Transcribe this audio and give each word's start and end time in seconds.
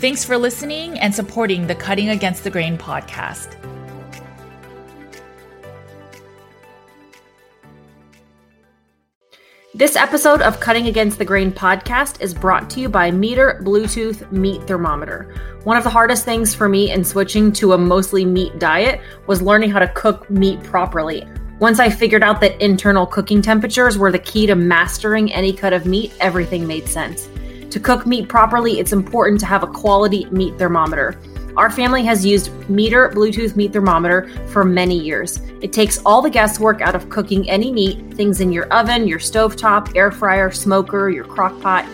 Thanks 0.00 0.24
for 0.24 0.38
listening 0.38 0.96
and 1.00 1.12
supporting 1.12 1.66
the 1.66 1.74
Cutting 1.74 2.10
Against 2.10 2.44
the 2.44 2.50
Grain 2.50 2.78
podcast. 2.78 3.56
This 9.74 9.96
episode 9.96 10.40
of 10.40 10.60
Cutting 10.60 10.86
Against 10.86 11.18
the 11.18 11.24
Grain 11.24 11.50
podcast 11.50 12.20
is 12.20 12.32
brought 12.32 12.70
to 12.70 12.80
you 12.80 12.88
by 12.88 13.10
MEATER 13.10 13.60
Bluetooth 13.64 14.30
Meat 14.30 14.62
Thermometer. 14.68 15.34
One 15.64 15.76
of 15.76 15.82
the 15.82 15.90
hardest 15.90 16.24
things 16.24 16.54
for 16.54 16.68
me 16.68 16.92
in 16.92 17.02
switching 17.02 17.50
to 17.54 17.72
a 17.72 17.78
mostly 17.78 18.24
meat 18.24 18.56
diet 18.60 19.00
was 19.26 19.42
learning 19.42 19.72
how 19.72 19.80
to 19.80 19.88
cook 19.88 20.30
meat 20.30 20.62
properly. 20.62 21.26
Once 21.58 21.80
I 21.80 21.90
figured 21.90 22.22
out 22.22 22.40
that 22.42 22.60
internal 22.62 23.04
cooking 23.04 23.42
temperatures 23.42 23.98
were 23.98 24.12
the 24.12 24.20
key 24.20 24.46
to 24.46 24.54
mastering 24.54 25.32
any 25.32 25.52
cut 25.52 25.72
of 25.72 25.86
meat, 25.86 26.12
everything 26.20 26.68
made 26.68 26.86
sense. 26.86 27.28
To 27.70 27.78
cook 27.78 28.06
meat 28.06 28.28
properly, 28.28 28.78
it's 28.80 28.92
important 28.92 29.40
to 29.40 29.46
have 29.46 29.62
a 29.62 29.66
quality 29.66 30.24
meat 30.30 30.56
thermometer. 30.58 31.20
Our 31.58 31.70
family 31.70 32.02
has 32.04 32.24
used 32.24 32.50
MEATER 32.70 33.10
Bluetooth 33.10 33.56
meat 33.56 33.74
thermometer 33.74 34.30
for 34.46 34.64
many 34.64 34.98
years. 34.98 35.38
It 35.60 35.72
takes 35.72 35.98
all 36.06 36.22
the 36.22 36.30
guesswork 36.30 36.80
out 36.80 36.94
of 36.94 37.10
cooking 37.10 37.50
any 37.50 37.70
meat, 37.70 38.14
things 38.14 38.40
in 38.40 38.52
your 38.52 38.72
oven, 38.72 39.06
your 39.06 39.18
stovetop, 39.18 39.94
air 39.94 40.10
fryer, 40.10 40.50
smoker, 40.50 41.10
your 41.10 41.24
crock 41.24 41.60
pot, 41.60 41.84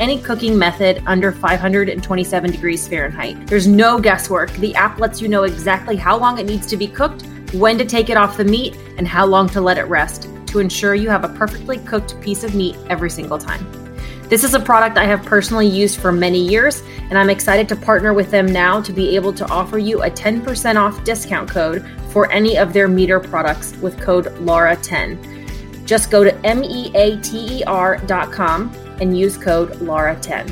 any 0.00 0.20
cooking 0.20 0.58
method 0.58 1.00
under 1.06 1.30
527 1.30 2.50
degrees 2.50 2.88
Fahrenheit. 2.88 3.46
There's 3.46 3.68
no 3.68 4.00
guesswork. 4.00 4.50
The 4.54 4.74
app 4.74 4.98
lets 4.98 5.20
you 5.20 5.28
know 5.28 5.44
exactly 5.44 5.94
how 5.94 6.18
long 6.18 6.38
it 6.38 6.46
needs 6.46 6.66
to 6.68 6.76
be 6.76 6.88
cooked, 6.88 7.22
when 7.52 7.78
to 7.78 7.84
take 7.84 8.10
it 8.10 8.16
off 8.16 8.36
the 8.36 8.44
meat, 8.44 8.76
and 8.96 9.06
how 9.06 9.26
long 9.26 9.48
to 9.50 9.60
let 9.60 9.78
it 9.78 9.84
rest 9.84 10.28
to 10.46 10.58
ensure 10.58 10.96
you 10.96 11.08
have 11.08 11.22
a 11.22 11.28
perfectly 11.28 11.78
cooked 11.78 12.20
piece 12.20 12.42
of 12.42 12.54
meat 12.54 12.76
every 12.88 13.10
single 13.10 13.38
time. 13.38 13.89
This 14.30 14.44
is 14.44 14.54
a 14.54 14.60
product 14.60 14.96
I 14.96 15.06
have 15.06 15.24
personally 15.24 15.66
used 15.66 15.98
for 15.98 16.12
many 16.12 16.38
years, 16.38 16.84
and 17.10 17.18
I'm 17.18 17.30
excited 17.30 17.68
to 17.68 17.74
partner 17.74 18.14
with 18.14 18.30
them 18.30 18.46
now 18.46 18.80
to 18.80 18.92
be 18.92 19.16
able 19.16 19.32
to 19.32 19.44
offer 19.50 19.76
you 19.76 20.04
a 20.04 20.08
10% 20.08 20.76
off 20.76 21.02
discount 21.02 21.50
code 21.50 21.84
for 22.10 22.30
any 22.30 22.56
of 22.56 22.72
their 22.72 22.86
MEATER 22.86 23.18
products 23.18 23.74
with 23.78 24.00
code 24.00 24.26
LAURA10. 24.36 25.84
Just 25.84 26.12
go 26.12 26.22
to 26.22 26.30
meater.com 26.54 27.66
and 29.00 29.18
use 29.18 29.36
code 29.36 29.72
LAURA10. 29.72 30.48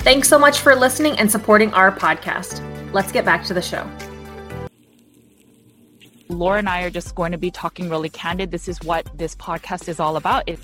Thanks 0.00 0.28
so 0.28 0.36
much 0.36 0.58
for 0.58 0.74
listening 0.74 1.16
and 1.20 1.30
supporting 1.30 1.72
our 1.74 1.92
podcast. 1.92 2.60
Let's 2.92 3.12
get 3.12 3.24
back 3.24 3.44
to 3.44 3.54
the 3.54 3.62
show. 3.62 3.88
Laura 6.28 6.58
and 6.58 6.68
I 6.68 6.82
are 6.82 6.90
just 6.90 7.14
going 7.14 7.30
to 7.30 7.38
be 7.38 7.52
talking 7.52 7.88
really 7.88 8.10
candid. 8.10 8.50
This 8.50 8.66
is 8.66 8.82
what 8.82 9.06
this 9.16 9.36
podcast 9.36 9.88
is 9.88 10.00
all 10.00 10.16
about. 10.16 10.48
It, 10.48 10.58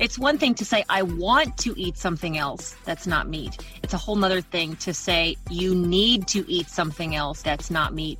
it's 0.00 0.18
one 0.18 0.38
thing 0.38 0.54
to 0.54 0.64
say, 0.64 0.82
I 0.88 1.02
want 1.02 1.58
to 1.58 1.78
eat 1.78 1.98
something 1.98 2.38
else 2.38 2.74
that's 2.84 3.06
not 3.06 3.28
meat. 3.28 3.58
It's 3.82 3.92
a 3.92 3.98
whole 3.98 4.16
nother 4.16 4.40
thing 4.40 4.74
to 4.76 4.94
say, 4.94 5.36
you 5.50 5.74
need 5.74 6.26
to 6.28 6.50
eat 6.50 6.70
something 6.70 7.14
else 7.14 7.42
that's 7.42 7.70
not 7.70 7.94
meat. 7.94 8.18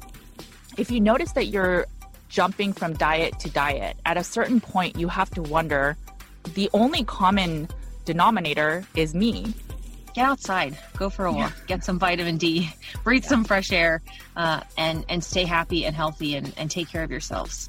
if 0.76 0.90
you 0.90 1.00
notice 1.00 1.32
that 1.32 1.46
you're 1.46 1.86
jumping 2.28 2.72
from 2.72 2.92
diet 2.92 3.38
to 3.40 3.50
diet, 3.50 3.96
at 4.04 4.18
a 4.18 4.22
certain 4.22 4.60
point, 4.60 4.98
you 4.98 5.08
have 5.08 5.30
to 5.30 5.42
wonder 5.42 5.96
the 6.54 6.68
only 6.74 7.02
common 7.02 7.66
denominator 8.04 8.84
is 8.94 9.14
me. 9.14 9.52
Get 10.14 10.26
outside, 10.26 10.76
go 10.98 11.08
for 11.08 11.24
a 11.24 11.32
walk, 11.32 11.54
get 11.66 11.82
some 11.82 11.98
vitamin 11.98 12.36
D, 12.36 12.70
breathe 13.04 13.24
some 13.24 13.42
fresh 13.42 13.72
air, 13.72 14.02
uh, 14.36 14.60
and, 14.76 15.04
and 15.08 15.24
stay 15.24 15.44
happy 15.44 15.86
and 15.86 15.96
healthy 15.96 16.36
and, 16.36 16.52
and 16.58 16.70
take 16.70 16.90
care 16.90 17.02
of 17.02 17.10
yourselves. 17.10 17.68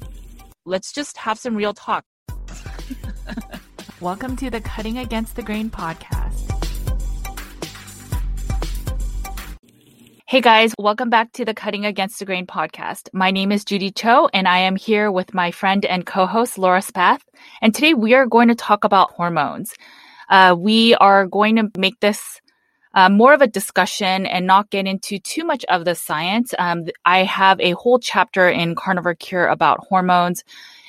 Let's 0.66 0.92
just 0.92 1.16
have 1.16 1.38
some 1.38 1.56
real 1.56 1.72
talk. 1.72 2.04
Welcome 4.02 4.34
to 4.38 4.50
the 4.50 4.60
Cutting 4.60 4.98
Against 4.98 5.36
the 5.36 5.42
Grain 5.42 5.70
podcast. 5.70 6.50
Hey 10.26 10.40
guys, 10.40 10.74
welcome 10.76 11.08
back 11.08 11.30
to 11.34 11.44
the 11.44 11.54
Cutting 11.54 11.86
Against 11.86 12.18
the 12.18 12.24
Grain 12.24 12.44
podcast. 12.44 13.08
My 13.12 13.30
name 13.30 13.52
is 13.52 13.64
Judy 13.64 13.92
Cho, 13.92 14.28
and 14.34 14.48
I 14.48 14.58
am 14.58 14.74
here 14.74 15.12
with 15.12 15.34
my 15.34 15.52
friend 15.52 15.84
and 15.84 16.04
co 16.04 16.26
host 16.26 16.58
Laura 16.58 16.82
Spath. 16.82 17.22
And 17.60 17.72
today 17.72 17.94
we 17.94 18.12
are 18.14 18.26
going 18.26 18.48
to 18.48 18.56
talk 18.56 18.82
about 18.82 19.12
hormones. 19.12 19.72
Uh, 20.28 20.56
we 20.58 20.96
are 20.96 21.24
going 21.28 21.54
to 21.54 21.70
make 21.78 22.00
this 22.00 22.40
uh, 22.94 23.08
more 23.08 23.32
of 23.32 23.40
a 23.40 23.46
discussion 23.46 24.26
and 24.26 24.48
not 24.48 24.68
get 24.70 24.88
into 24.88 25.20
too 25.20 25.44
much 25.44 25.64
of 25.66 25.84
the 25.84 25.94
science. 25.94 26.52
Um, 26.58 26.86
I 27.04 27.22
have 27.22 27.60
a 27.60 27.70
whole 27.74 28.00
chapter 28.00 28.48
in 28.48 28.74
Carnivore 28.74 29.14
Cure 29.14 29.46
about 29.46 29.86
hormones 29.86 30.42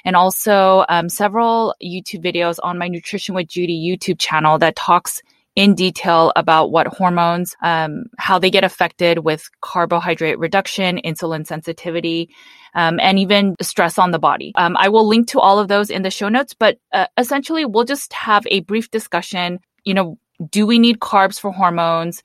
and 0.06 0.16
also 0.16 0.86
um, 0.90 1.10
several 1.10 1.76
YouTube 1.82 2.24
videos 2.24 2.60
on 2.62 2.78
my 2.78 2.88
Nutrition 2.88 3.36
with 3.36 3.48
Judy 3.48 3.78
YouTube 3.78 4.20
channel 4.20 4.58
that 4.60 4.76
talks 4.76 5.22
in 5.56 5.76
detail 5.76 6.34
about 6.36 6.72
what 6.72 6.88
hormones, 6.88 7.56
um, 7.62 8.06
how 8.18 8.40
they 8.40 8.50
get 8.50 8.64
affected 8.64 9.20
with 9.20 9.50
carbohydrate 9.62 10.40
reduction, 10.40 11.00
insulin 11.06 11.46
sensitivity, 11.46 12.30
um, 12.74 13.00
and 13.00 13.20
even 13.20 13.56
stress 13.62 14.00
on 14.00 14.12
the 14.12 14.20
body. 14.20 14.52
Um, 14.56 14.76
I 14.78 14.90
will 14.90 15.08
link 15.08 15.28
to 15.30 15.40
all 15.40 15.60
of 15.60 15.68
those 15.68 15.92
in 15.92 16.02
the 16.02 16.10
show 16.10 16.28
notes, 16.28 16.56
but 16.56 16.80
uh, 16.92 17.06
essentially 17.18 17.66
we'll 17.66 17.84
just 17.84 18.12
have 18.14 18.48
a 18.48 18.62
brief 18.62 18.90
discussion. 18.90 19.60
You 19.84 19.94
know, 19.94 20.18
do 20.50 20.66
we 20.66 20.80
need 20.80 21.00
carbs 21.00 21.40
for 21.40 21.52
hormones? 21.52 22.24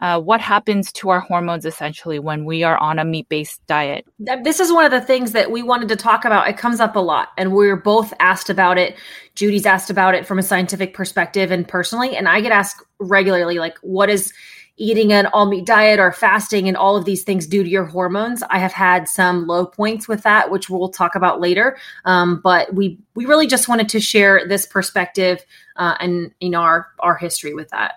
Uh, 0.00 0.20
what 0.20 0.40
happens 0.40 0.92
to 0.92 1.10
our 1.10 1.20
hormones 1.20 1.64
essentially 1.64 2.18
when 2.18 2.44
we 2.44 2.62
are 2.62 2.78
on 2.78 2.98
a 2.98 3.04
meat 3.04 3.28
based 3.28 3.64
diet? 3.66 4.06
This 4.18 4.60
is 4.60 4.72
one 4.72 4.84
of 4.84 4.90
the 4.90 5.00
things 5.00 5.32
that 5.32 5.50
we 5.50 5.62
wanted 5.62 5.88
to 5.88 5.96
talk 5.96 6.24
about. 6.24 6.48
It 6.48 6.56
comes 6.56 6.80
up 6.80 6.96
a 6.96 7.00
lot, 7.00 7.28
and 7.36 7.52
we're 7.52 7.76
both 7.76 8.12
asked 8.20 8.50
about 8.50 8.78
it. 8.78 8.96
Judy's 9.34 9.66
asked 9.66 9.90
about 9.90 10.14
it 10.14 10.26
from 10.26 10.38
a 10.38 10.42
scientific 10.42 10.94
perspective 10.94 11.50
and 11.50 11.66
personally, 11.66 12.16
and 12.16 12.28
I 12.28 12.40
get 12.40 12.52
asked 12.52 12.82
regularly, 12.98 13.58
like, 13.58 13.78
what 13.82 14.10
is 14.10 14.32
eating 14.78 15.12
an 15.12 15.26
all 15.26 15.46
meat 15.46 15.66
diet 15.66 15.98
or 15.98 16.12
fasting 16.12 16.68
and 16.68 16.76
all 16.76 16.96
of 16.96 17.04
these 17.04 17.24
things 17.24 17.46
do 17.46 17.62
to 17.62 17.68
your 17.68 17.84
hormones. 17.84 18.42
I 18.48 18.58
have 18.58 18.72
had 18.72 19.08
some 19.08 19.46
low 19.46 19.66
points 19.66 20.06
with 20.06 20.22
that, 20.22 20.50
which 20.50 20.70
we'll 20.70 20.88
talk 20.88 21.14
about 21.14 21.40
later. 21.40 21.76
Um, 22.04 22.40
but 22.42 22.72
we 22.72 22.98
we 23.14 23.26
really 23.26 23.48
just 23.48 23.68
wanted 23.68 23.88
to 23.90 24.00
share 24.00 24.46
this 24.46 24.66
perspective 24.66 25.44
uh, 25.76 25.96
and 26.00 26.32
know 26.40 26.60
our 26.60 26.86
our 27.00 27.16
history 27.16 27.54
with 27.54 27.68
that 27.70 27.96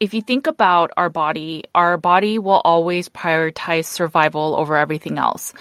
if 0.00 0.12
you 0.12 0.22
think 0.22 0.46
about 0.46 0.90
our 0.96 1.08
body, 1.08 1.64
our 1.74 1.96
body 1.96 2.38
will 2.38 2.60
always 2.64 3.08
prioritize 3.08 3.86
survival 3.86 4.54
over 4.56 4.76
everything 4.76 5.18
else. 5.18 5.54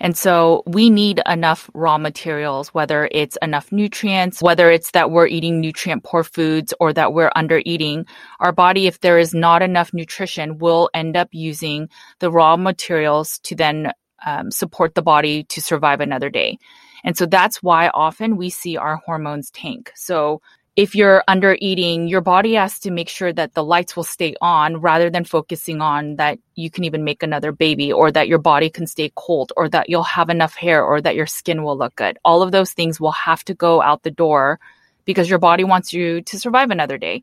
And 0.00 0.16
so 0.16 0.64
we 0.66 0.90
need 0.90 1.20
enough 1.26 1.70
raw 1.74 1.96
materials, 1.96 2.68
whether 2.74 3.08
it's 3.12 3.38
enough 3.40 3.70
nutrients, 3.70 4.42
whether 4.42 4.68
it's 4.68 4.90
that 4.90 5.12
we're 5.12 5.28
eating 5.28 5.60
nutrient 5.60 6.02
poor 6.02 6.24
foods 6.24 6.74
or 6.80 6.92
that 6.92 7.12
we're 7.12 7.30
under 7.36 7.62
eating. 7.64 8.06
Our 8.40 8.50
body, 8.50 8.88
if 8.88 8.98
there 9.00 9.18
is 9.20 9.32
not 9.32 9.62
enough 9.62 9.94
nutrition, 9.94 10.58
will 10.58 10.90
end 10.92 11.16
up 11.16 11.28
using 11.30 11.88
the 12.18 12.32
raw 12.32 12.56
materials 12.56 13.38
to 13.44 13.54
then 13.54 13.92
um, 14.26 14.50
support 14.50 14.96
the 14.96 15.02
body 15.02 15.44
to 15.44 15.62
survive 15.62 16.00
another 16.00 16.30
day. 16.30 16.58
And 17.04 17.16
so 17.16 17.26
that's 17.26 17.62
why 17.62 17.88
often 17.88 18.36
we 18.36 18.50
see 18.50 18.76
our 18.76 18.96
hormones 18.96 19.50
tank. 19.50 19.92
So 19.94 20.40
if 20.74 20.94
you're 20.94 21.22
under 21.28 21.56
eating, 21.60 22.08
your 22.08 22.22
body 22.22 22.54
has 22.54 22.78
to 22.78 22.90
make 22.90 23.10
sure 23.10 23.32
that 23.32 23.52
the 23.52 23.62
lights 23.62 23.94
will 23.94 24.04
stay 24.04 24.34
on 24.40 24.78
rather 24.78 25.10
than 25.10 25.24
focusing 25.24 25.82
on 25.82 26.16
that 26.16 26.38
you 26.54 26.70
can 26.70 26.84
even 26.84 27.04
make 27.04 27.22
another 27.22 27.52
baby 27.52 27.92
or 27.92 28.10
that 28.10 28.26
your 28.26 28.38
body 28.38 28.70
can 28.70 28.86
stay 28.86 29.12
cold 29.14 29.52
or 29.54 29.68
that 29.68 29.90
you'll 29.90 30.02
have 30.02 30.30
enough 30.30 30.54
hair 30.54 30.82
or 30.82 31.00
that 31.02 31.14
your 31.14 31.26
skin 31.26 31.62
will 31.62 31.76
look 31.76 31.94
good. 31.96 32.18
All 32.24 32.40
of 32.40 32.52
those 32.52 32.72
things 32.72 32.98
will 32.98 33.12
have 33.12 33.44
to 33.44 33.54
go 33.54 33.82
out 33.82 34.02
the 34.02 34.10
door 34.10 34.58
because 35.04 35.28
your 35.28 35.38
body 35.38 35.64
wants 35.64 35.92
you 35.92 36.22
to 36.22 36.38
survive 36.38 36.70
another 36.70 36.96
day. 36.96 37.22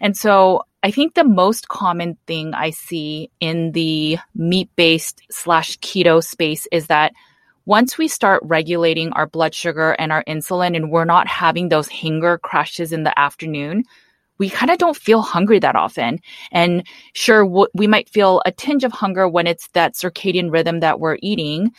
And 0.00 0.16
so 0.16 0.64
I 0.82 0.90
think 0.90 1.14
the 1.14 1.24
most 1.24 1.68
common 1.68 2.16
thing 2.26 2.52
I 2.52 2.70
see 2.70 3.30
in 3.38 3.72
the 3.72 4.18
meat 4.34 4.70
based 4.74 5.22
slash 5.30 5.78
keto 5.78 6.22
space 6.22 6.66
is 6.72 6.88
that 6.88 7.12
once 7.68 7.98
we 7.98 8.08
start 8.08 8.40
regulating 8.46 9.12
our 9.12 9.26
blood 9.26 9.54
sugar 9.54 9.90
and 9.98 10.10
our 10.10 10.24
insulin 10.24 10.74
and 10.74 10.90
we're 10.90 11.04
not 11.04 11.28
having 11.28 11.68
those 11.68 11.86
hunger 11.86 12.38
crashes 12.38 12.94
in 12.94 13.02
the 13.02 13.16
afternoon, 13.18 13.84
we 14.38 14.48
kind 14.48 14.70
of 14.70 14.78
don't 14.78 14.96
feel 14.96 15.20
hungry 15.20 15.58
that 15.58 15.76
often. 15.76 16.18
And 16.50 16.86
sure, 17.12 17.44
we 17.74 17.86
might 17.86 18.08
feel 18.08 18.40
a 18.46 18.52
tinge 18.52 18.84
of 18.84 18.92
hunger 18.92 19.28
when 19.28 19.46
it's 19.46 19.68
that 19.74 19.92
circadian 19.92 20.50
rhythm 20.50 20.80
that 20.80 20.98
we're 20.98 21.18
eating. 21.20 21.72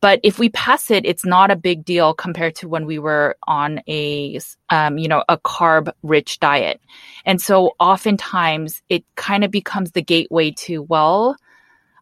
But 0.00 0.18
if 0.24 0.40
we 0.40 0.48
pass 0.48 0.90
it, 0.90 1.06
it's 1.06 1.24
not 1.24 1.52
a 1.52 1.56
big 1.56 1.84
deal 1.84 2.12
compared 2.12 2.56
to 2.56 2.68
when 2.68 2.84
we 2.84 2.98
were 2.98 3.36
on 3.46 3.82
a, 3.86 4.40
um, 4.70 4.98
you 4.98 5.06
know, 5.06 5.22
a 5.28 5.38
carb 5.38 5.92
rich 6.02 6.40
diet. 6.40 6.80
And 7.24 7.40
so 7.40 7.76
oftentimes 7.78 8.82
it 8.88 9.04
kind 9.14 9.44
of 9.44 9.52
becomes 9.52 9.92
the 9.92 10.02
gateway 10.02 10.50
to, 10.52 10.82
well, 10.82 11.36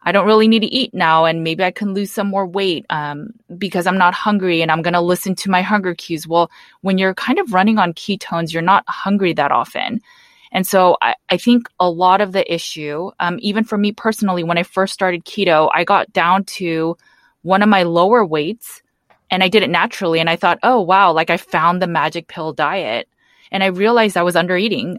I 0.03 0.11
don't 0.11 0.25
really 0.25 0.47
need 0.47 0.61
to 0.61 0.73
eat 0.73 0.93
now 0.93 1.25
and 1.25 1.43
maybe 1.43 1.63
I 1.63 1.71
can 1.71 1.93
lose 1.93 2.11
some 2.11 2.27
more 2.27 2.45
weight 2.45 2.85
um, 2.89 3.31
because 3.57 3.85
I'm 3.85 3.97
not 3.97 4.13
hungry 4.13 4.61
and 4.61 4.71
I'm 4.71 4.81
going 4.81 4.93
to 4.93 5.01
listen 5.01 5.35
to 5.35 5.49
my 5.49 5.61
hunger 5.61 5.93
cues. 5.93 6.27
Well, 6.27 6.49
when 6.81 6.97
you're 6.97 7.13
kind 7.13 7.37
of 7.37 7.53
running 7.53 7.79
on 7.79 7.93
ketones, 7.93 8.53
you're 8.53 8.61
not 8.61 8.83
hungry 8.87 9.33
that 9.33 9.51
often. 9.51 10.01
And 10.51 10.65
so 10.65 10.97
I, 11.01 11.15
I 11.29 11.37
think 11.37 11.67
a 11.79 11.89
lot 11.89 12.21
of 12.21 12.31
the 12.31 12.51
issue, 12.51 13.11
um, 13.19 13.37
even 13.41 13.63
for 13.63 13.77
me 13.77 13.91
personally, 13.91 14.43
when 14.43 14.57
I 14.57 14.63
first 14.63 14.93
started 14.93 15.25
keto, 15.25 15.69
I 15.73 15.83
got 15.83 16.11
down 16.13 16.45
to 16.45 16.97
one 17.41 17.61
of 17.61 17.69
my 17.69 17.83
lower 17.83 18.25
weights 18.25 18.81
and 19.29 19.43
I 19.43 19.47
did 19.47 19.63
it 19.63 19.69
naturally. 19.69 20.19
And 20.19 20.29
I 20.29 20.35
thought, 20.35 20.59
oh, 20.63 20.81
wow, 20.81 21.11
like 21.11 21.29
I 21.29 21.37
found 21.37 21.81
the 21.81 21.87
magic 21.87 22.27
pill 22.27 22.53
diet. 22.53 23.07
And 23.51 23.63
I 23.63 23.67
realized 23.67 24.17
I 24.17 24.23
was 24.23 24.35
under 24.35 24.57
eating. 24.57 24.97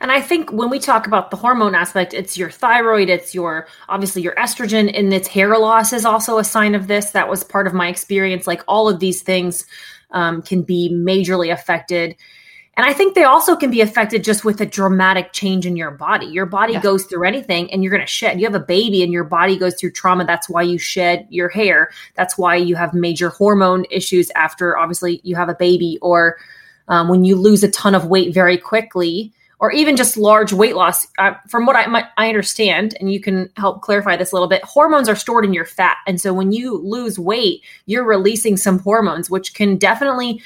And 0.00 0.12
I 0.12 0.20
think 0.20 0.52
when 0.52 0.70
we 0.70 0.78
talk 0.78 1.06
about 1.06 1.30
the 1.30 1.36
hormone 1.36 1.74
aspect, 1.74 2.14
it's 2.14 2.36
your 2.36 2.50
thyroid, 2.50 3.08
it's 3.08 3.34
your 3.34 3.66
obviously 3.88 4.22
your 4.22 4.34
estrogen, 4.34 4.90
and 4.96 5.12
its 5.12 5.28
hair 5.28 5.58
loss 5.58 5.92
is 5.92 6.04
also 6.04 6.38
a 6.38 6.44
sign 6.44 6.74
of 6.74 6.86
this. 6.86 7.10
That 7.10 7.28
was 7.28 7.44
part 7.44 7.66
of 7.66 7.74
my 7.74 7.88
experience. 7.88 8.46
Like 8.46 8.62
all 8.68 8.88
of 8.88 9.00
these 9.00 9.22
things 9.22 9.66
um, 10.10 10.42
can 10.42 10.62
be 10.62 10.90
majorly 10.92 11.52
affected. 11.52 12.16
And 12.76 12.84
I 12.84 12.92
think 12.92 13.14
they 13.14 13.24
also 13.24 13.56
can 13.56 13.70
be 13.70 13.80
affected 13.80 14.22
just 14.22 14.44
with 14.44 14.60
a 14.60 14.66
dramatic 14.66 15.32
change 15.32 15.64
in 15.64 15.76
your 15.76 15.90
body. 15.90 16.26
Your 16.26 16.44
body 16.44 16.74
yeah. 16.74 16.82
goes 16.82 17.06
through 17.06 17.24
anything 17.24 17.72
and 17.72 17.82
you're 17.82 17.90
going 17.90 18.02
to 18.02 18.06
shed. 18.06 18.38
You 18.38 18.44
have 18.44 18.54
a 18.54 18.60
baby 18.60 19.02
and 19.02 19.10
your 19.10 19.24
body 19.24 19.56
goes 19.56 19.76
through 19.76 19.92
trauma. 19.92 20.26
That's 20.26 20.46
why 20.48 20.60
you 20.60 20.76
shed 20.76 21.26
your 21.30 21.48
hair. 21.48 21.90
That's 22.16 22.36
why 22.36 22.56
you 22.56 22.76
have 22.76 22.92
major 22.92 23.30
hormone 23.30 23.86
issues 23.90 24.30
after 24.32 24.76
obviously 24.76 25.22
you 25.24 25.36
have 25.36 25.48
a 25.48 25.54
baby 25.54 25.98
or 26.02 26.36
um, 26.88 27.08
when 27.08 27.24
you 27.24 27.34
lose 27.34 27.64
a 27.64 27.70
ton 27.70 27.94
of 27.94 28.06
weight 28.06 28.34
very 28.34 28.58
quickly 28.58 29.32
or 29.58 29.72
even 29.72 29.96
just 29.96 30.16
large 30.16 30.52
weight 30.52 30.76
loss. 30.76 31.06
Uh, 31.18 31.32
from 31.48 31.64
what 31.64 31.76
I, 31.76 31.86
my, 31.86 32.06
I 32.16 32.28
understand, 32.28 32.96
and 33.00 33.10
you 33.10 33.20
can 33.20 33.50
help 33.56 33.82
clarify 33.82 34.16
this 34.16 34.32
a 34.32 34.34
little 34.34 34.48
bit, 34.48 34.62
hormones 34.64 35.08
are 35.08 35.16
stored 35.16 35.44
in 35.44 35.54
your 35.54 35.64
fat. 35.64 35.96
And 36.06 36.20
so 36.20 36.34
when 36.34 36.52
you 36.52 36.76
lose 36.76 37.18
weight, 37.18 37.62
you're 37.86 38.04
releasing 38.04 38.56
some 38.56 38.78
hormones, 38.78 39.30
which 39.30 39.54
can 39.54 39.78
definitely 39.78 40.42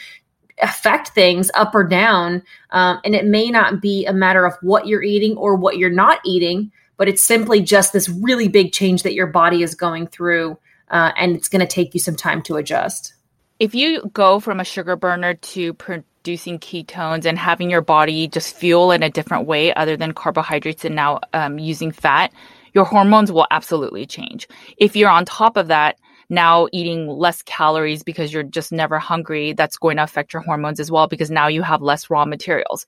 affect 0.62 1.08
things 1.08 1.50
up 1.54 1.74
or 1.74 1.82
down. 1.82 2.42
Um, 2.70 3.00
and 3.04 3.14
it 3.14 3.24
may 3.24 3.50
not 3.50 3.80
be 3.80 4.06
a 4.06 4.12
matter 4.12 4.44
of 4.44 4.54
what 4.62 4.86
you're 4.86 5.02
eating 5.02 5.36
or 5.36 5.56
what 5.56 5.78
you're 5.78 5.90
not 5.90 6.20
eating, 6.24 6.70
but 6.96 7.08
it's 7.08 7.22
simply 7.22 7.62
just 7.62 7.92
this 7.92 8.08
really 8.08 8.46
big 8.46 8.72
change 8.72 9.02
that 9.02 9.14
your 9.14 9.26
body 9.26 9.62
is 9.62 9.74
going 9.74 10.06
through. 10.06 10.58
Uh, 10.88 11.12
and 11.16 11.36
it's 11.36 11.48
going 11.48 11.60
to 11.60 11.72
take 11.72 11.94
you 11.94 12.00
some 12.00 12.16
time 12.16 12.42
to 12.42 12.56
adjust. 12.56 13.14
If 13.58 13.74
you 13.74 14.10
go 14.12 14.40
from 14.40 14.58
a 14.58 14.64
sugar 14.64 14.96
burner 14.96 15.34
to 15.34 15.74
producing 16.22 16.58
ketones 16.58 17.25
and 17.25 17.38
having 17.38 17.70
your 17.70 17.81
body 17.81 18.28
just 18.28 18.55
fuel 18.55 18.93
in 18.93 19.02
a 19.02 19.08
different 19.08 19.46
way 19.46 19.72
other 19.72 19.96
than 19.96 20.12
carbohydrates 20.12 20.84
and 20.84 20.94
now 20.94 21.19
um, 21.32 21.58
using 21.58 21.90
fat, 21.90 22.31
your 22.75 22.84
hormones 22.84 23.32
will 23.32 23.46
absolutely 23.50 24.05
change. 24.05 24.46
If 24.76 24.96
you're 24.96 25.08
on 25.08 25.25
top 25.25 25.56
of 25.56 25.69
that, 25.69 25.96
now 26.28 26.69
eating 26.72 27.08
less 27.08 27.43
calories 27.43 28.02
because 28.02 28.32
you're 28.32 28.43
just 28.43 28.70
never 28.70 28.99
hungry, 28.99 29.55
that's 29.55 29.78
going 29.78 29.96
to 29.96 30.02
affect 30.02 30.34
your 30.34 30.43
hormones 30.43 30.78
as 30.78 30.90
well 30.90 31.06
because 31.06 31.31
now 31.31 31.49
you 31.49 31.62
have 31.62 31.81
less 31.81 32.11
raw 32.11 32.26
materials. 32.26 32.84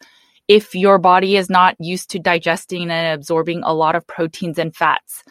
If 0.47 0.75
your 0.75 0.99
body 0.99 1.37
is 1.37 1.49
not 1.49 1.75
used 1.81 2.11
to 2.11 2.19
digesting 2.19 2.91
and 2.91 3.15
absorbing 3.15 3.63
a 3.65 3.73
lot 3.73 3.95
of 3.95 4.07
proteins 4.07 4.59
and 4.59 4.77
fats, 4.77 5.25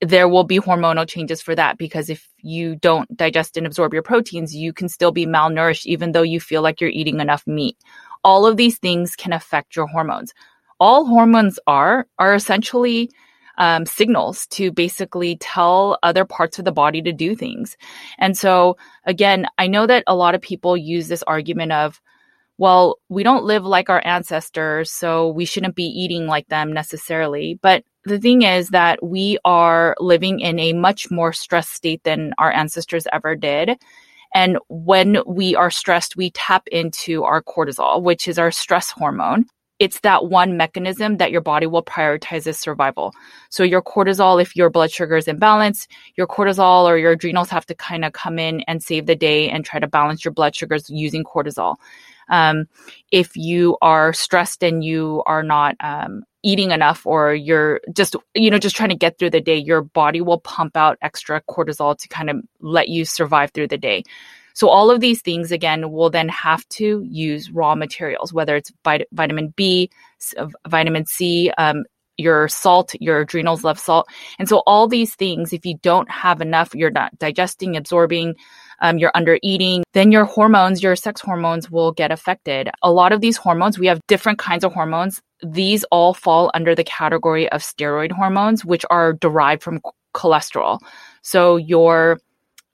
there 0.00 0.28
will 0.28 0.44
be 0.44 0.58
hormonal 0.58 1.08
changes 1.08 1.40
for 1.40 1.54
that 1.54 1.78
because 1.78 2.10
if 2.10 2.28
you 2.38 2.76
don't 2.76 3.16
digest 3.16 3.56
and 3.56 3.66
absorb 3.66 3.94
your 3.94 4.02
proteins, 4.02 4.54
you 4.54 4.72
can 4.72 4.88
still 4.88 5.12
be 5.12 5.26
malnourished 5.26 5.86
even 5.86 6.12
though 6.12 6.22
you 6.22 6.40
feel 6.40 6.62
like 6.62 6.80
you're 6.80 6.90
eating 6.90 7.20
enough 7.20 7.46
meat. 7.46 7.76
All 8.22 8.46
of 8.46 8.56
these 8.56 8.78
things 8.78 9.16
can 9.16 9.32
affect 9.32 9.76
your 9.76 9.86
hormones. 9.86 10.34
All 10.78 11.06
hormones 11.06 11.58
are 11.66 12.06
are 12.18 12.34
essentially 12.34 13.10
um, 13.58 13.86
signals 13.86 14.46
to 14.48 14.70
basically 14.70 15.36
tell 15.36 15.98
other 16.02 16.24
parts 16.24 16.58
of 16.58 16.64
the 16.64 16.72
body 16.72 17.00
to 17.02 17.12
do 17.12 17.34
things. 17.34 17.76
And 18.18 18.36
so, 18.36 18.76
again, 19.04 19.46
I 19.58 19.66
know 19.66 19.86
that 19.86 20.04
a 20.06 20.14
lot 20.14 20.34
of 20.34 20.42
people 20.42 20.76
use 20.76 21.08
this 21.08 21.22
argument 21.22 21.72
of, 21.72 22.00
well, 22.58 22.98
we 23.08 23.22
don't 23.22 23.44
live 23.44 23.64
like 23.64 23.90
our 23.90 24.02
ancestors, 24.04 24.90
so 24.90 25.28
we 25.28 25.44
shouldn't 25.44 25.74
be 25.74 25.84
eating 25.84 26.26
like 26.26 26.48
them 26.48 26.72
necessarily. 26.72 27.58
But 27.60 27.84
the 28.06 28.20
thing 28.20 28.42
is 28.42 28.68
that 28.68 29.02
we 29.04 29.36
are 29.44 29.96
living 29.98 30.40
in 30.40 30.58
a 30.60 30.72
much 30.72 31.10
more 31.10 31.32
stressed 31.32 31.72
state 31.72 32.02
than 32.04 32.32
our 32.38 32.52
ancestors 32.52 33.06
ever 33.12 33.34
did. 33.34 33.78
And 34.32 34.58
when 34.68 35.18
we 35.26 35.56
are 35.56 35.70
stressed, 35.70 36.16
we 36.16 36.30
tap 36.30 36.68
into 36.68 37.24
our 37.24 37.42
cortisol, 37.42 38.02
which 38.02 38.28
is 38.28 38.38
our 38.38 38.52
stress 38.52 38.90
hormone. 38.90 39.46
It's 39.78 40.00
that 40.00 40.26
one 40.26 40.56
mechanism 40.56 41.16
that 41.18 41.32
your 41.32 41.40
body 41.40 41.66
will 41.66 41.82
prioritize 41.82 42.46
as 42.46 42.58
survival. 42.58 43.12
So 43.50 43.62
your 43.62 43.82
cortisol, 43.82 44.40
if 44.40 44.54
your 44.54 44.70
blood 44.70 44.90
sugar 44.90 45.16
is 45.16 45.26
imbalanced, 45.26 45.88
your 46.16 46.26
cortisol 46.28 46.84
or 46.84 46.96
your 46.96 47.12
adrenals 47.12 47.50
have 47.50 47.66
to 47.66 47.74
kind 47.74 48.04
of 48.04 48.12
come 48.12 48.38
in 48.38 48.62
and 48.68 48.82
save 48.82 49.06
the 49.06 49.16
day 49.16 49.50
and 49.50 49.64
try 49.64 49.80
to 49.80 49.86
balance 49.86 50.24
your 50.24 50.32
blood 50.32 50.54
sugars 50.54 50.88
using 50.88 51.24
cortisol. 51.24 51.76
Um, 52.28 52.66
if 53.10 53.36
you 53.36 53.76
are 53.82 54.12
stressed 54.12 54.62
and 54.62 54.82
you 54.84 55.22
are 55.26 55.42
not 55.42 55.76
um, 55.80 56.24
eating 56.46 56.70
enough 56.70 57.04
or 57.04 57.34
you're 57.34 57.80
just 57.92 58.14
you 58.34 58.50
know 58.50 58.58
just 58.58 58.76
trying 58.76 58.88
to 58.88 58.94
get 58.94 59.18
through 59.18 59.30
the 59.30 59.40
day 59.40 59.56
your 59.56 59.82
body 59.82 60.20
will 60.20 60.38
pump 60.38 60.76
out 60.76 60.96
extra 61.02 61.42
cortisol 61.50 61.98
to 61.98 62.06
kind 62.06 62.30
of 62.30 62.36
let 62.60 62.88
you 62.88 63.04
survive 63.04 63.50
through 63.50 63.66
the 63.66 63.76
day 63.76 64.04
so 64.54 64.68
all 64.68 64.88
of 64.90 65.00
these 65.00 65.20
things 65.20 65.50
again 65.50 65.90
will 65.90 66.08
then 66.08 66.28
have 66.28 66.66
to 66.68 67.04
use 67.10 67.50
raw 67.50 67.74
materials 67.74 68.32
whether 68.32 68.54
it's 68.54 68.72
vit- 68.84 69.08
vitamin 69.12 69.52
b 69.56 69.90
vitamin 70.68 71.04
c 71.04 71.50
um, 71.58 71.82
your 72.18 72.48
salt, 72.48 72.94
your 72.98 73.20
adrenals 73.20 73.62
love 73.62 73.78
salt. 73.78 74.08
And 74.38 74.48
so 74.48 74.62
all 74.66 74.88
these 74.88 75.14
things, 75.14 75.52
if 75.52 75.66
you 75.66 75.76
don't 75.82 76.10
have 76.10 76.40
enough, 76.40 76.74
you're 76.74 76.90
not 76.90 77.18
digesting, 77.18 77.76
absorbing, 77.76 78.36
um, 78.80 78.98
you're 78.98 79.12
under 79.14 79.38
eating, 79.42 79.84
then 79.92 80.12
your 80.12 80.24
hormones, 80.24 80.82
your 80.82 80.96
sex 80.96 81.20
hormones 81.20 81.70
will 81.70 81.92
get 81.92 82.10
affected. 82.10 82.70
A 82.82 82.92
lot 82.92 83.12
of 83.12 83.20
these 83.20 83.36
hormones, 83.36 83.78
we 83.78 83.86
have 83.86 84.00
different 84.06 84.38
kinds 84.38 84.64
of 84.64 84.72
hormones. 84.72 85.20
These 85.42 85.84
all 85.84 86.14
fall 86.14 86.50
under 86.54 86.74
the 86.74 86.84
category 86.84 87.48
of 87.50 87.62
steroid 87.62 88.12
hormones, 88.12 88.64
which 88.64 88.84
are 88.90 89.12
derived 89.12 89.62
from 89.62 89.80
cholesterol. 90.14 90.80
So 91.22 91.56
your 91.56 92.18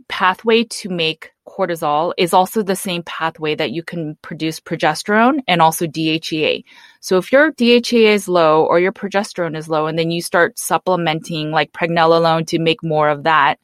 pathway 0.08 0.64
to 0.64 0.88
make 0.88 1.30
cortisol 1.48 2.12
is 2.16 2.32
also 2.32 2.62
the 2.62 2.76
same 2.76 3.02
pathway 3.02 3.54
that 3.54 3.72
you 3.72 3.82
can 3.82 4.16
produce 4.22 4.60
progesterone 4.60 5.40
and 5.48 5.60
also 5.60 5.86
DHEA. 5.86 6.64
So 7.00 7.18
if 7.18 7.32
your 7.32 7.52
DHEA 7.52 8.14
is 8.14 8.28
low 8.28 8.64
or 8.64 8.78
your 8.78 8.92
progesterone 8.92 9.56
is 9.56 9.68
low, 9.68 9.86
and 9.86 9.98
then 9.98 10.10
you 10.10 10.22
start 10.22 10.58
supplementing 10.58 11.50
like 11.50 11.72
pregnenolone 11.72 12.46
to 12.48 12.58
make 12.58 12.82
more 12.82 13.08
of 13.08 13.24
that, 13.24 13.58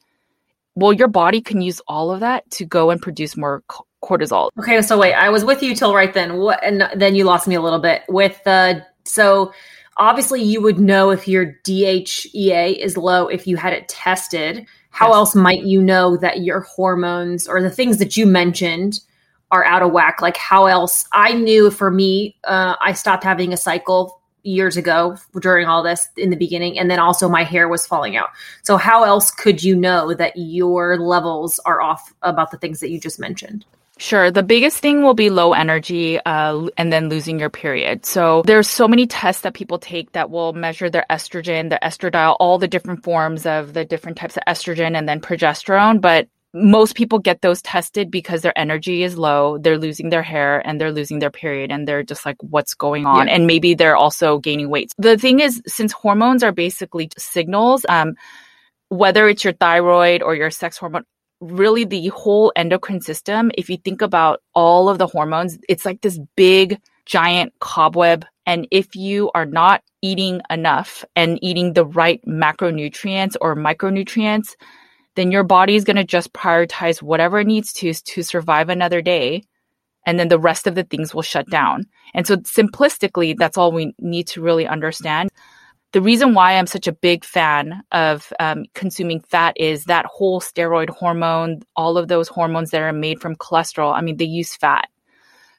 well, 0.79 0.93
your 0.93 1.07
body 1.07 1.41
can 1.41 1.61
use 1.61 1.81
all 1.87 2.11
of 2.11 2.19
that 2.21 2.49
to 2.51 2.65
go 2.65 2.89
and 2.89 3.01
produce 3.01 3.35
more 3.35 3.63
cortisol. 4.03 4.49
Okay, 4.59 4.81
so 4.81 4.97
wait, 4.97 5.13
I 5.13 5.29
was 5.29 5.43
with 5.43 5.61
you 5.61 5.75
till 5.75 5.93
right 5.93 6.13
then. 6.13 6.37
What? 6.37 6.63
And 6.63 6.89
then 6.95 7.15
you 7.15 7.23
lost 7.25 7.47
me 7.47 7.55
a 7.55 7.61
little 7.61 7.79
bit 7.79 8.03
with 8.07 8.41
the 8.43 8.85
so. 9.03 9.53
Obviously, 9.97 10.41
you 10.41 10.61
would 10.61 10.79
know 10.79 11.09
if 11.09 11.27
your 11.27 11.57
DHEA 11.65 12.77
is 12.77 12.95
low 12.95 13.27
if 13.27 13.45
you 13.45 13.57
had 13.57 13.73
it 13.73 13.89
tested. 13.89 14.65
How 14.91 15.07
yes. 15.07 15.15
else 15.15 15.35
might 15.35 15.63
you 15.63 15.81
know 15.81 16.15
that 16.15 16.39
your 16.41 16.61
hormones 16.61 17.49
or 17.49 17.61
the 17.61 17.69
things 17.69 17.97
that 17.97 18.15
you 18.15 18.25
mentioned 18.25 19.01
are 19.51 19.65
out 19.65 19.81
of 19.81 19.91
whack? 19.91 20.21
Like, 20.21 20.37
how 20.37 20.67
else? 20.67 21.05
I 21.11 21.33
knew 21.33 21.69
for 21.69 21.91
me, 21.91 22.37
uh, 22.45 22.75
I 22.81 22.93
stopped 22.93 23.25
having 23.25 23.51
a 23.51 23.57
cycle 23.57 24.18
years 24.43 24.77
ago 24.77 25.17
during 25.41 25.67
all 25.67 25.83
this 25.83 26.09
in 26.17 26.29
the 26.29 26.35
beginning 26.35 26.79
and 26.79 26.89
then 26.89 26.99
also 26.99 27.27
my 27.27 27.43
hair 27.43 27.67
was 27.67 27.85
falling 27.85 28.15
out 28.15 28.29
so 28.63 28.77
how 28.77 29.03
else 29.03 29.31
could 29.31 29.63
you 29.63 29.75
know 29.75 30.13
that 30.13 30.33
your 30.35 30.97
levels 30.97 31.59
are 31.65 31.81
off 31.81 32.13
about 32.21 32.51
the 32.51 32.57
things 32.57 32.79
that 32.79 32.89
you 32.89 32.99
just 32.99 33.19
mentioned 33.19 33.65
Sure. 33.99 34.31
The 34.31 34.43
biggest 34.43 34.77
thing 34.77 35.03
will 35.03 35.13
be 35.13 35.29
low 35.29 35.51
energy 35.51 36.19
uh, 36.25 36.69
and 36.77 36.91
then 36.91 37.09
losing 37.09 37.37
your 37.37 37.49
period. 37.49 38.05
So 38.05 38.43
there's 38.45 38.69
so 38.69 38.87
many 38.87 39.05
tests 39.05 39.41
that 39.41 39.53
people 39.53 39.77
take 39.77 40.13
that 40.13 40.29
will 40.29 40.53
measure 40.53 40.89
their 40.89 41.05
estrogen, 41.09 41.69
their 41.69 41.79
estradiol, 41.83 42.37
all 42.39 42.57
the 42.57 42.67
different 42.67 43.03
forms 43.03 43.45
of 43.45 43.73
the 43.73 43.83
different 43.83 44.17
types 44.17 44.37
of 44.37 44.43
estrogen 44.47 44.97
and 44.97 45.07
then 45.07 45.19
progesterone. 45.19 45.99
But 45.99 46.29
most 46.53 46.95
people 46.95 47.19
get 47.19 47.41
those 47.41 47.61
tested 47.61 48.09
because 48.09 48.41
their 48.41 48.57
energy 48.57 49.03
is 49.03 49.17
low, 49.17 49.57
they're 49.59 49.77
losing 49.77 50.09
their 50.09 50.23
hair 50.23 50.65
and 50.67 50.81
they're 50.81 50.91
losing 50.91 51.19
their 51.19 51.29
period 51.29 51.71
and 51.71 51.87
they're 51.87 52.03
just 52.03 52.25
like, 52.25 52.37
what's 52.41 52.73
going 52.73 53.05
on? 53.05 53.27
Yeah. 53.27 53.33
And 53.35 53.47
maybe 53.47 53.75
they're 53.75 53.95
also 53.95 54.39
gaining 54.39 54.69
weight. 54.69 54.91
The 54.97 55.17
thing 55.17 55.39
is, 55.39 55.61
since 55.67 55.91
hormones 55.91 56.43
are 56.43 56.51
basically 56.51 57.09
signals, 57.17 57.85
um, 57.87 58.15
whether 58.89 59.29
it's 59.29 59.43
your 59.43 59.53
thyroid 59.53 60.23
or 60.23 60.35
your 60.35 60.49
sex 60.49 60.77
hormone, 60.77 61.03
really 61.39 61.85
the 61.85 62.07
whole 62.07 62.51
endocrine 62.55 63.01
system, 63.01 63.51
if 63.55 63.69
you 63.69 63.77
think 63.77 64.01
about 64.01 64.41
all 64.55 64.89
of 64.89 64.97
the 64.97 65.07
hormones, 65.07 65.57
it's 65.69 65.85
like 65.85 66.01
this 66.01 66.19
big, 66.35 66.81
giant 67.05 67.53
cobweb. 67.59 68.25
And 68.45 68.67
if 68.71 68.95
you 68.95 69.29
are 69.35 69.45
not 69.45 69.83
eating 70.01 70.41
enough 70.49 71.05
and 71.15 71.37
eating 71.43 71.73
the 71.73 71.85
right 71.85 72.19
macronutrients 72.25 73.35
or 73.39 73.55
micronutrients, 73.55 74.55
then 75.19 75.31
your 75.31 75.43
body 75.43 75.75
is 75.75 75.83
going 75.83 75.97
to 75.97 76.03
just 76.03 76.33
prioritize 76.33 77.01
whatever 77.01 77.39
it 77.39 77.47
needs 77.47 77.73
to 77.73 77.93
to 77.93 78.23
survive 78.23 78.69
another 78.69 79.01
day. 79.01 79.43
And 80.05 80.17
then 80.17 80.29
the 80.29 80.39
rest 80.39 80.65
of 80.65 80.75
the 80.75 80.85
things 80.85 81.13
will 81.13 81.21
shut 81.21 81.49
down. 81.49 81.85
And 82.13 82.25
so 82.25 82.37
simplistically, 82.37 83.37
that's 83.37 83.57
all 83.57 83.71
we 83.71 83.93
need 83.99 84.27
to 84.27 84.41
really 84.41 84.65
understand 84.65 85.29
the 85.91 86.01
reason 86.01 86.33
why 86.33 86.53
I'm 86.55 86.67
such 86.67 86.87
a 86.87 86.91
big 86.91 87.25
fan 87.25 87.81
of 87.91 88.31
um, 88.39 88.65
consuming 88.75 89.21
fat 89.21 89.55
is 89.57 89.85
that 89.85 90.05
whole 90.05 90.39
steroid 90.39 90.89
hormone, 90.89 91.61
all 91.75 91.97
of 91.97 92.07
those 92.07 92.27
hormones 92.27 92.69
that 92.71 92.81
are 92.81 92.93
made 92.93 93.19
from 93.19 93.35
cholesterol. 93.35 93.93
I 93.93 94.01
mean, 94.01 94.17
they 94.17 94.25
use 94.25 94.55
fat. 94.55 94.87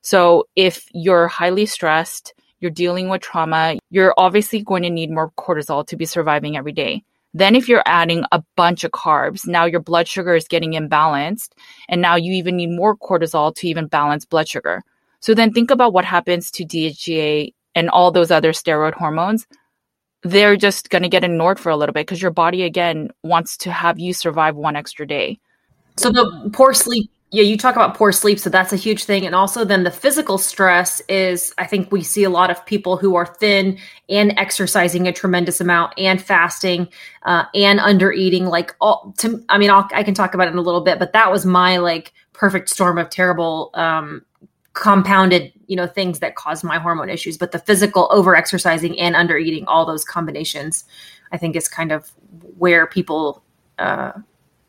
So 0.02 0.46
if 0.54 0.86
you're 0.92 1.26
highly 1.26 1.66
stressed, 1.66 2.32
you're 2.60 2.70
dealing 2.70 3.08
with 3.08 3.22
trauma, 3.22 3.76
you're 3.90 4.14
obviously 4.16 4.62
going 4.62 4.84
to 4.84 4.90
need 4.90 5.10
more 5.10 5.32
cortisol 5.32 5.86
to 5.88 5.96
be 5.96 6.04
surviving 6.04 6.56
every 6.56 6.72
day. 6.72 7.02
Then, 7.32 7.54
if 7.54 7.68
you're 7.68 7.82
adding 7.86 8.24
a 8.32 8.42
bunch 8.56 8.82
of 8.84 8.90
carbs, 8.90 9.46
now 9.46 9.64
your 9.64 9.80
blood 9.80 10.08
sugar 10.08 10.34
is 10.34 10.48
getting 10.48 10.72
imbalanced, 10.72 11.50
and 11.88 12.02
now 12.02 12.16
you 12.16 12.32
even 12.32 12.56
need 12.56 12.70
more 12.70 12.96
cortisol 12.96 13.54
to 13.54 13.68
even 13.68 13.86
balance 13.86 14.24
blood 14.24 14.48
sugar. 14.48 14.82
So, 15.20 15.34
then 15.34 15.52
think 15.52 15.70
about 15.70 15.92
what 15.92 16.04
happens 16.04 16.50
to 16.52 16.64
DHEA 16.64 17.54
and 17.74 17.88
all 17.90 18.10
those 18.10 18.30
other 18.30 18.52
steroid 18.52 18.94
hormones 18.94 19.46
they're 20.22 20.56
just 20.56 20.90
going 20.90 21.02
to 21.02 21.08
get 21.08 21.24
ignored 21.24 21.58
for 21.58 21.70
a 21.70 21.76
little 21.76 21.92
bit 21.92 22.06
because 22.06 22.20
your 22.20 22.30
body 22.30 22.62
again 22.62 23.10
wants 23.22 23.56
to 23.58 23.72
have 23.72 23.98
you 23.98 24.12
survive 24.12 24.56
one 24.56 24.76
extra 24.76 25.06
day. 25.06 25.38
So 25.96 26.10
the 26.10 26.50
poor 26.52 26.74
sleep, 26.74 27.10
yeah, 27.32 27.44
you 27.44 27.56
talk 27.56 27.76
about 27.76 27.94
poor 27.94 28.10
sleep, 28.10 28.40
so 28.40 28.50
that's 28.50 28.72
a 28.72 28.76
huge 28.76 29.04
thing. 29.04 29.24
And 29.24 29.36
also 29.36 29.64
then 29.64 29.84
the 29.84 29.90
physical 29.90 30.36
stress 30.36 31.00
is 31.08 31.54
I 31.58 31.66
think 31.66 31.92
we 31.92 32.02
see 32.02 32.24
a 32.24 32.30
lot 32.30 32.50
of 32.50 32.64
people 32.66 32.96
who 32.96 33.14
are 33.14 33.26
thin 33.26 33.78
and 34.08 34.34
exercising 34.36 35.06
a 35.06 35.12
tremendous 35.12 35.60
amount 35.60 35.94
and 35.96 36.20
fasting 36.20 36.88
uh, 37.22 37.44
and 37.54 37.78
under 37.78 38.10
eating 38.12 38.46
like 38.46 38.74
all 38.80 39.14
to 39.18 39.44
I 39.48 39.58
mean 39.58 39.70
I'll, 39.70 39.88
I 39.92 40.02
can 40.02 40.14
talk 40.14 40.34
about 40.34 40.48
it 40.48 40.52
in 40.52 40.58
a 40.58 40.62
little 40.62 40.80
bit, 40.80 40.98
but 40.98 41.12
that 41.12 41.30
was 41.30 41.46
my 41.46 41.76
like 41.76 42.12
perfect 42.32 42.68
storm 42.68 42.98
of 42.98 43.10
terrible 43.10 43.70
um, 43.74 44.22
compounded 44.72 45.52
you 45.66 45.76
know 45.76 45.86
things 45.86 46.18
that 46.20 46.34
cause 46.36 46.64
my 46.64 46.78
hormone 46.78 47.10
issues 47.10 47.36
but 47.36 47.52
the 47.52 47.58
physical 47.58 48.08
over 48.12 48.36
exercising 48.36 48.98
and 48.98 49.16
under 49.16 49.36
eating 49.36 49.64
all 49.66 49.84
those 49.84 50.04
combinations 50.04 50.84
i 51.32 51.36
think 51.36 51.56
is 51.56 51.66
kind 51.66 51.90
of 51.90 52.12
where 52.56 52.86
people 52.86 53.42
uh 53.78 54.12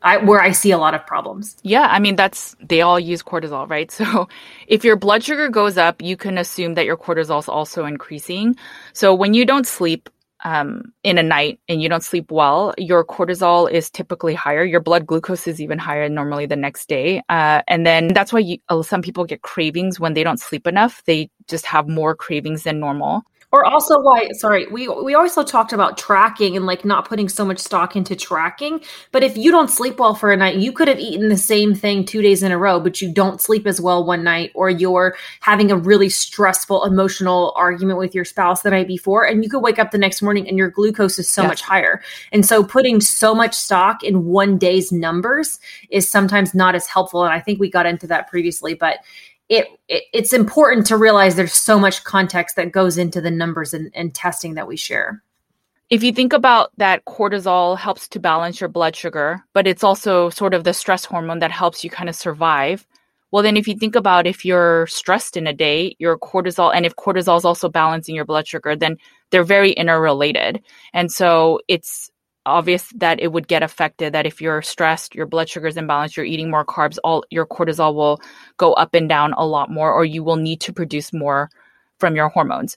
I, 0.02 0.16
where 0.18 0.40
I 0.40 0.52
see 0.52 0.70
a 0.72 0.78
lot 0.78 0.94
of 0.94 1.06
problems. 1.06 1.56
Yeah, 1.62 1.86
I 1.90 1.98
mean 1.98 2.16
that's 2.16 2.56
they 2.60 2.80
all 2.80 2.98
use 2.98 3.22
cortisol, 3.22 3.68
right? 3.68 3.90
So 4.02 4.28
if 4.66 4.84
your 4.84 4.96
blood 4.96 5.22
sugar 5.22 5.48
goes 5.48 5.78
up, 5.78 6.02
you 6.02 6.16
can 6.16 6.38
assume 6.38 6.74
that 6.74 6.86
your 6.86 6.96
cortisol 6.96 7.38
is 7.38 7.48
also 7.48 7.84
increasing. 7.84 8.56
So 8.92 9.14
when 9.14 9.32
you 9.34 9.44
don't 9.44 9.66
sleep, 9.66 10.08
um, 10.44 10.92
in 11.04 11.18
a 11.18 11.22
night 11.22 11.60
and 11.68 11.80
you 11.80 11.88
don't 11.88 12.02
sleep 12.02 12.30
well, 12.30 12.74
your 12.76 13.04
cortisol 13.04 13.70
is 13.70 13.90
typically 13.90 14.34
higher. 14.34 14.64
Your 14.64 14.80
blood 14.80 15.06
glucose 15.06 15.46
is 15.46 15.60
even 15.60 15.78
higher 15.78 16.08
normally 16.08 16.46
the 16.46 16.56
next 16.56 16.88
day. 16.88 17.22
Uh, 17.28 17.62
and 17.68 17.86
then 17.86 18.08
that's 18.08 18.32
why 18.32 18.40
you, 18.40 18.58
uh, 18.68 18.82
some 18.82 19.02
people 19.02 19.24
get 19.24 19.42
cravings 19.42 20.00
when 20.00 20.14
they 20.14 20.24
don't 20.24 20.40
sleep 20.40 20.66
enough. 20.66 21.02
They 21.04 21.30
just 21.46 21.64
have 21.66 21.88
more 21.88 22.14
cravings 22.16 22.64
than 22.64 22.80
normal 22.80 23.22
or 23.52 23.64
also 23.64 24.00
why 24.00 24.28
sorry 24.32 24.66
we 24.68 24.88
we 24.88 25.14
also 25.14 25.42
talked 25.42 25.72
about 25.72 25.98
tracking 25.98 26.56
and 26.56 26.66
like 26.66 26.84
not 26.84 27.06
putting 27.06 27.28
so 27.28 27.44
much 27.44 27.58
stock 27.58 27.94
into 27.94 28.16
tracking 28.16 28.80
but 29.12 29.22
if 29.22 29.36
you 29.36 29.50
don't 29.50 29.70
sleep 29.70 29.98
well 29.98 30.14
for 30.14 30.32
a 30.32 30.36
night 30.36 30.56
you 30.56 30.72
could 30.72 30.88
have 30.88 30.98
eaten 30.98 31.28
the 31.28 31.36
same 31.36 31.74
thing 31.74 32.04
two 32.04 32.22
days 32.22 32.42
in 32.42 32.50
a 32.50 32.58
row 32.58 32.80
but 32.80 33.00
you 33.00 33.12
don't 33.12 33.40
sleep 33.40 33.66
as 33.66 33.80
well 33.80 34.04
one 34.04 34.24
night 34.24 34.50
or 34.54 34.70
you're 34.70 35.16
having 35.40 35.70
a 35.70 35.76
really 35.76 36.08
stressful 36.08 36.84
emotional 36.84 37.52
argument 37.56 37.98
with 37.98 38.14
your 38.14 38.24
spouse 38.24 38.62
the 38.62 38.70
night 38.70 38.88
before 38.88 39.24
and 39.24 39.44
you 39.44 39.50
could 39.50 39.60
wake 39.60 39.78
up 39.78 39.90
the 39.90 39.98
next 39.98 40.22
morning 40.22 40.48
and 40.48 40.58
your 40.58 40.70
glucose 40.70 41.18
is 41.18 41.28
so 41.28 41.42
much 41.42 41.62
higher. 41.62 42.02
And 42.32 42.46
so 42.46 42.64
putting 42.64 43.00
so 43.00 43.34
much 43.34 43.54
stock 43.54 44.02
in 44.02 44.26
one 44.26 44.58
day's 44.58 44.90
numbers 44.92 45.60
is 45.90 46.08
sometimes 46.08 46.54
not 46.54 46.74
as 46.74 46.86
helpful 46.86 47.24
and 47.24 47.32
i 47.32 47.40
think 47.40 47.60
we 47.60 47.70
got 47.70 47.86
into 47.86 48.06
that 48.06 48.28
previously 48.28 48.74
but 48.74 48.98
it, 49.52 49.68
it, 49.86 50.04
it's 50.14 50.32
important 50.32 50.86
to 50.86 50.96
realize 50.96 51.34
there's 51.34 51.52
so 51.52 51.78
much 51.78 52.04
context 52.04 52.56
that 52.56 52.72
goes 52.72 52.96
into 52.96 53.20
the 53.20 53.30
numbers 53.30 53.74
and, 53.74 53.90
and 53.94 54.14
testing 54.14 54.54
that 54.54 54.66
we 54.66 54.76
share. 54.78 55.22
If 55.90 56.02
you 56.02 56.10
think 56.10 56.32
about 56.32 56.70
that 56.78 57.04
cortisol 57.04 57.76
helps 57.76 58.08
to 58.08 58.18
balance 58.18 58.62
your 58.62 58.70
blood 58.70 58.96
sugar, 58.96 59.44
but 59.52 59.66
it's 59.66 59.84
also 59.84 60.30
sort 60.30 60.54
of 60.54 60.64
the 60.64 60.72
stress 60.72 61.04
hormone 61.04 61.40
that 61.40 61.50
helps 61.50 61.84
you 61.84 61.90
kind 61.90 62.08
of 62.08 62.16
survive. 62.16 62.86
Well, 63.30 63.42
then 63.42 63.58
if 63.58 63.68
you 63.68 63.76
think 63.76 63.94
about 63.94 64.26
if 64.26 64.42
you're 64.42 64.86
stressed 64.86 65.36
in 65.36 65.46
a 65.46 65.52
day, 65.52 65.96
your 65.98 66.18
cortisol, 66.18 66.74
and 66.74 66.86
if 66.86 66.96
cortisol 66.96 67.36
is 67.36 67.44
also 67.44 67.68
balancing 67.68 68.14
your 68.14 68.24
blood 68.24 68.48
sugar, 68.48 68.74
then 68.74 68.96
they're 69.30 69.44
very 69.44 69.72
interrelated. 69.72 70.62
And 70.94 71.12
so 71.12 71.60
it's 71.68 72.10
obvious 72.46 72.88
that 72.96 73.20
it 73.20 73.32
would 73.32 73.48
get 73.48 73.62
affected 73.62 74.12
that 74.12 74.26
if 74.26 74.40
you're 74.40 74.62
stressed 74.62 75.14
your 75.14 75.26
blood 75.26 75.48
sugar 75.48 75.66
is 75.66 75.76
imbalanced 75.76 76.16
you're 76.16 76.26
eating 76.26 76.50
more 76.50 76.64
carbs 76.64 76.98
all 77.04 77.24
your 77.30 77.46
cortisol 77.46 77.94
will 77.94 78.20
go 78.56 78.72
up 78.74 78.94
and 78.94 79.08
down 79.08 79.32
a 79.34 79.46
lot 79.46 79.70
more 79.70 79.92
or 79.92 80.04
you 80.04 80.24
will 80.24 80.36
need 80.36 80.60
to 80.60 80.72
produce 80.72 81.12
more 81.12 81.50
from 81.98 82.16
your 82.16 82.28
hormones. 82.28 82.76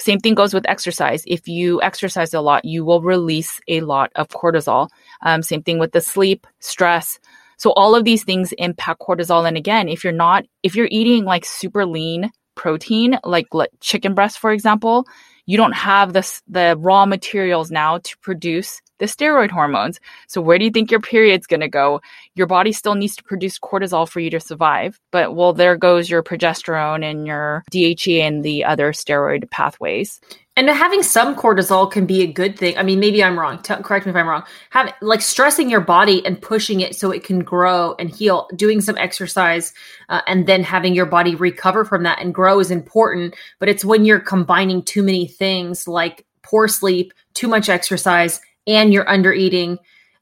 Same 0.00 0.18
thing 0.18 0.34
goes 0.34 0.54
with 0.54 0.68
exercise. 0.68 1.22
If 1.26 1.46
you 1.46 1.80
exercise 1.82 2.32
a 2.32 2.40
lot 2.40 2.64
you 2.64 2.84
will 2.84 3.02
release 3.02 3.60
a 3.68 3.82
lot 3.82 4.10
of 4.16 4.28
cortisol. 4.28 4.88
Um, 5.20 5.42
same 5.42 5.62
thing 5.62 5.78
with 5.78 5.92
the 5.92 6.00
sleep 6.00 6.46
stress. 6.60 7.20
So 7.58 7.72
all 7.72 7.94
of 7.94 8.04
these 8.04 8.24
things 8.24 8.52
impact 8.52 9.00
cortisol. 9.00 9.46
And 9.46 9.56
again 9.56 9.88
if 9.88 10.04
you're 10.04 10.12
not 10.12 10.44
if 10.62 10.74
you're 10.74 10.88
eating 10.90 11.24
like 11.24 11.44
super 11.44 11.84
lean 11.84 12.30
protein 12.54 13.18
like 13.24 13.46
like 13.52 13.70
chicken 13.80 14.14
breast 14.14 14.38
for 14.38 14.52
example 14.52 15.06
you 15.46 15.56
don't 15.56 15.72
have 15.72 16.12
the, 16.12 16.40
the 16.48 16.76
raw 16.78 17.06
materials 17.06 17.70
now 17.70 17.98
to 17.98 18.16
produce 18.18 18.80
the 19.02 19.08
steroid 19.08 19.50
hormones. 19.50 19.98
So 20.28 20.40
where 20.40 20.58
do 20.58 20.64
you 20.64 20.70
think 20.70 20.92
your 20.92 21.00
period's 21.00 21.48
going 21.48 21.60
to 21.60 21.68
go? 21.68 22.00
Your 22.36 22.46
body 22.46 22.70
still 22.70 22.94
needs 22.94 23.16
to 23.16 23.24
produce 23.24 23.58
cortisol 23.58 24.08
for 24.08 24.20
you 24.20 24.30
to 24.30 24.38
survive. 24.38 25.00
But 25.10 25.34
well, 25.34 25.52
there 25.52 25.76
goes 25.76 26.08
your 26.08 26.22
progesterone 26.22 27.04
and 27.04 27.26
your 27.26 27.64
DHEA 27.72 28.20
and 28.20 28.44
the 28.44 28.64
other 28.64 28.92
steroid 28.92 29.50
pathways. 29.50 30.20
And 30.54 30.68
having 30.68 31.02
some 31.02 31.34
cortisol 31.34 31.90
can 31.90 32.06
be 32.06 32.22
a 32.22 32.32
good 32.32 32.56
thing. 32.56 32.78
I 32.78 32.84
mean, 32.84 33.00
maybe 33.00 33.24
I'm 33.24 33.36
wrong. 33.36 33.60
T- 33.60 33.74
correct 33.82 34.06
me 34.06 34.10
if 34.10 34.16
I'm 34.16 34.28
wrong. 34.28 34.44
Have 34.70 34.92
like 35.00 35.22
stressing 35.22 35.68
your 35.68 35.80
body 35.80 36.24
and 36.24 36.40
pushing 36.40 36.80
it 36.80 36.94
so 36.94 37.10
it 37.10 37.24
can 37.24 37.40
grow 37.40 37.96
and 37.98 38.08
heal. 38.08 38.46
Doing 38.54 38.80
some 38.80 38.96
exercise 38.98 39.72
uh, 40.10 40.20
and 40.28 40.46
then 40.46 40.62
having 40.62 40.94
your 40.94 41.06
body 41.06 41.34
recover 41.34 41.84
from 41.84 42.04
that 42.04 42.20
and 42.20 42.32
grow 42.32 42.60
is 42.60 42.70
important. 42.70 43.34
But 43.58 43.68
it's 43.68 43.84
when 43.84 44.04
you're 44.04 44.20
combining 44.20 44.84
too 44.84 45.02
many 45.02 45.26
things 45.26 45.88
like 45.88 46.24
poor 46.42 46.68
sleep, 46.68 47.14
too 47.34 47.48
much 47.48 47.68
exercise, 47.68 48.40
and 48.66 48.92
you're 48.92 49.08
under 49.08 49.32
eating. 49.32 49.78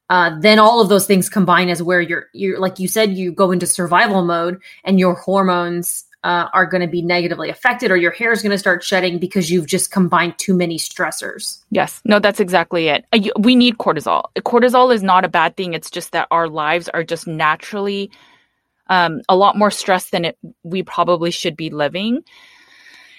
Uh, 0.09 0.39
then 0.41 0.59
all 0.59 0.81
of 0.81 0.89
those 0.89 1.07
things 1.07 1.29
combine 1.29 1.69
as 1.69 1.83
where 1.83 2.01
you're 2.01 2.27
you're 2.33 2.59
like 2.59 2.79
you 2.81 2.89
said 2.89 3.13
you 3.13 3.31
go 3.33 3.53
into 3.53 3.67
survival 3.67 4.25
mode 4.25 4.61
and 4.83 4.99
your 4.99 5.15
hormones 5.15 6.05
uh, 6.23 6.49
are 6.53 6.67
going 6.67 6.81
to 6.81 6.89
be 6.89 7.01
negatively 7.01 7.49
affected 7.49 7.91
or 7.91 7.97
your 7.97 8.11
hair 8.11 8.33
is 8.33 8.43
going 8.43 8.51
to 8.51 8.59
start 8.59 8.85
shedding 8.85 9.19
because 9.19 9.51
you've 9.51 9.67
just 9.67 9.91
combined 9.91 10.37
too 10.39 10.55
many 10.55 10.77
stressors. 10.77 11.63
Yes. 11.71 12.01
No, 12.05 12.19
that's 12.19 12.41
exactly 12.41 12.89
it. 12.89 13.07
Uh, 13.13 13.21
we 13.39 13.57
need 13.57 13.79
cortisol. 13.79 14.25
Cortisol 14.41 14.95
is 14.95 15.03
not 15.03 15.25
a 15.25 15.29
bad 15.29 15.57
thing. 15.57 15.73
It's 15.73 15.91
just 15.91 16.13
that 16.13 16.29
our 16.31 16.49
lives 16.49 16.89
are 16.91 17.05
just 17.05 17.27
naturally 17.27 18.11
um, 18.89 19.23
a 19.29 19.37
lot 19.37 19.57
more 19.57 19.71
stressed 19.71 20.11
than 20.11 20.25
it, 20.27 20.39
we 20.63 20.83
probably 20.83 21.31
should 21.31 21.57
be 21.57 21.71
living. 21.71 22.23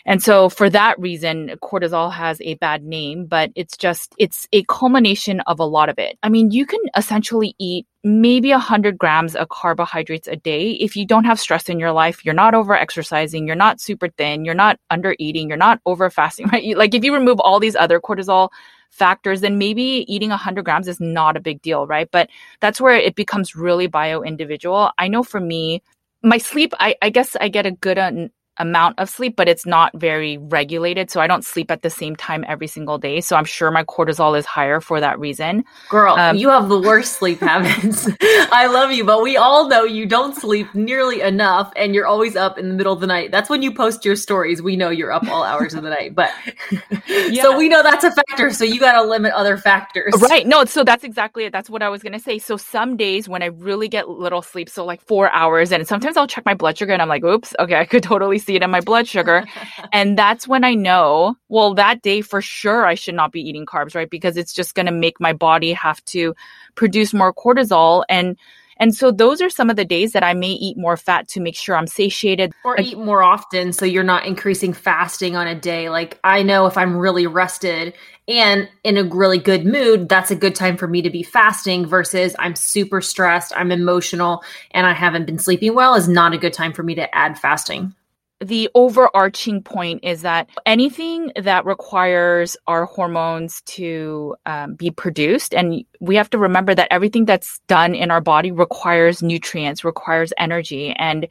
And 0.05 0.21
so 0.21 0.49
for 0.49 0.69
that 0.69 0.99
reason, 0.99 1.51
cortisol 1.61 2.11
has 2.11 2.41
a 2.41 2.55
bad 2.55 2.83
name, 2.83 3.25
but 3.25 3.51
it's 3.55 3.77
just, 3.77 4.13
it's 4.17 4.47
a 4.51 4.63
culmination 4.63 5.41
of 5.41 5.59
a 5.59 5.65
lot 5.65 5.89
of 5.89 5.99
it. 5.99 6.17
I 6.23 6.29
mean, 6.29 6.51
you 6.51 6.65
can 6.65 6.79
essentially 6.95 7.55
eat 7.59 7.85
maybe 8.03 8.49
100 8.49 8.97
grams 8.97 9.35
of 9.35 9.49
carbohydrates 9.49 10.27
a 10.27 10.35
day. 10.35 10.71
If 10.71 10.95
you 10.95 11.05
don't 11.05 11.25
have 11.25 11.39
stress 11.39 11.69
in 11.69 11.79
your 11.79 11.91
life 11.91 12.25
you're 12.25 12.33
not 12.33 12.55
over 12.55 12.73
exercising 12.73 13.45
you're 13.45 13.55
not 13.55 13.79
super 13.79 14.09
thin 14.09 14.43
you're 14.43 14.55
not 14.55 14.79
under 14.89 15.15
eating 15.19 15.47
you're 15.47 15.57
not 15.57 15.79
over 15.85 16.09
fasting 16.09 16.47
right 16.51 16.75
like 16.75 16.95
if 16.95 17.03
you 17.03 17.13
remove 17.13 17.39
all 17.39 17.59
these 17.59 17.75
other 17.75 17.99
cortisol 17.99 18.49
factors 18.89 19.41
then 19.41 19.59
maybe 19.59 20.03
eating 20.07 20.29
100 20.29 20.65
grams 20.65 20.87
is 20.87 20.99
not 20.99 21.37
a 21.37 21.39
big 21.39 21.61
deal 21.61 21.85
right? 21.85 22.09
But 22.11 22.29
that's 22.59 22.81
where 22.81 22.95
it 22.95 23.15
becomes 23.15 23.55
really 23.55 23.85
bio 23.85 24.23
individual 24.23 24.89
i 24.97 25.07
know 25.07 25.21
for 25.21 25.39
me 25.39 25.83
my 26.23 26.37
sleep, 26.37 26.73
I, 26.79 26.95
I 27.01 27.09
guess 27.09 27.35
I 27.39 27.49
get 27.49 27.65
a 27.65 27.71
good 27.71 27.97
uh, 27.97 28.03
un- 28.03 28.31
amount 28.57 28.99
of 28.99 29.09
sleep, 29.09 29.35
but 29.35 29.47
it's 29.47 29.65
not 29.65 29.91
very 29.95 30.37
regulated. 30.37 31.09
So 31.09 31.21
I 31.21 31.27
don't 31.27 31.43
sleep 31.43 31.71
at 31.71 31.81
the 31.81 31.89
same 31.89 32.15
time 32.15 32.45
every 32.47 32.67
single 32.67 32.97
day. 32.97 33.21
So 33.21 33.35
I'm 33.35 33.45
sure 33.45 33.71
my 33.71 33.83
cortisol 33.83 34.37
is 34.37 34.45
higher 34.45 34.81
for 34.81 34.99
that 34.99 35.19
reason. 35.19 35.63
Girl, 35.89 36.15
um, 36.15 36.35
you 36.35 36.49
have 36.49 36.69
the 36.69 36.79
worst 36.79 37.13
sleep 37.13 37.39
habits. 37.41 38.07
I 38.51 38.67
love 38.67 38.91
you, 38.91 39.03
but 39.03 39.23
we 39.23 39.37
all 39.37 39.67
know 39.67 39.83
you 39.83 40.05
don't 40.05 40.35
sleep 40.35 40.73
nearly 40.75 41.21
enough 41.21 41.71
and 41.75 41.95
you're 41.95 42.05
always 42.05 42.35
up 42.35 42.57
in 42.57 42.69
the 42.69 42.75
middle 42.75 42.93
of 42.93 42.99
the 42.99 43.07
night. 43.07 43.31
That's 43.31 43.49
when 43.49 43.61
you 43.61 43.73
post 43.73 44.03
your 44.05 44.15
stories. 44.15 44.61
We 44.61 44.75
know 44.75 44.89
you're 44.89 45.11
up 45.11 45.27
all 45.27 45.43
hours 45.43 45.73
of 45.73 45.83
the 45.83 45.89
night, 45.89 46.13
but 46.13 46.31
yeah. 47.07 47.41
so 47.41 47.57
we 47.57 47.69
know 47.69 47.81
that's 47.81 48.03
a 48.03 48.11
factor. 48.11 48.51
So 48.51 48.65
you 48.65 48.79
got 48.79 49.01
to 49.01 49.07
limit 49.07 49.33
other 49.33 49.57
factors. 49.57 50.13
Right. 50.21 50.45
No, 50.45 50.65
so 50.65 50.83
that's 50.83 51.03
exactly 51.03 51.45
it. 51.45 51.53
That's 51.53 51.69
what 51.69 51.81
I 51.81 51.89
was 51.89 52.03
going 52.03 52.13
to 52.13 52.19
say. 52.19 52.37
So 52.37 52.57
some 52.57 52.97
days 52.97 53.29
when 53.29 53.41
I 53.41 53.47
really 53.47 53.87
get 53.87 54.09
little 54.09 54.41
sleep, 54.41 54.69
so 54.69 54.85
like 54.85 55.01
four 55.01 55.31
hours, 55.31 55.71
and 55.71 55.87
sometimes 55.87 56.17
I'll 56.17 56.27
check 56.27 56.45
my 56.45 56.53
blood 56.53 56.77
sugar 56.77 56.93
and 56.93 57.01
I'm 57.01 57.09
like, 57.09 57.23
oops, 57.23 57.55
okay, 57.59 57.75
I 57.75 57.85
could 57.85 58.03
totally 58.03 58.40
see 58.41 58.55
it 58.55 58.63
in 58.63 58.71
my 58.71 58.81
blood 58.81 59.07
sugar. 59.07 59.45
and 59.93 60.17
that's 60.17 60.47
when 60.47 60.63
I 60.63 60.73
know, 60.73 61.35
well, 61.49 61.73
that 61.75 62.01
day 62.01 62.21
for 62.21 62.41
sure 62.41 62.85
I 62.85 62.95
should 62.95 63.15
not 63.15 63.31
be 63.31 63.41
eating 63.41 63.65
carbs, 63.65 63.95
right? 63.95 64.09
Because 64.09 64.37
it's 64.37 64.53
just 64.53 64.75
going 64.75 64.87
to 64.87 64.91
make 64.91 65.19
my 65.19 65.33
body 65.33 65.73
have 65.73 66.03
to 66.05 66.35
produce 66.75 67.13
more 67.13 67.33
cortisol 67.33 68.03
and 68.09 68.37
and 68.81 68.95
so 68.95 69.11
those 69.11 69.43
are 69.43 69.49
some 69.49 69.69
of 69.69 69.75
the 69.75 69.85
days 69.85 70.13
that 70.13 70.23
I 70.23 70.33
may 70.33 70.49
eat 70.49 70.75
more 70.75 70.97
fat 70.97 71.27
to 71.29 71.39
make 71.39 71.55
sure 71.55 71.75
I'm 71.75 71.85
satiated. 71.85 72.51
Or 72.63 72.81
eat 72.81 72.97
more 72.97 73.21
often 73.21 73.73
so 73.73 73.85
you're 73.85 74.03
not 74.03 74.25
increasing 74.25 74.73
fasting 74.73 75.35
on 75.35 75.45
a 75.45 75.53
day. 75.53 75.91
Like 75.91 76.19
I 76.23 76.41
know 76.41 76.65
if 76.65 76.75
I'm 76.79 76.97
really 76.97 77.27
rested 77.27 77.93
and 78.27 78.67
in 78.83 78.97
a 78.97 79.03
really 79.03 79.37
good 79.37 79.67
mood, 79.67 80.09
that's 80.09 80.31
a 80.31 80.35
good 80.35 80.55
time 80.55 80.77
for 80.77 80.87
me 80.87 81.03
to 81.03 81.11
be 81.11 81.21
fasting 81.21 81.85
versus 81.85 82.35
I'm 82.39 82.55
super 82.55 83.01
stressed, 83.01 83.53
I'm 83.55 83.71
emotional, 83.71 84.43
and 84.71 84.87
I 84.87 84.93
haven't 84.93 85.25
been 85.25 85.37
sleeping 85.37 85.75
well 85.75 85.93
is 85.93 86.09
not 86.09 86.33
a 86.33 86.39
good 86.39 86.53
time 86.53 86.73
for 86.73 86.81
me 86.81 86.95
to 86.95 87.15
add 87.15 87.37
fasting 87.37 87.93
the 88.41 88.69
overarching 88.73 89.61
point 89.61 89.99
is 90.03 90.23
that 90.23 90.49
anything 90.65 91.31
that 91.35 91.65
requires 91.65 92.57
our 92.67 92.85
hormones 92.85 93.61
to 93.61 94.35
um, 94.47 94.73
be 94.73 94.89
produced, 94.89 95.53
and 95.53 95.85
we 95.99 96.15
have 96.15 96.29
to 96.31 96.39
remember 96.39 96.73
that 96.73 96.87
everything 96.89 97.25
that's 97.25 97.59
done 97.67 97.93
in 97.93 98.09
our 98.09 98.21
body 98.21 98.51
requires 98.51 99.21
nutrients, 99.21 99.83
requires 99.83 100.33
energy, 100.37 100.91
and 100.97 101.27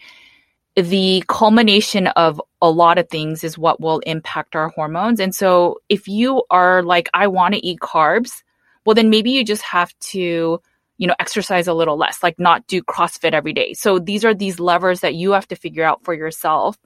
the 0.77 1.25
culmination 1.27 2.07
of 2.09 2.41
a 2.63 2.71
lot 2.71 2.97
of 2.97 3.09
things 3.09 3.43
is 3.43 3.59
what 3.59 3.81
will 3.81 3.99
impact 4.01 4.55
our 4.55 4.69
hormones. 4.69 5.19
And 5.19 5.35
so, 5.35 5.81
if 5.89 6.07
you 6.07 6.45
are 6.49 6.83
like, 6.85 7.09
I 7.13 7.27
want 7.27 7.55
to 7.55 7.67
eat 7.67 7.81
carbs, 7.81 8.45
well, 8.85 8.95
then 8.95 9.11
maybe 9.11 9.33
you 9.33 9.45
just 9.45 9.63
have 9.63 9.93
to 9.99 10.63
you 11.01 11.07
know, 11.07 11.15
exercise 11.19 11.67
a 11.67 11.73
little 11.73 11.97
less, 11.97 12.23
like 12.23 12.39
not 12.39 12.67
do 12.67 12.83
CrossFit 12.83 13.33
every 13.33 13.55
day. 13.55 13.73
So 13.73 13.99
these 13.99 14.23
are 14.23 14.35
these 14.35 14.61
levers 14.61 15.01
that 15.01 15.15
you 15.15 15.33
have 15.33 15.49
to 15.49 15.57
figure 15.57 15.83
out 15.83 16.05
for 16.05 16.13
yourself 16.13 16.77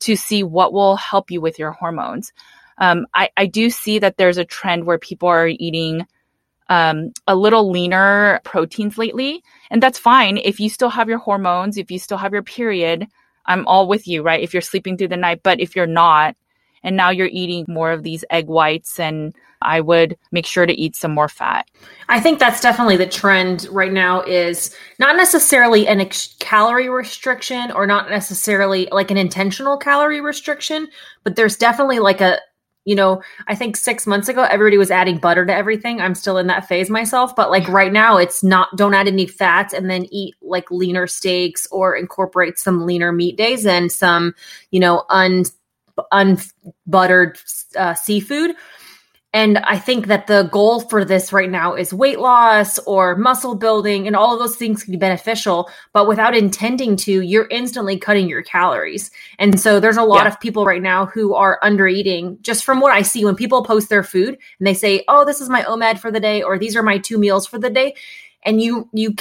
to 0.00 0.16
see 0.16 0.42
what 0.42 0.72
will 0.72 0.96
help 0.96 1.30
you 1.30 1.42
with 1.42 1.58
your 1.58 1.72
hormones. 1.72 2.32
Um, 2.78 3.06
I, 3.12 3.28
I 3.36 3.44
do 3.44 3.68
see 3.68 3.98
that 3.98 4.16
there's 4.16 4.38
a 4.38 4.44
trend 4.46 4.86
where 4.86 4.96
people 4.96 5.28
are 5.28 5.48
eating 5.48 6.06
um, 6.70 7.12
a 7.26 7.36
little 7.36 7.70
leaner 7.70 8.40
proteins 8.42 8.96
lately, 8.96 9.42
and 9.70 9.82
that's 9.82 9.98
fine. 9.98 10.38
If 10.38 10.60
you 10.60 10.70
still 10.70 10.88
have 10.88 11.10
your 11.10 11.18
hormones, 11.18 11.76
if 11.76 11.90
you 11.90 11.98
still 11.98 12.16
have 12.16 12.32
your 12.32 12.42
period, 12.42 13.06
I'm 13.44 13.66
all 13.66 13.86
with 13.86 14.08
you, 14.08 14.22
right? 14.22 14.42
If 14.42 14.54
you're 14.54 14.62
sleeping 14.62 14.96
through 14.96 15.08
the 15.08 15.18
night, 15.18 15.42
but 15.42 15.60
if 15.60 15.76
you're 15.76 15.86
not, 15.86 16.36
and 16.88 16.96
now 16.96 17.10
you're 17.10 17.28
eating 17.30 17.66
more 17.68 17.92
of 17.92 18.02
these 18.02 18.24
egg 18.30 18.46
whites 18.46 18.98
and 18.98 19.34
I 19.60 19.82
would 19.82 20.16
make 20.32 20.46
sure 20.46 20.64
to 20.64 20.72
eat 20.72 20.96
some 20.96 21.12
more 21.12 21.28
fat. 21.28 21.68
I 22.08 22.18
think 22.18 22.38
that's 22.38 22.62
definitely 22.62 22.96
the 22.96 23.06
trend 23.06 23.68
right 23.70 23.92
now 23.92 24.22
is 24.22 24.74
not 24.98 25.16
necessarily 25.16 25.86
an 25.86 26.00
ex- 26.00 26.34
calorie 26.38 26.88
restriction 26.88 27.70
or 27.72 27.86
not 27.86 28.08
necessarily 28.08 28.88
like 28.90 29.10
an 29.10 29.18
intentional 29.18 29.76
calorie 29.76 30.22
restriction, 30.22 30.88
but 31.24 31.36
there's 31.36 31.56
definitely 31.56 31.98
like 31.98 32.22
a 32.22 32.38
you 32.84 32.94
know, 32.94 33.20
I 33.48 33.54
think 33.54 33.76
6 33.76 34.06
months 34.06 34.30
ago 34.30 34.44
everybody 34.44 34.78
was 34.78 34.90
adding 34.90 35.18
butter 35.18 35.44
to 35.44 35.54
everything. 35.54 36.00
I'm 36.00 36.14
still 36.14 36.38
in 36.38 36.46
that 36.46 36.66
phase 36.66 36.88
myself, 36.88 37.36
but 37.36 37.50
like 37.50 37.68
right 37.68 37.92
now 37.92 38.16
it's 38.16 38.42
not 38.42 38.74
don't 38.76 38.94
add 38.94 39.08
any 39.08 39.26
fats 39.26 39.74
and 39.74 39.90
then 39.90 40.06
eat 40.10 40.36
like 40.40 40.70
leaner 40.70 41.06
steaks 41.06 41.66
or 41.70 41.94
incorporate 41.94 42.58
some 42.58 42.86
leaner 42.86 43.12
meat 43.12 43.36
days 43.36 43.66
and 43.66 43.92
some, 43.92 44.34
you 44.70 44.80
know, 44.80 45.04
un 45.10 45.44
unbuttered 46.12 47.38
uh, 47.76 47.94
seafood 47.94 48.54
and 49.34 49.58
I 49.58 49.78
think 49.78 50.06
that 50.06 50.26
the 50.26 50.44
goal 50.44 50.80
for 50.80 51.04
this 51.04 51.34
right 51.34 51.50
now 51.50 51.74
is 51.74 51.92
weight 51.92 52.18
loss 52.18 52.78
or 52.80 53.14
muscle 53.14 53.54
building, 53.54 54.06
and 54.06 54.16
all 54.16 54.32
of 54.32 54.38
those 54.38 54.56
things 54.56 54.82
can 54.82 54.92
be 54.92 54.96
beneficial. 54.96 55.68
But 55.92 56.08
without 56.08 56.34
intending 56.34 56.96
to, 56.96 57.20
you're 57.20 57.46
instantly 57.50 57.98
cutting 57.98 58.26
your 58.26 58.42
calories. 58.42 59.10
And 59.38 59.60
so 59.60 59.80
there's 59.80 59.98
a 59.98 60.02
lot 60.02 60.24
yeah. 60.24 60.28
of 60.28 60.40
people 60.40 60.64
right 60.64 60.80
now 60.80 61.06
who 61.06 61.34
are 61.34 61.58
under 61.62 61.86
eating. 61.86 62.38
Just 62.40 62.64
from 62.64 62.80
what 62.80 62.92
I 62.92 63.02
see, 63.02 63.22
when 63.22 63.36
people 63.36 63.62
post 63.62 63.90
their 63.90 64.02
food 64.02 64.38
and 64.58 64.66
they 64.66 64.74
say, 64.74 65.04
"Oh, 65.08 65.26
this 65.26 65.42
is 65.42 65.50
my 65.50 65.62
OMAD 65.64 65.98
for 65.98 66.10
the 66.10 66.20
day," 66.20 66.42
or 66.42 66.58
"These 66.58 66.74
are 66.74 66.82
my 66.82 66.96
two 66.96 67.18
meals 67.18 67.46
for 67.46 67.58
the 67.58 67.70
day," 67.70 67.96
and 68.44 68.62
you 68.62 68.88
you 68.94 69.14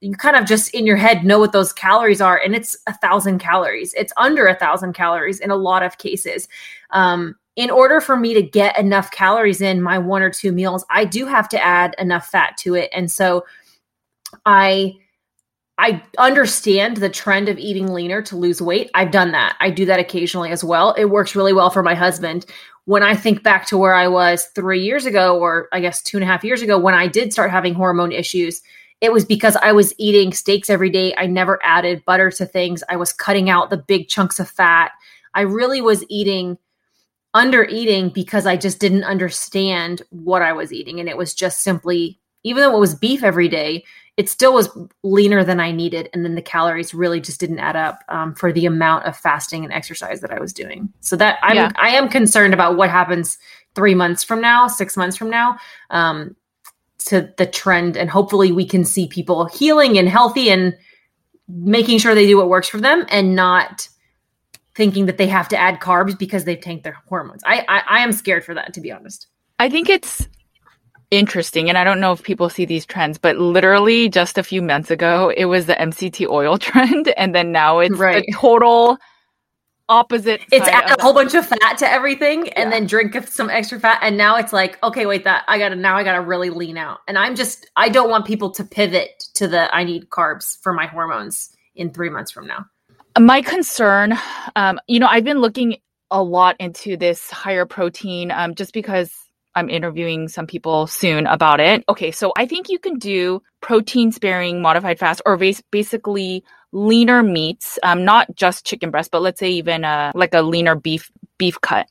you 0.00 0.12
kind 0.14 0.36
of 0.36 0.46
just 0.46 0.74
in 0.74 0.86
your 0.86 0.96
head 0.96 1.24
know 1.24 1.38
what 1.38 1.52
those 1.52 1.72
calories 1.72 2.20
are, 2.20 2.40
and 2.44 2.54
it's 2.54 2.76
a 2.86 2.94
thousand 2.98 3.38
calories. 3.38 3.94
It's 3.94 4.12
under 4.16 4.46
a 4.46 4.54
thousand 4.54 4.94
calories 4.94 5.40
in 5.40 5.50
a 5.50 5.56
lot 5.56 5.82
of 5.82 5.98
cases. 5.98 6.48
Um, 6.90 7.36
in 7.56 7.70
order 7.70 8.00
for 8.00 8.16
me 8.16 8.34
to 8.34 8.42
get 8.42 8.78
enough 8.78 9.10
calories 9.10 9.60
in 9.60 9.82
my 9.82 9.98
one 9.98 10.22
or 10.22 10.30
two 10.30 10.52
meals, 10.52 10.84
I 10.90 11.04
do 11.04 11.26
have 11.26 11.48
to 11.50 11.62
add 11.62 11.94
enough 11.98 12.28
fat 12.28 12.56
to 12.58 12.74
it. 12.74 12.88
And 12.92 13.10
so 13.10 13.44
I 14.46 14.94
I 15.78 16.02
understand 16.18 16.96
the 16.96 17.08
trend 17.08 17.48
of 17.48 17.58
eating 17.58 17.92
leaner 17.92 18.20
to 18.22 18.36
lose 18.36 18.60
weight. 18.60 18.90
I've 18.94 19.12
done 19.12 19.30
that. 19.32 19.56
I 19.60 19.70
do 19.70 19.84
that 19.86 20.00
occasionally 20.00 20.50
as 20.50 20.64
well. 20.64 20.92
It 20.94 21.06
works 21.06 21.36
really 21.36 21.52
well 21.52 21.70
for 21.70 21.84
my 21.84 21.94
husband. 21.94 22.46
When 22.86 23.02
I 23.02 23.14
think 23.14 23.44
back 23.44 23.66
to 23.66 23.78
where 23.78 23.94
I 23.94 24.08
was 24.08 24.46
three 24.54 24.80
years 24.80 25.06
ago, 25.06 25.38
or 25.38 25.68
I 25.72 25.80
guess 25.80 26.02
two 26.02 26.16
and 26.16 26.24
a 26.24 26.26
half 26.26 26.42
years 26.42 26.62
ago, 26.62 26.78
when 26.78 26.94
I 26.94 27.06
did 27.06 27.32
start 27.32 27.52
having 27.52 27.74
hormone 27.74 28.10
issues, 28.10 28.60
it 29.00 29.12
was 29.12 29.24
because 29.24 29.56
I 29.56 29.72
was 29.72 29.94
eating 29.98 30.32
steaks 30.32 30.70
every 30.70 30.90
day. 30.90 31.14
I 31.16 31.26
never 31.26 31.60
added 31.62 32.04
butter 32.04 32.30
to 32.32 32.46
things. 32.46 32.82
I 32.88 32.96
was 32.96 33.12
cutting 33.12 33.48
out 33.48 33.70
the 33.70 33.76
big 33.76 34.08
chunks 34.08 34.40
of 34.40 34.48
fat. 34.48 34.90
I 35.34 35.42
really 35.42 35.80
was 35.80 36.04
eating 36.08 36.58
under 37.34 37.64
eating 37.64 38.08
because 38.08 38.46
I 38.46 38.56
just 38.56 38.80
didn't 38.80 39.04
understand 39.04 40.02
what 40.10 40.42
I 40.42 40.52
was 40.52 40.72
eating. 40.72 40.98
And 40.98 41.08
it 41.08 41.16
was 41.16 41.34
just 41.34 41.62
simply, 41.62 42.18
even 42.42 42.62
though 42.62 42.76
it 42.76 42.80
was 42.80 42.94
beef 42.94 43.22
every 43.22 43.48
day, 43.48 43.84
it 44.16 44.28
still 44.28 44.52
was 44.52 44.76
leaner 45.04 45.44
than 45.44 45.60
I 45.60 45.70
needed. 45.70 46.08
And 46.12 46.24
then 46.24 46.34
the 46.34 46.42
calories 46.42 46.92
really 46.92 47.20
just 47.20 47.38
didn't 47.38 47.60
add 47.60 47.76
up 47.76 48.02
um, 48.08 48.34
for 48.34 48.52
the 48.52 48.66
amount 48.66 49.04
of 49.04 49.16
fasting 49.16 49.62
and 49.62 49.72
exercise 49.72 50.20
that 50.22 50.32
I 50.32 50.40
was 50.40 50.52
doing. 50.52 50.92
So 51.00 51.14
that 51.16 51.38
I'm, 51.42 51.54
yeah. 51.54 51.70
I 51.76 51.90
am 51.90 52.08
concerned 52.08 52.52
about 52.52 52.76
what 52.76 52.90
happens 52.90 53.38
three 53.76 53.94
months 53.94 54.24
from 54.24 54.40
now, 54.40 54.66
six 54.66 54.96
months 54.96 55.16
from 55.16 55.30
now. 55.30 55.56
Um, 55.90 56.34
to 56.98 57.32
the 57.36 57.46
trend 57.46 57.96
and 57.96 58.10
hopefully 58.10 58.52
we 58.52 58.66
can 58.66 58.84
see 58.84 59.06
people 59.06 59.46
healing 59.46 59.98
and 59.98 60.08
healthy 60.08 60.50
and 60.50 60.74
making 61.48 61.98
sure 61.98 62.14
they 62.14 62.26
do 62.26 62.36
what 62.36 62.48
works 62.48 62.68
for 62.68 62.78
them 62.78 63.06
and 63.08 63.34
not 63.34 63.88
thinking 64.74 65.06
that 65.06 65.18
they 65.18 65.26
have 65.26 65.48
to 65.48 65.56
add 65.56 65.80
carbs 65.80 66.16
because 66.16 66.44
they've 66.44 66.60
tanked 66.60 66.84
their 66.84 66.96
hormones. 67.08 67.42
I, 67.44 67.64
I, 67.68 67.82
I 67.88 67.98
am 68.00 68.12
scared 68.12 68.44
for 68.44 68.54
that, 68.54 68.74
to 68.74 68.80
be 68.80 68.92
honest. 68.92 69.26
I 69.58 69.68
think 69.68 69.88
it's 69.88 70.28
interesting, 71.10 71.68
and 71.68 71.76
I 71.76 71.82
don't 71.82 71.98
know 71.98 72.12
if 72.12 72.22
people 72.22 72.48
see 72.48 72.64
these 72.64 72.86
trends, 72.86 73.18
but 73.18 73.36
literally 73.38 74.08
just 74.08 74.38
a 74.38 74.44
few 74.44 74.62
months 74.62 74.90
ago, 74.90 75.32
it 75.36 75.46
was 75.46 75.66
the 75.66 75.74
MCT 75.74 76.28
oil 76.28 76.58
trend, 76.68 77.12
and 77.16 77.34
then 77.34 77.50
now 77.50 77.80
it's 77.80 77.98
right. 77.98 78.24
the 78.24 78.32
total 78.32 78.98
opposite. 79.88 80.42
It's 80.52 80.68
add 80.68 80.98
a 80.98 81.02
whole 81.02 81.14
bunch 81.14 81.34
of 81.34 81.46
fat 81.46 81.78
to 81.78 81.88
everything, 81.88 82.48
and 82.50 82.72
then 82.72 82.86
drink 82.86 83.16
some 83.28 83.50
extra 83.50 83.80
fat, 83.80 84.00
and 84.02 84.16
now 84.16 84.36
it's 84.36 84.52
like, 84.52 84.82
okay, 84.82 85.06
wait, 85.06 85.24
that 85.24 85.44
I 85.48 85.58
gotta 85.58 85.76
now 85.76 85.96
I 85.96 86.04
gotta 86.04 86.20
really 86.20 86.50
lean 86.50 86.76
out, 86.76 87.00
and 87.08 87.18
I'm 87.18 87.34
just 87.34 87.70
I 87.76 87.88
don't 87.88 88.10
want 88.10 88.26
people 88.26 88.50
to 88.52 88.64
pivot 88.64 89.24
to 89.34 89.48
the 89.48 89.74
I 89.74 89.84
need 89.84 90.08
carbs 90.10 90.58
for 90.62 90.72
my 90.72 90.86
hormones 90.86 91.50
in 91.74 91.92
three 91.92 92.10
months 92.10 92.30
from 92.30 92.46
now 92.46 92.66
my 93.18 93.42
concern, 93.42 94.14
um, 94.56 94.78
you 94.86 95.00
know, 95.00 95.06
I've 95.06 95.24
been 95.24 95.40
looking 95.40 95.78
a 96.10 96.22
lot 96.22 96.56
into 96.58 96.96
this 96.96 97.30
higher 97.30 97.66
protein 97.66 98.30
um, 98.30 98.54
just 98.54 98.72
because 98.72 99.12
I'm 99.54 99.68
interviewing 99.68 100.28
some 100.28 100.46
people 100.46 100.86
soon 100.86 101.26
about 101.26 101.60
it. 101.60 101.84
Okay, 101.88 102.10
so 102.10 102.32
I 102.36 102.46
think 102.46 102.68
you 102.68 102.78
can 102.78 102.98
do 102.98 103.42
protein 103.60 104.12
sparing 104.12 104.62
modified 104.62 104.98
fast 104.98 105.20
or 105.26 105.36
basically 105.36 106.44
leaner 106.72 107.22
meats, 107.22 107.78
um, 107.82 108.04
not 108.04 108.34
just 108.34 108.66
chicken 108.66 108.90
breast, 108.90 109.10
but 109.10 109.22
let's 109.22 109.40
say 109.40 109.50
even 109.50 109.84
a, 109.84 110.12
like 110.14 110.34
a 110.34 110.42
leaner 110.42 110.74
beef 110.74 111.10
beef 111.38 111.60
cut. 111.60 111.88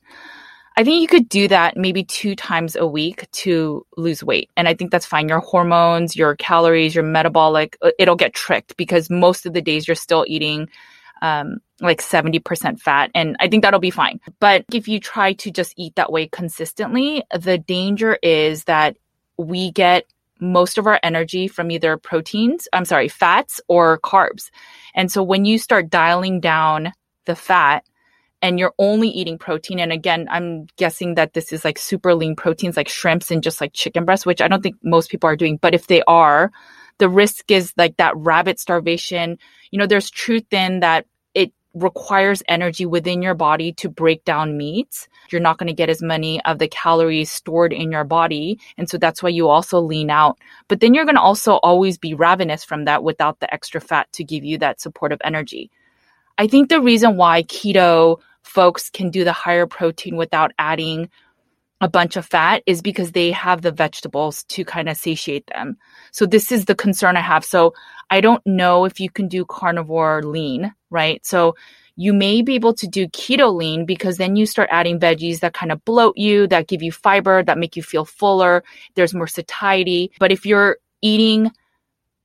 I 0.76 0.84
think 0.84 1.02
you 1.02 1.08
could 1.08 1.28
do 1.28 1.48
that 1.48 1.76
maybe 1.76 2.04
two 2.04 2.36
times 2.36 2.76
a 2.76 2.86
week 2.86 3.28
to 3.32 3.84
lose 3.96 4.22
weight. 4.22 4.48
And 4.56 4.68
I 4.68 4.74
think 4.74 4.92
that's 4.92 5.06
fine. 5.06 5.28
Your 5.28 5.40
hormones, 5.40 6.14
your 6.14 6.36
calories, 6.36 6.94
your 6.94 7.02
metabolic, 7.02 7.76
uh, 7.82 7.90
it'll 7.98 8.14
get 8.14 8.32
tricked 8.32 8.76
because 8.76 9.10
most 9.10 9.44
of 9.44 9.54
the 9.54 9.60
days 9.60 9.88
you're 9.88 9.96
still 9.96 10.24
eating 10.28 10.68
um, 11.20 11.58
like 11.80 12.00
70% 12.00 12.80
fat. 12.80 13.10
And 13.12 13.36
I 13.40 13.48
think 13.48 13.64
that'll 13.64 13.80
be 13.80 13.90
fine. 13.90 14.20
But 14.38 14.66
if 14.72 14.86
you 14.86 15.00
try 15.00 15.32
to 15.32 15.50
just 15.50 15.74
eat 15.76 15.96
that 15.96 16.12
way 16.12 16.28
consistently, 16.28 17.24
the 17.36 17.58
danger 17.58 18.16
is 18.22 18.62
that 18.64 18.96
we 19.36 19.72
get 19.72 20.04
most 20.40 20.78
of 20.78 20.86
our 20.86 21.00
energy 21.02 21.48
from 21.48 21.70
either 21.70 21.96
proteins, 21.96 22.68
I'm 22.72 22.84
sorry, 22.84 23.08
fats 23.08 23.60
or 23.68 23.98
carbs. 24.00 24.50
And 24.94 25.10
so 25.10 25.22
when 25.22 25.44
you 25.44 25.58
start 25.58 25.90
dialing 25.90 26.40
down 26.40 26.92
the 27.26 27.36
fat 27.36 27.84
and 28.40 28.58
you're 28.58 28.74
only 28.78 29.08
eating 29.08 29.38
protein, 29.38 29.78
and 29.80 29.92
again, 29.92 30.28
I'm 30.30 30.66
guessing 30.76 31.14
that 31.14 31.32
this 31.32 31.52
is 31.52 31.64
like 31.64 31.78
super 31.78 32.14
lean 32.14 32.36
proteins 32.36 32.76
like 32.76 32.88
shrimps 32.88 33.30
and 33.30 33.42
just 33.42 33.60
like 33.60 33.72
chicken 33.72 34.04
breast, 34.04 34.26
which 34.26 34.40
I 34.40 34.48
don't 34.48 34.62
think 34.62 34.76
most 34.82 35.10
people 35.10 35.28
are 35.28 35.36
doing, 35.36 35.56
but 35.56 35.74
if 35.74 35.86
they 35.86 36.02
are, 36.02 36.50
the 36.98 37.08
risk 37.08 37.50
is 37.50 37.72
like 37.76 37.96
that 37.96 38.16
rabbit 38.16 38.58
starvation. 38.58 39.38
You 39.70 39.78
know, 39.78 39.86
there's 39.86 40.10
truth 40.10 40.52
in 40.52 40.80
that 40.80 41.06
requires 41.82 42.42
energy 42.48 42.86
within 42.86 43.22
your 43.22 43.34
body 43.34 43.72
to 43.74 43.88
break 43.88 44.24
down 44.24 44.56
meats. 44.56 45.08
You're 45.30 45.40
not 45.40 45.58
going 45.58 45.68
to 45.68 45.72
get 45.72 45.90
as 45.90 46.02
many 46.02 46.42
of 46.44 46.58
the 46.58 46.68
calories 46.68 47.30
stored 47.30 47.72
in 47.72 47.92
your 47.92 48.04
body. 48.04 48.58
And 48.76 48.88
so 48.88 48.98
that's 48.98 49.22
why 49.22 49.30
you 49.30 49.48
also 49.48 49.80
lean 49.80 50.10
out. 50.10 50.38
But 50.68 50.80
then 50.80 50.94
you're 50.94 51.04
going 51.04 51.16
to 51.16 51.20
also 51.20 51.54
always 51.54 51.98
be 51.98 52.14
ravenous 52.14 52.64
from 52.64 52.84
that 52.84 53.02
without 53.02 53.40
the 53.40 53.52
extra 53.52 53.80
fat 53.80 54.12
to 54.12 54.24
give 54.24 54.44
you 54.44 54.58
that 54.58 54.80
supportive 54.80 55.20
energy. 55.24 55.70
I 56.38 56.46
think 56.46 56.68
the 56.68 56.80
reason 56.80 57.16
why 57.16 57.42
keto 57.42 58.20
folks 58.42 58.90
can 58.90 59.10
do 59.10 59.24
the 59.24 59.32
higher 59.32 59.66
protein 59.66 60.16
without 60.16 60.52
adding 60.58 61.10
a 61.80 61.88
bunch 61.88 62.16
of 62.16 62.26
fat 62.26 62.62
is 62.66 62.82
because 62.82 63.12
they 63.12 63.30
have 63.30 63.62
the 63.62 63.70
vegetables 63.70 64.42
to 64.44 64.64
kind 64.64 64.88
of 64.88 64.96
satiate 64.96 65.46
them. 65.46 65.76
So 66.12 66.26
this 66.26 66.50
is 66.50 66.64
the 66.64 66.74
concern 66.74 67.16
I 67.16 67.20
have. 67.20 67.44
So 67.44 67.74
I 68.10 68.20
don't 68.20 68.44
know 68.46 68.84
if 68.84 68.98
you 68.98 69.10
can 69.10 69.28
do 69.28 69.44
carnivore 69.44 70.22
lean, 70.22 70.74
right? 70.90 71.24
So 71.24 71.54
you 71.94 72.12
may 72.12 72.42
be 72.42 72.54
able 72.54 72.74
to 72.74 72.86
do 72.86 73.06
keto 73.08 73.54
lean 73.54 73.84
because 73.84 74.16
then 74.16 74.36
you 74.36 74.46
start 74.46 74.68
adding 74.72 74.98
veggies 74.98 75.40
that 75.40 75.54
kind 75.54 75.70
of 75.70 75.84
bloat 75.84 76.16
you, 76.16 76.46
that 76.48 76.68
give 76.68 76.82
you 76.82 76.92
fiber, 76.92 77.42
that 77.42 77.58
make 77.58 77.76
you 77.76 77.82
feel 77.82 78.04
fuller. 78.04 78.64
There's 78.94 79.14
more 79.14 79.26
satiety. 79.26 80.12
But 80.18 80.32
if 80.32 80.46
you're 80.46 80.78
eating 81.02 81.50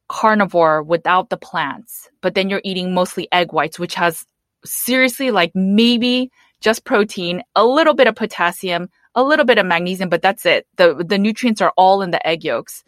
carnivore 0.10 0.84
without 0.84 1.30
the 1.30 1.38
plants, 1.38 2.10
but 2.22 2.36
then 2.36 2.50
you're 2.50 2.62
eating 2.63 2.94
mostly 2.94 3.28
egg 3.32 3.52
whites, 3.52 3.80
which 3.80 3.96
has 3.96 4.26
seriously 4.66 5.32
like 5.32 5.52
maybe 5.56 6.32
just 6.62 6.86
protein, 6.86 7.42
a 7.56 7.66
little 7.66 7.94
bit 7.94 8.08
of 8.08 8.16
potassium, 8.16 8.89
a 9.15 9.23
little 9.23 9.45
bit 9.45 9.58
of 9.58 9.65
magnesium, 9.65 10.10
but 10.10 10.21
that's 10.21 10.45
it. 10.45 10.67
The 10.78 11.04
the 11.08 11.17
nutrients 11.17 11.62
are 11.62 11.73
all 11.78 12.02
in 12.02 12.12
the 12.12 12.26
egg 12.26 12.43
yolks. 12.43 12.84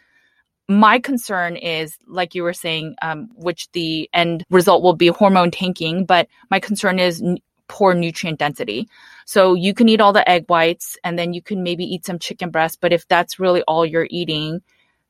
My 0.67 0.99
concern 0.99 1.57
is, 1.57 1.95
like 2.07 2.33
you 2.33 2.41
were 2.41 2.53
saying, 2.53 2.95
um, 3.01 3.29
which 3.35 3.71
the 3.73 4.09
end 4.13 4.43
result 4.49 4.81
will 4.81 4.95
be 4.95 5.07
hormone 5.07 5.51
tanking, 5.51 6.05
but 6.05 6.27
my 6.49 6.59
concern 6.59 6.97
is 6.97 7.21
n- 7.21 7.38
poor 7.67 7.93
nutrient 7.93 8.39
density. 8.39 8.89
So 9.25 9.53
you 9.53 9.75
can 9.75 9.89
eat 9.89 10.01
all 10.01 10.13
the 10.13 10.27
egg 10.27 10.45
whites 10.47 10.97
and 11.03 11.19
then 11.19 11.33
you 11.33 11.41
can 11.41 11.61
maybe 11.61 11.83
eat 11.83 12.05
some 12.05 12.17
chicken 12.17 12.49
breast, 12.49 12.79
but 12.81 12.93
if 12.93 13.07
that's 13.07 13.39
really 13.39 13.61
all 13.63 13.85
you're 13.85 14.07
eating, 14.09 14.61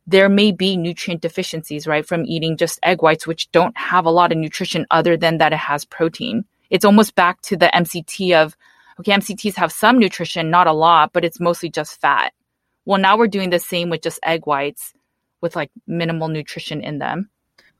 there 0.07 0.29
may 0.29 0.51
be 0.51 0.77
nutrient 0.77 1.21
deficiencies, 1.21 1.87
right, 1.87 2.05
from 2.05 2.25
eating 2.25 2.57
just 2.57 2.79
egg 2.83 3.01
whites, 3.01 3.25
which 3.25 3.49
don't 3.51 3.75
have 3.77 4.05
a 4.05 4.11
lot 4.11 4.31
of 4.31 4.37
nutrition 4.37 4.85
other 4.91 5.17
than 5.17 5.37
that 5.39 5.53
it 5.53 5.59
has 5.59 5.85
protein. 5.85 6.45
It's 6.69 6.85
almost 6.85 7.15
back 7.15 7.41
to 7.43 7.57
the 7.57 7.71
MCT 7.73 8.33
of 8.33 8.55
okay, 8.99 9.11
MCTs 9.11 9.55
have 9.55 9.71
some 9.71 9.99
nutrition, 9.99 10.49
not 10.49 10.67
a 10.67 10.73
lot, 10.73 11.11
but 11.13 11.25
it's 11.25 11.39
mostly 11.39 11.69
just 11.69 11.99
fat. 11.99 12.33
Well, 12.85 12.99
now 12.99 13.17
we're 13.17 13.27
doing 13.27 13.49
the 13.49 13.59
same 13.59 13.89
with 13.89 14.01
just 14.01 14.19
egg 14.23 14.45
whites 14.45 14.93
with 15.41 15.55
like 15.55 15.71
minimal 15.87 16.27
nutrition 16.27 16.81
in 16.81 16.99
them 16.99 17.29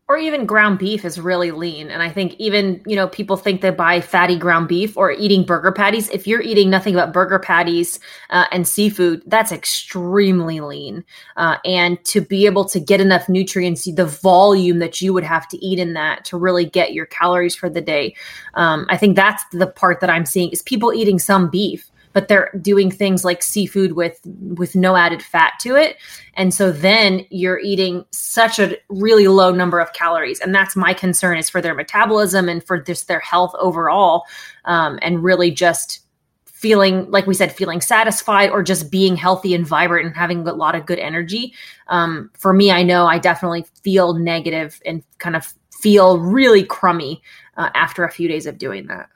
or 0.07 0.17
even 0.17 0.45
ground 0.45 0.77
beef 0.77 1.03
is 1.03 1.19
really 1.19 1.51
lean. 1.51 1.89
And 1.89 2.03
i 2.03 2.09
think 2.09 2.35
even 2.37 2.81
you 2.85 2.95
know 2.95 3.07
people 3.07 3.37
think 3.37 3.61
they 3.61 3.71
buy 3.71 4.01
fatty 4.01 4.37
ground 4.37 4.67
beef 4.67 4.95
or 4.97 5.11
eating 5.11 5.43
burger 5.43 5.71
patties. 5.71 6.09
If 6.09 6.27
you're 6.27 6.41
eating 6.41 6.69
nothing 6.69 6.93
but 6.95 7.13
burger 7.13 7.39
patties 7.39 7.99
uh, 8.29 8.45
and 8.51 8.67
seafood 8.67 9.23
that's 9.27 9.51
extremely 9.51 10.59
lean. 10.59 11.03
Uh, 11.37 11.57
and 11.65 12.03
to 12.05 12.21
be 12.21 12.45
able 12.45 12.65
to 12.65 12.79
get 12.79 13.01
enough 13.01 13.27
nutrients 13.27 13.85
the 13.85 14.05
volume 14.05 14.79
that 14.79 15.01
you 15.01 15.13
would 15.13 15.23
have 15.23 15.47
to 15.47 15.57
eat 15.65 15.79
in 15.79 15.93
that 15.93 16.25
to 16.25 16.37
really 16.37 16.65
get 16.65 16.93
your 16.93 17.05
calories 17.05 17.55
for 17.55 17.69
the 17.69 17.81
day. 17.81 18.15
Um, 18.53 18.85
i 18.89 18.97
think 18.97 19.15
that's 19.15 19.43
the 19.51 19.67
part 19.67 19.99
that 20.01 20.09
i'm 20.09 20.25
seeing 20.25 20.49
is 20.51 20.61
people 20.61 20.93
eating 20.93 21.19
some 21.19 21.49
beef 21.49 21.91
but 22.15 22.29
they're 22.29 22.49
doing 22.61 22.89
things 22.89 23.25
like 23.25 23.43
seafood 23.43 23.91
with 23.91 24.21
with 24.23 24.73
no 24.73 24.95
added 24.95 25.21
fat 25.21 25.53
to 25.59 25.75
it. 25.75 25.97
And 26.35 26.53
so 26.53 26.71
then 26.71 27.25
you're 27.29 27.59
eating 27.59 28.05
such 28.11 28.57
a 28.57 28.77
really 28.87 29.27
low 29.27 29.51
number 29.51 29.79
of 29.79 29.91
calories. 29.91 30.39
And 30.39 30.55
that's 30.55 30.77
my 30.77 30.93
concern 30.93 31.37
is 31.37 31.49
for 31.49 31.61
their 31.61 31.75
metabolism 31.75 32.47
and 32.47 32.63
for 32.63 32.79
just 32.79 33.09
their 33.09 33.19
health 33.19 33.53
overall 33.59 34.23
um, 34.63 34.97
and 35.01 35.25
really 35.25 35.51
just 35.51 36.05
feeling 36.45 37.11
like 37.11 37.27
we 37.27 37.33
said 37.33 37.51
feeling 37.51 37.81
satisfied 37.81 38.49
or 38.49 38.63
just 38.63 38.89
being 38.89 39.17
healthy 39.17 39.53
and 39.53 39.67
vibrant 39.67 40.05
and 40.07 40.15
having 40.15 40.47
a 40.47 40.53
lot 40.53 40.73
of 40.73 40.85
good 40.85 40.99
energy. 40.99 41.53
Um, 41.87 42.31
for 42.39 42.53
me 42.53 42.71
i 42.71 42.81
know 42.81 43.05
i 43.05 43.19
definitely 43.19 43.65
feel 43.83 44.13
negative 44.13 44.81
and 44.85 45.03
kind 45.19 45.35
of 45.35 45.53
feel 45.69 46.17
really 46.17 46.63
crummy 46.63 47.21
uh, 47.57 47.69
after 47.75 48.03
a 48.03 48.11
few 48.11 48.27
days 48.27 48.47
of 48.47 48.57
doing 48.57 48.87
that 48.87 49.09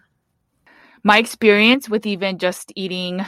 my 1.03 1.17
experience 1.17 1.89
with 1.89 2.05
even 2.05 2.37
just 2.37 2.71
eating 2.75 3.25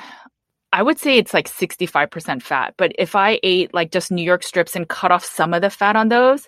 I 0.73 0.83
would 0.83 0.99
say 0.99 1.17
it's 1.17 1.33
like 1.33 1.49
65% 1.49 2.41
fat. 2.41 2.75
But 2.77 2.93
if 2.97 3.13
I 3.13 3.39
ate 3.43 3.73
like 3.73 3.91
just 3.91 4.09
New 4.09 4.23
York 4.23 4.41
strips 4.41 4.75
and 4.75 4.87
cut 4.87 5.11
off 5.11 5.25
some 5.25 5.53
of 5.53 5.61
the 5.61 5.69
fat 5.69 5.97
on 5.97 6.07
those, 6.07 6.47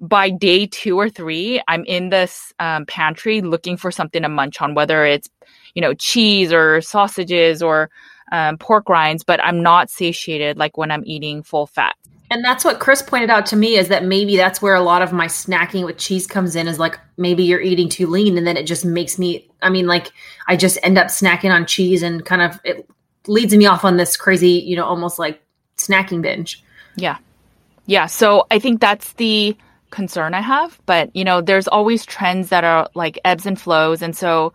by 0.00 0.30
day 0.30 0.66
two 0.66 0.98
or 0.98 1.08
three, 1.08 1.60
I'm 1.66 1.84
in 1.84 2.10
this 2.10 2.52
um, 2.58 2.86
pantry 2.86 3.40
looking 3.40 3.76
for 3.76 3.90
something 3.90 4.22
to 4.22 4.28
munch 4.28 4.60
on, 4.60 4.74
whether 4.74 5.04
it's, 5.04 5.28
you 5.74 5.82
know, 5.82 5.94
cheese 5.94 6.52
or 6.52 6.80
sausages 6.82 7.62
or 7.62 7.90
um, 8.30 8.58
pork 8.58 8.88
rinds, 8.88 9.24
but 9.24 9.42
I'm 9.42 9.62
not 9.62 9.90
satiated 9.90 10.58
like 10.58 10.76
when 10.76 10.90
I'm 10.90 11.02
eating 11.06 11.42
full 11.42 11.66
fat. 11.66 11.96
And 12.30 12.44
that's 12.44 12.64
what 12.64 12.78
Chris 12.78 13.00
pointed 13.00 13.30
out 13.30 13.46
to 13.46 13.56
me 13.56 13.76
is 13.76 13.88
that 13.88 14.04
maybe 14.04 14.36
that's 14.36 14.60
where 14.60 14.74
a 14.74 14.82
lot 14.82 15.00
of 15.00 15.12
my 15.12 15.26
snacking 15.26 15.84
with 15.86 15.96
cheese 15.96 16.26
comes 16.26 16.56
in 16.56 16.68
is 16.68 16.78
like 16.78 16.98
maybe 17.16 17.42
you're 17.42 17.60
eating 17.60 17.88
too 17.88 18.06
lean 18.06 18.36
and 18.36 18.46
then 18.46 18.56
it 18.56 18.66
just 18.66 18.84
makes 18.84 19.18
me 19.18 19.48
I 19.62 19.70
mean 19.70 19.86
like 19.86 20.12
I 20.46 20.56
just 20.56 20.78
end 20.82 20.98
up 20.98 21.06
snacking 21.06 21.50
on 21.50 21.64
cheese 21.64 22.02
and 22.02 22.24
kind 22.24 22.42
of 22.42 22.60
it 22.64 22.88
leads 23.26 23.54
me 23.54 23.66
off 23.66 23.84
on 23.84 23.96
this 23.96 24.16
crazy, 24.16 24.50
you 24.50 24.76
know, 24.76 24.84
almost 24.84 25.18
like 25.18 25.42
snacking 25.78 26.20
binge. 26.20 26.62
Yeah. 26.96 27.16
Yeah, 27.86 28.04
so 28.06 28.46
I 28.50 28.58
think 28.58 28.82
that's 28.82 29.14
the 29.14 29.56
concern 29.90 30.34
I 30.34 30.42
have, 30.42 30.78
but 30.84 31.14
you 31.16 31.24
know, 31.24 31.40
there's 31.40 31.66
always 31.66 32.04
trends 32.04 32.50
that 32.50 32.62
are 32.62 32.90
like 32.94 33.18
ebbs 33.24 33.46
and 33.46 33.58
flows 33.58 34.02
and 34.02 34.14
so 34.14 34.52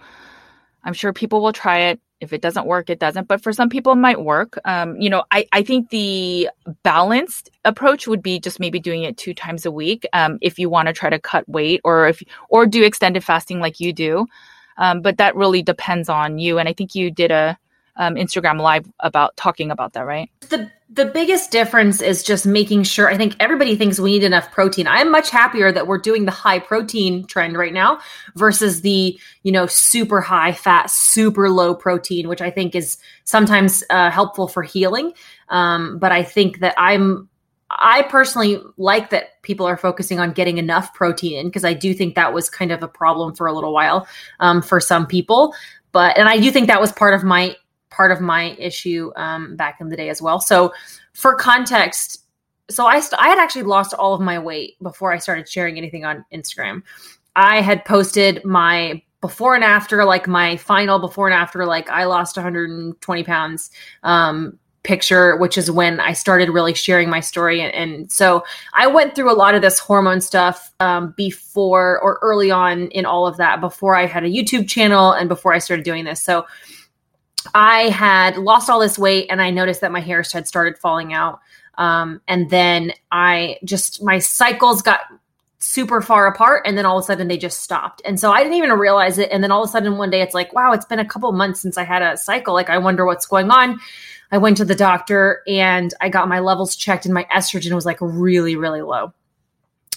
I'm 0.83 0.93
sure 0.93 1.11
people 1.11 1.41
will 1.41 1.53
try 1.53 1.79
it 1.79 1.99
if 2.23 2.33
it 2.33 2.41
doesn't 2.41 2.65
work, 2.65 2.89
it 2.89 2.99
doesn't. 2.99 3.27
But 3.27 3.41
for 3.41 3.53
some 3.53 3.69
people, 3.69 3.93
it 3.93 3.97
might 3.97 4.21
work. 4.21 4.57
Um, 4.65 4.95
you 4.99 5.09
know, 5.09 5.23
I, 5.31 5.47
I 5.51 5.61
think 5.63 5.89
the 5.89 6.49
balanced 6.83 7.49
approach 7.65 8.07
would 8.07 8.23
be 8.23 8.39
just 8.39 8.59
maybe 8.59 8.79
doing 8.79 9.03
it 9.03 9.17
two 9.17 9.33
times 9.33 9.65
a 9.65 9.71
week 9.71 10.05
um, 10.13 10.37
if 10.41 10.57
you 10.57 10.69
want 10.69 10.87
to 10.87 10.93
try 10.93 11.09
to 11.09 11.19
cut 11.19 11.47
weight 11.47 11.81
or 11.83 12.07
if 12.07 12.23
or 12.49 12.65
do 12.65 12.83
extended 12.83 13.23
fasting 13.23 13.59
like 13.59 13.79
you 13.79 13.93
do. 13.93 14.25
Um, 14.77 15.01
but 15.01 15.17
that 15.17 15.35
really 15.35 15.61
depends 15.61 16.09
on 16.09 16.39
you. 16.39 16.57
And 16.57 16.67
I 16.67 16.73
think 16.73 16.95
you 16.95 17.11
did 17.11 17.31
a 17.31 17.57
um, 17.95 18.15
Instagram 18.15 18.59
live 18.59 18.85
about 18.99 19.35
talking 19.37 19.71
about 19.71 19.93
that, 19.93 20.05
right? 20.05 20.29
The 20.49 20.71
the 20.89 21.05
biggest 21.05 21.49
difference 21.49 22.01
is 22.01 22.21
just 22.21 22.45
making 22.45 22.83
sure. 22.83 23.09
I 23.09 23.17
think 23.17 23.35
everybody 23.39 23.75
thinks 23.75 23.99
we 23.99 24.11
need 24.11 24.23
enough 24.23 24.51
protein. 24.51 24.87
I'm 24.87 25.09
much 25.11 25.31
happier 25.31 25.71
that 25.71 25.87
we're 25.87 25.97
doing 25.97 26.25
the 26.25 26.31
high 26.31 26.59
protein 26.59 27.25
trend 27.25 27.57
right 27.57 27.73
now 27.73 27.99
versus 28.35 28.81
the 28.81 29.19
you 29.43 29.51
know 29.51 29.65
super 29.65 30.21
high 30.21 30.53
fat, 30.53 30.89
super 30.91 31.49
low 31.49 31.73
protein, 31.73 32.27
which 32.27 32.41
I 32.41 32.51
think 32.51 32.75
is 32.75 32.97
sometimes 33.23 33.83
uh, 33.89 34.11
helpful 34.11 34.47
for 34.47 34.63
healing. 34.63 35.13
Um, 35.49 35.97
but 35.97 36.11
I 36.11 36.23
think 36.23 36.59
that 36.59 36.75
I'm 36.77 37.29
I 37.69 38.03
personally 38.03 38.61
like 38.77 39.09
that 39.09 39.41
people 39.41 39.65
are 39.65 39.77
focusing 39.77 40.19
on 40.19 40.31
getting 40.31 40.57
enough 40.57 40.93
protein 40.93 41.39
in 41.39 41.47
because 41.47 41.65
I 41.65 41.73
do 41.73 41.93
think 41.93 42.15
that 42.15 42.33
was 42.33 42.49
kind 42.49 42.71
of 42.71 42.83
a 42.83 42.87
problem 42.87 43.33
for 43.33 43.47
a 43.47 43.53
little 43.53 43.73
while 43.73 44.07
um, 44.39 44.61
for 44.61 44.79
some 44.79 45.07
people. 45.07 45.55
But 45.91 46.17
and 46.17 46.27
I 46.27 46.39
do 46.39 46.51
think 46.51 46.67
that 46.67 46.81
was 46.81 46.91
part 46.91 47.13
of 47.13 47.23
my 47.23 47.55
part 47.93 48.11
of 48.11 48.19
my 48.19 48.55
issue 48.59 49.11
um, 49.15 49.55
back 49.55 49.79
in 49.79 49.89
the 49.89 49.95
day 49.95 50.09
as 50.09 50.21
well. 50.21 50.39
So, 50.39 50.73
for 51.13 51.35
context, 51.35 52.25
so 52.69 52.85
I 52.85 52.99
st- 52.99 53.21
I 53.21 53.29
had 53.29 53.37
actually 53.37 53.63
lost 53.63 53.93
all 53.93 54.13
of 54.13 54.21
my 54.21 54.39
weight 54.39 54.75
before 54.81 55.13
I 55.13 55.17
started 55.17 55.47
sharing 55.47 55.77
anything 55.77 56.05
on 56.05 56.25
Instagram. 56.33 56.83
I 57.35 57.61
had 57.61 57.85
posted 57.85 58.43
my 58.43 59.01
before 59.21 59.55
and 59.55 59.63
after, 59.63 60.03
like 60.03 60.27
my 60.27 60.57
final 60.57 60.99
before 60.99 61.27
and 61.27 61.33
after, 61.33 61.65
like 61.65 61.89
I 61.89 62.05
lost 62.05 62.35
120 62.35 63.23
pounds 63.23 63.69
um, 64.03 64.59
picture, 64.83 65.37
which 65.37 65.57
is 65.57 65.71
when 65.71 65.99
I 66.01 66.11
started 66.11 66.49
really 66.49 66.73
sharing 66.73 67.09
my 67.09 67.21
story. 67.21 67.61
And, 67.61 67.73
and, 67.73 68.11
so 68.11 68.43
I 68.73 68.87
went 68.87 69.15
through 69.15 69.31
a 69.31 69.33
lot 69.33 69.55
of 69.55 69.61
this 69.61 69.79
hormone 69.79 70.19
stuff 70.19 70.73
um, 70.81 71.13
before 71.15 71.99
or 72.01 72.19
early 72.21 72.51
on 72.51 72.89
in 72.89 73.05
all 73.05 73.25
of 73.25 73.37
that, 73.37 73.61
before 73.61 73.95
I 73.95 74.05
had 74.05 74.25
a 74.25 74.29
YouTube 74.29 74.67
channel 74.67 75.13
and 75.13 75.29
before 75.29 75.53
I 75.53 75.59
started 75.59 75.85
doing 75.85 76.03
this. 76.03 76.21
So 76.21 76.45
I 77.53 77.89
had 77.89 78.37
lost 78.37 78.69
all 78.69 78.79
this 78.79 78.97
weight 78.97 79.27
and 79.29 79.41
I 79.41 79.49
noticed 79.49 79.81
that 79.81 79.91
my 79.91 79.99
hair 79.99 80.23
had 80.31 80.47
started 80.47 80.77
falling 80.77 81.13
out. 81.13 81.39
Um, 81.77 82.21
and 82.27 82.49
then 82.49 82.93
I 83.11 83.57
just, 83.63 84.03
my 84.03 84.19
cycles 84.19 84.81
got 84.81 85.01
super 85.59 86.01
far 86.01 86.27
apart 86.27 86.63
and 86.65 86.77
then 86.77 86.85
all 86.85 86.97
of 86.97 87.03
a 87.03 87.05
sudden 87.05 87.27
they 87.27 87.37
just 87.37 87.61
stopped. 87.61 88.01
And 88.05 88.19
so 88.19 88.31
I 88.31 88.43
didn't 88.43 88.57
even 88.57 88.71
realize 88.71 89.17
it. 89.17 89.31
And 89.31 89.43
then 89.43 89.51
all 89.51 89.63
of 89.63 89.69
a 89.69 89.71
sudden 89.71 89.97
one 89.97 90.09
day 90.09 90.21
it's 90.21 90.33
like, 90.33 90.53
wow, 90.53 90.73
it's 90.73 90.85
been 90.85 90.99
a 90.99 91.05
couple 91.05 91.31
months 91.31 91.61
since 91.61 91.77
I 91.77 91.83
had 91.83 92.01
a 92.01 92.17
cycle. 92.17 92.53
Like, 92.53 92.69
I 92.69 92.77
wonder 92.77 93.05
what's 93.05 93.25
going 93.25 93.49
on. 93.49 93.79
I 94.33 94.39
went 94.39 94.57
to 94.57 94.65
the 94.65 94.75
doctor 94.75 95.43
and 95.47 95.93
I 96.01 96.09
got 96.09 96.27
my 96.27 96.39
levels 96.39 96.75
checked, 96.75 97.05
and 97.05 97.13
my 97.13 97.25
estrogen 97.25 97.73
was 97.73 97.85
like 97.85 97.99
really, 98.01 98.55
really 98.55 98.81
low. 98.81 99.13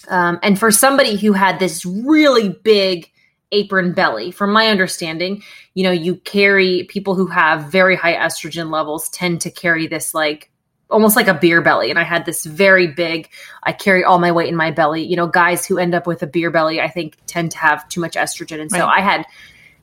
Um, 0.09 0.39
and 0.43 0.59
for 0.59 0.69
somebody 0.69 1.17
who 1.17 1.33
had 1.33 1.57
this 1.57 1.83
really 1.85 2.49
big 2.49 3.11
apron 3.51 3.93
belly, 3.93 4.31
from 4.31 4.51
my 4.51 4.67
understanding, 4.67 5.43
you 5.73 5.83
know, 5.83 5.91
you 5.91 6.15
carry 6.15 6.83
people 6.85 7.15
who 7.15 7.27
have 7.27 7.71
very 7.71 7.95
high 7.95 8.15
estrogen 8.15 8.71
levels 8.71 9.09
tend 9.09 9.41
to 9.41 9.51
carry 9.51 9.87
this 9.87 10.13
like 10.13 10.51
almost 10.89 11.15
like 11.15 11.27
a 11.27 11.33
beer 11.33 11.61
belly. 11.61 11.89
And 11.89 11.99
I 11.99 12.03
had 12.03 12.25
this 12.25 12.45
very 12.45 12.87
big, 12.87 13.29
I 13.63 13.73
carry 13.73 14.03
all 14.03 14.19
my 14.19 14.31
weight 14.31 14.49
in 14.49 14.55
my 14.55 14.71
belly. 14.71 15.03
You 15.03 15.15
know, 15.15 15.27
guys 15.27 15.65
who 15.65 15.77
end 15.77 15.93
up 15.93 16.07
with 16.07 16.23
a 16.23 16.27
beer 16.27 16.49
belly, 16.49 16.79
I 16.79 16.89
think 16.89 17.17
tend 17.25 17.51
to 17.51 17.57
have 17.57 17.87
too 17.89 18.01
much 18.01 18.15
estrogen. 18.15 18.61
And 18.61 18.71
so 18.71 18.79
right. 18.79 18.99
I 18.99 19.01
had 19.01 19.25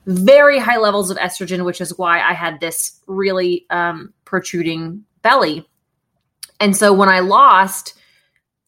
very 0.06 0.58
high 0.58 0.78
levels 0.78 1.10
of 1.10 1.16
estrogen, 1.18 1.64
which 1.64 1.80
is 1.80 1.96
why 1.98 2.20
I 2.20 2.32
had 2.32 2.60
this 2.60 3.00
really 3.06 3.66
um, 3.70 4.12
protruding 4.24 5.04
belly. 5.22 5.66
And 6.60 6.76
so 6.76 6.92
when 6.92 7.08
I 7.08 7.20
lost 7.20 7.94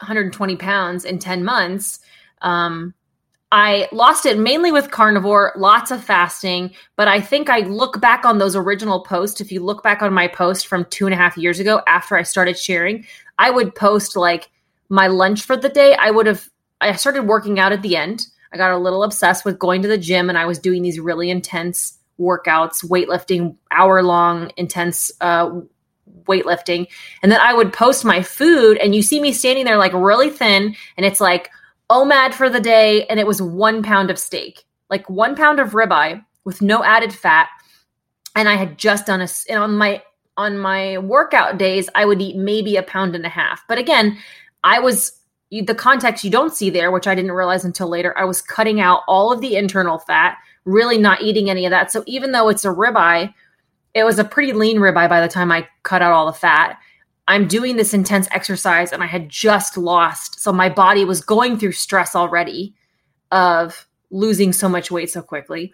120 0.01 0.57
pounds 0.57 1.05
in 1.05 1.19
10 1.19 1.45
months, 1.45 2.01
um, 2.43 2.95
I 3.53 3.89
lost 3.93 4.27
it 4.27 4.39
mainly 4.39 4.73
with 4.73 4.91
carnivore, 4.91 5.53
lots 5.57 5.91
of 5.91 6.03
fasting. 6.03 6.73
But 6.97 7.09
I 7.09 7.21
think 7.21 7.49
I 7.49 7.61
look 7.61 8.01
back 8.01 8.25
on 8.25 8.39
those 8.39 8.57
original 8.57 9.01
posts. 9.01 9.41
If 9.41 9.53
you 9.53 9.63
look 9.63 9.83
back 9.83 10.03
on 10.03 10.13
my 10.13 10.27
post 10.29 10.67
from 10.67 10.85
two 10.87 11.07
and 11.07 11.15
a 11.15 11.17
half 11.17 11.39
years 11.39 11.61
ago 11.61 11.81
after 11.87 12.17
I 12.17 12.23
started 12.23 12.59
sharing, 12.59 13.07
I 13.39 13.51
would 13.51 13.75
post 13.75 14.17
like 14.17 14.51
my 14.89 15.07
lunch 15.07 15.43
for 15.43 15.57
the 15.57 15.69
day. 15.69 15.95
I 15.95 16.11
would 16.11 16.27
have, 16.27 16.49
I 16.81 16.93
started 16.97 17.23
working 17.25 17.59
out 17.59 17.73
at 17.73 17.83
the 17.83 17.97
end. 17.97 18.27
I 18.53 18.57
got 18.57 18.73
a 18.73 18.79
little 18.79 19.03
obsessed 19.03 19.45
with 19.45 19.59
going 19.59 19.83
to 19.83 19.89
the 19.89 19.99
gym 19.99 20.29
and 20.29 20.39
I 20.39 20.47
was 20.47 20.59
doing 20.59 20.83
these 20.83 20.99
really 20.99 21.31
intense 21.31 21.99
workouts, 22.19 22.85
weightlifting, 22.85 23.57
hour 23.71 24.03
long, 24.03 24.51
intense 24.57 25.13
uh, 25.21 25.61
weightlifting. 26.25 26.89
And 27.23 27.31
then 27.31 27.41
I 27.41 27.55
would 27.55 27.73
post 27.73 28.05
my 28.05 28.23
food 28.23 28.79
and 28.79 28.95
you 28.95 29.03
see 29.03 29.21
me 29.21 29.33
standing 29.33 29.65
there 29.65 29.77
like 29.77 29.93
really 29.93 30.31
thin 30.31 30.75
and 30.97 31.07
it's 31.07 31.21
like, 31.21 31.51
OMAD 31.91 32.35
for 32.35 32.49
the 32.49 32.61
day, 32.61 33.07
and 33.07 33.21
it 33.21 33.27
was 33.27 33.41
one 33.41 33.83
pound 33.83 34.11
of 34.11 34.19
steak, 34.19 34.65
like 34.91 35.09
one 35.09 35.37
pound 35.37 35.61
of 35.61 35.71
ribeye 35.71 36.25
with 36.45 36.63
no 36.63 36.85
added 36.85 37.13
fat. 37.13 37.49
And 38.35 38.49
I 38.49 38.57
had 38.57 38.77
just 38.77 39.07
done 39.07 39.21
a 39.21 39.55
on 39.55 39.77
my 39.77 40.03
on 40.37 40.59
my 40.59 40.99
workout 40.99 41.59
days, 41.59 41.89
I 41.95 42.05
would 42.05 42.21
eat 42.21 42.37
maybe 42.37 42.77
a 42.77 42.83
pound 42.83 43.15
and 43.15 43.25
a 43.25 43.31
half. 43.31 43.63
But 43.69 43.79
again, 43.79 44.19
I 44.65 44.81
was 44.81 45.19
the 45.51 45.75
context 45.75 46.25
you 46.25 46.31
don't 46.31 46.55
see 46.55 46.71
there, 46.71 46.91
which 46.91 47.07
I 47.07 47.15
didn't 47.15 47.33
realize 47.33 47.65
until 47.65 47.89
later. 47.89 48.17
I 48.19 48.25
was 48.25 48.43
cutting 48.43 48.81
out 48.81 49.03
all 49.07 49.33
of 49.33 49.41
the 49.41 49.57
internal 49.57 49.99
fat, 49.99 50.37
really 50.65 50.99
not 50.99 51.23
eating 51.23 51.49
any 51.49 51.65
of 51.65 51.71
that. 51.71 51.91
So 51.91 52.03
even 52.07 52.33
though 52.33 52.49
it's 52.49 52.65
a 52.65 52.69
ribeye, 52.69 53.33
it 53.95 54.05
was 54.05 54.19
a 54.19 54.25
pretty 54.25 54.53
lean 54.53 54.79
ribeye 54.79 55.09
by 55.09 55.21
the 55.21 55.29
time 55.29 55.51
I 55.51 55.67
cut 55.85 56.03
out 56.03 56.13
all 56.13 56.27
the 56.27 56.33
fat. 56.33 56.79
I'm 57.29 57.49
doing 57.49 57.77
this 57.77 57.93
intense 57.93 58.29
exercise 58.31 58.93
and 58.93 59.03
I 59.03 59.07
had 59.07 59.29
just 59.29 59.77
lost. 59.77 60.41
So 60.41 60.53
my 60.53 60.69
body 60.69 61.05
was 61.05 61.21
going 61.21 61.59
through 61.59 61.73
stress 61.73 62.15
already 62.15 62.75
of 63.33 63.89
losing 64.11 64.53
so 64.53 64.69
much 64.69 64.91
weight 64.91 65.11
so 65.11 65.23
quickly. 65.23 65.73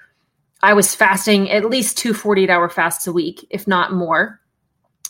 I 0.62 0.72
was 0.72 0.94
fasting 0.94 1.50
at 1.50 1.68
least 1.68 1.98
two 1.98 2.14
48 2.14 2.48
hour 2.48 2.68
fasts 2.68 3.06
a 3.06 3.12
week, 3.12 3.46
if 3.50 3.66
not 3.66 3.92
more. 3.92 4.40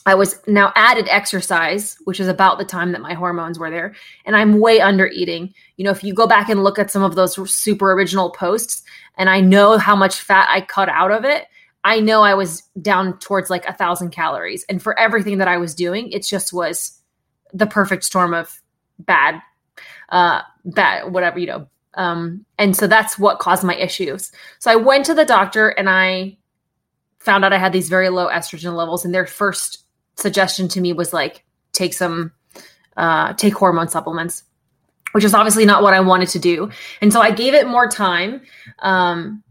I 0.05 0.17
was 0.17 0.41
now 0.49 0.73
added 0.75 1.07
exercise, 1.09 1.97
which 2.05 2.19
is 2.19 2.27
about 2.27 2.59
the 2.59 2.65
time 2.65 2.91
that 2.93 3.03
my 3.03 3.15
hormones 3.15 3.59
were 3.59 3.71
there, 3.71 3.95
and 4.25 4.35
I'm 4.35 4.59
way 4.59 4.81
under 4.81 5.07
eating. 5.07 5.55
You 5.77 5.85
know, 5.85 5.93
if 5.93 6.03
you 6.03 6.13
go 6.13 6.27
back 6.27 6.49
and 6.49 6.65
look 6.65 6.79
at 6.79 6.91
some 6.91 7.05
of 7.05 7.15
those 7.15 7.55
super 7.55 7.93
original 7.93 8.31
posts, 8.31 8.83
and 9.17 9.31
I 9.31 9.41
know 9.41 9.79
how 9.79 9.95
much 9.95 10.21
fat 10.21 10.49
I 10.51 10.63
cut 10.63 10.89
out 10.89 11.13
of 11.13 11.25
it, 11.25 11.47
I 11.85 12.01
know 12.01 12.23
I 12.23 12.35
was 12.35 12.63
down 12.81 13.19
towards 13.19 13.51
like 13.51 13.67
a 13.67 13.73
thousand 13.73 14.11
calories. 14.11 14.65
And 14.69 14.83
for 14.83 14.99
everything 14.99 15.39
that 15.39 15.49
I 15.49 15.57
was 15.57 15.75
doing, 15.75 16.11
it 16.13 16.25
just 16.25 16.53
was 16.53 17.01
the 17.53 17.67
perfect 17.67 18.05
storm 18.05 18.35
of 18.35 18.61
bad, 18.99 19.43
uh, 20.09 20.43
bad, 20.65 21.13
whatever, 21.13 21.39
you 21.39 21.47
know. 21.47 21.67
Um, 21.95 22.47
and 22.57 22.77
so 22.77 22.87
that's 22.87 23.19
what 23.19 23.39
caused 23.39 23.65
my 23.65 23.75
issues. 23.75 24.33
So 24.61 24.71
I 24.71 24.77
went 24.77 25.07
to 25.07 25.15
the 25.15 25.25
doctor 25.25 25.69
and 25.69 25.91
I 25.91 26.39
found 27.19 27.45
out 27.45 27.53
I 27.53 27.59
had 27.59 27.73
these 27.73 27.89
very 27.89 28.09
low 28.09 28.29
estrogen 28.29 28.75
levels. 28.77 29.05
And 29.05 29.15
their 29.15 29.27
first 29.27 29.85
suggestion 30.17 30.69
to 30.69 30.81
me 30.81 30.93
was 30.93 31.13
like, 31.13 31.45
take 31.73 31.95
some, 31.95 32.33
uh, 32.97 33.35
take 33.35 33.55
hormone 33.55 33.89
supplements, 33.89 34.45
which 35.13 35.25
is 35.25 35.35
obviously 35.35 35.65
not 35.65 35.83
what 35.83 35.95
I 35.95 36.01
wanted 36.01 36.29
to 36.31 36.39
do. 36.39 36.71
And 37.01 37.13
so 37.13 37.21
I 37.21 37.31
gave 37.31 37.55
it 37.55 37.67
more 37.67 37.89
time. 37.89 38.43
Um, 38.79 39.43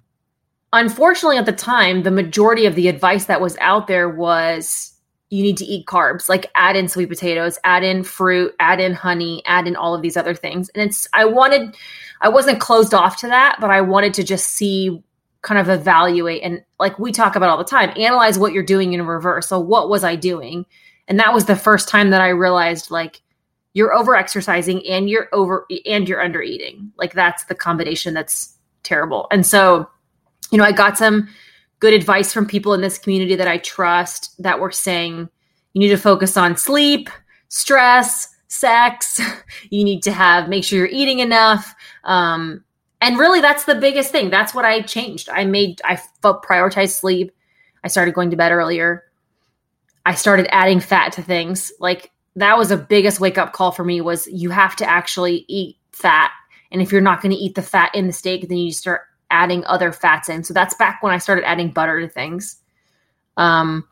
unfortunately 0.74 1.38
at 1.38 1.46
the 1.46 1.52
time 1.52 2.04
the 2.04 2.12
majority 2.12 2.66
of 2.66 2.76
the 2.76 2.88
advice 2.88 3.26
that 3.26 3.42
was 3.42 3.58
out 3.58 3.88
there 3.88 4.10
was 4.10 4.94
you 5.32 5.42
need 5.42 5.56
to 5.58 5.66
eat 5.66 5.86
carbs. 5.86 6.28
Like 6.28 6.52
add 6.56 6.76
in 6.76 6.88
sweet 6.88 7.10
potatoes 7.10 7.58
add 7.64 7.84
in 7.84 8.04
fruit 8.04 8.54
add 8.60 8.80
in 8.80 8.94
honey 8.94 9.42
add 9.46 9.68
in 9.68 9.76
all 9.76 9.96
of 9.96 10.02
these 10.02 10.18
other 10.18 10.36
things. 10.36 10.70
And 10.70 10.84
it's 10.84 11.08
i 11.14 11.26
wanted 11.26 11.76
i 12.22 12.30
wasn't 12.30 12.60
closed 12.60 12.94
off 12.94 13.18
to 13.18 13.28
that 13.28 13.58
but 13.60 13.70
i 13.70 13.82
wanted 13.82 14.14
to 14.16 14.24
just 14.24 14.48
see 14.48 15.04
kind 15.42 15.60
of 15.60 15.70
evaluate 15.70 16.44
and 16.44 16.64
like 16.80 17.00
we 17.00 17.12
talk 17.12 17.36
about 17.36 17.50
all 17.50 17.58
the 17.58 17.64
time 17.64 17.92
analyze 17.98 18.38
what 18.38 18.54
you're 18.54 18.64
doing 18.64 18.94
in 18.94 19.06
reverse. 19.06 19.48
So 19.48 19.60
what 19.60 19.90
was 19.90 20.04
i 20.04 20.16
doing? 20.16 20.66
And 21.08 21.20
that 21.20 21.34
was 21.34 21.46
the 21.46 21.56
first 21.56 21.90
time 21.90 22.12
that 22.12 22.22
i 22.22 22.30
realized 22.30 22.92
like 22.92 23.22
you're 23.74 23.94
over 23.94 24.16
exercising 24.16 24.86
and 24.86 25.10
you're 25.10 25.30
over 25.32 25.66
and 25.86 26.08
you're 26.08 26.22
under 26.22 26.42
eating 26.42 26.92
like 26.98 27.14
that's 27.14 27.46
the 27.46 27.56
combination 27.56 28.14
that's 28.14 28.58
terrible. 28.84 29.28
And 29.32 29.46
so 29.46 29.90
you 30.52 30.58
know, 30.58 30.64
I 30.64 30.72
got 30.72 30.98
some 30.98 31.30
good 31.80 31.94
advice 31.94 32.32
from 32.32 32.46
people 32.46 32.74
in 32.74 32.82
this 32.82 32.98
community 32.98 33.36
that 33.36 33.48
I 33.48 33.58
trust 33.58 34.42
that 34.42 34.60
were 34.60 34.72
saying 34.72 35.30
you 35.74 35.80
need 35.80 35.90
to 35.90 35.98
focus 35.98 36.38
on 36.38 36.58
sleep, 36.58 37.10
stress, 37.50 38.28
sex. 38.48 39.20
You 39.70 39.84
need 39.86 40.02
to 40.04 40.12
have 40.12 40.50
make 40.50 40.64
sure 40.64 40.80
you're 40.80 40.88
eating 40.88 41.20
enough. 41.20 41.76
Um, 42.04 42.64
and 43.00 43.18
really, 43.18 43.42
that's 43.42 43.66
the 43.66 43.76
biggest 43.76 44.12
thing. 44.12 44.30
That's 44.30 44.54
what 44.54 44.66
I 44.66 44.82
changed. 44.82 45.30
I 45.30 45.46
made 45.46 45.80
I 45.86 46.00
prioritized 46.24 47.00
sleep. 47.00 47.32
I 47.84 47.88
started 47.88 48.14
going 48.14 48.32
to 48.32 48.36
bed 48.36 48.52
earlier. 48.52 49.06
I 50.06 50.16
started 50.16 50.54
adding 50.54 50.80
fat 50.80 51.14
to 51.14 51.22
things. 51.22 51.72
Like 51.80 52.12
that 52.36 52.58
was 52.58 52.72
a 52.72 52.78
biggest 52.78 53.20
wake 53.20 53.38
up 53.38 53.54
call 53.54 53.72
for 53.72 53.86
me. 53.86 54.02
Was 54.02 54.28
you 54.28 54.50
have 54.50 54.76
to 54.78 54.90
actually 54.90 55.46
eat 55.48 55.78
fat, 55.92 56.32
and 56.72 56.82
if 56.82 56.92
you're 56.92 57.02
not 57.02 57.22
going 57.22 57.34
to 57.34 57.38
eat 57.38 57.56
the 57.56 57.62
fat 57.62 57.94
in 57.94 58.08
the 58.08 58.14
steak, 58.14 58.50
then 58.50 58.58
you 58.58 58.74
start 58.74 59.02
adding 59.32 59.66
other 59.66 59.92
fats 59.92 60.30
in. 60.30 60.44
So 60.44 60.54
that's 60.54 60.76
back 60.76 61.02
when 61.02 61.14
I 61.14 61.18
started 61.18 61.48
adding 61.48 61.72
butter 61.72 62.00
to 62.02 62.08
things. 62.08 62.58
Um, 63.38 63.88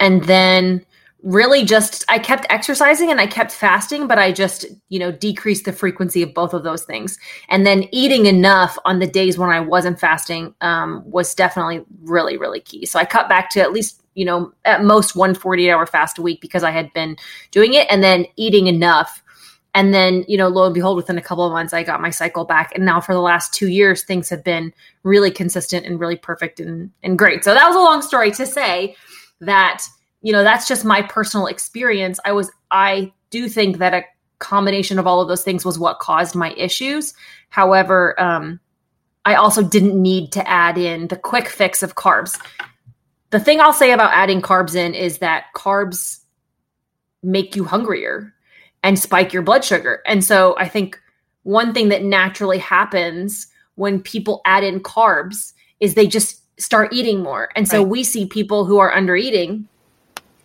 and 0.00 0.22
then 0.24 0.84
really 1.22 1.64
just 1.64 2.04
I 2.08 2.18
kept 2.18 2.46
exercising 2.50 3.10
and 3.10 3.20
I 3.20 3.26
kept 3.26 3.52
fasting, 3.52 4.06
but 4.06 4.18
I 4.18 4.32
just, 4.32 4.66
you 4.88 4.98
know, 4.98 5.12
decreased 5.12 5.64
the 5.64 5.72
frequency 5.72 6.22
of 6.22 6.34
both 6.34 6.52
of 6.52 6.64
those 6.64 6.84
things. 6.84 7.18
And 7.48 7.64
then 7.64 7.88
eating 7.92 8.26
enough 8.26 8.76
on 8.84 8.98
the 8.98 9.06
days 9.06 9.38
when 9.38 9.50
I 9.50 9.60
wasn't 9.60 10.00
fasting 10.00 10.54
um, 10.60 11.02
was 11.08 11.34
definitely 11.34 11.84
really, 12.02 12.36
really 12.36 12.60
key. 12.60 12.86
So 12.86 12.98
I 12.98 13.04
cut 13.04 13.28
back 13.28 13.50
to 13.50 13.60
at 13.60 13.72
least, 13.72 14.02
you 14.14 14.24
know, 14.24 14.52
at 14.64 14.84
most 14.84 15.14
one 15.14 15.34
48 15.34 15.70
hour 15.70 15.86
fast 15.86 16.18
a 16.18 16.22
week 16.22 16.40
because 16.40 16.64
I 16.64 16.70
had 16.72 16.92
been 16.92 17.16
doing 17.50 17.74
it 17.74 17.86
and 17.88 18.02
then 18.02 18.26
eating 18.36 18.66
enough 18.66 19.21
and 19.74 19.94
then, 19.94 20.24
you 20.28 20.36
know, 20.36 20.48
lo 20.48 20.66
and 20.66 20.74
behold, 20.74 20.96
within 20.96 21.16
a 21.16 21.22
couple 21.22 21.46
of 21.46 21.52
months, 21.52 21.72
I 21.72 21.82
got 21.82 22.00
my 22.00 22.10
cycle 22.10 22.44
back. 22.44 22.72
And 22.74 22.84
now 22.84 23.00
for 23.00 23.14
the 23.14 23.20
last 23.20 23.54
two 23.54 23.68
years, 23.68 24.02
things 24.02 24.28
have 24.28 24.44
been 24.44 24.74
really 25.02 25.30
consistent 25.30 25.86
and 25.86 25.98
really 25.98 26.16
perfect 26.16 26.60
and, 26.60 26.90
and 27.02 27.18
great. 27.18 27.42
So 27.42 27.54
that 27.54 27.66
was 27.66 27.76
a 27.76 27.80
long 27.80 28.02
story 28.02 28.30
to 28.32 28.44
say 28.44 28.96
that, 29.40 29.84
you 30.20 30.32
know, 30.32 30.42
that's 30.42 30.68
just 30.68 30.84
my 30.84 31.00
personal 31.00 31.46
experience. 31.46 32.20
I 32.24 32.32
was, 32.32 32.50
I 32.70 33.12
do 33.30 33.48
think 33.48 33.78
that 33.78 33.94
a 33.94 34.04
combination 34.40 34.98
of 34.98 35.06
all 35.06 35.22
of 35.22 35.28
those 35.28 35.42
things 35.42 35.64
was 35.64 35.78
what 35.78 36.00
caused 36.00 36.34
my 36.34 36.52
issues. 36.52 37.14
However, 37.48 38.20
um, 38.20 38.60
I 39.24 39.36
also 39.36 39.62
didn't 39.62 40.00
need 40.00 40.32
to 40.32 40.46
add 40.46 40.76
in 40.76 41.08
the 41.08 41.16
quick 41.16 41.48
fix 41.48 41.82
of 41.82 41.94
carbs. 41.94 42.38
The 43.30 43.40
thing 43.40 43.60
I'll 43.60 43.72
say 43.72 43.92
about 43.92 44.12
adding 44.12 44.42
carbs 44.42 44.74
in 44.74 44.92
is 44.92 45.18
that 45.18 45.46
carbs 45.56 46.18
make 47.22 47.56
you 47.56 47.64
hungrier 47.64 48.34
and 48.82 48.98
spike 48.98 49.32
your 49.32 49.42
blood 49.42 49.64
sugar. 49.64 50.02
And 50.06 50.24
so 50.24 50.56
I 50.58 50.68
think 50.68 51.00
one 51.44 51.72
thing 51.72 51.88
that 51.88 52.02
naturally 52.02 52.58
happens 52.58 53.46
when 53.76 54.00
people 54.00 54.40
add 54.44 54.64
in 54.64 54.80
carbs 54.80 55.52
is 55.80 55.94
they 55.94 56.06
just 56.06 56.40
start 56.60 56.92
eating 56.92 57.22
more. 57.22 57.48
And 57.56 57.68
so 57.68 57.78
right. 57.78 57.88
we 57.88 58.04
see 58.04 58.26
people 58.26 58.64
who 58.64 58.78
are 58.78 58.92
under 58.92 59.16
eating 59.16 59.66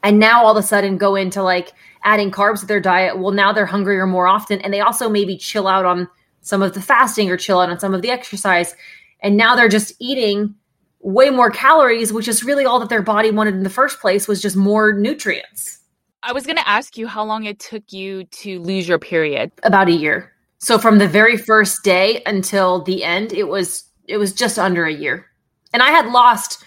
and 0.03 0.19
now 0.19 0.43
all 0.43 0.57
of 0.57 0.63
a 0.63 0.67
sudden 0.67 0.97
go 0.97 1.15
into 1.15 1.43
like 1.43 1.73
adding 2.03 2.31
carbs 2.31 2.61
to 2.61 2.65
their 2.65 2.79
diet. 2.79 3.19
Well, 3.19 3.31
now 3.31 3.51
they're 3.51 3.65
hungrier 3.65 4.07
more 4.07 4.27
often 4.27 4.61
and 4.61 4.73
they 4.73 4.79
also 4.79 5.09
maybe 5.09 5.37
chill 5.37 5.67
out 5.67 5.85
on 5.85 6.07
some 6.41 6.61
of 6.61 6.73
the 6.73 6.81
fasting 6.81 7.29
or 7.29 7.37
chill 7.37 7.59
out 7.59 7.69
on 7.69 7.79
some 7.79 7.93
of 7.93 8.01
the 8.01 8.09
exercise. 8.09 8.75
And 9.19 9.35
now 9.35 9.55
they're 9.55 9.67
just 9.67 9.93
eating 9.99 10.55
way 11.01 11.29
more 11.29 11.51
calories, 11.51 12.13
which 12.13 12.27
is 12.27 12.43
really 12.43 12.65
all 12.65 12.79
that 12.79 12.89
their 12.89 13.01
body 13.01 13.31
wanted 13.31 13.55
in 13.55 13.63
the 13.63 13.69
first 13.69 13.99
place 13.99 14.27
was 14.27 14.41
just 14.41 14.55
more 14.55 14.93
nutrients. 14.93 15.79
I 16.23 16.33
was 16.33 16.45
going 16.45 16.57
to 16.57 16.67
ask 16.67 16.97
you 16.97 17.07
how 17.07 17.23
long 17.23 17.45
it 17.45 17.59
took 17.59 17.93
you 17.93 18.23
to 18.25 18.59
lose 18.59 18.87
your 18.87 18.99
period. 18.99 19.51
About 19.63 19.87
a 19.87 19.93
year. 19.93 20.33
So 20.59 20.79
from 20.79 20.97
the 20.97 21.07
very 21.07 21.37
first 21.37 21.83
day 21.83 22.21
until 22.25 22.81
the 22.81 23.03
end, 23.03 23.31
it 23.31 23.47
was 23.47 23.83
it 24.07 24.17
was 24.17 24.33
just 24.33 24.57
under 24.57 24.85
a 24.85 24.93
year. 24.93 25.27
And 25.73 25.83
I 25.83 25.89
had 25.89 26.07
lost 26.07 26.63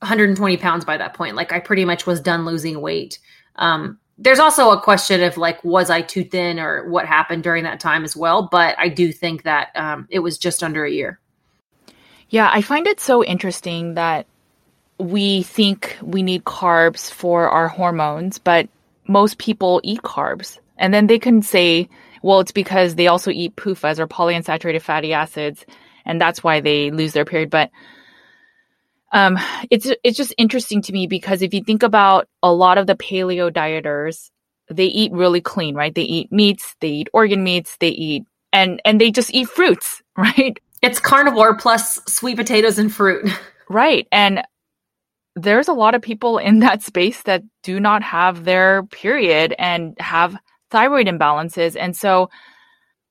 120 0.00 0.56
pounds 0.56 0.84
by 0.84 0.96
that 0.96 1.14
point. 1.14 1.36
Like 1.36 1.52
I 1.52 1.60
pretty 1.60 1.84
much 1.84 2.06
was 2.06 2.20
done 2.20 2.44
losing 2.44 2.80
weight. 2.80 3.18
Um, 3.56 3.98
there's 4.18 4.38
also 4.38 4.70
a 4.70 4.80
question 4.80 5.22
of 5.22 5.36
like, 5.36 5.62
was 5.64 5.90
I 5.90 6.02
too 6.02 6.24
thin 6.24 6.58
or 6.58 6.88
what 6.88 7.06
happened 7.06 7.42
during 7.42 7.64
that 7.64 7.80
time 7.80 8.04
as 8.04 8.16
well? 8.16 8.48
But 8.50 8.76
I 8.78 8.88
do 8.88 9.12
think 9.12 9.44
that 9.44 9.68
um, 9.74 10.06
it 10.10 10.20
was 10.20 10.36
just 10.36 10.62
under 10.62 10.84
a 10.84 10.90
year. 10.90 11.20
Yeah, 12.28 12.50
I 12.52 12.62
find 12.62 12.86
it 12.86 13.00
so 13.00 13.24
interesting 13.24 13.94
that 13.94 14.26
we 14.98 15.42
think 15.42 15.96
we 16.02 16.22
need 16.22 16.44
carbs 16.44 17.10
for 17.10 17.48
our 17.48 17.68
hormones, 17.68 18.38
but 18.38 18.68
most 19.08 19.38
people 19.38 19.80
eat 19.82 20.02
carbs. 20.02 20.58
And 20.78 20.92
then 20.92 21.06
they 21.06 21.18
can 21.18 21.42
say, 21.42 21.88
well, 22.22 22.40
it's 22.40 22.52
because 22.52 22.94
they 22.94 23.06
also 23.06 23.30
eat 23.30 23.56
PUFAs 23.56 23.98
or 23.98 24.06
polyunsaturated 24.06 24.82
fatty 24.82 25.12
acids, 25.12 25.64
and 26.04 26.20
that's 26.20 26.42
why 26.42 26.60
they 26.60 26.90
lose 26.90 27.12
their 27.12 27.24
period. 27.24 27.50
But 27.50 27.70
um, 29.12 29.38
it's 29.70 29.90
it's 30.02 30.16
just 30.16 30.34
interesting 30.38 30.82
to 30.82 30.92
me 30.92 31.06
because 31.06 31.42
if 31.42 31.54
you 31.54 31.62
think 31.62 31.82
about 31.82 32.28
a 32.42 32.52
lot 32.52 32.78
of 32.78 32.86
the 32.86 32.96
paleo 32.96 33.52
dieters, 33.52 34.30
they 34.70 34.86
eat 34.86 35.12
really 35.12 35.40
clean, 35.40 35.74
right? 35.74 35.94
They 35.94 36.02
eat 36.02 36.32
meats, 36.32 36.74
they 36.80 36.88
eat 36.88 37.08
organ 37.12 37.44
meats, 37.44 37.76
they 37.78 37.90
eat 37.90 38.24
and 38.52 38.80
and 38.84 39.00
they 39.00 39.10
just 39.10 39.34
eat 39.34 39.48
fruits, 39.48 40.02
right? 40.16 40.58
It's 40.82 41.00
carnivore 41.00 41.56
plus 41.56 42.00
sweet 42.06 42.36
potatoes 42.36 42.78
and 42.78 42.92
fruit. 42.92 43.30
Right. 43.68 44.06
And 44.12 44.42
there's 45.36 45.68
a 45.68 45.72
lot 45.72 45.94
of 45.94 46.02
people 46.02 46.38
in 46.38 46.60
that 46.60 46.82
space 46.82 47.22
that 47.22 47.42
do 47.62 47.80
not 47.80 48.02
have 48.02 48.44
their 48.44 48.84
period 48.84 49.54
and 49.58 49.96
have 49.98 50.36
thyroid 50.70 51.06
imbalances. 51.06 51.76
And 51.78 51.96
so 51.96 52.30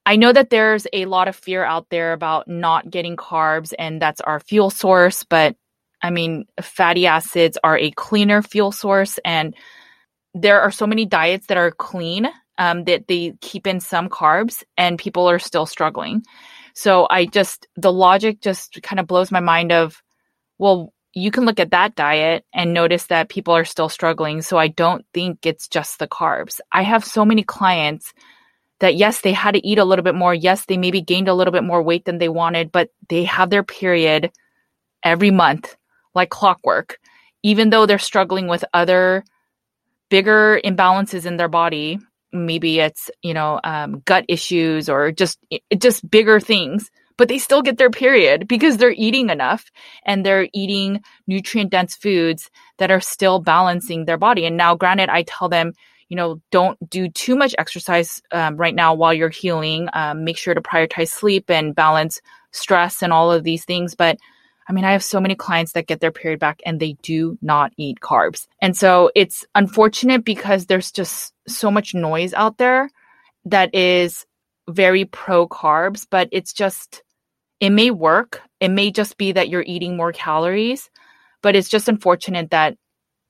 I 0.06 0.16
know 0.16 0.34
that 0.34 0.50
there's 0.50 0.86
a 0.92 1.06
lot 1.06 1.28
of 1.28 1.36
fear 1.36 1.64
out 1.64 1.88
there 1.90 2.14
about 2.14 2.48
not 2.48 2.90
getting 2.90 3.16
carbs, 3.16 3.74
and 3.78 4.02
that's 4.02 4.22
our 4.22 4.40
fuel 4.40 4.70
source. 4.70 5.24
But 5.24 5.56
I 6.02 6.10
mean, 6.10 6.46
fatty 6.62 7.08
acids 7.08 7.58
are 7.64 7.78
a 7.78 7.92
cleaner 7.92 8.42
fuel 8.42 8.72
source, 8.72 9.20
and 9.24 9.56
there 10.34 10.62
are 10.62 10.72
so 10.72 10.88
many 10.88 11.06
diets 11.06 11.48
that 11.48 11.58
are 11.58 11.72
clean 11.72 12.28
um, 12.58 12.84
that 12.86 13.08
they 13.08 13.34
keep 13.40 13.66
in 13.66 13.80
some 13.80 14.10
carbs, 14.10 14.64
and 14.78 15.00
people 15.00 15.30
are 15.30 15.40
still 15.40 15.66
struggling. 15.66 16.24
So 16.76 17.08
I 17.10 17.26
just, 17.26 17.68
the 17.78 17.94
logic 17.94 18.42
just 18.42 18.82
kind 18.82 19.00
of 19.00 19.08
blows 19.08 19.32
my 19.32 19.40
mind 19.40 19.72
of, 19.72 20.02
well, 20.58 20.92
you 21.14 21.32
can 21.32 21.46
look 21.46 21.60
at 21.60 21.72
that 21.72 21.96
diet 21.96 22.46
and 22.54 22.74
notice 22.74 23.06
that 23.08 23.30
people 23.30 23.56
are 23.56 23.66
still 23.66 23.90
struggling. 23.90 24.42
So 24.42 24.58
I 24.58 24.68
don't 24.68 25.06
think 25.14 25.46
it's 25.46 25.68
just 25.68 26.00
the 26.00 26.08
carbs. 26.08 26.60
I 26.72 26.82
have 26.82 27.06
so 27.06 27.24
many 27.24 27.44
clients 27.44 28.14
that 28.80 28.96
yes, 28.96 29.22
they 29.22 29.32
had 29.32 29.54
to 29.54 29.66
eat 29.66 29.78
a 29.78 29.86
little 29.86 30.04
bit 30.04 30.16
more. 30.16 30.34
Yes, 30.34 30.66
they 30.66 30.78
maybe 30.78 31.02
gained 31.02 31.28
a 31.28 31.34
little 31.34 31.54
bit 31.54 31.64
more 31.64 31.82
weight 31.82 32.06
than 32.06 32.18
they 32.18 32.30
wanted, 32.30 32.72
but 32.72 32.90
they 33.10 33.24
have 33.26 33.50
their 33.50 33.64
period 33.64 34.32
every 35.04 35.32
month 35.32 35.76
like 36.16 36.30
clockwork, 36.30 36.98
even 37.44 37.70
though 37.70 37.86
they're 37.86 38.00
struggling 38.00 38.48
with 38.48 38.66
other 38.74 39.24
bigger 40.10 40.60
imbalances 40.66 41.26
in 41.26 41.38
their 41.38 41.48
body. 41.48 42.00
Maybe 42.32 42.80
it's, 42.80 43.12
you 43.22 43.36
know, 43.36 43.60
um, 43.64 44.02
gut 44.06 44.26
issues 44.28 44.90
or 44.90 45.12
just, 45.12 45.40
just 45.78 46.10
bigger 46.10 46.40
things 46.40 46.90
but 47.18 47.28
they 47.28 47.38
still 47.38 47.62
get 47.62 47.78
their 47.78 47.90
period 47.90 48.48
because 48.48 48.78
they're 48.78 48.92
eating 48.92 49.30
enough 49.30 49.72
and 50.06 50.26
they're 50.26 50.48
eating 50.54 51.02
nutrient 51.28 51.72
dense 51.72 51.96
foods 51.96 52.50
that 52.78 52.92
are 52.92 53.02
still 53.02 53.40
balancing 53.40 54.06
their 54.06 54.18
body. 54.18 54.46
And 54.46 54.58
now, 54.58 54.76
granted, 54.76 55.10
I 55.10 55.24
tell 55.24 55.50
them, 55.50 55.74
you 56.10 56.18
know, 56.18 56.42
don't 56.52 56.78
do 56.90 57.10
too 57.10 57.36
much 57.36 57.56
exercise 57.58 58.22
um, 58.32 58.58
right 58.58 58.76
now 58.76 58.94
while 58.94 59.14
you're 59.14 59.30
healing. 59.30 59.90
Um, 59.94 60.24
make 60.24 60.38
sure 60.38 60.54
to 60.54 60.62
prioritize 60.62 61.10
sleep 61.10 61.50
and 61.50 61.76
balance 61.76 62.22
stress 62.52 63.02
and 63.02 63.12
all 63.12 63.32
of 63.32 63.44
these 63.44 63.66
things. 63.66 63.96
But 63.96 64.18
I 64.68 64.74
mean, 64.74 64.86
I 64.86 64.92
have 64.94 65.04
so 65.04 65.20
many 65.20 65.36
clients 65.36 65.74
that 65.74 65.88
get 65.88 66.00
their 66.00 66.12
period 66.12 66.40
back 66.40 66.62
and 66.66 66.80
they 66.80 66.94
do 67.02 67.38
not 67.42 67.74
eat 67.78 68.00
carbs. 68.00 68.48
And 68.62 68.78
so 68.78 69.12
it's 69.16 69.46
unfortunate 69.56 70.24
because 70.24 70.68
there's 70.68 70.92
just 70.92 71.34
so 71.48 71.70
much 71.70 71.94
noise 71.94 72.34
out 72.34 72.58
there 72.58 72.90
that 73.46 73.74
is 73.76 74.26
very 74.70 75.06
pro 75.06 75.48
carbs, 75.48 76.06
but 76.10 76.30
it's 76.32 76.54
just, 76.54 77.04
it 77.60 77.70
may 77.70 77.92
work. 77.92 78.42
It 78.60 78.70
may 78.70 78.92
just 78.92 79.18
be 79.18 79.32
that 79.34 79.50
you're 79.50 79.66
eating 79.68 79.98
more 79.98 80.12
calories, 80.12 80.90
but 81.42 81.56
it's 81.56 81.70
just 81.70 81.90
unfortunate 81.90 82.52
that 82.52 82.78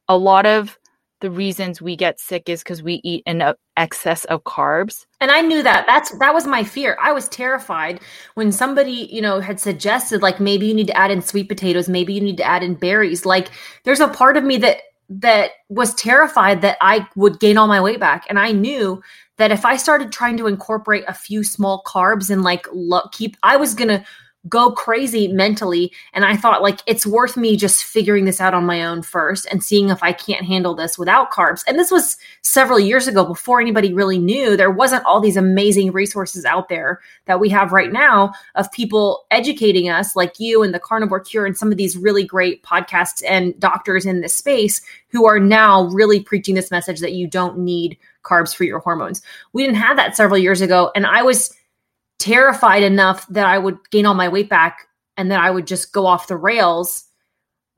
a 0.07 0.17
lot 0.17 0.45
of 0.45 0.77
the 1.23 1.31
reasons 1.31 1.81
we 1.81 1.95
get 1.95 2.19
sick 2.19 2.49
is 2.49 2.61
because 2.61 2.83
we 2.83 2.99
eat 3.05 3.23
an 3.25 3.41
excess 3.77 4.25
of 4.25 4.43
carbs. 4.43 5.05
And 5.21 5.31
I 5.31 5.39
knew 5.39 5.63
that. 5.63 5.85
That's 5.87 6.11
that 6.19 6.33
was 6.33 6.45
my 6.45 6.65
fear. 6.65 6.97
I 7.01 7.13
was 7.13 7.29
terrified 7.29 8.01
when 8.33 8.51
somebody, 8.51 9.07
you 9.09 9.21
know, 9.21 9.39
had 9.39 9.57
suggested 9.57 10.21
like 10.21 10.41
maybe 10.41 10.65
you 10.67 10.73
need 10.73 10.87
to 10.87 10.97
add 10.97 11.11
in 11.11 11.21
sweet 11.21 11.47
potatoes, 11.47 11.87
maybe 11.87 12.13
you 12.13 12.19
need 12.19 12.35
to 12.37 12.43
add 12.43 12.61
in 12.61 12.75
berries. 12.75 13.25
Like 13.25 13.51
there's 13.85 14.01
a 14.01 14.09
part 14.09 14.35
of 14.35 14.43
me 14.43 14.57
that 14.57 14.79
that 15.09 15.51
was 15.69 15.93
terrified 15.95 16.61
that 16.61 16.77
I 16.81 17.07
would 17.15 17.39
gain 17.39 17.57
all 17.57 17.67
my 17.67 17.81
weight 17.81 17.99
back. 17.99 18.25
And 18.29 18.39
I 18.39 18.51
knew 18.51 19.01
that 19.37 19.51
if 19.51 19.65
I 19.65 19.77
started 19.77 20.11
trying 20.11 20.37
to 20.37 20.47
incorporate 20.47 21.03
a 21.07 21.13
few 21.13 21.43
small 21.43 21.83
carbs 21.85 22.29
and 22.29 22.43
like 22.43 22.67
keep, 23.11 23.37
I 23.43 23.57
was 23.57 23.73
going 23.73 23.89
to 23.89 24.05
go 24.49 24.71
crazy 24.71 25.27
mentally. 25.29 25.91
And 26.13 26.25
I 26.25 26.35
thought, 26.35 26.61
like, 26.61 26.81
it's 26.85 27.05
worth 27.05 27.37
me 27.37 27.55
just 27.55 27.83
figuring 27.83 28.25
this 28.25 28.41
out 28.41 28.53
on 28.53 28.65
my 28.65 28.83
own 28.83 29.01
first 29.01 29.47
and 29.49 29.63
seeing 29.63 29.89
if 29.89 30.03
I 30.03 30.11
can't 30.11 30.45
handle 30.45 30.75
this 30.75 30.97
without 30.97 31.31
carbs. 31.31 31.63
And 31.65 31.79
this 31.79 31.91
was 31.91 32.17
several 32.41 32.79
years 32.79 33.07
ago 33.07 33.23
before 33.23 33.61
anybody 33.61 33.93
really 33.93 34.19
knew. 34.19 34.57
There 34.57 34.69
wasn't 34.69 35.05
all 35.05 35.21
these 35.21 35.37
amazing 35.37 35.93
resources 35.93 36.43
out 36.43 36.67
there 36.67 36.99
that 37.25 37.39
we 37.39 37.49
have 37.49 37.71
right 37.71 37.91
now 37.91 38.33
of 38.55 38.71
people 38.71 39.25
educating 39.31 39.89
us, 39.89 40.15
like 40.15 40.39
you 40.39 40.61
and 40.61 40.73
the 40.73 40.79
Carnivore 40.79 41.21
Cure, 41.21 41.45
and 41.45 41.57
some 41.57 41.71
of 41.71 41.77
these 41.77 41.97
really 41.97 42.25
great 42.25 42.63
podcasts 42.63 43.23
and 43.27 43.57
doctors 43.59 44.05
in 44.05 44.19
this 44.19 44.33
space 44.33 44.81
who 45.07 45.25
are 45.25 45.39
now 45.39 45.83
really 45.85 46.19
preaching 46.19 46.55
this 46.55 46.71
message 46.71 46.99
that 46.99 47.13
you 47.13 47.27
don't 47.27 47.57
need 47.57 47.97
carbs 48.23 48.53
for 48.53 48.65
your 48.65 48.79
hormones. 48.79 49.21
We 49.53 49.63
didn't 49.63 49.77
have 49.77 49.97
that 49.97 50.17
several 50.17 50.37
years 50.37 50.61
ago. 50.61 50.91
And 50.95 51.05
I 51.05 51.21
was, 51.23 51.53
terrified 52.23 52.83
enough 52.83 53.27
that 53.27 53.45
I 53.45 53.57
would 53.57 53.77
gain 53.91 54.05
all 54.05 54.13
my 54.13 54.29
weight 54.29 54.47
back 54.47 54.87
and 55.17 55.29
that 55.29 55.41
I 55.41 55.51
would 55.51 55.67
just 55.67 55.91
go 55.91 56.05
off 56.05 56.27
the 56.27 56.37
rails 56.37 57.03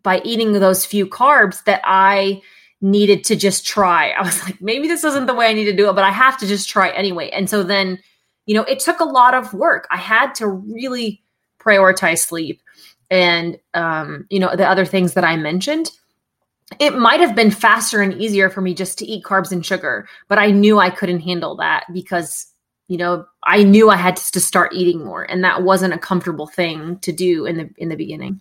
by 0.03 0.21
eating 0.23 0.53
those 0.53 0.85
few 0.85 1.07
carbs 1.07 1.63
that 1.63 1.81
I 1.83 2.43
needed 2.79 3.23
to 3.23 3.35
just 3.35 3.65
try. 3.65 4.09
I 4.17 4.21
was 4.21 4.43
like, 4.43 4.61
maybe 4.61 4.87
this 4.87 5.03
isn't 5.03 5.25
the 5.25 5.33
way 5.33 5.47
I 5.47 5.53
need 5.53 5.65
to 5.65 5.75
do 5.75 5.89
it, 5.89 5.93
but 5.93 6.03
I 6.03 6.11
have 6.11 6.37
to 6.37 6.47
just 6.47 6.69
try 6.69 6.91
anyway. 6.91 7.31
And 7.31 7.49
so 7.49 7.63
then, 7.63 7.97
you 8.45 8.53
know, 8.53 8.61
it 8.65 8.77
took 8.77 8.99
a 8.99 9.05
lot 9.05 9.33
of 9.33 9.51
work. 9.51 9.87
I 9.89 9.97
had 9.97 10.35
to 10.35 10.47
really 10.47 11.23
prioritize 11.59 12.19
sleep 12.19 12.61
and, 13.09 13.57
um, 13.73 14.27
you 14.29 14.39
know, 14.39 14.55
the 14.55 14.69
other 14.69 14.85
things 14.85 15.15
that 15.15 15.23
I 15.23 15.37
mentioned. 15.37 15.89
It 16.79 16.95
might 16.95 17.19
have 17.19 17.35
been 17.35 17.51
faster 17.51 18.01
and 18.01 18.13
easier 18.21 18.51
for 18.51 18.61
me 18.61 18.75
just 18.75 18.99
to 18.99 19.05
eat 19.07 19.23
carbs 19.23 19.51
and 19.51 19.65
sugar, 19.65 20.07
but 20.27 20.37
I 20.37 20.51
knew 20.51 20.77
I 20.77 20.91
couldn't 20.91 21.21
handle 21.21 21.55
that 21.57 21.85
because 21.91 22.47
you 22.87 22.97
know 22.97 23.25
i 23.43 23.63
knew 23.63 23.89
i 23.89 23.95
had 23.95 24.15
to 24.15 24.39
start 24.39 24.73
eating 24.73 25.03
more 25.03 25.23
and 25.23 25.43
that 25.43 25.63
wasn't 25.63 25.93
a 25.93 25.97
comfortable 25.97 26.47
thing 26.47 26.97
to 26.99 27.11
do 27.11 27.45
in 27.45 27.57
the 27.57 27.69
in 27.77 27.89
the 27.89 27.95
beginning. 27.95 28.39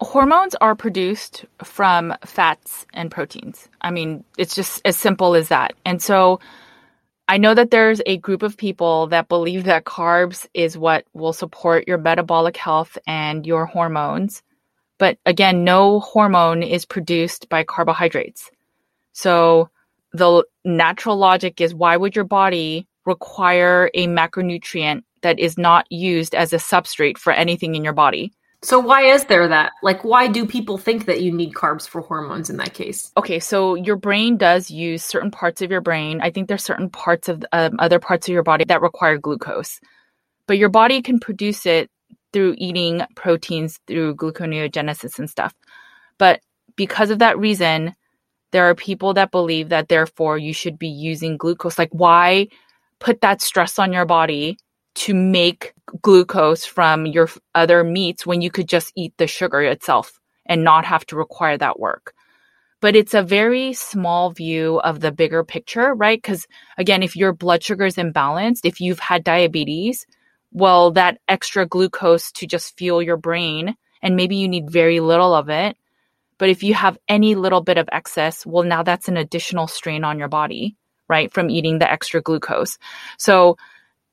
Hormones 0.00 0.54
are 0.62 0.74
produced 0.74 1.44
from 1.62 2.14
fats 2.24 2.86
and 2.94 3.10
proteins. 3.10 3.68
I 3.82 3.90
mean 3.90 4.24
it's 4.38 4.54
just 4.54 4.80
as 4.84 4.96
simple 4.96 5.34
as 5.34 5.48
that. 5.48 5.74
And 5.84 6.00
so 6.02 6.40
i 7.28 7.36
know 7.36 7.54
that 7.54 7.70
there's 7.70 8.00
a 8.06 8.16
group 8.18 8.42
of 8.42 8.56
people 8.56 9.06
that 9.08 9.28
believe 9.28 9.64
that 9.64 9.84
carbs 9.84 10.46
is 10.54 10.78
what 10.78 11.04
will 11.12 11.32
support 11.32 11.86
your 11.86 11.98
metabolic 11.98 12.56
health 12.56 12.96
and 13.06 13.46
your 13.46 13.66
hormones. 13.66 14.42
But 14.98 15.18
again 15.26 15.64
no 15.64 16.00
hormone 16.00 16.62
is 16.62 16.84
produced 16.84 17.48
by 17.48 17.64
carbohydrates. 17.64 18.50
So 19.12 19.68
the 20.12 20.44
natural 20.64 21.16
logic 21.16 21.60
is 21.60 21.74
why 21.74 21.96
would 21.96 22.16
your 22.16 22.24
body 22.24 22.86
require 23.10 23.90
a 23.94 24.06
macronutrient 24.06 25.02
that 25.22 25.38
is 25.38 25.58
not 25.58 25.90
used 25.90 26.34
as 26.34 26.52
a 26.52 26.56
substrate 26.56 27.18
for 27.18 27.32
anything 27.32 27.74
in 27.74 27.84
your 27.84 27.92
body. 27.92 28.32
So 28.62 28.78
why 28.78 29.02
is 29.02 29.24
there 29.24 29.48
that? 29.48 29.72
Like 29.82 30.04
why 30.04 30.28
do 30.28 30.46
people 30.46 30.76
think 30.76 31.06
that 31.06 31.22
you 31.22 31.32
need 31.32 31.54
carbs 31.54 31.88
for 31.88 32.02
hormones 32.02 32.50
in 32.50 32.58
that 32.58 32.74
case? 32.74 33.10
Okay, 33.16 33.40
so 33.40 33.74
your 33.74 33.96
brain 33.96 34.36
does 34.36 34.70
use 34.70 35.02
certain 35.04 35.30
parts 35.30 35.62
of 35.62 35.70
your 35.70 35.80
brain. 35.80 36.20
I 36.20 36.30
think 36.30 36.48
there's 36.48 36.64
certain 36.64 36.90
parts 36.90 37.28
of 37.28 37.42
um, 37.52 37.76
other 37.78 37.98
parts 37.98 38.28
of 38.28 38.32
your 38.32 38.42
body 38.42 38.64
that 38.64 38.82
require 38.82 39.16
glucose. 39.16 39.80
But 40.46 40.58
your 40.58 40.68
body 40.68 41.00
can 41.00 41.20
produce 41.20 41.64
it 41.64 41.90
through 42.32 42.54
eating 42.58 43.02
proteins 43.16 43.80
through 43.86 44.16
gluconeogenesis 44.16 45.18
and 45.18 45.28
stuff. 45.28 45.54
But 46.18 46.40
because 46.76 47.10
of 47.10 47.18
that 47.20 47.38
reason, 47.38 47.94
there 48.52 48.68
are 48.68 48.74
people 48.74 49.14
that 49.14 49.30
believe 49.30 49.70
that 49.70 49.88
therefore 49.88 50.36
you 50.36 50.52
should 50.52 50.78
be 50.78 50.88
using 50.88 51.38
glucose. 51.38 51.78
Like 51.78 51.92
why 51.92 52.48
put 53.00 53.22
that 53.22 53.42
stress 53.42 53.78
on 53.78 53.92
your 53.92 54.06
body 54.06 54.58
to 54.96 55.14
make 55.14 55.74
glucose 56.02 56.64
from 56.64 57.06
your 57.06 57.28
other 57.54 57.84
meats 57.84 58.26
when 58.26 58.42
you 58.42 58.50
could 58.50 58.68
just 58.68 58.92
eat 58.96 59.14
the 59.18 59.26
sugar 59.26 59.62
itself 59.62 60.20
and 60.46 60.64
not 60.64 60.84
have 60.84 61.06
to 61.06 61.16
require 61.16 61.58
that 61.58 61.80
work. 61.80 62.14
But 62.80 62.96
it's 62.96 63.14
a 63.14 63.22
very 63.22 63.72
small 63.74 64.30
view 64.30 64.80
of 64.80 65.00
the 65.00 65.12
bigger 65.12 65.44
picture, 65.44 65.94
right? 65.94 66.20
Because 66.20 66.46
again, 66.78 67.02
if 67.02 67.16
your 67.16 67.32
blood 67.32 67.62
sugar 67.62 67.86
is 67.86 67.96
imbalanced, 67.96 68.60
if 68.64 68.80
you've 68.80 69.00
had 69.00 69.24
diabetes, 69.24 70.06
well, 70.52 70.90
that 70.92 71.18
extra 71.28 71.66
glucose 71.66 72.32
to 72.32 72.46
just 72.46 72.76
fuel 72.78 73.02
your 73.02 73.16
brain, 73.18 73.76
and 74.02 74.16
maybe 74.16 74.36
you 74.36 74.48
need 74.48 74.70
very 74.70 75.00
little 75.00 75.34
of 75.34 75.48
it, 75.50 75.76
But 76.38 76.48
if 76.48 76.62
you 76.62 76.74
have 76.74 76.98
any 77.06 77.34
little 77.34 77.60
bit 77.60 77.76
of 77.78 77.88
excess, 77.92 78.46
well, 78.46 78.64
now 78.64 78.82
that's 78.82 79.08
an 79.08 79.18
additional 79.18 79.66
strain 79.66 80.04
on 80.04 80.18
your 80.18 80.28
body, 80.28 80.76
right? 81.10 81.30
From 81.32 81.50
eating 81.50 81.78
the 81.80 81.90
extra 81.90 82.22
glucose. 82.22 82.78
So 83.18 83.58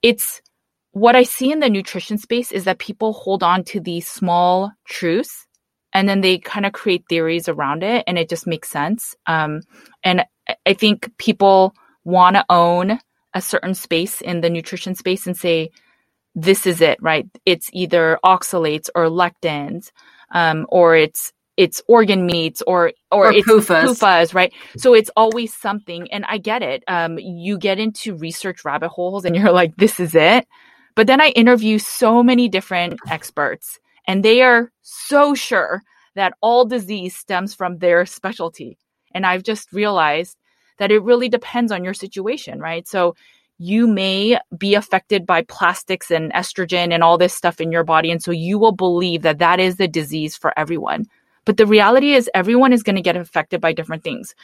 it's 0.01 0.41
what 0.91 1.15
I 1.15 1.23
see 1.23 1.51
in 1.51 1.59
the 1.59 1.69
nutrition 1.69 2.17
space 2.17 2.51
is 2.51 2.63
that 2.65 2.79
people 2.79 3.13
hold 3.13 3.43
on 3.43 3.63
to 3.65 3.79
these 3.79 4.07
small 4.07 4.71
truths 4.85 5.45
and 5.93 6.09
then 6.09 6.21
they 6.21 6.39
kind 6.39 6.65
of 6.65 6.73
create 6.73 7.05
theories 7.07 7.47
around 7.47 7.83
it 7.83 8.03
and 8.07 8.17
it 8.17 8.29
just 8.29 8.47
makes 8.47 8.69
sense. 8.69 9.15
Um, 9.27 9.61
and 10.03 10.25
I 10.65 10.73
think 10.73 11.15
people 11.17 11.73
want 12.03 12.35
to 12.35 12.45
own 12.49 12.99
a 13.33 13.41
certain 13.41 13.75
space 13.75 14.21
in 14.21 14.41
the 14.41 14.49
nutrition 14.49 14.95
space 14.95 15.27
and 15.27 15.37
say, 15.37 15.69
this 16.33 16.65
is 16.65 16.81
it, 16.81 16.97
right? 17.01 17.27
It's 17.45 17.69
either 17.73 18.19
oxalates 18.23 18.89
or 18.95 19.05
lectins, 19.05 19.91
um, 20.31 20.65
or 20.69 20.95
it's 20.95 21.33
it's 21.57 21.81
organ 21.87 22.25
meats 22.25 22.61
or 22.65 22.93
or, 23.11 23.27
Or 23.27 23.33
it's 23.33 23.47
PUFAs. 23.47 23.83
PUFAs, 23.83 24.33
right? 24.33 24.53
So 24.77 24.93
it's 24.93 25.09
always 25.17 25.53
something, 25.53 26.09
and 26.11 26.23
I 26.25 26.37
get 26.37 26.61
it. 26.61 26.83
Um, 26.87 27.17
you 27.19 27.57
get 27.57 27.79
into 27.79 28.15
research 28.15 28.63
rabbit 28.63 28.89
holes, 28.89 29.25
and 29.25 29.35
you're 29.35 29.51
like, 29.51 29.75
this 29.77 29.99
is 29.99 30.15
it. 30.15 30.47
But 30.95 31.07
then 31.07 31.21
I 31.21 31.29
interview 31.29 31.79
so 31.79 32.23
many 32.23 32.47
different 32.47 32.99
experts, 33.09 33.79
and 34.07 34.23
they 34.23 34.41
are 34.41 34.71
so 34.81 35.35
sure 35.35 35.83
that 36.15 36.33
all 36.41 36.65
disease 36.65 37.15
stems 37.15 37.53
from 37.53 37.77
their 37.77 38.05
specialty. 38.05 38.77
And 39.13 39.25
I've 39.25 39.43
just 39.43 39.71
realized 39.71 40.37
that 40.79 40.91
it 40.91 41.03
really 41.03 41.29
depends 41.29 41.71
on 41.71 41.83
your 41.83 41.93
situation, 41.93 42.59
right? 42.59 42.87
So 42.87 43.15
you 43.59 43.87
may 43.87 44.37
be 44.57 44.75
affected 44.75 45.25
by 45.25 45.43
plastics 45.43 46.11
and 46.11 46.31
estrogen 46.33 46.93
and 46.93 47.03
all 47.03 47.17
this 47.17 47.33
stuff 47.33 47.59
in 47.59 47.71
your 47.71 47.83
body. 47.83 48.11
And 48.11 48.21
so 48.21 48.31
you 48.31 48.59
will 48.59 48.71
believe 48.71 49.23
that 49.23 49.39
that 49.39 49.59
is 49.59 49.77
the 49.77 49.87
disease 49.87 50.35
for 50.35 50.57
everyone. 50.57 51.05
But 51.47 51.55
the 51.55 51.65
reality 51.65 52.11
is, 52.11 52.29
everyone 52.33 52.73
is 52.73 52.83
going 52.83 52.97
to 52.97 53.01
get 53.01 53.15
affected 53.15 53.61
by 53.61 53.71
different 53.71 54.03
things. 54.03 54.35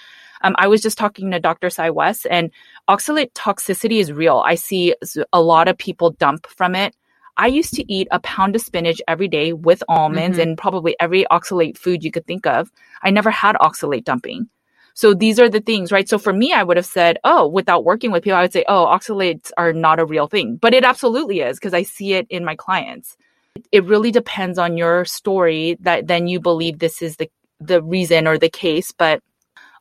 Um, 0.41 0.55
I 0.57 0.67
was 0.69 0.81
just 0.81 0.97
talking 0.97 1.31
to 1.31 1.39
Dr. 1.39 1.69
Sai 1.69 1.89
West, 1.89 2.25
and 2.31 2.49
oxalate 2.89 3.33
toxicity 3.33 3.99
is 3.99 4.13
real. 4.13 4.41
I 4.45 4.55
see 4.55 4.95
a 5.33 5.41
lot 5.41 5.67
of 5.67 5.77
people 5.77 6.11
dump 6.11 6.47
from 6.47 6.75
it. 6.75 6.95
I 7.35 7.47
used 7.47 7.73
to 7.73 7.93
eat 7.93 8.07
a 8.11 8.21
pound 8.21 8.55
of 8.55 8.61
spinach 8.61 9.01
every 9.05 9.27
day 9.27 9.51
with 9.51 9.83
almonds 9.89 10.37
Mhm. 10.37 10.43
and 10.43 10.57
probably 10.57 10.95
every 10.97 11.25
oxalate 11.29 11.77
food 11.77 12.05
you 12.05 12.11
could 12.11 12.25
think 12.25 12.47
of. 12.47 12.71
I 13.01 13.09
never 13.09 13.31
had 13.31 13.57
oxalate 13.57 14.05
dumping. 14.05 14.47
So 14.93 15.13
these 15.13 15.41
are 15.41 15.49
the 15.49 15.59
things, 15.59 15.91
right? 15.91 16.07
So 16.07 16.17
for 16.17 16.31
me, 16.31 16.53
I 16.53 16.63
would 16.63 16.77
have 16.77 16.85
said, 16.85 17.17
oh, 17.25 17.47
without 17.47 17.83
working 17.83 18.11
with 18.11 18.23
people, 18.23 18.37
I 18.37 18.43
would 18.43 18.53
say, 18.53 18.63
oh, 18.69 18.85
oxalates 18.85 19.51
are 19.57 19.73
not 19.73 19.99
a 19.99 20.05
real 20.05 20.27
thing. 20.27 20.55
But 20.55 20.73
it 20.73 20.85
absolutely 20.85 21.41
is 21.41 21.59
because 21.59 21.73
I 21.73 21.83
see 21.83 22.13
it 22.13 22.27
in 22.29 22.45
my 22.45 22.55
clients. 22.55 23.17
It 23.71 23.85
really 23.85 24.11
depends 24.11 24.57
on 24.57 24.77
your 24.77 25.05
story 25.05 25.77
that 25.81 26.07
then 26.07 26.27
you 26.27 26.39
believe 26.39 26.79
this 26.79 27.01
is 27.01 27.17
the, 27.17 27.29
the 27.59 27.81
reason 27.81 28.27
or 28.27 28.37
the 28.37 28.49
case. 28.49 28.91
But 28.91 29.21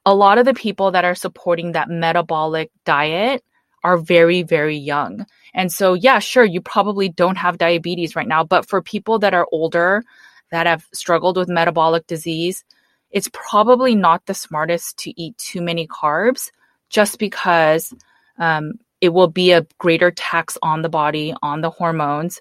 a 0.05 0.15
lot 0.15 0.39
of 0.39 0.45
the 0.45 0.55
people 0.55 0.91
that 0.91 1.05
are 1.05 1.15
supporting 1.15 1.73
that 1.73 1.89
metabolic 1.89 2.71
diet 2.85 3.43
are 3.85 3.97
very, 3.97 4.43
very 4.43 4.77
young. 4.77 5.27
And 5.55 5.73
so, 5.73 5.95
yeah, 5.95 6.19
sure, 6.19 6.45
you 6.45 6.61
probably 6.61 7.09
don't 7.09 7.37
have 7.37 7.59
diabetes 7.59 8.15
right 8.15 8.29
now, 8.29 8.45
but 8.45 8.69
for 8.69 8.81
people 8.81 9.19
that 9.21 9.35
are 9.35 9.47
older, 9.53 10.03
that 10.51 10.67
have 10.67 10.87
struggled 10.93 11.37
with 11.37 11.49
metabolic 11.49 12.07
disease, 12.07 12.65
it's 13.11 13.29
probably 13.33 13.95
not 13.95 14.25
the 14.27 14.35
smartest 14.35 14.99
to 14.99 15.21
eat 15.21 15.37
too 15.39 15.61
many 15.61 15.87
carbs 15.87 16.51
just 16.89 17.19
because 17.19 17.93
um, 18.39 18.75
it 19.01 19.11
will 19.11 19.29
be 19.29 19.53
a 19.53 19.67
greater 19.79 20.11
tax 20.11 20.57
on 20.63 20.83
the 20.83 20.89
body, 20.89 21.35
on 21.43 21.61
the 21.61 21.71
hormones. 21.71 22.41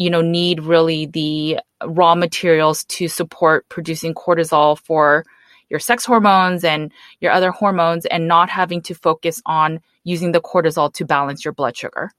You 0.00 0.08
know, 0.08 0.22
need 0.22 0.62
really 0.62 1.04
the 1.04 1.58
raw 1.84 2.14
materials 2.14 2.84
to 2.84 3.06
support 3.06 3.68
producing 3.68 4.14
cortisol 4.14 4.78
for 4.78 5.24
your 5.68 5.78
sex 5.78 6.06
hormones 6.06 6.64
and 6.64 6.90
your 7.20 7.32
other 7.32 7.50
hormones 7.50 8.06
and 8.06 8.26
not 8.26 8.48
having 8.48 8.80
to 8.82 8.94
focus 8.94 9.42
on 9.44 9.80
using 10.04 10.32
the 10.32 10.40
cortisol 10.40 10.90
to 10.94 11.04
balance 11.04 11.44
your 11.44 11.52
blood 11.52 11.76
sugar. 11.76 12.10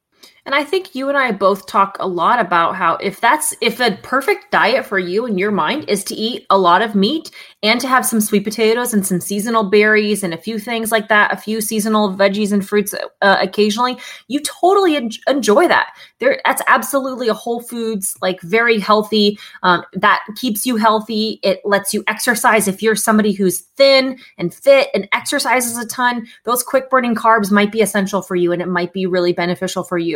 And 0.46 0.56
I 0.56 0.64
think 0.64 0.96
you 0.96 1.08
and 1.08 1.18
I 1.18 1.32
both 1.32 1.68
talk 1.68 1.98
a 2.00 2.08
lot 2.08 2.40
about 2.40 2.76
how 2.76 2.96
if 2.96 3.22
that's 3.22 3.54
if 3.62 3.80
a 3.80 3.96
perfect 4.02 4.50
diet 4.52 4.86
for 4.86 4.98
you 4.98 5.28
in 5.28 5.38
your 5.38 5.52
mind 5.52 5.86
is 5.88 6.04
to 6.06 6.16
eat 6.16 6.48
a 6.50 6.58
lot 6.58 6.82
of 6.82 6.96
meat 6.96 7.30
and 7.62 7.80
to 7.80 7.88
have 7.88 8.08
some 8.08 8.20
sweet 8.20 8.44
potatoes 8.44 8.92
and 8.92 9.06
some 9.06 9.22
seasonal 9.22 9.70
berries 9.70 10.24
and 10.24 10.34
a 10.34 10.38
few 10.38 10.58
things 10.58 10.92
like 10.92 11.10
that, 11.10 11.32
a 11.32 11.38
few 11.38 11.62
seasonal 11.62 12.16
veggies 12.16 12.52
and 12.52 12.68
fruits 12.68 12.96
uh, 13.22 13.38
occasionally, 13.40 13.98
you 14.30 14.40
totally 14.40 14.96
en- 14.96 15.12
enjoy 15.28 15.68
that. 15.68 15.94
There, 16.20 16.42
that's 16.44 16.64
absolutely 16.66 17.28
a 17.28 17.36
whole 17.36 17.62
foods 17.62 18.18
like 18.20 18.42
very 18.42 18.80
healthy. 18.80 19.38
Um, 19.62 19.84
that 19.94 20.26
keeps 20.38 20.66
you 20.66 20.76
healthy. 20.76 21.40
It 21.44 21.62
lets 21.66 21.94
you 21.94 22.04
exercise. 22.08 22.68
If 22.68 22.82
you're 22.82 22.96
somebody 22.96 23.32
who's 23.32 23.60
thin 23.78 24.18
and 24.40 24.52
fit 24.52 24.90
and 24.96 25.08
exercises 25.14 25.78
a 25.78 25.86
ton, 25.86 26.26
those 26.46 26.64
quick 26.64 26.90
burning 26.90 27.14
carbs 27.14 27.52
might 27.52 27.72
be 27.72 27.82
essential 27.82 28.24
for 28.24 28.36
you 28.36 28.52
and 28.52 28.62
it 28.62 28.68
might 28.68 28.92
be 28.92 29.06
really 29.06 29.34
beneficial 29.34 29.84
for 29.84 30.00
you. 30.00 30.11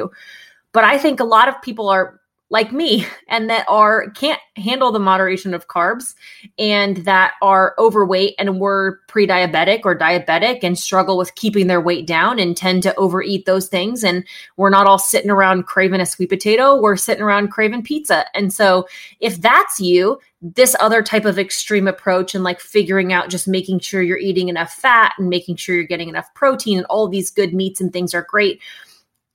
But 0.71 0.83
I 0.83 0.97
think 0.97 1.19
a 1.19 1.25
lot 1.25 1.47
of 1.47 1.61
people 1.61 1.89
are 1.89 2.19
like 2.49 2.71
me 2.71 3.05
and 3.27 3.49
that 3.49 3.65
are 3.67 4.09
can't 4.11 4.39
handle 4.55 4.91
the 4.91 4.99
moderation 4.99 5.53
of 5.53 5.67
carbs 5.67 6.15
and 6.57 6.97
that 6.97 7.33
are 7.41 7.75
overweight 7.77 8.35
and 8.37 8.59
were 8.59 8.99
pre-diabetic 9.07 9.81
or 9.83 9.97
diabetic 9.97 10.59
and 10.63 10.77
struggle 10.77 11.17
with 11.17 11.35
keeping 11.35 11.67
their 11.67 11.81
weight 11.81 12.05
down 12.05 12.39
and 12.39 12.55
tend 12.55 12.83
to 12.83 12.95
overeat 12.95 13.45
those 13.45 13.67
things. 13.67 14.03
And 14.03 14.25
we're 14.57 14.69
not 14.69 14.87
all 14.87 14.99
sitting 14.99 15.31
around 15.31 15.63
craving 15.63 16.01
a 16.01 16.05
sweet 16.05 16.29
potato. 16.29 16.79
We're 16.79 16.95
sitting 16.95 17.23
around 17.23 17.49
craving 17.49 17.83
pizza. 17.83 18.25
And 18.33 18.53
so 18.53 18.87
if 19.19 19.41
that's 19.41 19.79
you 19.79 20.19
this 20.41 20.75
other 20.79 21.01
type 21.01 21.25
of 21.25 21.39
extreme 21.39 21.87
approach 21.87 22.35
and 22.35 22.43
like 22.43 22.59
figuring 22.59 23.11
out 23.11 23.29
just 23.29 23.47
making 23.47 23.79
sure 23.79 24.01
you're 24.01 24.17
eating 24.17 24.47
enough 24.47 24.71
fat 24.71 25.13
and 25.17 25.27
making 25.27 25.55
sure 25.55 25.75
you're 25.75 25.83
getting 25.83 26.09
enough 26.09 26.31
protein 26.35 26.77
and 26.77 26.85
all 26.85 27.07
these 27.07 27.31
good 27.31 27.53
meats 27.53 27.81
and 27.81 27.91
things 27.91 28.13
are 28.13 28.27
great 28.29 28.61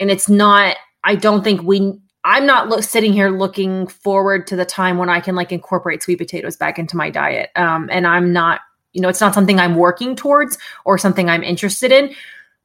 and 0.01 0.11
it's 0.11 0.29
not 0.29 0.77
i 1.05 1.15
don't 1.15 1.45
think 1.45 1.63
we 1.63 1.93
i'm 2.25 2.47
not 2.47 2.69
lo- 2.69 2.81
sitting 2.81 3.13
here 3.13 3.31
looking 3.31 3.87
forward 3.87 4.47
to 4.47 4.57
the 4.57 4.65
time 4.65 4.99
when 4.99 5.09
i 5.09 5.21
can 5.21 5.37
like 5.37 5.53
incorporate 5.53 6.03
sweet 6.03 6.19
potatoes 6.19 6.57
back 6.57 6.79
into 6.79 6.97
my 6.97 7.11
diet. 7.11 7.51
Um, 7.55 7.89
and 7.93 8.07
i'm 8.07 8.33
not 8.33 8.63
you 8.93 9.01
know 9.01 9.09
it's 9.09 9.21
not 9.21 9.35
something 9.35 9.61
i'm 9.61 9.77
working 9.77 10.17
towards 10.17 10.59
or 10.85 10.99
something 10.99 11.29
i'm 11.29 11.45
interested 11.45 11.93
in. 11.93 12.15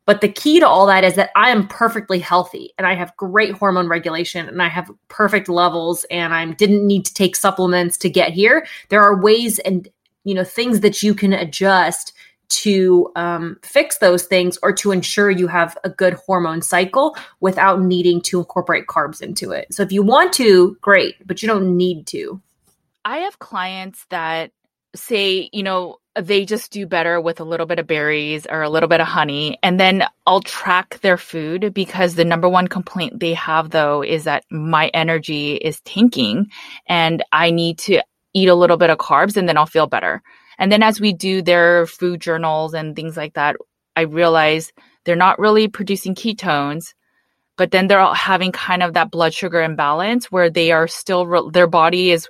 But 0.07 0.21
the 0.21 0.29
key 0.29 0.59
to 0.59 0.67
all 0.67 0.85
that 0.85 1.03
is 1.03 1.15
that 1.15 1.31
i 1.35 1.49
am 1.49 1.67
perfectly 1.67 2.19
healthy 2.19 2.73
and 2.77 2.87
i 2.87 2.95
have 2.95 3.15
great 3.17 3.53
hormone 3.53 3.87
regulation 3.87 4.47
and 4.47 4.61
i 4.61 4.67
have 4.67 4.89
perfect 5.07 5.49
levels 5.49 6.05
and 6.05 6.33
i 6.33 6.45
didn't 6.45 6.85
need 6.85 7.05
to 7.05 7.13
take 7.13 7.35
supplements 7.35 7.97
to 7.97 8.09
get 8.09 8.31
here. 8.31 8.65
There 8.89 9.01
are 9.01 9.19
ways 9.19 9.59
and 9.59 9.87
you 10.23 10.33
know 10.33 10.43
things 10.43 10.81
that 10.81 11.01
you 11.01 11.13
can 11.13 11.33
adjust 11.33 12.13
to 12.49 13.11
um, 13.15 13.57
fix 13.63 13.97
those 13.97 14.23
things 14.23 14.57
or 14.63 14.73
to 14.73 14.91
ensure 14.91 15.29
you 15.29 15.47
have 15.47 15.77
a 15.83 15.89
good 15.89 16.13
hormone 16.13 16.61
cycle 16.61 17.15
without 17.39 17.81
needing 17.81 18.21
to 18.21 18.39
incorporate 18.39 18.87
carbs 18.87 19.21
into 19.21 19.51
it. 19.51 19.73
So 19.73 19.83
if 19.83 19.91
you 19.91 20.03
want 20.03 20.33
to, 20.33 20.77
great, 20.81 21.15
but 21.25 21.41
you 21.41 21.47
don't 21.47 21.77
need 21.77 22.07
to. 22.07 22.41
I 23.03 23.19
have 23.19 23.39
clients 23.39 24.05
that 24.09 24.51
say, 24.95 25.49
you 25.51 25.63
know, 25.63 25.97
they 26.19 26.45
just 26.45 26.71
do 26.71 26.85
better 26.87 27.19
with 27.19 27.39
a 27.39 27.43
little 27.43 27.65
bit 27.65 27.79
of 27.79 27.87
berries 27.87 28.47
or 28.49 28.61
a 28.61 28.69
little 28.69 28.87
bit 28.87 29.01
of 29.01 29.07
honey. 29.07 29.59
And 29.61 29.79
then 29.79 30.05
I'll 30.25 30.41
track 30.41 30.99
their 31.01 31.17
food 31.17 31.73
because 31.73 32.15
the 32.15 32.23
number 32.23 32.47
one 32.47 32.67
complaint 32.67 33.19
they 33.19 33.33
have, 33.33 33.71
though, 33.71 34.01
is 34.01 34.23
that 34.23 34.45
my 34.49 34.87
energy 34.93 35.55
is 35.55 35.81
tanking 35.81 36.47
and 36.87 37.23
I 37.31 37.51
need 37.51 37.79
to 37.79 38.01
eat 38.33 38.47
a 38.47 38.55
little 38.55 38.77
bit 38.77 38.89
of 38.89 38.97
carbs 38.97 39.35
and 39.35 39.47
then 39.47 39.57
I'll 39.57 39.65
feel 39.65 39.87
better. 39.87 40.21
And 40.57 40.71
then 40.71 40.83
as 40.83 40.99
we 40.99 41.13
do 41.13 41.41
their 41.41 41.85
food 41.85 42.21
journals 42.21 42.73
and 42.73 42.95
things 42.95 43.17
like 43.17 43.33
that, 43.33 43.55
I 43.95 44.01
realize 44.01 44.71
they're 45.03 45.15
not 45.15 45.39
really 45.39 45.67
producing 45.67 46.15
ketones, 46.15 46.93
but 47.57 47.71
then 47.71 47.87
they're 47.87 47.99
all 47.99 48.13
having 48.13 48.51
kind 48.51 48.83
of 48.83 48.93
that 48.93 49.11
blood 49.11 49.33
sugar 49.33 49.61
imbalance 49.61 50.31
where 50.31 50.49
they 50.49 50.71
are 50.71 50.87
still, 50.87 51.25
re- 51.25 51.49
their 51.51 51.67
body 51.67 52.11
is 52.11 52.27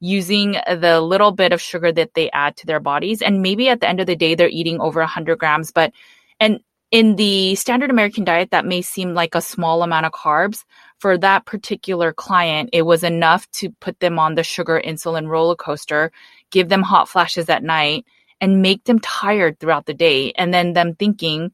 using 0.00 0.52
the 0.52 1.00
little 1.00 1.32
bit 1.32 1.52
of 1.52 1.60
sugar 1.60 1.90
that 1.92 2.14
they 2.14 2.30
add 2.30 2.56
to 2.56 2.66
their 2.66 2.80
bodies. 2.80 3.20
And 3.22 3.42
maybe 3.42 3.68
at 3.68 3.80
the 3.80 3.88
end 3.88 4.00
of 4.00 4.06
the 4.06 4.16
day, 4.16 4.34
they're 4.34 4.48
eating 4.48 4.80
over 4.80 5.00
100 5.00 5.38
grams. 5.38 5.72
But, 5.72 5.92
and 6.38 6.60
in 6.90 7.16
the 7.16 7.54
standard 7.56 7.90
American 7.90 8.24
diet, 8.24 8.50
that 8.52 8.64
may 8.64 8.80
seem 8.80 9.12
like 9.12 9.34
a 9.34 9.42
small 9.42 9.82
amount 9.82 10.06
of 10.06 10.12
carbs. 10.12 10.64
For 10.98 11.18
that 11.18 11.46
particular 11.46 12.12
client, 12.12 12.70
it 12.72 12.82
was 12.82 13.04
enough 13.04 13.48
to 13.52 13.70
put 13.80 14.00
them 14.00 14.18
on 14.18 14.34
the 14.34 14.42
sugar 14.42 14.80
insulin 14.84 15.28
roller 15.28 15.54
coaster, 15.54 16.10
give 16.50 16.68
them 16.68 16.82
hot 16.82 17.08
flashes 17.08 17.48
at 17.48 17.62
night, 17.62 18.04
and 18.40 18.62
make 18.62 18.84
them 18.84 18.98
tired 19.00 19.58
throughout 19.58 19.86
the 19.86 19.94
day. 19.94 20.32
And 20.32 20.54
then 20.54 20.72
them 20.72 20.94
thinking, 20.94 21.52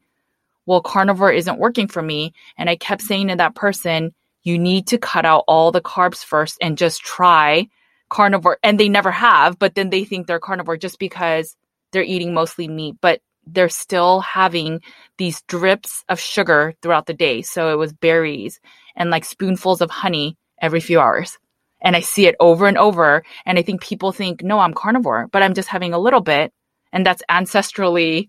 well, 0.65 0.81
carnivore 0.81 1.31
isn't 1.31 1.59
working 1.59 1.87
for 1.87 2.01
me. 2.01 2.33
And 2.57 2.69
I 2.69 2.75
kept 2.75 3.01
saying 3.01 3.27
to 3.29 3.35
that 3.35 3.55
person, 3.55 4.13
you 4.43 4.59
need 4.59 4.87
to 4.87 4.97
cut 4.97 5.25
out 5.25 5.43
all 5.47 5.71
the 5.71 5.81
carbs 5.81 6.23
first 6.23 6.57
and 6.61 6.77
just 6.77 7.01
try 7.01 7.67
carnivore. 8.09 8.59
And 8.63 8.79
they 8.79 8.89
never 8.89 9.11
have, 9.11 9.57
but 9.57 9.75
then 9.75 9.89
they 9.89 10.03
think 10.03 10.27
they're 10.27 10.39
carnivore 10.39 10.77
just 10.77 10.99
because 10.99 11.55
they're 11.91 12.03
eating 12.03 12.33
mostly 12.33 12.67
meat, 12.67 12.95
but 13.01 13.21
they're 13.47 13.69
still 13.69 14.21
having 14.21 14.81
these 15.17 15.41
drips 15.43 16.03
of 16.09 16.19
sugar 16.19 16.73
throughout 16.81 17.05
the 17.05 17.13
day. 17.13 17.41
So 17.41 17.71
it 17.71 17.77
was 17.77 17.93
berries 17.93 18.59
and 18.95 19.09
like 19.09 19.25
spoonfuls 19.25 19.81
of 19.81 19.91
honey 19.91 20.37
every 20.61 20.79
few 20.79 20.99
hours. 20.99 21.37
And 21.85 21.95
I 21.95 22.01
see 22.01 22.27
it 22.27 22.35
over 22.41 22.67
and 22.67 22.77
over. 22.77 23.23
And 23.45 23.57
I 23.57 23.61
think 23.61 23.81
people 23.81 24.11
think, 24.11 24.43
no, 24.43 24.59
I'm 24.59 24.73
carnivore, 24.73 25.27
but 25.31 25.41
I'm 25.41 25.53
just 25.53 25.69
having 25.69 25.93
a 25.93 25.99
little 25.99 26.21
bit. 26.21 26.51
And 26.91 27.05
that's 27.05 27.23
ancestrally 27.29 28.27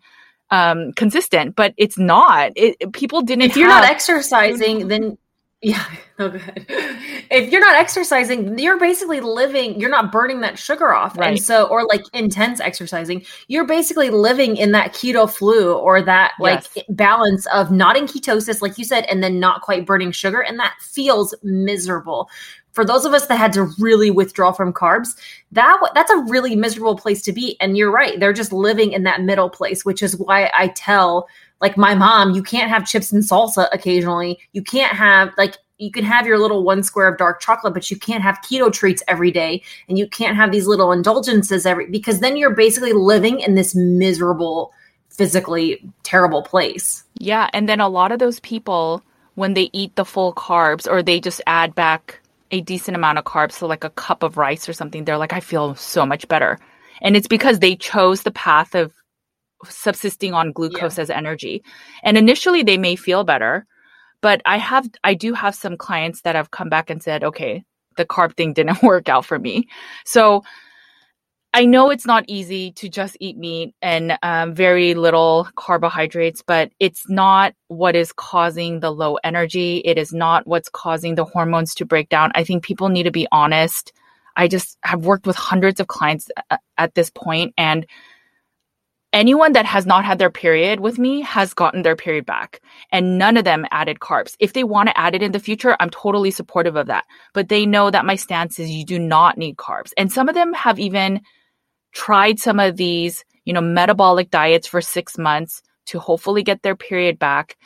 um, 0.51 0.93
consistent, 0.93 1.57
but 1.57 1.75
it's 1.77 1.99
not. 1.99 2.53
It, 2.55 2.93
people 2.93 3.23
didn't. 3.23 3.43
If 3.43 3.57
you're 3.57 3.69
have- 3.69 3.83
not 3.83 3.91
exercising, 3.91 4.89
then 4.89 5.19
yeah, 5.63 5.85
oh 6.19 6.29
good. 6.29 6.67
If 7.31 7.51
you're 7.51 7.61
not 7.61 7.77
exercising, 7.77 8.59
you're 8.59 8.79
basically 8.79 9.21
living, 9.21 9.81
you're 9.81 9.91
not 9.91 10.13
burning 10.13 10.41
that 10.43 10.59
sugar 10.59 10.93
off. 10.95 11.17
Right. 11.17 11.31
And 11.31 11.43
so, 11.43 11.65
or 11.67 11.85
like 11.87 12.03
intense 12.13 12.61
exercising, 12.61 13.25
you're 13.49 13.67
basically 13.67 14.11
living 14.11 14.57
in 14.57 14.73
that 14.73 14.93
keto 14.93 15.29
flu 15.29 15.75
or 15.75 16.03
that 16.03 16.33
like 16.39 16.65
balance 16.91 17.47
of 17.47 17.73
not 17.73 17.97
in 17.97 18.05
ketosis, 18.05 18.61
like 18.61 18.79
you 18.79 18.85
said, 18.85 19.07
and 19.07 19.23
then 19.23 19.41
not 19.41 19.63
quite 19.63 19.87
burning 19.87 20.13
sugar. 20.13 20.41
And 20.41 20.59
that 20.61 20.75
feels 20.81 21.35
miserable. 21.43 22.31
For 22.77 22.85
those 22.85 23.07
of 23.07 23.15
us 23.15 23.27
that 23.29 23.39
had 23.39 23.55
to 23.55 23.71
really 23.79 24.11
withdraw 24.11 24.53
from 24.53 24.71
carbs, 24.71 25.17
that 25.51 25.81
that's 25.95 26.11
a 26.11 26.19
really 26.29 26.55
miserable 26.55 26.95
place 26.95 27.23
to 27.23 27.33
be. 27.33 27.57
And 27.59 27.75
you're 27.79 27.91
right, 27.91 28.21
they're 28.21 28.35
just 28.35 28.53
living 28.53 28.93
in 28.93 29.03
that 29.05 29.23
middle 29.23 29.49
place, 29.49 29.87
which 29.87 30.03
is 30.03 30.15
why 30.19 30.51
I 30.53 30.69
tell 30.69 31.27
like 31.63 31.79
my 31.79 31.95
mom, 31.95 32.33
you 32.33 32.43
can't 32.43 32.69
have 32.69 32.87
chips 32.87 33.13
and 33.13 33.23
salsa 33.23 33.67
occasionally. 33.73 34.39
You 34.53 34.63
can't 34.63 34.95
have 34.95 35.31
like 35.39 35.57
you 35.79 35.91
can 35.91 36.05
have 36.05 36.27
your 36.27 36.39
little 36.39 36.65
one 36.65 36.83
square 36.83 37.09
of 37.09 37.17
dark 37.17 37.41
chocolate, 37.41 37.73
but 37.73 37.91
you 37.91 37.99
can't 37.99 38.23
have 38.23 38.43
keto 38.43 38.71
treats 38.71 39.03
every 39.09 39.31
day, 39.31 39.63
and 39.89 39.97
you 39.97 40.07
can't 40.07 40.37
have 40.37 40.53
these 40.53 40.67
little 40.67 40.93
indulgences 40.93 41.65
every 41.65 41.87
because 41.87 42.21
then 42.21 42.37
you're 42.37 42.55
basically 42.55 42.93
living 42.93 43.41
in 43.41 43.55
this 43.55 43.75
miserable, 43.75 44.71
physically 45.09 45.83
terrible 46.03 46.43
place. 46.43 47.05
Yeah, 47.15 47.49
and 47.55 47.71
then 47.71 47.81
a 47.81 47.89
lot 47.89 48.13
of 48.13 48.19
those 48.19 48.39
people 48.41 49.03
when 49.35 49.55
they 49.55 49.71
eat 49.73 49.97
the 49.97 50.05
full 50.05 50.35
carbs 50.35 50.87
or 50.87 51.03
they 51.03 51.21
just 51.21 51.41
add 51.47 51.75
back 51.75 52.21
a 52.51 52.61
decent 52.61 52.97
amount 52.97 53.19
of 53.19 53.25
carbs, 53.25 53.53
so 53.53 53.67
like 53.67 53.85
a 53.85 53.91
cup 53.91 54.23
of 54.23 54.37
rice 54.37 54.69
or 54.69 54.73
something, 54.73 55.05
they're 55.05 55.19
like, 55.19 55.33
I 55.33 55.41
feel 55.41 55.75
so 55.75 56.07
much 56.07 56.29
better. 56.29 56.59
And 57.03 57.17
it's 57.17 57.29
because 57.29 57.59
they 57.59 57.77
chose 57.77 58.23
the 58.23 58.31
path 58.31 58.75
of 58.75 58.93
subsisting 59.65 60.35
on 60.35 60.53
glucose 60.53 60.99
yeah. 60.99 61.03
as 61.03 61.11
energy. 61.11 61.63
And 62.03 62.17
initially 62.17 62.63
they 62.63 62.79
may 62.79 62.97
feel 62.97 63.25
better, 63.25 63.67
but 64.21 64.41
I 64.45 64.59
have 64.59 64.89
I 65.05 65.15
do 65.15 65.35
have 65.35 65.55
some 65.55 65.77
clients 65.77 66.23
that 66.23 66.35
have 66.35 66.51
come 66.51 66.69
back 66.69 66.91
and 66.91 67.03
said, 67.03 67.25
"Okay, 67.25 67.65
the 67.97 68.07
carb 68.07 68.37
thing 68.37 68.53
didn't 68.55 68.83
work 68.83 69.09
out 69.09 69.25
for 69.25 69.39
me." 69.39 69.69
So 70.05 70.43
I 71.57 71.65
know 71.65 71.89
it's 71.89 72.05
not 72.05 72.27
easy 72.29 72.73
to 72.73 72.87
just 72.87 73.17
eat 73.19 73.39
meat 73.39 73.75
and 73.81 74.19
um, 74.23 74.55
very 74.55 74.93
little 74.93 75.49
carbohydrates, 75.57 76.43
but 76.43 76.71
it's 76.81 77.09
not 77.09 77.55
what 77.69 77.97
is 77.97 78.13
causing 78.13 78.81
the 78.81 78.91
low 78.91 79.15
energy. 79.25 79.79
It 79.79 79.97
is 79.97 80.13
not 80.13 80.47
what's 80.47 80.69
causing 80.69 81.15
the 81.15 81.25
hormones 81.25 81.75
to 81.77 81.87
break 81.87 82.11
down. 82.11 82.31
I 82.35 82.45
think 82.45 82.63
people 82.63 82.91
need 82.91 83.05
to 83.05 83.11
be 83.11 83.27
honest. 83.33 83.95
I 84.37 84.49
just 84.49 84.77
have 84.83 85.07
worked 85.07 85.27
with 85.27 85.35
hundreds 85.35 85.81
of 85.81 85.87
clients 85.87 86.29
uh, 86.51 86.59
at 86.77 86.95
this 86.95 87.09
point, 87.09 87.55
and 87.57 87.87
anyone 89.15 89.53
that 89.53 89.65
has 89.65 89.87
not 89.87 90.05
had 90.05 90.19
their 90.19 90.31
period 90.31 90.81
with 90.81 90.99
me 90.99 91.23
has 91.23 91.55
gotten 91.55 91.81
their 91.81 91.97
period 91.97 92.27
back 92.27 92.61
and 92.93 93.17
none 93.17 93.39
of 93.39 93.47
them 93.47 93.65
added 93.71 93.99
carbs. 94.01 94.37
If 94.41 94.53
they 94.53 94.63
want 94.63 94.91
to 94.91 94.99
add 95.01 95.15
it 95.15 95.23
in 95.23 95.33
the 95.33 95.41
future, 95.41 95.75
I'm 95.81 95.89
totally 95.89 96.33
supportive 96.33 96.77
of 96.77 96.89
that. 96.89 97.07
But 97.33 97.49
they 97.49 97.65
know 97.65 97.91
that 97.91 98.05
my 98.05 98.17
stance 98.17 98.59
is 98.59 98.69
you 98.69 98.85
do 98.85 98.99
not 98.99 99.39
need 99.39 99.57
carbs. 99.57 99.93
And 99.97 100.13
some 100.13 100.29
of 100.29 100.35
them 100.35 100.53
have 100.53 100.79
even 100.79 101.23
tried 101.97 102.39
some 102.39 102.61
of 102.61 102.77
these, 102.77 103.25
you 103.47 103.55
know, 103.55 103.63
metabolic 103.63 104.31
diets 104.31 104.67
for 104.67 104.83
6 104.83 105.19
months 105.19 105.63
to 105.87 105.99
hopefully 105.99 106.43
get 106.43 106.63
their 106.63 106.77
period 106.77 107.19
back. 107.19 107.57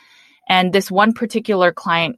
And 0.47 0.71
this 0.71 0.89
one 0.89 1.11
particular 1.11 1.73
client, 1.73 2.17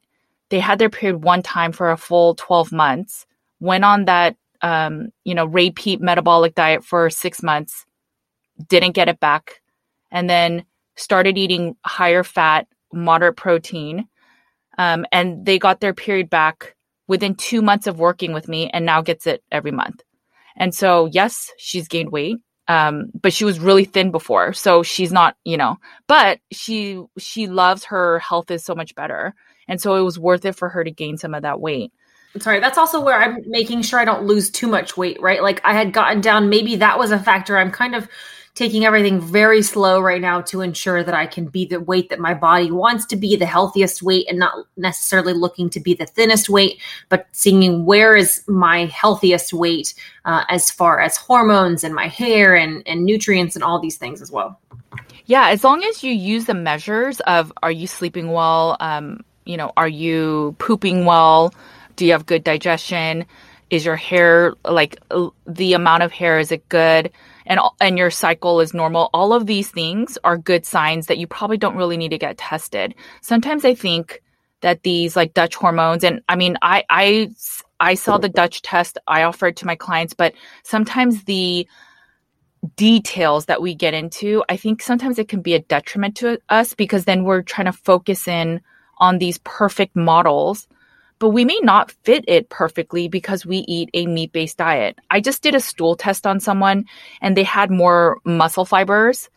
they 0.50 0.60
had 0.60 0.78
their 0.78 0.92
period 0.92 1.24
one 1.24 1.42
time 1.42 1.72
for 1.72 1.90
a 1.90 1.98
full 1.98 2.36
12 2.36 2.72
months, 2.72 3.26
went 3.60 3.84
on 3.84 4.06
that 4.06 4.36
um, 4.62 5.10
you 5.26 5.36
know, 5.36 5.46
Ray 5.46 5.72
Peat 5.72 6.00
metabolic 6.00 6.56
diet 6.56 6.86
for 6.86 7.10
6 7.10 7.44
months 7.44 7.86
didn't 8.70 8.94
get 8.94 9.10
it 9.10 9.20
back, 9.20 9.62
and 10.12 10.30
then 10.30 10.64
started 10.96 11.38
eating 11.38 11.76
higher 11.84 12.24
fat, 12.24 12.68
moderate 12.94 13.36
protein. 13.36 14.08
Um, 14.78 15.06
and 15.12 15.46
they 15.46 15.60
got 15.60 15.82
their 15.82 15.94
period 15.94 16.30
back 16.30 16.76
within 17.08 17.36
two 17.36 17.62
months 17.62 17.88
of 17.88 18.00
working 18.00 18.32
with 18.34 18.48
me 18.48 18.70
and 18.70 18.86
now 18.86 19.02
gets 19.02 19.28
it 19.28 19.44
every 19.52 19.72
month. 19.72 20.02
And 20.56 20.74
so, 20.74 21.10
yes, 21.12 21.52
she's 21.58 21.88
gained 21.88 22.12
weight. 22.12 22.38
Um, 22.70 23.12
but 23.22 23.34
she 23.34 23.44
was 23.44 23.60
really 23.60 23.84
thin 23.84 24.12
before. 24.12 24.54
So 24.54 24.84
she's 24.84 25.12
not, 25.12 25.36
you 25.44 25.58
know, 25.58 25.78
but 26.08 26.40
she, 26.52 27.02
she 27.18 27.48
loves 27.48 27.84
her 27.86 28.20
health 28.20 28.50
is 28.52 28.64
so 28.64 28.74
much 28.74 28.96
better. 28.96 29.34
And 29.68 29.82
so 29.82 29.96
it 29.96 30.02
was 30.02 30.18
worth 30.18 30.46
it 30.46 30.56
for 30.56 30.70
her 30.70 30.84
to 30.84 30.92
gain 30.92 31.18
some 31.18 31.34
of 31.34 31.42
that 31.42 31.60
weight. 31.60 31.92
Sorry, 32.40 32.60
that's 32.60 32.78
also 32.78 33.00
where 33.00 33.22
I'm 33.22 33.38
making 33.46 33.82
sure 33.84 34.00
I 34.00 34.06
don't 34.06 34.26
lose 34.26 34.50
too 34.50 34.68
much 34.68 34.98
weight, 34.98 35.22
right? 35.22 35.44
Like 35.44 35.62
I 35.64 35.74
had 35.74 35.94
gotten 35.94 36.22
down, 36.22 36.50
maybe 36.50 36.78
that 36.78 36.98
was 36.98 37.12
a 37.12 37.20
factor. 37.20 37.58
I'm 37.58 37.70
kind 37.70 37.96
of 37.96 38.08
taking 38.56 38.86
everything 38.86 39.20
very 39.20 39.64
slow 39.64 40.00
right 40.00 40.22
now 40.22 40.40
to 40.40 40.62
ensure 40.62 41.04
that 41.04 41.16
I 41.16 41.26
can 41.26 41.48
be 41.48 41.66
the 41.66 41.80
weight 41.80 42.10
that 42.10 42.20
my 42.20 42.36
body 42.36 42.70
wants 42.70 43.06
to 43.08 43.16
be, 43.16 43.36
the 43.36 43.48
healthiest 43.48 44.04
weight, 44.04 44.28
and 44.30 44.38
not 44.38 44.68
necessarily 44.78 45.34
looking 45.34 45.70
to 45.72 45.80
be 45.80 45.96
the 45.96 46.06
thinnest 46.06 46.50
weight, 46.50 46.80
but 47.10 47.26
seeing 47.32 47.86
where 47.86 48.16
is 48.16 48.44
my 48.48 48.86
healthiest 48.86 49.54
weight 49.54 49.96
uh, 50.26 50.44
as 50.50 50.70
far 50.70 51.00
as 51.00 51.18
hormones 51.18 51.84
and 51.84 51.96
my 51.96 52.08
hair 52.08 52.56
and, 52.56 52.88
and 52.88 53.04
nutrients 53.04 53.56
and 53.56 53.64
all 53.64 53.80
these 53.80 53.98
things 53.98 54.22
as 54.22 54.32
well. 54.32 54.60
Yeah, 55.26 55.50
as 55.50 55.64
long 55.64 55.84
as 55.84 56.04
you 56.04 56.12
use 56.12 56.46
the 56.46 56.54
measures 56.54 57.22
of 57.22 57.52
are 57.64 57.72
you 57.72 57.88
sleeping 57.88 58.32
well, 58.32 58.78
um, 58.80 59.24
you 59.46 59.58
know, 59.58 59.72
are 59.78 59.88
you 59.88 60.56
pooping 60.60 61.06
well, 61.06 61.54
do 61.96 62.06
you 62.06 62.12
have 62.12 62.26
good 62.26 62.44
digestion, 62.44 63.26
is 63.74 63.86
your 63.86 63.96
hair 63.96 64.54
like 64.66 64.98
the 65.48 65.74
amount 65.74 66.04
of 66.04 66.12
hair 66.12 66.40
is 66.40 66.52
it 66.52 66.68
good? 66.70 67.12
and 67.46 67.60
and 67.82 67.98
your 67.98 68.12
cycle 68.12 68.60
is 68.60 68.74
normal 68.74 69.10
all 69.14 69.34
of 69.34 69.46
these 69.46 69.70
things 69.70 70.18
are 70.24 70.38
good 70.38 70.66
signs 70.66 71.08
that 71.08 71.18
you 71.18 71.28
probably 71.28 71.58
don't 71.58 71.76
really 71.76 71.98
need 71.98 72.10
to 72.10 72.18
get 72.18 72.38
tested 72.38 72.96
sometimes 73.22 73.66
i 73.66 73.74
think 73.74 74.22
that 74.62 74.84
these 74.84 75.16
like 75.16 75.34
DUTCH 75.34 75.56
hormones 75.56 76.04
and 76.04 76.22
i 76.30 76.36
mean 76.36 76.58
i 76.62 76.84
i 76.90 77.30
i 77.80 77.94
saw 77.94 78.18
the 78.18 78.30
DUTCH 78.30 78.62
test 78.64 78.98
i 79.08 79.24
offered 79.24 79.58
to 79.58 79.66
my 79.66 79.76
clients 79.76 80.14
but 80.14 80.34
sometimes 80.64 81.24
the 81.26 81.68
details 82.78 83.46
that 83.46 83.62
we 83.62 83.76
get 83.76 83.94
into 83.94 84.44
i 84.50 84.56
think 84.56 84.82
sometimes 84.82 85.20
it 85.20 85.28
can 85.28 85.42
be 85.42 85.54
a 85.54 85.60
detriment 85.60 86.16
to 86.16 86.40
us 86.50 86.74
because 86.74 87.06
then 87.06 87.24
we're 87.26 87.42
trying 87.42 87.66
to 87.66 87.74
focus 87.74 88.28
in 88.28 88.62
on 89.00 89.18
these 89.18 89.38
perfect 89.40 89.96
models 89.96 90.68
but 91.20 91.30
we 91.30 91.46
may 91.46 91.60
not 91.62 91.92
fit 92.04 92.26
it 92.28 92.50
perfectly 92.50 93.08
because 93.08 93.46
we 93.46 93.58
eat 93.60 93.90
a 93.94 94.06
meat 94.06 94.32
based 94.32 94.58
diet. 94.58 94.98
I 95.10 95.22
just 95.22 95.42
did 95.42 95.56
a 95.56 95.60
stool 95.60 95.96
test 95.96 96.28
on 96.28 96.40
someone 96.40 96.86
and 97.22 97.38
they 97.38 97.44
had 97.44 97.72
more 97.72 98.18
muscle 98.26 98.66
fibers. 98.66 99.30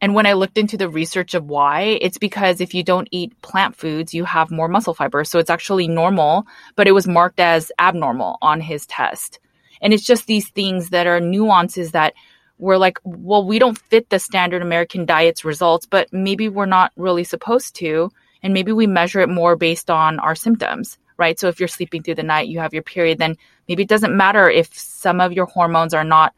And 0.00 0.14
when 0.14 0.26
I 0.26 0.34
looked 0.34 0.58
into 0.58 0.76
the 0.76 0.88
research 0.88 1.34
of 1.34 1.46
why, 1.46 1.98
it's 2.00 2.18
because 2.18 2.60
if 2.60 2.72
you 2.72 2.84
don't 2.84 3.08
eat 3.10 3.40
plant 3.42 3.76
foods, 3.76 4.14
you 4.14 4.24
have 4.24 4.50
more 4.50 4.68
muscle 4.68 4.94
fibers. 4.94 5.28
So 5.28 5.38
it's 5.38 5.50
actually 5.50 5.88
normal, 5.88 6.46
but 6.76 6.86
it 6.86 6.92
was 6.92 7.08
marked 7.08 7.40
as 7.40 7.72
abnormal 7.78 8.38
on 8.40 8.60
his 8.60 8.86
test. 8.86 9.40
And 9.80 9.92
it's 9.92 10.04
just 10.04 10.26
these 10.26 10.50
things 10.50 10.90
that 10.90 11.06
are 11.06 11.20
nuances 11.20 11.92
that 11.92 12.14
we're 12.58 12.76
like, 12.76 12.98
well, 13.04 13.44
we 13.44 13.58
don't 13.58 13.78
fit 13.78 14.10
the 14.10 14.18
standard 14.18 14.62
American 14.62 15.04
diet's 15.04 15.44
results, 15.44 15.86
but 15.86 16.12
maybe 16.12 16.48
we're 16.48 16.66
not 16.66 16.92
really 16.96 17.24
supposed 17.24 17.76
to. 17.76 18.10
And 18.42 18.54
maybe 18.54 18.72
we 18.72 18.86
measure 18.86 19.20
it 19.20 19.28
more 19.28 19.56
based 19.56 19.90
on 19.90 20.18
our 20.20 20.34
symptoms 20.34 20.98
right? 21.18 21.38
So 21.38 21.48
if 21.48 21.60
you're 21.60 21.68
sleeping 21.68 22.02
through 22.02 22.14
the 22.14 22.22
night, 22.22 22.48
you 22.48 22.60
have 22.60 22.72
your 22.72 22.82
period, 22.82 23.18
then 23.18 23.36
maybe 23.68 23.82
it 23.82 23.88
doesn't 23.88 24.16
matter 24.16 24.48
if 24.48 24.74
some 24.76 25.20
of 25.20 25.32
your 25.32 25.46
hormones 25.46 25.92
are 25.92 26.04
not 26.04 26.34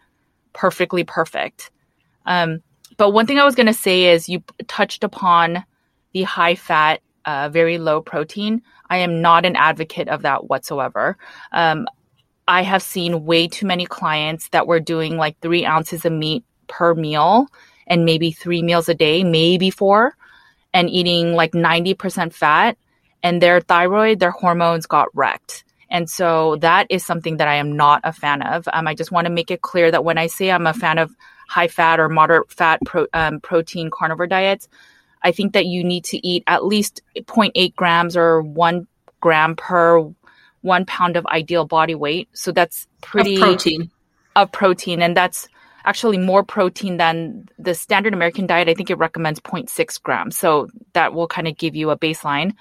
perfectly 0.52 1.04
perfect. 1.04 1.70
Um, 2.26 2.62
but 2.96 3.10
one 3.10 3.26
thing 3.26 3.38
I 3.38 3.44
was 3.44 3.54
going 3.54 3.66
to 3.66 3.74
say 3.74 4.06
is 4.06 4.28
you 4.28 4.42
touched 4.66 5.04
upon 5.04 5.64
the 6.12 6.22
high 6.22 6.54
fat, 6.54 7.00
uh, 7.24 7.48
very 7.50 7.78
low 7.78 8.00
protein. 8.00 8.62
I 8.88 8.98
am 8.98 9.22
not 9.22 9.46
an 9.46 9.56
advocate 9.56 10.08
of 10.08 10.22
that 10.22 10.48
whatsoever. 10.48 11.16
Um, 11.52 11.86
I 12.48 12.62
have 12.62 12.82
seen 12.82 13.24
way 13.24 13.46
too 13.46 13.66
many 13.66 13.86
clients 13.86 14.48
that 14.48 14.66
were 14.66 14.80
doing 14.80 15.16
like 15.16 15.38
three 15.40 15.64
ounces 15.64 16.04
of 16.04 16.12
meat 16.12 16.44
per 16.66 16.94
meal 16.94 17.46
and 17.86 18.04
maybe 18.04 18.32
three 18.32 18.62
meals 18.62 18.88
a 18.88 18.94
day, 18.94 19.22
maybe 19.22 19.70
four, 19.70 20.16
and 20.72 20.90
eating 20.90 21.34
like 21.34 21.52
90% 21.52 22.32
fat 22.32 22.76
and 23.22 23.40
their 23.40 23.60
thyroid, 23.60 24.18
their 24.20 24.30
hormones 24.30 24.86
got 24.86 25.08
wrecked. 25.14 25.64
And 25.90 26.08
so 26.08 26.56
that 26.56 26.86
is 26.88 27.04
something 27.04 27.38
that 27.38 27.48
I 27.48 27.56
am 27.56 27.76
not 27.76 28.00
a 28.04 28.12
fan 28.12 28.42
of. 28.42 28.68
Um, 28.72 28.86
I 28.86 28.94
just 28.94 29.10
want 29.10 29.26
to 29.26 29.32
make 29.32 29.50
it 29.50 29.62
clear 29.62 29.90
that 29.90 30.04
when 30.04 30.18
I 30.18 30.28
say 30.28 30.50
I'm 30.50 30.66
a 30.66 30.72
fan 30.72 30.98
of 30.98 31.14
high 31.48 31.68
fat 31.68 31.98
or 31.98 32.08
moderate 32.08 32.52
fat 32.52 32.80
pro, 32.86 33.06
um, 33.12 33.40
protein 33.40 33.90
carnivore 33.90 34.28
diets, 34.28 34.68
I 35.22 35.32
think 35.32 35.52
that 35.54 35.66
you 35.66 35.82
need 35.82 36.04
to 36.04 36.26
eat 36.26 36.44
at 36.46 36.64
least 36.64 37.02
0.8 37.16 37.74
grams 37.74 38.16
or 38.16 38.40
one 38.40 38.86
gram 39.20 39.56
per 39.56 40.12
one 40.62 40.84
pound 40.86 41.16
of 41.16 41.26
ideal 41.26 41.64
body 41.66 41.94
weight. 41.94 42.28
So 42.32 42.52
that's 42.52 42.86
pretty 43.00 43.36
of 43.36 43.40
protein 43.40 43.90
of 44.36 44.52
protein, 44.52 45.02
and 45.02 45.16
that's 45.16 45.48
actually 45.84 46.18
more 46.18 46.44
protein 46.44 46.98
than 46.98 47.48
the 47.58 47.74
standard 47.74 48.14
American 48.14 48.46
diet. 48.46 48.68
I 48.68 48.74
think 48.74 48.90
it 48.90 48.98
recommends 48.98 49.40
0.6 49.40 50.02
grams. 50.02 50.36
So 50.36 50.68
that 50.92 51.14
will 51.14 51.26
kind 51.26 51.48
of 51.48 51.56
give 51.56 51.74
you 51.74 51.90
a 51.90 51.98
baseline. 51.98 52.52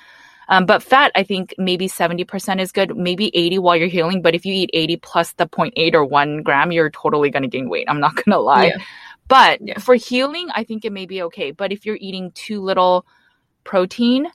Um, 0.49 0.65
but 0.65 0.81
fat, 0.81 1.11
I 1.15 1.23
think 1.23 1.53
maybe 1.57 1.87
70% 1.87 2.59
is 2.59 2.71
good, 2.71 2.97
maybe 2.97 3.31
80 3.35 3.59
while 3.59 3.75
you're 3.75 3.87
healing. 3.87 4.21
But 4.21 4.33
if 4.33 4.45
you 4.45 4.53
eat 4.53 4.71
80 4.73 4.97
plus 4.97 5.33
the 5.33 5.47
0.8 5.47 5.93
or 5.93 6.03
1 6.03 6.41
gram, 6.41 6.71
you're 6.71 6.89
totally 6.89 7.29
going 7.29 7.43
to 7.43 7.47
gain 7.47 7.69
weight. 7.69 7.85
I'm 7.87 7.99
not 7.99 8.15
going 8.15 8.31
to 8.31 8.39
lie. 8.39 8.65
Yeah. 8.65 8.77
But 9.27 9.59
yeah. 9.61 9.77
for 9.77 9.93
healing, 9.93 10.49
I 10.55 10.63
think 10.63 10.83
it 10.83 10.91
may 10.91 11.05
be 11.05 11.21
okay. 11.23 11.51
But 11.51 11.71
if 11.71 11.85
you're 11.85 11.99
eating 12.01 12.31
too 12.31 12.61
little 12.61 13.05
protein, 13.63 14.27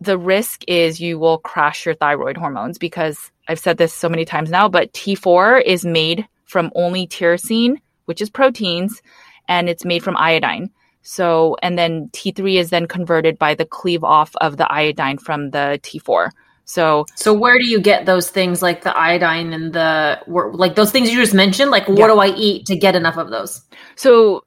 the 0.00 0.16
risk 0.16 0.62
is 0.68 1.00
you 1.00 1.18
will 1.18 1.38
crash 1.38 1.86
your 1.86 1.96
thyroid 1.96 2.36
hormones 2.36 2.78
because 2.78 3.32
I've 3.48 3.58
said 3.58 3.78
this 3.78 3.92
so 3.92 4.08
many 4.08 4.24
times 4.24 4.50
now, 4.50 4.68
but 4.68 4.92
T4 4.92 5.62
is 5.64 5.84
made 5.84 6.26
from 6.44 6.70
only 6.76 7.06
tyrosine, 7.06 7.78
which 8.04 8.20
is 8.20 8.30
proteins, 8.30 9.02
and 9.48 9.68
it's 9.68 9.84
made 9.84 10.04
from 10.04 10.16
iodine. 10.16 10.70
So, 11.02 11.56
and 11.62 11.78
then 11.78 12.08
T3 12.12 12.56
is 12.56 12.70
then 12.70 12.86
converted 12.86 13.38
by 13.38 13.54
the 13.54 13.64
cleave 13.64 14.04
off 14.04 14.34
of 14.40 14.56
the 14.56 14.70
iodine 14.72 15.18
from 15.18 15.50
the 15.50 15.80
T4. 15.82 16.30
So, 16.64 17.04
so 17.16 17.34
where 17.34 17.58
do 17.58 17.66
you 17.66 17.80
get 17.80 18.06
those 18.06 18.30
things 18.30 18.62
like 18.62 18.82
the 18.82 18.96
iodine 18.96 19.52
and 19.52 19.72
the 19.72 20.20
like 20.26 20.76
those 20.76 20.92
things 20.92 21.10
you 21.10 21.16
just 21.16 21.34
mentioned? 21.34 21.70
Like, 21.70 21.88
what 21.88 21.98
yeah. 21.98 22.06
do 22.06 22.18
I 22.20 22.28
eat 22.28 22.66
to 22.66 22.76
get 22.76 22.94
enough 22.94 23.16
of 23.16 23.30
those? 23.30 23.62
So, 23.96 24.44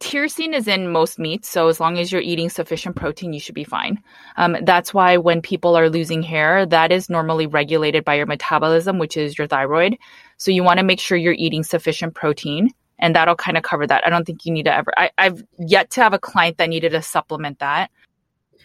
tyrosine 0.00 0.54
is 0.54 0.68
in 0.68 0.92
most 0.92 1.18
meats, 1.18 1.48
so 1.48 1.68
as 1.68 1.80
long 1.80 1.98
as 1.98 2.12
you're 2.12 2.20
eating 2.20 2.50
sufficient 2.50 2.96
protein, 2.96 3.32
you 3.32 3.40
should 3.40 3.54
be 3.54 3.64
fine. 3.64 3.98
Um, 4.36 4.58
that's 4.62 4.92
why 4.92 5.16
when 5.16 5.40
people 5.40 5.76
are 5.76 5.88
losing 5.88 6.22
hair, 6.22 6.66
that 6.66 6.92
is 6.92 7.08
normally 7.08 7.46
regulated 7.46 8.04
by 8.04 8.14
your 8.14 8.26
metabolism, 8.26 8.98
which 8.98 9.16
is 9.16 9.38
your 9.38 9.46
thyroid. 9.46 9.96
So 10.36 10.50
you 10.50 10.62
want 10.62 10.78
to 10.78 10.84
make 10.84 11.00
sure 11.00 11.16
you're 11.16 11.32
eating 11.32 11.62
sufficient 11.62 12.14
protein, 12.14 12.68
and 13.04 13.14
that'll 13.14 13.36
kind 13.36 13.58
of 13.58 13.62
cover 13.62 13.86
that. 13.86 14.02
I 14.06 14.08
don't 14.08 14.24
think 14.24 14.46
you 14.46 14.52
need 14.52 14.64
to 14.64 14.74
ever. 14.74 14.90
I, 14.96 15.10
I've 15.18 15.44
yet 15.58 15.90
to 15.90 16.02
have 16.02 16.14
a 16.14 16.18
client 16.18 16.56
that 16.56 16.70
needed 16.70 16.92
to 16.92 17.02
supplement 17.02 17.58
that. 17.58 17.90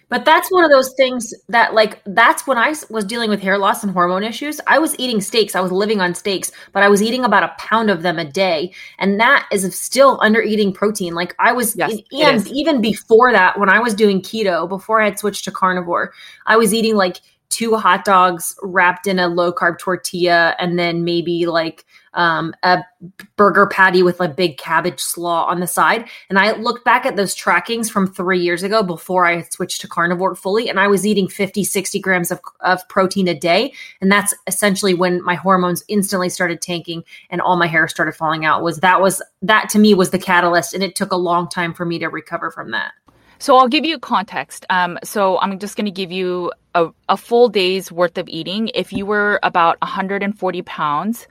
But 0.08 0.24
that's 0.24 0.50
one 0.50 0.64
of 0.64 0.72
those 0.72 0.94
things 0.94 1.34
that, 1.50 1.74
like, 1.74 2.02
that's 2.06 2.48
when 2.48 2.58
I 2.58 2.74
was 2.90 3.04
dealing 3.04 3.30
with 3.30 3.42
hair 3.42 3.58
loss 3.58 3.84
and 3.84 3.92
hormone 3.92 4.24
issues. 4.24 4.62
I 4.66 4.80
was 4.80 4.98
eating 4.98 5.20
steaks. 5.20 5.56
I 5.56 5.60
was 5.60 5.74
living 5.74 6.00
on 6.00 6.16
steaks, 6.16 6.54
but 6.72 6.84
I 6.84 6.88
was 6.88 7.02
eating 7.02 7.26
about 7.26 7.44
a 7.44 7.54
pound 7.60 7.92
of 7.92 8.02
them 8.02 8.18
a 8.18 8.24
day. 8.24 8.74
And 8.98 9.20
that 9.20 9.46
is 9.52 9.78
still 9.78 10.18
under 10.22 10.42
eating 10.42 10.72
protein. 10.72 11.14
Like, 11.14 11.36
I 11.38 11.52
was, 11.52 11.76
yes, 11.76 12.00
and 12.14 12.48
even 12.48 12.80
before 12.80 13.34
that, 13.34 13.60
when 13.60 13.70
I 13.70 13.80
was 13.80 13.94
doing 13.94 14.22
keto, 14.22 14.70
before 14.70 15.02
I 15.02 15.06
had 15.06 15.20
switched 15.20 15.44
to 15.46 15.52
carnivore, 15.52 16.14
I 16.48 16.56
was 16.56 16.74
eating 16.74 16.96
like 16.96 17.18
two 17.50 17.76
hot 17.76 18.06
dogs 18.06 18.56
wrapped 18.64 19.06
in 19.06 19.20
a 19.20 19.28
low 19.28 19.52
carb 19.52 19.80
tortilla 19.80 20.56
and 20.60 20.80
then 20.80 21.04
maybe 21.04 21.46
like 21.46 21.86
um, 22.14 22.54
a 22.64 22.84
burger 23.36 23.68
patty 23.68 24.04
with 24.04 24.20
a 24.20 24.28
big 24.28 24.58
cabbage 24.58 25.00
slaw 25.00 25.46
on 25.46 25.60
the 25.60 25.68
side. 25.68 26.08
And 26.30 26.38
I 26.38 26.54
looked 26.54 26.86
back 26.86 27.06
at 27.06 27.16
those 27.16 27.36
trackings 27.36 27.90
from 27.90 28.12
three 28.12 28.40
years 28.40 28.64
ago 28.64 28.84
before 28.84 29.26
I 29.26 29.42
switched 29.44 29.82
to 29.82 29.88
carnivore 29.88 30.36
fully, 30.36 30.70
and 30.70 30.80
I 30.80 30.88
was 30.88 31.06
eating 31.06 31.28
50, 31.28 31.64
60 31.64 32.00
grams 32.00 32.32
of, 32.32 32.40
of 32.62 32.88
protein 32.90 33.28
a 33.28 33.34
day. 33.34 33.74
And 34.02 34.12
that's 34.12 34.34
essentially 34.48 34.94
when 34.94 35.24
my 35.24 35.36
hormones 35.36 35.84
instantly 35.88 36.30
started 36.30 36.62
tanking 36.62 37.04
and 37.30 37.42
all 37.42 37.58
my 37.58 37.68
hair 37.68 37.88
started 37.88 38.16
falling 38.16 38.46
out. 38.46 38.64
Was 38.64 38.80
that 38.80 39.02
was 39.02 39.22
that 39.42 39.70
to 39.70 39.80
me 39.80 39.94
was 39.94 40.12
the 40.12 40.20
catalyst, 40.20 40.74
and 40.74 40.84
it 40.84 40.96
took 40.96 41.12
a 41.12 41.18
long 41.18 41.48
time 41.50 41.74
for 41.74 41.86
me 41.86 42.00
to 42.00 42.08
recover 42.08 42.52
from 42.52 42.72
that. 42.72 42.92
So 43.42 43.56
I'll 43.56 43.70
give 43.70 43.86
you 43.86 43.98
context. 43.98 44.66
Um, 44.70 45.00
so 45.02 45.40
I'm 45.40 45.58
just 45.60 45.78
going 45.78 45.86
to 45.86 45.92
give 45.92 46.12
you 46.12 46.52
a, 46.76 46.90
a 47.08 47.16
full 47.16 47.48
day's 47.48 47.90
worth 47.90 48.18
of 48.18 48.28
eating. 48.28 48.70
If 48.76 48.92
you 48.92 49.06
were 49.06 49.40
about 49.44 49.80
140 49.82 50.62
pounds, 50.64 51.26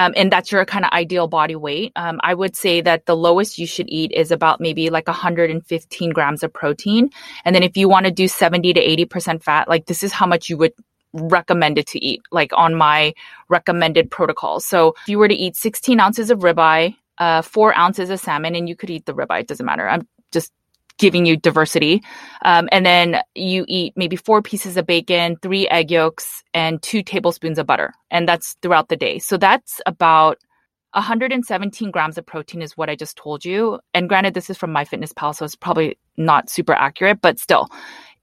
um, 0.00 0.14
and 0.16 0.32
that's 0.32 0.50
your 0.50 0.64
kind 0.64 0.86
of 0.86 0.90
ideal 0.92 1.28
body 1.28 1.54
weight. 1.54 1.92
Um, 1.94 2.20
I 2.22 2.32
would 2.32 2.56
say 2.56 2.80
that 2.80 3.04
the 3.04 3.14
lowest 3.14 3.58
you 3.58 3.66
should 3.66 3.84
eat 3.90 4.12
is 4.12 4.30
about 4.30 4.58
maybe 4.58 4.88
like 4.88 5.06
115 5.06 6.10
grams 6.10 6.42
of 6.42 6.50
protein. 6.54 7.10
And 7.44 7.54
then 7.54 7.62
if 7.62 7.76
you 7.76 7.86
want 7.86 8.06
to 8.06 8.10
do 8.10 8.26
70 8.26 8.72
to 8.72 8.80
80% 8.80 9.42
fat, 9.42 9.68
like 9.68 9.84
this 9.84 10.02
is 10.02 10.10
how 10.10 10.24
much 10.24 10.48
you 10.48 10.56
would 10.56 10.72
recommend 11.12 11.76
it 11.76 11.86
to 11.88 12.02
eat, 12.02 12.22
like 12.32 12.50
on 12.54 12.74
my 12.74 13.12
recommended 13.50 14.10
protocol. 14.10 14.58
So 14.58 14.94
if 15.02 15.08
you 15.08 15.18
were 15.18 15.28
to 15.28 15.34
eat 15.34 15.54
16 15.54 16.00
ounces 16.00 16.30
of 16.30 16.38
ribeye, 16.38 16.96
uh, 17.18 17.42
four 17.42 17.76
ounces 17.76 18.08
of 18.08 18.20
salmon, 18.20 18.54
and 18.54 18.70
you 18.70 18.76
could 18.76 18.88
eat 18.88 19.04
the 19.04 19.12
ribeye, 19.12 19.40
it 19.40 19.48
doesn't 19.48 19.66
matter. 19.66 19.86
I'm 19.86 20.08
just 20.32 20.50
giving 21.00 21.26
you 21.26 21.36
diversity. 21.36 22.02
Um, 22.44 22.68
and 22.70 22.84
then 22.86 23.22
you 23.34 23.64
eat 23.66 23.94
maybe 23.96 24.16
four 24.16 24.42
pieces 24.42 24.76
of 24.76 24.86
bacon, 24.86 25.36
three 25.42 25.66
egg 25.68 25.90
yolks, 25.90 26.44
and 26.54 26.80
two 26.82 27.02
tablespoons 27.02 27.58
of 27.58 27.66
butter. 27.66 27.94
And 28.10 28.28
that's 28.28 28.54
throughout 28.62 28.88
the 28.88 28.96
day. 28.96 29.18
So 29.18 29.38
that's 29.38 29.80
about 29.86 30.38
117 30.92 31.90
grams 31.90 32.18
of 32.18 32.26
protein 32.26 32.62
is 32.62 32.76
what 32.76 32.90
I 32.90 32.96
just 32.96 33.16
told 33.16 33.44
you. 33.44 33.80
And 33.94 34.08
granted, 34.08 34.34
this 34.34 34.50
is 34.50 34.58
from 34.58 34.74
MyFitnessPal, 34.74 35.34
so 35.34 35.44
it's 35.44 35.56
probably 35.56 35.98
not 36.16 36.50
super 36.50 36.74
accurate, 36.74 37.20
but 37.22 37.38
still, 37.38 37.68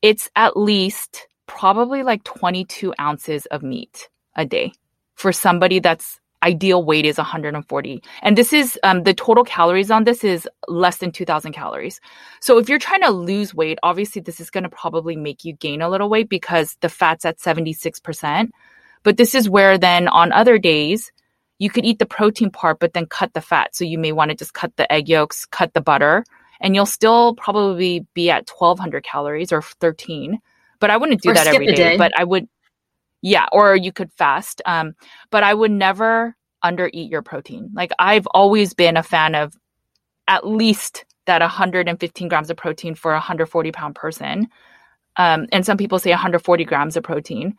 it's 0.01 0.29
at 0.35 0.55
least 0.55 1.27
probably 1.47 2.03
like 2.03 2.23
22 2.25 2.93
ounces 2.99 3.45
of 3.47 3.63
meat 3.63 4.09
a 4.35 4.45
day 4.45 4.71
for 5.15 5.31
somebody 5.31 5.79
that's 5.79 6.19
ideal 6.47 6.83
weight 6.83 7.05
is 7.05 7.17
140. 7.17 8.03
And 8.21 8.37
this 8.37 8.53
is 8.53 8.79
um, 8.83 9.03
the 9.03 9.13
total 9.13 9.43
calories 9.43 9.91
on 9.91 10.05
this 10.05 10.23
is 10.23 10.47
less 10.67 10.97
than 10.97 11.11
2000 11.11 11.51
calories. 11.51 11.99
So 12.39 12.57
if 12.57 12.69
you're 12.69 12.79
trying 12.79 13.01
to 13.01 13.11
lose 13.11 13.53
weight, 13.53 13.79
obviously 13.83 14.21
this 14.21 14.39
is 14.39 14.49
going 14.49 14.63
to 14.63 14.69
probably 14.69 15.15
make 15.15 15.43
you 15.43 15.53
gain 15.53 15.81
a 15.81 15.89
little 15.89 16.09
weight 16.09 16.29
because 16.29 16.77
the 16.81 16.89
fat's 16.89 17.25
at 17.25 17.39
76%. 17.39 18.49
But 19.03 19.17
this 19.17 19.35
is 19.35 19.49
where 19.49 19.77
then 19.77 20.07
on 20.07 20.31
other 20.31 20.57
days, 20.57 21.11
you 21.59 21.69
could 21.69 21.85
eat 21.85 21.99
the 21.99 22.05
protein 22.05 22.51
part, 22.51 22.79
but 22.79 22.93
then 22.93 23.07
cut 23.07 23.33
the 23.33 23.41
fat. 23.41 23.75
So 23.75 23.83
you 23.83 23.97
may 23.97 24.11
want 24.11 24.29
to 24.29 24.35
just 24.35 24.53
cut 24.53 24.75
the 24.77 24.91
egg 24.91 25.09
yolks, 25.09 25.45
cut 25.45 25.73
the 25.73 25.81
butter, 25.81 26.23
and 26.61 26.75
you'll 26.75 26.85
still 26.85 27.35
probably 27.35 28.05
be 28.13 28.29
at 28.29 28.49
1200 28.49 29.03
calories 29.03 29.51
or 29.51 29.61
13. 29.61 30.39
But 30.79 30.91
I 30.91 30.97
wouldn't 30.97 31.21
do 31.21 31.31
or 31.31 31.33
that 31.33 31.47
every 31.47 31.67
day, 31.67 31.75
day. 31.75 31.97
But 31.97 32.11
I 32.17 32.23
would, 32.23 32.47
yeah, 33.21 33.47
or 33.51 33.75
you 33.75 33.91
could 33.91 34.11
fast. 34.13 34.61
Um, 34.65 34.93
but 35.31 35.43
I 35.43 35.53
would 35.53 35.71
never 35.71 36.35
under 36.63 36.89
eat 36.93 37.11
your 37.11 37.21
protein. 37.21 37.71
Like 37.73 37.91
I've 37.99 38.27
always 38.27 38.73
been 38.73 38.97
a 38.97 39.03
fan 39.03 39.35
of 39.35 39.55
at 40.27 40.45
least 40.45 41.05
that 41.25 41.41
115 41.41 42.27
grams 42.27 42.49
of 42.49 42.57
protein 42.57 42.95
for 42.95 43.11
a 43.11 43.15
140 43.15 43.71
pound 43.71 43.95
person. 43.95 44.47
Um, 45.17 45.47
and 45.51 45.65
some 45.65 45.77
people 45.77 45.99
say 45.99 46.11
140 46.11 46.63
grams 46.65 46.95
of 46.95 47.03
protein, 47.03 47.55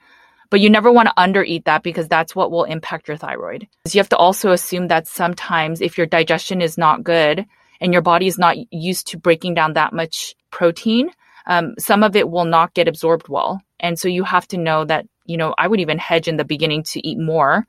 but 0.50 0.60
you 0.60 0.70
never 0.70 0.92
want 0.92 1.08
to 1.08 1.20
under 1.20 1.42
eat 1.42 1.64
that 1.64 1.82
because 1.82 2.08
that's 2.08 2.34
what 2.34 2.50
will 2.50 2.64
impact 2.64 3.08
your 3.08 3.16
thyroid. 3.16 3.66
You 3.90 3.98
have 3.98 4.08
to 4.10 4.16
also 4.16 4.52
assume 4.52 4.88
that 4.88 5.06
sometimes 5.06 5.80
if 5.80 5.98
your 5.98 6.06
digestion 6.06 6.62
is 6.62 6.78
not 6.78 7.04
good 7.04 7.44
and 7.80 7.92
your 7.92 8.02
body 8.02 8.26
is 8.26 8.38
not 8.38 8.56
used 8.72 9.08
to 9.08 9.18
breaking 9.18 9.54
down 9.54 9.74
that 9.74 9.92
much 9.92 10.34
protein, 10.50 11.10
um, 11.46 11.74
some 11.78 12.02
of 12.02 12.14
it 12.16 12.30
will 12.30 12.44
not 12.44 12.74
get 12.74 12.88
absorbed 12.88 13.28
well. 13.28 13.60
And 13.80 13.98
so 13.98 14.08
you 14.08 14.24
have 14.24 14.46
to 14.48 14.56
know 14.56 14.84
that 14.84 15.06
you 15.28 15.36
know, 15.36 15.54
I 15.56 15.68
would 15.68 15.78
even 15.78 15.98
hedge 15.98 16.26
in 16.26 16.38
the 16.38 16.44
beginning 16.44 16.82
to 16.84 17.06
eat 17.06 17.18
more 17.18 17.66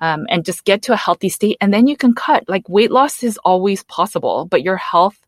um, 0.00 0.26
and 0.28 0.44
just 0.44 0.64
get 0.64 0.82
to 0.82 0.92
a 0.92 0.96
healthy 0.96 1.28
state. 1.28 1.56
And 1.60 1.72
then 1.72 1.86
you 1.86 1.96
can 1.96 2.14
cut. 2.14 2.48
Like 2.48 2.68
weight 2.68 2.90
loss 2.90 3.22
is 3.22 3.38
always 3.38 3.84
possible, 3.84 4.46
but 4.46 4.62
your 4.62 4.76
health 4.76 5.18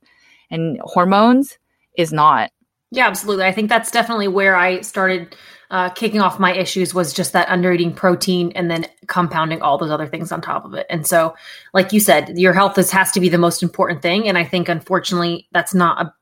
and 0.51 0.79
hormones 0.83 1.59
is 1.97 2.13
not. 2.13 2.51
Yeah, 2.91 3.07
absolutely. 3.07 3.45
I 3.45 3.53
think 3.53 3.69
that's 3.69 3.91
definitely 3.91 4.29
where 4.29 4.57
I 4.57 4.81
started 4.81 5.35
uh, 5.71 5.91
kicking 5.91 6.21
off 6.21 6.39
my 6.39 6.55
issues 6.55 6.95
was 6.95 7.13
just 7.13 7.33
that 7.33 7.49
under 7.49 7.73
eating 7.73 7.93
protein 7.93 8.53
and 8.55 8.71
then 8.71 8.87
compounding 9.09 9.61
all 9.61 9.79
those 9.79 9.91
other 9.91 10.07
things 10.07 10.31
on 10.31 10.41
top 10.41 10.65
of 10.65 10.75
it. 10.75 10.87
And 10.89 11.05
so, 11.05 11.35
like 11.75 11.93
you 11.93 11.99
said, 11.99 12.39
your 12.39 12.53
health 12.53 12.79
is, 12.79 12.93
has 12.93 13.11
to 13.13 13.21
be 13.21 13.29
the 13.29 13.39
most 13.39 13.63
important 13.63 14.03
thing. 14.03 14.29
And 14.29 14.39
I 14.39 14.45
think, 14.45 14.69
unfortunately, 14.69 15.49
that's 15.53 15.75
not 15.75 16.07
a 16.07 16.15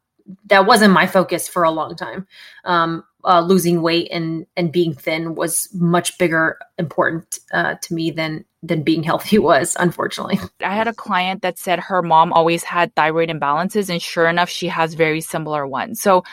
that 0.46 0.64
wasn't 0.64 0.94
my 0.94 1.06
focus 1.06 1.46
for 1.46 1.64
a 1.64 1.70
long 1.70 1.96
time. 1.96 2.26
Um, 2.64 3.04
uh, 3.24 3.40
losing 3.40 3.82
weight 3.82 4.08
and 4.10 4.46
and 4.56 4.72
being 4.72 4.94
thin 4.94 5.34
was 5.34 5.68
much 5.74 6.18
bigger 6.18 6.58
important 6.78 7.38
uh, 7.52 7.74
to 7.82 7.94
me 7.94 8.10
than 8.10 8.44
than 8.62 8.82
being 8.82 9.02
healthy 9.02 9.38
was 9.50 9.76
unfortunately. 9.78 10.38
I 10.62 10.74
had 10.74 10.88
a 10.88 10.92
client 10.92 11.42
that 11.42 11.58
said 11.58 11.78
her 11.80 12.02
mom 12.02 12.32
always 12.32 12.62
had 12.62 12.94
thyroid 12.94 13.28
imbalances 13.28 13.90
and 13.90 14.00
sure 14.00 14.28
enough 14.28 14.48
she 14.48 14.68
has 14.68 14.94
very 14.94 15.20
similar 15.20 15.66
ones. 15.66 16.00
So 16.00 16.24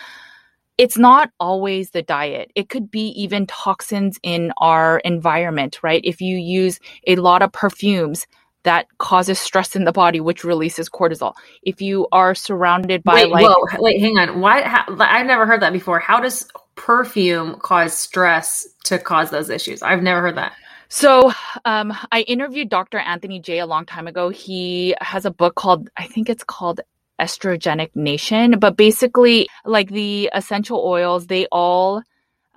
it's 0.77 0.97
not 0.97 1.29
always 1.39 1.91
the 1.91 2.01
diet. 2.01 2.51
It 2.55 2.69
could 2.69 2.89
be 2.89 3.09
even 3.09 3.45
toxins 3.45 4.19
in 4.23 4.51
our 4.57 4.99
environment 4.99 5.79
right? 5.83 6.01
If 6.03 6.21
you 6.21 6.37
use 6.37 6.79
a 7.07 7.15
lot 7.17 7.41
of 7.41 7.51
perfumes 7.51 8.25
that 8.63 8.87
causes 8.97 9.39
stress 9.39 9.75
in 9.75 9.85
the 9.85 9.91
body, 9.91 10.19
which 10.19 10.43
releases 10.43 10.89
cortisol. 10.89 11.33
If 11.63 11.81
you 11.81 12.07
are 12.11 12.35
surrounded 12.35 13.03
by 13.03 13.15
wait, 13.15 13.29
like, 13.29 13.45
whoa, 13.45 13.79
wait, 13.79 13.99
hang 13.99 14.17
on. 14.17 14.39
Why? 14.41 14.61
How, 14.61 14.85
I've 14.99 15.25
never 15.25 15.45
heard 15.45 15.61
that 15.61 15.73
before. 15.73 15.99
How 15.99 16.19
does 16.19 16.47
perfume 16.75 17.55
cause 17.59 17.93
stress 17.93 18.67
to 18.85 18.99
cause 18.99 19.29
those 19.29 19.49
issues? 19.49 19.81
I've 19.81 20.03
never 20.03 20.21
heard 20.21 20.37
that. 20.37 20.53
So, 20.89 21.31
um, 21.63 21.93
I 22.11 22.21
interviewed 22.21 22.69
Dr. 22.69 22.97
Anthony 22.97 23.39
Jay 23.39 23.59
a 23.59 23.65
long 23.65 23.85
time 23.85 24.07
ago. 24.07 24.29
He 24.29 24.93
has 24.99 25.25
a 25.25 25.31
book 25.31 25.55
called, 25.55 25.89
I 25.95 26.05
think 26.05 26.29
it's 26.29 26.43
called 26.43 26.81
Estrogeneration, 27.19 28.59
but 28.59 28.75
basically, 28.75 29.47
like 29.63 29.89
the 29.89 30.29
essential 30.33 30.79
oils, 30.79 31.27
they 31.27 31.45
all 31.51 32.03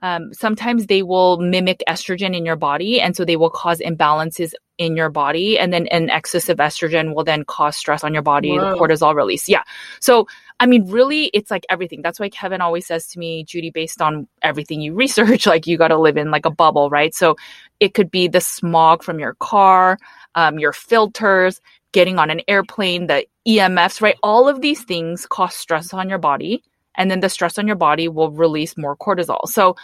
um, 0.05 0.35
sometimes 0.35 0.87
they 0.87 1.03
will 1.03 1.39
mimic 1.39 1.83
estrogen 1.89 2.37
in 2.37 2.45
your 2.45 2.57
body, 2.57 3.01
and 3.01 3.17
so 3.17 3.25
they 3.25 3.37
will 3.37 3.49
cause 3.49 3.79
imbalances 3.79 4.53
in 4.79 4.97
your 4.97 5.11
body 5.11 5.59
and 5.59 5.73
then 5.73 5.87
an 5.89 6.11
excess 6.11 6.49
of 6.49 6.59
estrogen 6.59 7.15
will 7.15 7.25
then 7.25 7.45
cause 7.45 7.77
stress 7.77 8.03
on 8.03 8.13
your 8.13 8.23
body 8.23 8.51
Whoa. 8.51 8.71
the 8.71 8.77
cortisol 8.79 9.15
release. 9.15 9.49
Yeah. 9.49 9.63
So 10.01 10.27
i 10.61 10.67
mean 10.67 10.89
really 10.89 11.27
it's 11.27 11.51
like 11.51 11.67
everything. 11.69 12.03
That's 12.03 12.21
why 12.21 12.29
kevin 12.29 12.61
always 12.61 12.87
says 12.87 13.07
to 13.09 13.19
me 13.19 13.45
judy 13.45 13.71
based 13.71 14.01
on 14.01 14.27
everything 14.43 14.81
you 14.81 14.95
research 15.05 15.47
like 15.47 15.67
you 15.67 15.77
got 15.79 15.89
to 15.89 15.99
live 15.99 16.17
in 16.17 16.31
like 16.31 16.47
a 16.47 16.51
bubble 16.51 16.91
right? 16.91 17.15
So 17.15 17.37
it 17.81 17.95
could 17.95 18.11
be 18.11 18.29
the 18.29 18.41
smog 18.41 19.03
from 19.03 19.19
your 19.19 19.35
car 19.35 19.99
um, 20.35 20.59
your 20.59 20.73
filters 20.73 21.61
getting 21.93 22.19
on 22.19 22.31
an 22.31 22.41
airplane 22.49 23.07
the 23.07 23.27
emfs 23.47 24.01
right? 24.01 24.17
All 24.23 24.49
of 24.49 24.61
these 24.61 24.83
things 24.83 25.27
cause 25.27 25.55
stress 25.55 25.93
on 25.95 26.09
your 26.09 26.19
body 26.19 26.63
and 26.97 27.11
then 27.11 27.21
the 27.21 27.29
stress 27.29 27.59
on 27.59 27.67
your 27.67 27.77
body 27.77 28.09
will 28.09 28.31
release 28.31 28.77
more 28.77 28.97
cortisol. 28.97 29.47
So 29.49 29.77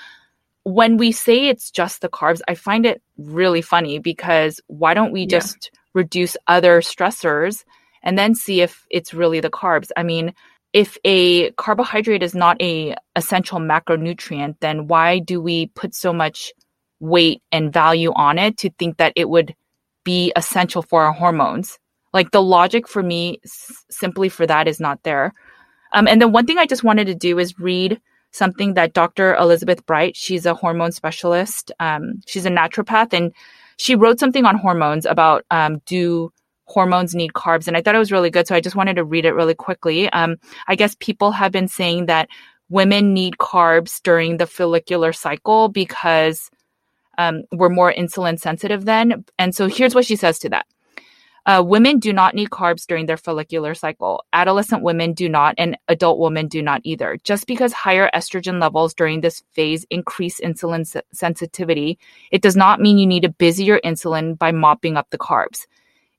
when 0.64 0.96
we 0.96 1.12
say 1.12 1.48
it's 1.48 1.70
just 1.70 2.00
the 2.00 2.08
carbs, 2.08 2.40
I 2.48 2.54
find 2.54 2.84
it 2.84 3.02
really 3.16 3.62
funny 3.62 3.98
because 3.98 4.60
why 4.66 4.94
don't 4.94 5.12
we 5.12 5.26
just 5.26 5.70
yeah. 5.72 5.80
reduce 5.94 6.36
other 6.46 6.80
stressors 6.80 7.64
and 8.02 8.18
then 8.18 8.34
see 8.34 8.60
if 8.60 8.86
it's 8.90 9.14
really 9.14 9.40
the 9.40 9.50
carbs? 9.50 9.90
I 9.96 10.02
mean, 10.02 10.34
if 10.72 10.98
a 11.04 11.50
carbohydrate 11.52 12.22
is 12.22 12.34
not 12.34 12.60
a 12.60 12.94
essential 13.16 13.58
macronutrient, 13.58 14.56
then 14.60 14.86
why 14.86 15.18
do 15.18 15.40
we 15.40 15.66
put 15.68 15.94
so 15.94 16.12
much 16.12 16.52
weight 17.00 17.42
and 17.50 17.72
value 17.72 18.12
on 18.14 18.38
it 18.38 18.58
to 18.58 18.70
think 18.78 18.98
that 18.98 19.12
it 19.16 19.28
would 19.28 19.54
be 20.04 20.32
essential 20.36 20.82
for 20.82 21.02
our 21.02 21.12
hormones? 21.12 21.78
Like 22.12 22.30
the 22.30 22.42
logic 22.42 22.86
for 22.86 23.02
me, 23.02 23.40
s- 23.44 23.84
simply 23.90 24.28
for 24.28 24.46
that, 24.46 24.68
is 24.68 24.80
not 24.80 25.02
there. 25.02 25.32
Um, 25.92 26.06
and 26.06 26.20
then 26.20 26.32
one 26.32 26.46
thing 26.46 26.58
I 26.58 26.66
just 26.66 26.84
wanted 26.84 27.06
to 27.06 27.14
do 27.14 27.38
is 27.38 27.58
read 27.58 28.00
something 28.32 28.74
that 28.74 28.92
Dr. 28.92 29.34
Elizabeth 29.36 29.84
Bright, 29.86 30.16
she's 30.16 30.46
a 30.46 30.54
hormone 30.54 30.92
specialist, 30.92 31.72
um, 31.80 32.20
she's 32.26 32.46
a 32.46 32.50
naturopath, 32.50 33.12
and 33.12 33.32
she 33.76 33.94
wrote 33.94 34.18
something 34.18 34.44
on 34.44 34.56
hormones 34.56 35.06
about 35.06 35.44
um, 35.50 35.80
do 35.86 36.32
hormones 36.66 37.14
need 37.14 37.32
carbs, 37.32 37.66
and 37.66 37.76
I 37.76 37.82
thought 37.82 37.94
it 37.94 37.98
was 37.98 38.12
really 38.12 38.30
good. 38.30 38.46
So 38.46 38.54
I 38.54 38.60
just 38.60 38.76
wanted 38.76 38.96
to 38.96 39.04
read 39.04 39.24
it 39.24 39.32
really 39.32 39.54
quickly. 39.54 40.08
Um, 40.10 40.36
I 40.68 40.76
guess 40.76 40.96
people 41.00 41.32
have 41.32 41.52
been 41.52 41.68
saying 41.68 42.06
that 42.06 42.28
women 42.68 43.12
need 43.12 43.38
carbs 43.38 44.00
during 44.02 44.36
the 44.36 44.46
follicular 44.46 45.12
cycle 45.12 45.68
because 45.68 46.50
um, 47.18 47.42
we're 47.52 47.68
more 47.68 47.92
insulin 47.92 48.38
sensitive 48.38 48.84
then. 48.84 49.24
And 49.38 49.54
so 49.54 49.66
here's 49.66 49.94
what 49.94 50.06
she 50.06 50.16
says 50.16 50.38
to 50.40 50.48
that. 50.50 50.66
Uh, 51.50 51.60
women 51.60 51.98
do 51.98 52.12
not 52.12 52.32
need 52.32 52.48
carbs 52.48 52.86
during 52.86 53.06
their 53.06 53.16
follicular 53.16 53.74
cycle. 53.74 54.24
Adolescent 54.32 54.84
women 54.84 55.12
do 55.12 55.28
not, 55.28 55.52
and 55.58 55.76
adult 55.88 56.20
women 56.20 56.46
do 56.46 56.62
not 56.62 56.80
either. 56.84 57.18
Just 57.24 57.48
because 57.48 57.72
higher 57.72 58.08
estrogen 58.14 58.60
levels 58.60 58.94
during 58.94 59.20
this 59.20 59.42
phase 59.50 59.84
increase 59.90 60.40
insulin 60.40 60.86
se- 60.86 61.02
sensitivity, 61.12 61.98
it 62.30 62.40
does 62.40 62.54
not 62.54 62.78
mean 62.78 62.98
you 62.98 63.06
need 63.08 63.24
to 63.24 63.30
busy 63.30 63.64
your 63.64 63.80
insulin 63.80 64.38
by 64.38 64.52
mopping 64.52 64.96
up 64.96 65.10
the 65.10 65.18
carbs. 65.18 65.66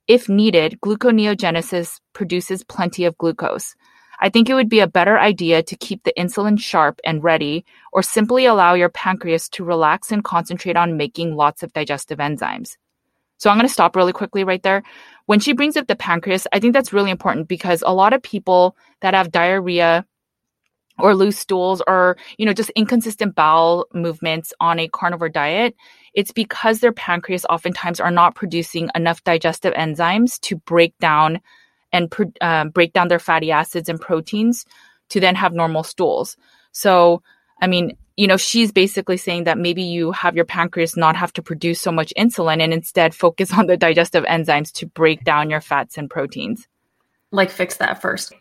If 0.06 0.28
needed, 0.28 0.78
gluconeogenesis 0.82 2.02
produces 2.12 2.66
plenty 2.66 3.06
of 3.06 3.18
glucose. 3.18 3.74
I 4.20 4.28
think 4.28 4.50
it 4.50 4.56
would 4.56 4.68
be 4.68 4.82
a 4.82 4.96
better 5.00 5.18
idea 5.18 5.64
to 5.64 5.78
keep 5.78 6.04
the 6.04 6.14
insulin 6.18 6.60
sharp 6.60 7.00
and 7.06 7.24
ready, 7.24 7.64
or 7.94 8.04
simply 8.04 8.48
allow 8.48 8.74
your 8.74 8.90
pancreas 8.90 9.48
to 9.52 9.64
relax 9.64 10.12
and 10.12 10.26
concentrate 10.26 10.76
on 10.76 10.98
making 10.98 11.38
lots 11.38 11.64
of 11.64 11.72
digestive 11.72 12.18
enzymes. 12.20 12.76
So 13.42 13.50
I'm 13.50 13.58
going 13.58 13.68
to 13.68 13.74
stop 13.74 13.96
really 13.96 14.14
quickly 14.14 14.44
right 14.44 14.62
there. 14.62 14.84
When 15.26 15.40
she 15.40 15.54
brings 15.54 15.78
up 15.78 15.88
the 15.88 15.96
pancreas, 15.96 16.48
I 16.52 16.60
think 16.60 16.74
that's 16.74 16.94
really 16.94 17.12
important 17.12 17.48
because 17.48 17.84
a 17.86 17.94
lot 17.94 18.14
of 18.14 18.22
people 18.22 18.76
that 19.02 19.14
have 19.14 19.32
diarrhea 19.32 20.06
or 21.00 21.16
loose 21.16 21.38
stools 21.38 21.82
or 21.88 22.18
you 22.38 22.46
know 22.46 22.54
just 22.54 22.70
inconsistent 22.72 23.36
bowel 23.36 23.88
movements 23.94 24.54
on 24.60 24.80
a 24.80 24.88
carnivore 24.90 25.30
diet 25.30 25.76
it's 26.14 26.32
because 26.32 26.80
their 26.80 26.92
pancreas 26.92 27.46
oftentimes 27.50 28.00
are 28.00 28.12
not 28.12 28.36
producing 28.36 28.90
enough 28.96 29.24
digestive 29.24 29.74
enzymes 29.74 30.40
to 30.42 30.58
break 30.58 30.98
down 31.00 31.40
and 31.94 32.14
uh, 32.42 32.66
break 32.66 32.94
down 32.94 33.08
their 33.08 33.20
fatty 33.20 33.52
acids 33.52 33.90
and 33.90 34.00
proteins 34.00 34.66
to 35.10 35.20
then 35.20 35.36
have 35.36 35.54
normal 35.54 35.84
stools. 35.84 36.38
So 36.72 37.22
i 37.62 37.68
mean 37.68 37.96
you 38.22 38.28
know, 38.28 38.38
she's 38.38 38.72
basically 38.72 39.18
saying 39.18 39.46
that 39.46 39.58
maybe 39.58 39.82
you 39.82 40.12
have 40.12 40.36
your 40.36 40.46
pancreas 40.46 40.96
not 40.96 41.16
have 41.16 41.34
to 41.34 41.42
produce 41.42 41.82
so 41.82 41.92
much 41.92 42.14
insulin 42.16 42.62
and 42.62 42.72
instead 42.72 43.16
focus 43.16 43.52
on 43.58 43.66
the 43.66 43.76
digestive 43.76 44.24
enzymes 44.26 44.72
to 44.74 44.86
break 44.86 45.24
down 45.24 45.50
your 45.50 45.60
fats 45.60 45.98
and 45.98 46.08
proteins. 46.08 46.68
Like 47.32 47.50
fix 47.50 47.78
that 47.78 48.00
first. 48.00 48.32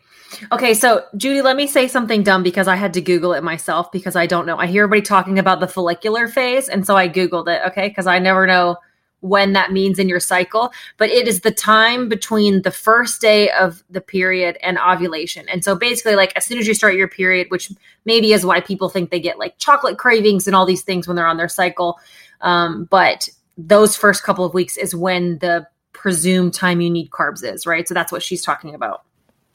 Okay, 0.51 0.75
so 0.75 1.03
Judy, 1.17 1.41
let 1.41 1.55
me 1.55 1.65
say 1.65 1.87
something 1.87 2.21
dumb 2.21 2.43
because 2.43 2.67
I 2.67 2.75
had 2.75 2.93
to 2.93 3.01
Google 3.01 3.33
it 3.33 3.43
myself 3.43 3.91
because 3.91 4.15
I 4.15 4.27
don't 4.27 4.45
know. 4.45 4.55
I 4.55 4.67
hear 4.67 4.83
everybody 4.83 5.01
talking 5.01 5.39
about 5.39 5.59
the 5.59 5.67
follicular 5.67 6.27
phase, 6.27 6.69
and 6.69 6.85
so 6.85 6.95
I 6.95 7.09
Googled 7.09 7.47
it, 7.47 7.63
okay, 7.69 7.87
because 7.87 8.05
I 8.05 8.19
never 8.19 8.45
know 8.45 8.77
when 9.21 9.53
that 9.53 9.71
means 9.71 9.99
in 9.99 10.09
your 10.09 10.19
cycle, 10.19 10.71
but 10.97 11.09
it 11.09 11.27
is 11.27 11.41
the 11.41 11.51
time 11.51 12.09
between 12.09 12.63
the 12.63 12.71
first 12.71 13.21
day 13.21 13.49
of 13.51 13.83
the 13.89 14.01
period 14.01 14.57
and 14.61 14.77
ovulation. 14.79 15.47
And 15.47 15.63
so 15.63 15.75
basically, 15.75 16.15
like 16.15 16.33
as 16.35 16.45
soon 16.45 16.57
as 16.57 16.67
you 16.67 16.73
start 16.73 16.95
your 16.95 17.07
period, 17.07 17.47
which 17.49 17.71
maybe 18.05 18.33
is 18.33 18.45
why 18.45 18.59
people 18.59 18.89
think 18.89 19.09
they 19.09 19.19
get 19.19 19.39
like 19.39 19.57
chocolate 19.57 19.97
cravings 19.97 20.47
and 20.47 20.55
all 20.55 20.65
these 20.65 20.81
things 20.81 21.07
when 21.07 21.15
they're 21.15 21.27
on 21.27 21.37
their 21.37 21.49
cycle. 21.49 21.99
Um, 22.41 22.85
but 22.85 23.29
those 23.57 23.95
first 23.95 24.23
couple 24.23 24.43
of 24.43 24.53
weeks 24.53 24.75
is 24.77 24.95
when 24.95 25.37
the 25.37 25.67
presumed 25.93 26.53
time 26.53 26.81
you 26.81 26.89
need 26.89 27.11
carbs 27.11 27.43
is, 27.43 27.67
right? 27.67 27.87
So 27.87 27.93
that's 27.93 28.11
what 28.11 28.23
she's 28.23 28.41
talking 28.41 28.73
about. 28.73 29.03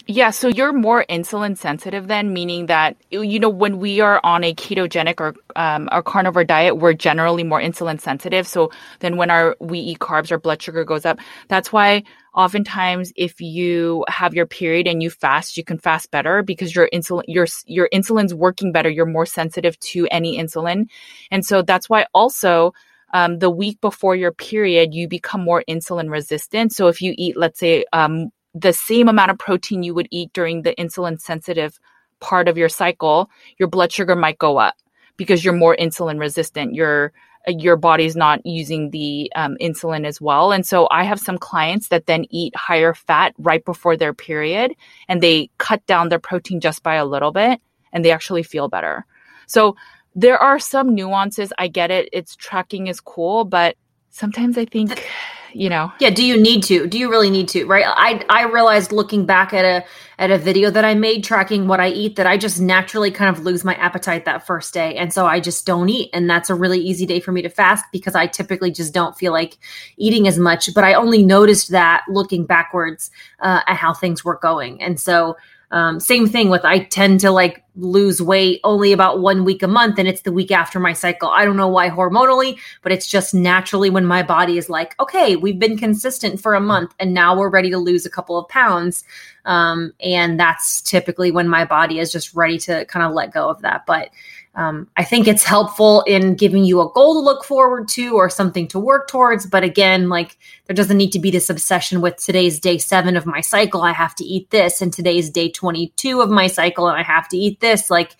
Yeah, 0.08 0.30
so 0.30 0.48
you're 0.48 0.72
more 0.72 1.04
insulin 1.10 1.58
sensitive 1.58 2.06
then, 2.06 2.32
meaning 2.32 2.66
that 2.66 2.96
you 3.10 3.40
know 3.40 3.48
when 3.48 3.78
we 3.80 4.00
are 4.00 4.20
on 4.22 4.44
a 4.44 4.54
ketogenic 4.54 5.20
or 5.20 5.34
um, 5.56 5.88
or 5.90 6.02
carnivore 6.02 6.44
diet, 6.44 6.76
we're 6.78 6.92
generally 6.92 7.42
more 7.42 7.60
insulin 7.60 8.00
sensitive. 8.00 8.46
So 8.46 8.70
then 9.00 9.16
when 9.16 9.30
our 9.30 9.56
we 9.58 9.80
eat 9.80 9.98
carbs, 9.98 10.30
our 10.30 10.38
blood 10.38 10.62
sugar 10.62 10.84
goes 10.84 11.06
up. 11.06 11.18
That's 11.48 11.72
why 11.72 12.04
oftentimes 12.34 13.12
if 13.16 13.40
you 13.40 14.04
have 14.08 14.34
your 14.34 14.46
period 14.46 14.86
and 14.86 15.02
you 15.02 15.10
fast, 15.10 15.56
you 15.56 15.64
can 15.64 15.78
fast 15.78 16.12
better 16.12 16.42
because 16.44 16.76
your 16.76 16.88
insulin 16.92 17.24
your 17.26 17.46
your 17.66 17.88
insulin's 17.92 18.34
working 18.34 18.70
better. 18.72 18.90
You're 18.90 19.06
more 19.06 19.26
sensitive 19.26 19.76
to 19.80 20.06
any 20.12 20.38
insulin, 20.38 20.86
and 21.32 21.44
so 21.44 21.62
that's 21.62 21.88
why 21.90 22.06
also. 22.14 22.74
Um, 23.14 23.38
the 23.38 23.48
week 23.50 23.80
before 23.80 24.16
your 24.16 24.32
period, 24.32 24.92
you 24.92 25.08
become 25.08 25.40
more 25.40 25.62
insulin 25.68 26.10
resistant. 26.10 26.72
So 26.72 26.88
if 26.88 27.00
you 27.00 27.14
eat, 27.16 27.36
let's 27.36 27.58
say, 27.58 27.84
um, 27.92 28.30
the 28.56 28.72
same 28.72 29.08
amount 29.08 29.30
of 29.30 29.38
protein 29.38 29.82
you 29.82 29.94
would 29.94 30.08
eat 30.10 30.32
during 30.32 30.62
the 30.62 30.74
insulin 30.76 31.20
sensitive 31.20 31.78
part 32.20 32.48
of 32.48 32.56
your 32.56 32.70
cycle, 32.70 33.30
your 33.58 33.68
blood 33.68 33.92
sugar 33.92 34.16
might 34.16 34.38
go 34.38 34.56
up 34.56 34.74
because 35.16 35.44
you're 35.44 35.54
more 35.54 35.76
insulin 35.76 36.18
resistant. 36.18 36.74
Your 36.74 37.12
your 37.48 37.76
body's 37.76 38.16
not 38.16 38.44
using 38.44 38.90
the 38.90 39.30
um, 39.36 39.56
insulin 39.60 40.04
as 40.04 40.20
well. 40.20 40.50
And 40.50 40.66
so 40.66 40.88
I 40.90 41.04
have 41.04 41.20
some 41.20 41.38
clients 41.38 41.88
that 41.88 42.06
then 42.06 42.24
eat 42.30 42.56
higher 42.56 42.92
fat 42.92 43.34
right 43.38 43.64
before 43.64 43.96
their 43.96 44.12
period 44.12 44.74
and 45.06 45.22
they 45.22 45.48
cut 45.58 45.86
down 45.86 46.08
their 46.08 46.18
protein 46.18 46.58
just 46.60 46.82
by 46.82 46.96
a 46.96 47.04
little 47.04 47.30
bit 47.30 47.60
and 47.92 48.04
they 48.04 48.10
actually 48.10 48.42
feel 48.42 48.68
better. 48.68 49.06
So 49.46 49.76
there 50.16 50.38
are 50.38 50.58
some 50.58 50.92
nuances. 50.92 51.52
I 51.56 51.68
get 51.68 51.92
it. 51.92 52.08
It's 52.12 52.34
tracking 52.34 52.88
is 52.88 53.00
cool, 53.00 53.44
but 53.44 53.76
sometimes 54.10 54.58
I 54.58 54.64
think 54.64 55.08
you 55.56 55.68
know. 55.68 55.92
Yeah 56.00 56.10
do 56.10 56.24
you 56.24 56.40
need 56.40 56.62
to? 56.64 56.86
Do 56.86 56.98
you 56.98 57.10
really 57.10 57.30
need 57.30 57.48
to 57.48 57.64
right? 57.66 57.84
I 57.86 58.24
i 58.28 58.44
realized 58.44 58.92
looking 58.92 59.26
back 59.26 59.52
at 59.52 59.64
a 59.64 59.84
at 60.18 60.30
a 60.30 60.38
video 60.38 60.70
that 60.70 60.84
i 60.84 60.94
made 60.94 61.22
tracking 61.24 61.68
what 61.68 61.78
i 61.78 61.88
eat 61.88 62.16
that 62.16 62.26
i 62.26 62.38
just 62.38 62.58
naturally 62.58 63.10
kind 63.10 63.36
of 63.36 63.44
lose 63.44 63.64
my 63.64 63.74
appetite 63.74 64.24
that 64.24 64.46
first 64.46 64.72
day. 64.74 64.96
And 64.96 65.12
so 65.12 65.26
i 65.26 65.40
just 65.40 65.66
don't 65.66 65.88
eat. 65.88 66.10
And 66.12 66.28
that's 66.28 66.50
a 66.50 66.54
really 66.54 66.78
easy 66.78 67.06
day 67.06 67.20
for 67.20 67.32
me 67.32 67.42
to 67.42 67.48
fast 67.48 67.84
because 67.92 68.14
i 68.14 68.26
typically 68.26 68.70
just 68.70 68.94
don't 68.94 69.16
feel 69.16 69.32
like 69.32 69.58
eating 69.96 70.26
as 70.28 70.38
much. 70.38 70.72
But 70.74 70.84
i 70.84 70.94
only 70.94 71.24
noticed 71.24 71.70
that 71.70 72.04
looking 72.08 72.46
backwards 72.46 73.10
uh, 73.40 73.60
at 73.66 73.76
how 73.76 73.94
things 73.94 74.24
were 74.24 74.38
going. 74.38 74.82
And 74.82 74.98
so 75.00 75.36
um, 75.70 75.98
same 75.98 76.28
thing 76.28 76.48
with 76.48 76.64
I 76.64 76.80
tend 76.84 77.20
to 77.20 77.30
like 77.30 77.64
lose 77.74 78.22
weight 78.22 78.60
only 78.64 78.92
about 78.92 79.20
one 79.20 79.44
week 79.44 79.62
a 79.62 79.68
month, 79.68 79.98
and 79.98 80.08
it's 80.08 80.22
the 80.22 80.32
week 80.32 80.50
after 80.50 80.78
my 80.78 80.92
cycle. 80.92 81.28
I 81.28 81.44
don't 81.44 81.56
know 81.56 81.68
why 81.68 81.90
hormonally, 81.90 82.58
but 82.82 82.92
it's 82.92 83.06
just 83.06 83.34
naturally 83.34 83.90
when 83.90 84.06
my 84.06 84.22
body 84.22 84.58
is 84.58 84.70
like, 84.70 84.98
okay, 85.00 85.36
we've 85.36 85.58
been 85.58 85.76
consistent 85.76 86.40
for 86.40 86.54
a 86.54 86.60
month, 86.60 86.94
and 87.00 87.12
now 87.12 87.36
we're 87.36 87.50
ready 87.50 87.70
to 87.70 87.78
lose 87.78 88.06
a 88.06 88.10
couple 88.10 88.38
of 88.38 88.48
pounds. 88.48 89.04
Um, 89.44 89.92
and 90.00 90.38
that's 90.40 90.80
typically 90.80 91.30
when 91.30 91.48
my 91.48 91.64
body 91.64 91.98
is 91.98 92.10
just 92.10 92.34
ready 92.34 92.58
to 92.58 92.84
kind 92.86 93.04
of 93.04 93.12
let 93.12 93.32
go 93.32 93.48
of 93.48 93.62
that. 93.62 93.86
But 93.86 94.10
um, 94.56 94.88
I 94.96 95.04
think 95.04 95.28
it's 95.28 95.44
helpful 95.44 96.02
in 96.06 96.34
giving 96.34 96.64
you 96.64 96.80
a 96.80 96.90
goal 96.92 97.14
to 97.14 97.20
look 97.20 97.44
forward 97.44 97.88
to 97.88 98.14
or 98.14 98.30
something 98.30 98.66
to 98.68 98.78
work 98.78 99.06
towards. 99.06 99.44
But 99.44 99.62
again, 99.62 100.08
like 100.08 100.38
there 100.64 100.74
doesn't 100.74 100.96
need 100.96 101.12
to 101.12 101.18
be 101.18 101.30
this 101.30 101.50
obsession 101.50 102.00
with 102.00 102.16
today's 102.16 102.58
day 102.58 102.78
seven 102.78 103.16
of 103.16 103.26
my 103.26 103.42
cycle. 103.42 103.82
I 103.82 103.92
have 103.92 104.14
to 104.16 104.24
eat 104.24 104.50
this, 104.50 104.80
and 104.80 104.92
today's 104.92 105.28
day 105.28 105.50
22 105.50 106.22
of 106.22 106.30
my 106.30 106.46
cycle, 106.46 106.88
and 106.88 106.98
I 106.98 107.02
have 107.02 107.28
to 107.28 107.36
eat 107.36 107.60
this. 107.60 107.90
Like, 107.90 108.16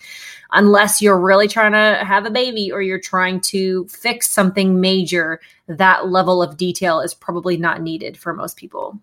unless 0.51 1.01
you're 1.01 1.19
really 1.19 1.47
trying 1.47 1.71
to 1.71 2.05
have 2.05 2.27
a 2.27 2.31
baby 2.31 2.71
or 2.71 2.83
you're 2.83 2.99
trying 2.99 3.41
to 3.41 3.87
fix 3.87 4.29
something 4.29 4.79
major, 4.79 5.41
that 5.67 6.07
level 6.07 6.43
of 6.43 6.55
detail 6.55 6.99
is 6.99 7.15
probably 7.15 7.57
not 7.57 7.81
needed 7.81 8.15
for 8.15 8.31
most 8.31 8.57
people 8.57 8.99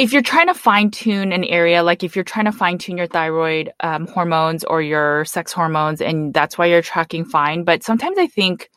if 0.00 0.14
you're 0.14 0.22
trying 0.22 0.46
to 0.46 0.54
fine 0.54 0.90
tune 0.90 1.30
an 1.30 1.44
area, 1.44 1.82
like 1.82 2.02
if 2.02 2.16
you're 2.16 2.24
trying 2.24 2.46
to 2.46 2.52
fine 2.52 2.78
tune 2.78 2.96
your 2.96 3.06
thyroid 3.06 3.70
um, 3.80 4.06
hormones 4.06 4.64
or 4.64 4.80
your 4.80 5.26
sex 5.26 5.52
hormones, 5.52 6.00
and 6.00 6.32
that's 6.32 6.56
why 6.56 6.64
you're 6.64 6.80
tracking 6.80 7.26
fine. 7.26 7.64
But 7.64 7.82
sometimes 7.82 8.16
I 8.16 8.26
think 8.26 8.70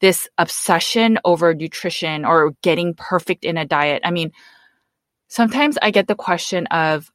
this 0.00 0.28
obsession 0.38 1.18
over 1.24 1.54
nutrition 1.54 2.24
or 2.24 2.54
getting 2.62 2.94
perfect 2.94 3.44
in 3.44 3.58
a 3.58 3.64
diet. 3.64 4.02
I 4.04 4.12
mean, 4.12 4.30
sometimes 5.26 5.76
I 5.82 5.90
get 5.90 6.06
the 6.06 6.14
question 6.14 6.68
of, 6.68 7.10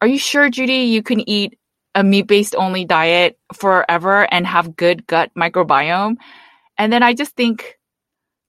are 0.00 0.08
you 0.08 0.18
sure, 0.18 0.50
Judy, 0.50 0.90
you 0.90 1.00
can 1.04 1.28
eat 1.28 1.56
a 1.94 2.02
meat 2.02 2.26
based 2.26 2.56
only 2.56 2.84
diet 2.84 3.38
forever 3.52 4.26
and 4.32 4.48
have 4.48 4.74
good 4.74 5.06
gut 5.06 5.30
microbiome? 5.38 6.16
And 6.76 6.92
then 6.92 7.04
I 7.04 7.14
just 7.14 7.36
think, 7.36 7.78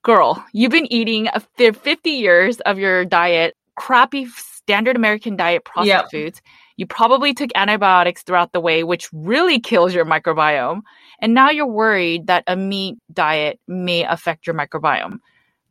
girl, 0.03 0.43
you've 0.51 0.71
been 0.71 0.91
eating 0.91 1.30
50 1.59 2.09
years 2.09 2.59
of 2.61 2.80
your 2.80 3.05
diet, 3.05 3.55
crappy 3.76 4.28
standard 4.28 4.95
American 4.95 5.36
diet 5.36 5.63
processed 5.63 5.88
yep. 5.88 6.11
foods. 6.11 6.41
You 6.78 6.88
probably 6.88 7.34
took 7.34 7.51
antibiotics 7.55 8.23
throughout 8.23 8.51
the 8.51 8.59
way, 8.59 8.84
which 8.84 9.09
really 9.13 9.59
kills 9.59 9.93
your 9.93 10.05
microbiome. 10.05 10.82
And 11.19 11.34
now 11.34 11.49
you're 11.49 11.67
worried 11.67 12.28
that 12.28 12.43
a 12.47 12.55
meat 12.55 12.97
diet 13.13 13.59
may 13.67 14.03
affect 14.03 14.47
your 14.47 14.55
microbiome. 14.55 15.19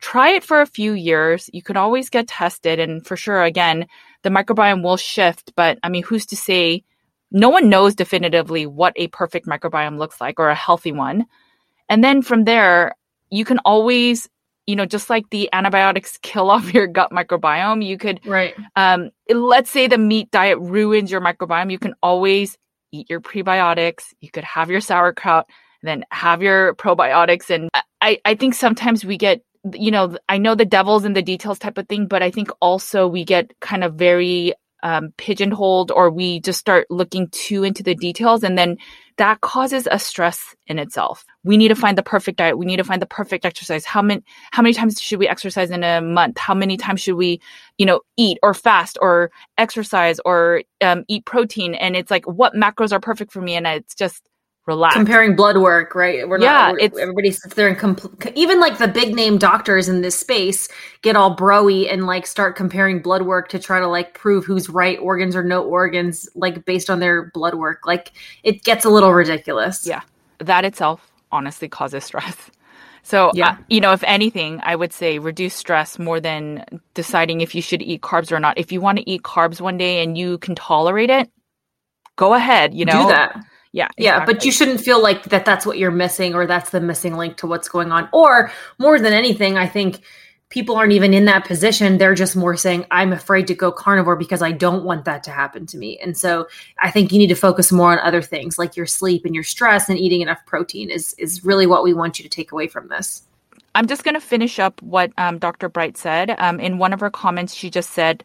Try 0.01 0.31
it 0.31 0.45
for 0.45 0.61
a 0.61 0.67
few 0.67 0.93
years. 0.93 1.51
You 1.53 1.63
can 1.63 1.77
always 1.77 2.09
get 2.09 2.29
tested. 2.29 2.79
And 2.79 3.07
for 3.07 3.17
sure, 3.17 3.43
again, 3.43 3.87
the 4.23 4.31
microbiome 4.31 4.83
will 4.83 4.97
shift. 4.97 5.53
But 5.57 5.79
I 5.83 5.89
mean, 5.89 6.03
who's 6.03 6.27
to 6.27 6.37
say? 6.37 6.85
No 7.31 7.49
one 7.49 7.69
knows 7.69 7.97
definitively 7.97 8.65
what 8.65 8.93
a 8.97 9.09
perfect 9.09 9.47
microbiome 9.47 9.99
looks 9.99 10.21
like 10.21 10.39
or 10.39 10.51
a 10.51 10.55
healthy 10.55 10.93
one. 10.93 11.27
And 11.89 12.03
then 12.05 12.23
from 12.23 12.45
there, 12.45 12.95
you 13.31 13.45
can 13.45 13.59
always 13.65 14.29
you 14.67 14.77
know, 14.77 14.87
just 14.87 15.11
like 15.11 15.29
the 15.31 15.49
antibiotics 15.53 16.19
kill 16.23 16.51
off 16.51 16.73
your 16.73 16.87
gut 16.87 17.11
microbiome, 17.11 17.85
you 17.85 17.99
could, 17.99 18.21
right. 18.27 18.55
Um, 18.77 19.11
let's 19.29 19.71
say 19.71 19.87
the 19.87 19.99
meat 19.99 20.31
diet 20.31 20.59
ruins 20.59 21.11
your 21.11 21.21
microbiome. 21.21 21.71
You 21.71 21.79
can 21.79 21.95
always 22.03 22.57
eat 22.93 23.11
your 23.11 23.21
prebiotics. 23.21 24.05
You 24.21 24.31
could 24.31 24.45
have 24.45 24.71
your 24.71 24.81
sauerkraut, 24.81 25.49
then 25.83 26.05
have 26.11 26.43
your 26.43 26.75
probiotics. 26.77 27.51
And 27.51 27.69
I, 28.01 28.19
I 28.25 28.35
think 28.35 28.55
sometimes 28.55 29.05
we 29.05 29.19
get, 29.19 29.43
you 29.73 29.91
know, 29.91 30.17
I 30.29 30.39
know 30.39 30.55
the 30.55 30.65
devil's 30.65 31.05
in 31.05 31.13
the 31.13 31.23
details 31.23 31.59
type 31.59 31.79
of 31.79 31.89
thing, 31.89 32.07
but 32.07 32.23
I 32.23 32.31
think 32.31 32.51
also 32.61 33.07
we 33.07 33.25
get 33.25 33.53
kind 33.61 33.85
of 33.85 33.95
very 33.95 34.55
um, 34.85 35.13
pigeonholed 35.17 35.91
or 35.91 36.11
we 36.11 36.39
just 36.41 36.61
start 36.61 36.87
looking 36.91 37.29
too 37.29 37.65
into 37.65 37.83
the 37.83 37.95
details 37.95 38.45
and 38.45 38.57
then 38.57 38.77
that 39.17 39.41
causes 39.41 39.89
a 39.91 39.99
stress 39.99 40.55
in 40.67 40.79
itself. 40.79 41.25
We 41.43 41.57
need 41.57 41.69
to 41.69 41.75
find 41.75 41.97
the 41.97 42.03
perfect 42.03 42.37
diet. 42.37 42.59
We 42.59 42.67
need 42.67 42.77
to 42.77 42.85
find 42.85 43.01
the 43.01 43.07
perfect 43.07 43.45
exercise. 43.45 43.85
How 43.85 44.03
many, 44.03 44.23
how 44.51 44.63
many 44.63 44.75
times 44.75 45.01
should 45.01 45.19
we 45.19 45.29
exercise 45.29 45.71
in 45.71 45.83
a 45.83 46.01
month? 46.01 46.37
How 46.37 46.55
many 46.55 46.77
times 46.77 47.01
should 47.01 47.15
we, 47.15 47.41
you 47.79 47.87
know, 47.87 48.01
eat 48.17 48.39
or 48.43 48.55
fast 48.55 48.99
or 49.01 49.31
exercise 49.57 50.21
or 50.25 50.63
um, 50.81 51.05
eat 51.09 51.25
protein? 51.25 51.75
And 51.75 51.97
it's 51.97 52.11
like, 52.11 52.27
what 52.27 52.55
macros 52.55 52.93
are 52.93 53.01
perfect 53.01 53.33
for 53.33 53.41
me? 53.41 53.55
And 53.55 53.67
it's 53.67 53.95
just, 53.95 54.29
relax. 54.67 54.95
Comparing 54.95 55.37
blood 55.37 55.59
work, 55.59 55.95
right? 55.95 56.27
We're 56.29 56.41
yeah, 56.41 56.73
not, 56.73 56.75
we're, 56.75 57.01
everybody 57.01 57.31
sits 57.31 57.55
there 57.55 57.69
and 57.69 57.77
compl- 57.77 58.33
even 58.35 58.61
like 58.61 58.79
the 58.79 58.89
big 58.89 59.15
name 59.15 59.39
doctors 59.39 59.89
in 59.89 60.01
this 60.01 60.19
space 60.19 60.69
get 61.03 61.17
all 61.17 61.37
broy 61.37 61.93
and 61.93 62.07
like 62.07 62.27
start 62.27 62.57
comparing 62.57 63.01
blood 63.01 63.23
work 63.23 63.49
to 63.51 63.59
try 63.59 63.79
to 63.79 63.87
like 63.87 64.15
prove 64.15 64.45
who's 64.45 64.69
right 64.69 64.99
organs 65.01 65.37
or 65.37 65.43
no 65.43 65.63
organs, 65.63 66.29
like 66.35 66.65
based 66.65 66.89
on 66.89 67.01
their 67.01 67.31
blood 67.35 67.55
work. 67.55 67.87
Like 67.87 68.13
it 68.43 68.63
gets 68.65 68.85
a 68.85 68.91
little 68.91 69.13
ridiculous. 69.13 69.87
Yeah, 69.87 70.03
that 70.39 70.65
itself 70.65 71.11
honestly 71.31 71.69
causes 71.69 72.05
stress. 72.05 72.37
So, 73.07 73.33
yeah. 73.35 73.51
Uh, 73.51 73.57
you 73.69 73.81
know, 73.83 73.93
if 73.93 74.03
anything, 74.05 74.61
I 74.63 74.75
would 74.77 74.95
say 74.95 75.19
reduce 75.19 75.55
stress 75.55 75.99
more 75.99 76.21
than 76.21 76.65
deciding 76.95 77.43
if 77.43 77.55
you 77.55 77.61
should 77.61 77.83
eat 77.83 78.01
carbs 78.01 78.33
or 78.33 78.41
not. 78.41 78.57
If 78.57 78.73
you 78.73 78.81
want 78.81 78.97
to 78.97 79.11
eat 79.11 79.23
carbs 79.23 79.61
one 79.61 79.77
day 79.77 80.03
and 80.03 80.17
you 80.17 80.39
can 80.39 80.55
tolerate 80.55 81.11
it, 81.11 81.31
go 82.17 82.33
ahead, 82.33 82.73
you 82.73 82.87
know. 82.87 83.03
Do 83.03 83.09
that 83.09 83.45
yeah. 83.75 83.89
Exactly. 83.97 84.05
Yeah. 84.05 84.25
But 84.25 84.45
you 84.45 84.53
shouldn't 84.53 84.81
feel 84.81 85.03
like 85.03 85.25
that 85.25 85.45
that's 85.45 85.67
what 85.67 85.79
you're 85.79 85.91
missing 85.91 86.33
or 86.37 86.47
that's 86.47 86.71
the 86.71 86.81
missing 86.81 87.17
link 87.17 87.37
to 87.39 87.49
what's 87.49 87.69
going 87.69 87.91
on. 87.91 88.09
Or 88.13 88.53
more 88.79 89.01
than 89.01 89.13
anything, 89.13 89.59
I 89.59 89.67
think 89.67 90.01
people 90.49 90.77
aren't 90.77 90.93
even 90.93 91.13
in 91.13 91.25
that 91.25 91.45
position. 91.45 91.99
They're 91.99 92.15
just 92.15 92.37
more 92.37 92.57
saying, 92.57 92.87
I'm 92.93 93.13
afraid 93.13 93.49
to 93.49 93.55
go 93.55 93.73
carnivore 93.73 94.15
because 94.15 94.43
I 94.43 94.53
don't 94.53 94.85
want 94.85 95.07
that 95.07 95.25
to 95.25 95.33
happen 95.33 95.67
to 95.67 95.77
me. 95.77 95.99
And 95.99 96.17
so 96.17 96.47
I 96.79 96.93
think 96.93 97.11
you 97.11 97.19
need 97.19 97.27
to 97.31 97.35
focus 97.35 97.73
more 97.73 97.91
on 97.91 97.99
other 97.99 98.23
things 98.23 98.61
like 98.61 98.77
your 98.77 98.87
sleep 98.87 99.25
and 99.25 99.35
your 99.35 99.43
stress 99.43 99.89
and 99.89 99.99
eating 99.99 100.21
enough 100.21 100.47
protein 100.47 100.89
is, 100.89 101.13
is 101.19 101.45
really 101.45 101.67
what 101.67 101.83
we 101.83 101.95
want 101.95 102.21
you 102.21 102.23
to 102.23 102.29
take 102.29 102.53
away 102.53 102.69
from 102.69 102.87
this. 102.87 103.25
I'm 103.75 103.89
just 103.89 104.05
going 104.05 104.15
to 104.15 104.21
finish 104.21 104.61
up 104.61 104.81
what 104.83 105.11
um, 105.19 105.39
Dr. 105.39 105.69
Bright 105.69 105.97
said. 105.97 106.37
Um, 106.39 106.61
in 106.61 106.79
one 106.79 106.93
of 106.93 107.01
her 107.01 107.11
comments, 107.11 107.55
she 107.55 107.71
just 107.71 107.91
said, 107.91 108.23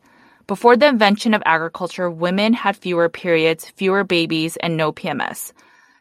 before 0.49 0.75
the 0.75 0.87
invention 0.87 1.35
of 1.35 1.43
agriculture, 1.45 2.09
women 2.09 2.53
had 2.53 2.75
fewer 2.75 3.07
periods, 3.07 3.69
fewer 3.69 4.03
babies, 4.03 4.57
and 4.57 4.75
no 4.75 4.91
PMS. 4.91 5.53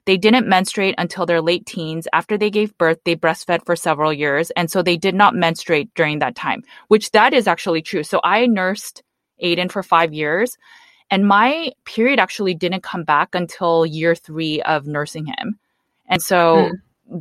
They 0.06 0.16
didn't 0.16 0.48
menstruate 0.48 0.94
until 0.96 1.26
their 1.26 1.42
late 1.42 1.66
teens. 1.66 2.08
After 2.14 2.38
they 2.38 2.48
gave 2.48 2.78
birth, 2.78 2.96
they 3.04 3.14
breastfed 3.14 3.66
for 3.66 3.76
several 3.76 4.10
years, 4.10 4.50
and 4.52 4.70
so 4.70 4.80
they 4.80 4.96
did 4.96 5.14
not 5.14 5.34
menstruate 5.34 5.92
during 5.94 6.20
that 6.20 6.34
time, 6.34 6.62
which 6.88 7.10
that 7.10 7.34
is 7.34 7.46
actually 7.46 7.82
true. 7.82 8.02
So 8.02 8.22
I 8.24 8.46
nursed 8.46 9.02
Aiden 9.44 9.70
for 9.70 9.82
five 9.82 10.14
years, 10.14 10.56
and 11.10 11.28
my 11.28 11.72
period 11.84 12.18
actually 12.18 12.54
didn't 12.54 12.82
come 12.82 13.04
back 13.04 13.34
until 13.34 13.84
year 13.84 14.14
three 14.14 14.62
of 14.62 14.86
nursing 14.86 15.26
him. 15.26 15.58
And 16.08 16.22
so 16.22 16.70
mm. 16.70 16.72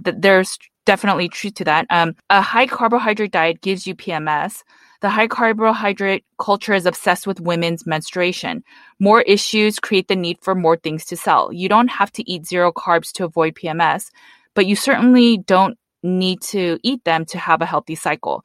Th- 0.04 0.18
there's 0.20 0.58
definitely 0.86 1.30
truth 1.30 1.56
to 1.56 1.64
that. 1.66 1.86
Um, 1.90 2.16
a 2.30 2.42
high 2.42 2.68
carbohydrate 2.68 3.32
diet 3.32 3.62
gives 3.62 3.86
you 3.88 3.96
PMS. 3.96 4.64
The 5.02 5.10
high 5.10 5.28
carbohydrate 5.28 6.26
culture 6.40 6.74
is 6.74 6.86
obsessed 6.88 7.28
with 7.28 7.40
women's 7.40 7.86
menstruation. 7.86 8.64
More 9.00 9.22
issues 9.22 9.80
create 9.80 10.08
the 10.08 10.16
need 10.16 10.38
for 10.42 10.56
more 10.56 10.78
things 10.78 11.06
to 11.06 11.18
sell. 11.18 11.54
You 11.54 11.70
don't 11.70 11.90
have 11.90 12.12
to 12.14 12.30
eat 12.30 12.48
zero 12.48 12.72
carbs 12.72 13.12
to 13.14 13.26
avoid 13.26 13.56
PMS, 13.56 14.10
but 14.56 14.66
you 14.66 14.76
certainly 14.76 15.38
don't 15.38 15.78
need 16.02 16.42
to 16.42 16.80
eat 16.84 17.04
them 17.04 17.26
to 17.26 17.38
have 17.38 17.62
a 17.62 17.66
healthy 17.66 17.96
cycle. 17.96 18.44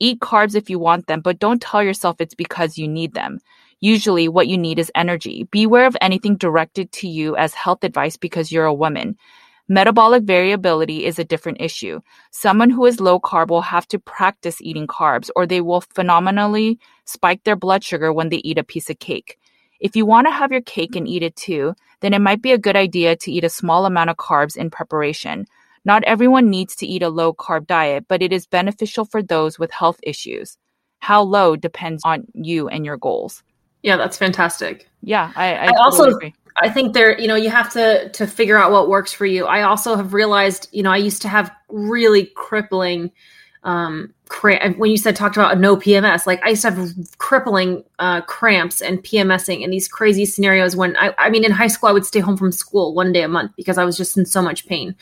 Eat 0.00 0.20
carbs 0.20 0.54
if 0.54 0.68
you 0.68 0.78
want 0.78 1.06
them, 1.06 1.20
but 1.20 1.38
don't 1.38 1.62
tell 1.62 1.82
yourself 1.82 2.16
it's 2.20 2.34
because 2.34 2.76
you 2.76 2.86
need 2.86 3.14
them. 3.14 3.38
Usually, 3.80 4.28
what 4.28 4.48
you 4.48 4.58
need 4.58 4.78
is 4.78 4.90
energy. 4.94 5.48
Beware 5.50 5.86
of 5.86 5.96
anything 6.00 6.36
directed 6.36 6.90
to 6.92 7.08
you 7.08 7.36
as 7.36 7.54
health 7.54 7.84
advice 7.84 8.16
because 8.16 8.50
you're 8.50 8.64
a 8.64 8.74
woman. 8.74 9.16
Metabolic 9.68 10.24
variability 10.24 11.06
is 11.06 11.18
a 11.18 11.24
different 11.24 11.58
issue. 11.58 12.00
Someone 12.30 12.68
who 12.68 12.84
is 12.84 13.00
low 13.00 13.18
carb 13.18 13.48
will 13.48 13.62
have 13.62 13.88
to 13.88 13.98
practice 13.98 14.60
eating 14.60 14.86
carbs 14.86 15.30
or 15.34 15.46
they 15.46 15.62
will 15.62 15.80
phenomenally 15.80 16.78
spike 17.06 17.44
their 17.44 17.56
blood 17.56 17.82
sugar 17.82 18.12
when 18.12 18.28
they 18.28 18.42
eat 18.44 18.58
a 18.58 18.64
piece 18.64 18.90
of 18.90 18.98
cake. 18.98 19.38
If 19.80 19.96
you 19.96 20.04
want 20.04 20.26
to 20.26 20.32
have 20.32 20.52
your 20.52 20.60
cake 20.60 20.96
and 20.96 21.08
eat 21.08 21.22
it 21.22 21.34
too, 21.34 21.74
then 22.00 22.12
it 22.12 22.20
might 22.20 22.42
be 22.42 22.52
a 22.52 22.58
good 22.58 22.76
idea 22.76 23.16
to 23.16 23.32
eat 23.32 23.44
a 23.44 23.48
small 23.48 23.86
amount 23.86 24.10
of 24.10 24.18
carbs 24.18 24.54
in 24.54 24.68
preparation. 24.68 25.46
Not 25.86 26.04
everyone 26.04 26.50
needs 26.50 26.76
to 26.76 26.86
eat 26.86 27.02
a 27.02 27.08
low 27.08 27.32
carb 27.32 27.66
diet, 27.66 28.04
but 28.06 28.22
it 28.22 28.34
is 28.34 28.46
beneficial 28.46 29.06
for 29.06 29.22
those 29.22 29.58
with 29.58 29.70
health 29.70 29.98
issues. 30.02 30.58
How 30.98 31.22
low 31.22 31.56
depends 31.56 32.02
on 32.04 32.26
you 32.34 32.68
and 32.68 32.84
your 32.84 32.98
goals. 32.98 33.42
Yeah, 33.82 33.96
that's 33.96 34.16
fantastic. 34.18 34.88
Yeah, 35.02 35.32
I, 35.36 35.54
I, 35.54 35.66
I 35.66 35.72
also 35.84 36.04
agree. 36.04 36.34
I 36.56 36.70
think 36.70 36.92
there, 36.92 37.18
you 37.18 37.26
know, 37.26 37.34
you 37.34 37.50
have 37.50 37.72
to 37.72 38.08
to 38.10 38.26
figure 38.26 38.56
out 38.56 38.70
what 38.70 38.88
works 38.88 39.12
for 39.12 39.26
you. 39.26 39.46
I 39.46 39.62
also 39.62 39.96
have 39.96 40.14
realized, 40.14 40.68
you 40.72 40.82
know, 40.82 40.90
I 40.90 40.98
used 40.98 41.22
to 41.22 41.28
have 41.28 41.50
really 41.68 42.26
crippling 42.26 43.10
um, 43.64 44.14
When 44.76 44.90
you 44.90 44.96
said 44.96 45.16
talked 45.16 45.36
about 45.36 45.58
no 45.58 45.76
PMS, 45.76 46.26
like 46.26 46.42
I 46.44 46.50
used 46.50 46.62
to 46.62 46.70
have 46.70 46.90
crippling 47.18 47.84
uh, 47.98 48.22
cramps 48.22 48.80
and 48.80 49.02
PMSing 49.02 49.62
and 49.62 49.72
these 49.72 49.86
crazy 49.86 50.24
scenarios. 50.24 50.74
When 50.74 50.96
I, 50.96 51.14
I 51.18 51.30
mean, 51.30 51.44
in 51.44 51.52
high 51.52 51.66
school, 51.66 51.88
I 51.88 51.92
would 51.92 52.06
stay 52.06 52.20
home 52.20 52.36
from 52.36 52.50
school 52.50 52.94
one 52.94 53.12
day 53.12 53.22
a 53.22 53.28
month 53.28 53.52
because 53.56 53.78
I 53.78 53.84
was 53.84 53.96
just 53.96 54.16
in 54.16 54.26
so 54.26 54.42
much 54.42 54.66
pain. 54.66 54.94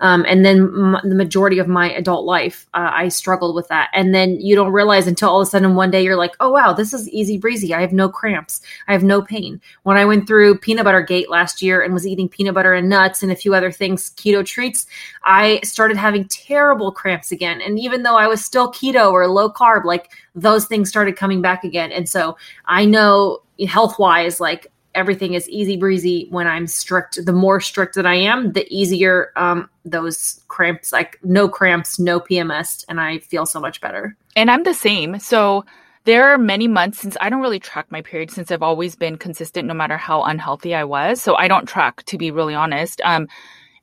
Um, 0.00 0.24
and 0.28 0.44
then 0.44 0.58
m- 0.58 1.00
the 1.04 1.14
majority 1.14 1.58
of 1.58 1.68
my 1.68 1.90
adult 1.92 2.26
life, 2.26 2.66
uh, 2.74 2.90
I 2.92 3.08
struggled 3.08 3.54
with 3.54 3.66
that. 3.68 3.90
And 3.94 4.14
then 4.14 4.40
you 4.40 4.54
don't 4.54 4.72
realize 4.72 5.06
until 5.06 5.30
all 5.30 5.40
of 5.40 5.46
a 5.48 5.50
sudden 5.50 5.74
one 5.74 5.90
day 5.90 6.02
you're 6.02 6.16
like, 6.16 6.36
oh 6.40 6.50
wow, 6.50 6.72
this 6.72 6.92
is 6.92 7.08
easy 7.08 7.38
breezy. 7.38 7.74
I 7.74 7.80
have 7.80 7.92
no 7.92 8.08
cramps. 8.08 8.60
I 8.88 8.92
have 8.92 9.02
no 9.02 9.22
pain. 9.22 9.60
When 9.82 9.96
I 9.96 10.04
went 10.04 10.26
through 10.26 10.58
peanut 10.58 10.84
butter 10.84 11.02
gate 11.02 11.30
last 11.30 11.62
year 11.62 11.82
and 11.82 11.94
was 11.94 12.06
eating 12.06 12.28
peanut 12.28 12.54
butter 12.54 12.74
and 12.74 12.88
nuts 12.88 13.22
and 13.22 13.32
a 13.32 13.36
few 13.36 13.54
other 13.54 13.72
things, 13.72 14.10
keto 14.16 14.44
treats, 14.44 14.86
I 15.24 15.60
started 15.64 15.96
having 15.96 16.28
terrible 16.28 16.92
cramps 16.92 17.32
again. 17.32 17.60
And 17.60 17.78
even 17.78 18.02
though 18.02 18.16
I 18.16 18.26
was 18.26 18.44
still 18.44 18.65
keto 18.70 19.10
or 19.12 19.26
low 19.28 19.50
carb, 19.50 19.84
like 19.84 20.10
those 20.34 20.66
things 20.66 20.88
started 20.88 21.16
coming 21.16 21.42
back 21.42 21.64
again. 21.64 21.92
And 21.92 22.08
so 22.08 22.36
I 22.66 22.84
know 22.84 23.40
health 23.66 23.98
wise, 23.98 24.40
like 24.40 24.72
everything 24.94 25.34
is 25.34 25.48
easy 25.48 25.76
breezy 25.76 26.26
when 26.30 26.46
I'm 26.46 26.66
strict. 26.66 27.24
The 27.24 27.32
more 27.32 27.60
strict 27.60 27.94
that 27.94 28.06
I 28.06 28.14
am, 28.14 28.52
the 28.52 28.66
easier 28.74 29.32
um, 29.36 29.68
those 29.84 30.40
cramps, 30.48 30.92
like 30.92 31.18
no 31.22 31.48
cramps, 31.48 31.98
no 31.98 32.18
PMS, 32.18 32.84
and 32.88 33.00
I 33.00 33.18
feel 33.18 33.46
so 33.46 33.60
much 33.60 33.80
better. 33.80 34.16
And 34.34 34.50
I'm 34.50 34.64
the 34.64 34.74
same. 34.74 35.18
So 35.18 35.64
there 36.04 36.28
are 36.28 36.38
many 36.38 36.66
months 36.68 37.00
since 37.00 37.16
I 37.20 37.28
don't 37.28 37.42
really 37.42 37.60
track 37.60 37.86
my 37.90 38.00
period 38.00 38.30
since 38.30 38.50
I've 38.50 38.62
always 38.62 38.96
been 38.96 39.18
consistent 39.18 39.68
no 39.68 39.74
matter 39.74 39.96
how 39.96 40.22
unhealthy 40.22 40.74
I 40.74 40.84
was. 40.84 41.20
So 41.20 41.34
I 41.34 41.48
don't 41.48 41.66
track 41.66 42.04
to 42.04 42.16
be 42.16 42.30
really 42.30 42.54
honest. 42.54 43.00
Um, 43.04 43.28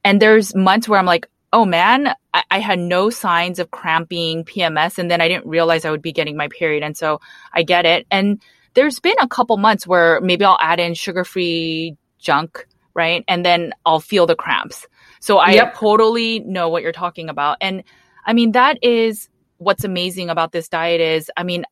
and 0.03 0.21
there's 0.21 0.55
months 0.55 0.89
where 0.89 0.99
I'm 0.99 1.05
like, 1.05 1.27
oh 1.53 1.65
man, 1.65 2.13
I, 2.33 2.43
I, 2.49 2.59
had 2.59 2.79
no 2.79 3.11
signs 3.11 3.59
of 3.59 3.69
cramping, 3.69 4.43
PMS, 4.43 4.97
and 4.97 5.09
then 5.09 5.21
I 5.21 5.27
didn't 5.27 5.45
realize 5.45 5.85
I 5.85 5.91
would 5.91 6.01
be 6.01 6.11
getting 6.11 6.35
my 6.35 6.47
period. 6.47 6.83
And 6.83 6.97
so 6.97 7.21
I 7.53 7.61
get 7.61 7.85
it. 7.85 8.07
And 8.09 8.41
there's 8.73 8.99
been 8.99 9.15
a 9.21 9.27
couple 9.27 9.55
months 9.57 9.85
where 9.85 10.19
maybe 10.19 10.43
I'll 10.43 10.57
add 10.59 10.79
in 10.79 10.95
sugar 10.95 11.23
free 11.23 11.95
junk, 12.17 12.67
right? 12.95 13.23
And 13.27 13.45
then 13.45 13.71
I'll 13.85 13.99
feel 13.99 14.25
the 14.25 14.35
cramps. 14.35 14.87
So 15.19 15.37
I 15.37 15.51
yep. 15.51 15.75
totally 15.75 16.39
know 16.39 16.69
what 16.69 16.81
you're 16.81 16.91
talking 16.91 17.29
about. 17.29 17.57
And 17.61 17.83
I 18.25 18.33
mean, 18.33 18.53
that 18.53 18.79
is 18.81 19.29
what's 19.57 19.83
amazing 19.83 20.29
about 20.29 20.51
this 20.51 20.67
diet 20.67 21.01
is, 21.01 21.31
I 21.37 21.43
mean, 21.43 21.65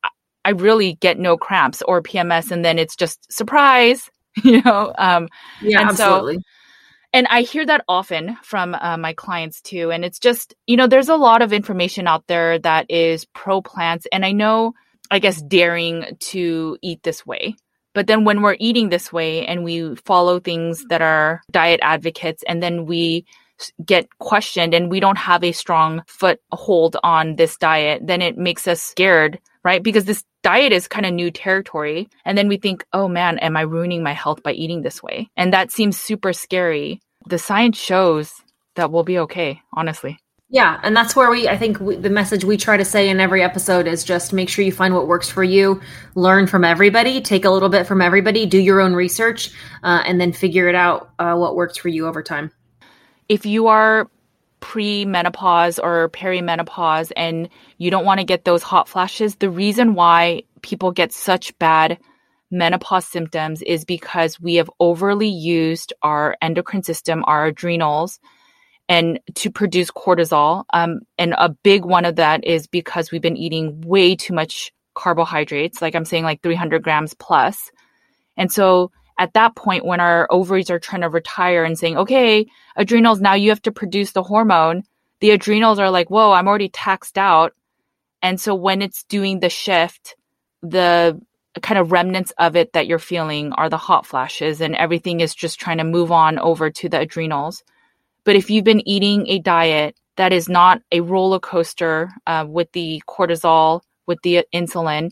I 0.44 0.50
really 0.50 0.94
get 0.94 1.18
no 1.18 1.36
cramps 1.36 1.82
or 1.82 2.02
PMS 2.02 2.52
and 2.52 2.64
then 2.64 2.78
it's 2.78 2.96
just 2.96 3.30
surprise, 3.32 4.10
you 4.44 4.62
know? 4.62 4.94
Um, 4.96 5.28
yeah, 5.60 5.80
absolutely. 5.88 6.36
So, 6.36 6.40
and 7.12 7.26
I 7.28 7.42
hear 7.42 7.66
that 7.66 7.84
often 7.88 8.36
from 8.42 8.74
uh, 8.74 8.96
my 8.96 9.12
clients 9.12 9.60
too. 9.60 9.90
And 9.90 10.04
it's 10.04 10.18
just, 10.18 10.54
you 10.66 10.76
know, 10.76 10.86
there's 10.86 11.10
a 11.10 11.16
lot 11.16 11.42
of 11.42 11.52
information 11.52 12.06
out 12.06 12.26
there 12.26 12.58
that 12.60 12.90
is 12.90 13.26
pro 13.26 13.60
plants. 13.60 14.06
And 14.10 14.24
I 14.24 14.32
know, 14.32 14.72
I 15.10 15.18
guess, 15.18 15.42
daring 15.42 16.16
to 16.18 16.78
eat 16.80 17.02
this 17.02 17.26
way. 17.26 17.56
But 17.94 18.06
then 18.06 18.24
when 18.24 18.40
we're 18.40 18.56
eating 18.58 18.88
this 18.88 19.12
way 19.12 19.46
and 19.46 19.64
we 19.64 19.94
follow 19.96 20.40
things 20.40 20.86
that 20.88 21.02
are 21.02 21.42
diet 21.50 21.80
advocates 21.82 22.42
and 22.48 22.62
then 22.62 22.86
we 22.86 23.26
get 23.84 24.08
questioned 24.18 24.72
and 24.72 24.90
we 24.90 24.98
don't 24.98 25.18
have 25.18 25.44
a 25.44 25.52
strong 25.52 26.02
foothold 26.06 26.96
on 27.02 27.36
this 27.36 27.58
diet, 27.58 28.06
then 28.06 28.22
it 28.22 28.38
makes 28.38 28.66
us 28.66 28.82
scared, 28.82 29.38
right? 29.62 29.82
Because 29.82 30.06
this 30.06 30.24
diet 30.42 30.72
is 30.72 30.88
kind 30.88 31.06
of 31.06 31.12
new 31.12 31.30
territory. 31.30 32.08
And 32.24 32.36
then 32.36 32.48
we 32.48 32.56
think, 32.56 32.84
oh 32.92 33.08
man, 33.08 33.38
am 33.38 33.56
I 33.56 33.62
ruining 33.62 34.02
my 34.02 34.12
health 34.12 34.42
by 34.42 34.52
eating 34.52 34.82
this 34.82 35.02
way? 35.02 35.28
And 35.36 35.52
that 35.52 35.70
seems 35.70 35.98
super 35.98 36.32
scary. 36.32 37.00
The 37.26 37.38
science 37.38 37.78
shows 37.78 38.32
that 38.74 38.90
we'll 38.90 39.04
be 39.04 39.18
okay, 39.20 39.60
honestly. 39.72 40.18
Yeah, 40.48 40.78
and 40.82 40.94
that's 40.94 41.16
where 41.16 41.30
we 41.30 41.48
I 41.48 41.56
think 41.56 41.80
we, 41.80 41.96
the 41.96 42.10
message 42.10 42.44
we 42.44 42.58
try 42.58 42.76
to 42.76 42.84
say 42.84 43.08
in 43.08 43.20
every 43.20 43.42
episode 43.42 43.86
is 43.86 44.04
just 44.04 44.34
make 44.34 44.50
sure 44.50 44.62
you 44.62 44.70
find 44.70 44.94
what 44.94 45.06
works 45.06 45.30
for 45.30 45.42
you, 45.42 45.80
learn 46.14 46.46
from 46.46 46.62
everybody, 46.62 47.22
take 47.22 47.46
a 47.46 47.50
little 47.50 47.70
bit 47.70 47.86
from 47.86 48.02
everybody, 48.02 48.44
do 48.44 48.58
your 48.58 48.82
own 48.82 48.92
research, 48.92 49.50
uh, 49.82 50.02
and 50.04 50.20
then 50.20 50.30
figure 50.30 50.68
it 50.68 50.74
out 50.74 51.10
uh, 51.18 51.34
what 51.36 51.56
works 51.56 51.78
for 51.78 51.88
you 51.88 52.06
over 52.06 52.22
time. 52.22 52.50
If 53.30 53.46
you 53.46 53.68
are 53.68 54.10
pre-menopause 54.62 55.78
or 55.78 56.08
perimenopause 56.10 57.12
and 57.16 57.50
you 57.76 57.90
don't 57.90 58.06
want 58.06 58.20
to 58.20 58.24
get 58.24 58.44
those 58.44 58.62
hot 58.62 58.88
flashes, 58.88 59.34
the 59.36 59.50
reason 59.50 59.94
why 59.94 60.44
people 60.62 60.92
get 60.92 61.12
such 61.12 61.58
bad 61.58 61.98
menopause 62.50 63.06
symptoms 63.06 63.60
is 63.62 63.84
because 63.84 64.40
we 64.40 64.54
have 64.54 64.70
overly 64.78 65.28
used 65.28 65.92
our 66.02 66.36
endocrine 66.40 66.82
system, 66.82 67.24
our 67.26 67.46
adrenals, 67.46 68.20
and 68.88 69.18
to 69.34 69.50
produce 69.50 69.90
cortisol. 69.90 70.64
Um, 70.72 71.00
and 71.18 71.34
a 71.36 71.48
big 71.48 71.84
one 71.84 72.04
of 72.04 72.16
that 72.16 72.44
is 72.44 72.66
because 72.66 73.10
we've 73.10 73.20
been 73.20 73.36
eating 73.36 73.80
way 73.80 74.14
too 74.14 74.32
much 74.32 74.72
carbohydrates, 74.94 75.82
like 75.82 75.94
I'm 75.94 76.04
saying, 76.04 76.24
like 76.24 76.42
300 76.42 76.82
grams 76.82 77.14
plus. 77.14 77.70
And 78.36 78.52
so 78.52 78.92
at 79.18 79.34
that 79.34 79.54
point, 79.54 79.84
when 79.84 80.00
our 80.00 80.26
ovaries 80.30 80.70
are 80.70 80.78
trying 80.78 81.02
to 81.02 81.08
retire 81.08 81.64
and 81.64 81.78
saying, 81.78 81.96
okay, 81.96 82.46
adrenals, 82.76 83.20
now 83.20 83.34
you 83.34 83.50
have 83.50 83.62
to 83.62 83.72
produce 83.72 84.12
the 84.12 84.22
hormone, 84.22 84.84
the 85.20 85.30
adrenals 85.30 85.78
are 85.78 85.90
like, 85.90 86.10
whoa, 86.10 86.32
I'm 86.32 86.48
already 86.48 86.68
taxed 86.68 87.18
out. 87.18 87.54
And 88.22 88.40
so 88.40 88.54
when 88.54 88.82
it's 88.82 89.04
doing 89.04 89.40
the 89.40 89.50
shift, 89.50 90.16
the 90.62 91.20
kind 91.60 91.78
of 91.78 91.92
remnants 91.92 92.32
of 92.38 92.56
it 92.56 92.72
that 92.72 92.86
you're 92.86 92.98
feeling 92.98 93.52
are 93.52 93.68
the 93.68 93.76
hot 93.76 94.06
flashes 94.06 94.60
and 94.60 94.74
everything 94.74 95.20
is 95.20 95.34
just 95.34 95.60
trying 95.60 95.78
to 95.78 95.84
move 95.84 96.10
on 96.10 96.38
over 96.38 96.70
to 96.70 96.88
the 96.88 97.00
adrenals. 97.00 97.62
But 98.24 98.36
if 98.36 98.50
you've 98.50 98.64
been 98.64 98.86
eating 98.88 99.26
a 99.28 99.38
diet 99.38 99.96
that 100.16 100.32
is 100.32 100.48
not 100.48 100.80
a 100.90 101.00
roller 101.00 101.40
coaster 101.40 102.10
uh, 102.26 102.46
with 102.48 102.70
the 102.72 103.02
cortisol, 103.08 103.82
with 104.06 104.20
the 104.22 104.46
insulin, 104.54 105.10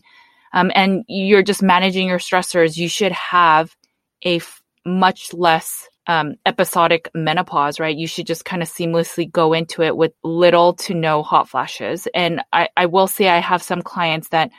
um, 0.53 0.71
and 0.75 1.03
you're 1.07 1.43
just 1.43 1.61
managing 1.61 2.07
your 2.07 2.19
stressors, 2.19 2.77
you 2.77 2.89
should 2.89 3.11
have 3.11 3.75
a 4.23 4.37
f- 4.37 4.61
much 4.85 5.33
less 5.33 5.87
um, 6.07 6.35
episodic 6.45 7.09
menopause, 7.13 7.79
right? 7.79 7.95
You 7.95 8.07
should 8.07 8.27
just 8.27 8.45
kind 8.45 8.61
of 8.61 8.69
seamlessly 8.69 9.31
go 9.31 9.53
into 9.53 9.81
it 9.81 9.95
with 9.95 10.13
little 10.23 10.73
to 10.73 10.93
no 10.93 11.23
hot 11.23 11.47
flashes. 11.47 12.07
And 12.13 12.41
I, 12.51 12.69
I 12.75 12.85
will 12.87 13.07
say 13.07 13.29
I 13.29 13.39
have 13.39 13.61
some 13.61 13.81
clients 13.81 14.29
that 14.29 14.51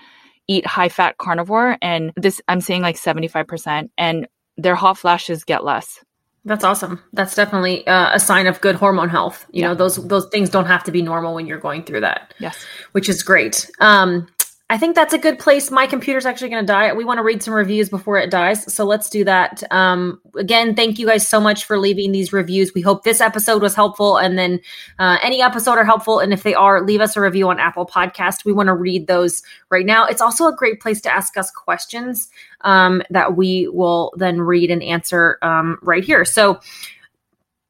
eat 0.48 0.66
high 0.66 0.88
fat 0.88 1.18
carnivore, 1.18 1.78
and 1.82 2.12
this 2.16 2.40
I'm 2.48 2.60
saying 2.60 2.82
like 2.82 2.96
75%, 2.96 3.90
and 3.96 4.26
their 4.56 4.74
hot 4.74 4.98
flashes 4.98 5.44
get 5.44 5.64
less. 5.64 6.04
That's 6.44 6.64
awesome. 6.64 7.00
That's 7.12 7.36
definitely 7.36 7.86
uh, 7.86 8.10
a 8.14 8.18
sign 8.18 8.48
of 8.48 8.60
good 8.60 8.74
hormone 8.74 9.08
health. 9.08 9.46
You 9.52 9.60
yeah. 9.60 9.68
know, 9.68 9.74
those 9.74 9.96
those 10.08 10.26
things 10.30 10.50
don't 10.50 10.66
have 10.66 10.82
to 10.84 10.90
be 10.90 11.00
normal 11.00 11.34
when 11.34 11.46
you're 11.46 11.60
going 11.60 11.84
through 11.84 12.00
that. 12.00 12.34
Yes, 12.40 12.64
which 12.92 13.08
is 13.08 13.22
great. 13.22 13.70
Um, 13.78 14.26
I 14.72 14.78
think 14.78 14.94
that's 14.96 15.12
a 15.12 15.18
good 15.18 15.38
place. 15.38 15.70
My 15.70 15.86
computer's 15.86 16.24
actually 16.24 16.48
going 16.48 16.62
to 16.62 16.66
die. 16.66 16.94
We 16.94 17.04
want 17.04 17.18
to 17.18 17.22
read 17.22 17.42
some 17.42 17.52
reviews 17.52 17.90
before 17.90 18.16
it 18.16 18.30
dies. 18.30 18.72
So 18.72 18.86
let's 18.86 19.10
do 19.10 19.22
that. 19.22 19.62
Um, 19.70 20.18
again, 20.34 20.74
thank 20.74 20.98
you 20.98 21.06
guys 21.06 21.28
so 21.28 21.38
much 21.38 21.66
for 21.66 21.78
leaving 21.78 22.10
these 22.10 22.32
reviews. 22.32 22.72
We 22.72 22.80
hope 22.80 23.04
this 23.04 23.20
episode 23.20 23.60
was 23.60 23.74
helpful. 23.74 24.16
And 24.16 24.38
then 24.38 24.60
uh, 24.98 25.18
any 25.22 25.42
episode 25.42 25.72
are 25.72 25.84
helpful. 25.84 26.20
And 26.20 26.32
if 26.32 26.42
they 26.42 26.54
are, 26.54 26.80
leave 26.80 27.02
us 27.02 27.18
a 27.18 27.20
review 27.20 27.50
on 27.50 27.60
Apple 27.60 27.84
Podcast. 27.84 28.46
We 28.46 28.54
want 28.54 28.68
to 28.68 28.74
read 28.74 29.08
those 29.08 29.42
right 29.68 29.84
now. 29.84 30.06
It's 30.06 30.22
also 30.22 30.46
a 30.46 30.56
great 30.56 30.80
place 30.80 31.02
to 31.02 31.12
ask 31.12 31.36
us 31.36 31.50
questions 31.50 32.30
um, 32.62 33.02
that 33.10 33.36
we 33.36 33.68
will 33.68 34.14
then 34.16 34.40
read 34.40 34.70
and 34.70 34.82
answer 34.82 35.36
um, 35.42 35.80
right 35.82 36.02
here. 36.02 36.24
So 36.24 36.60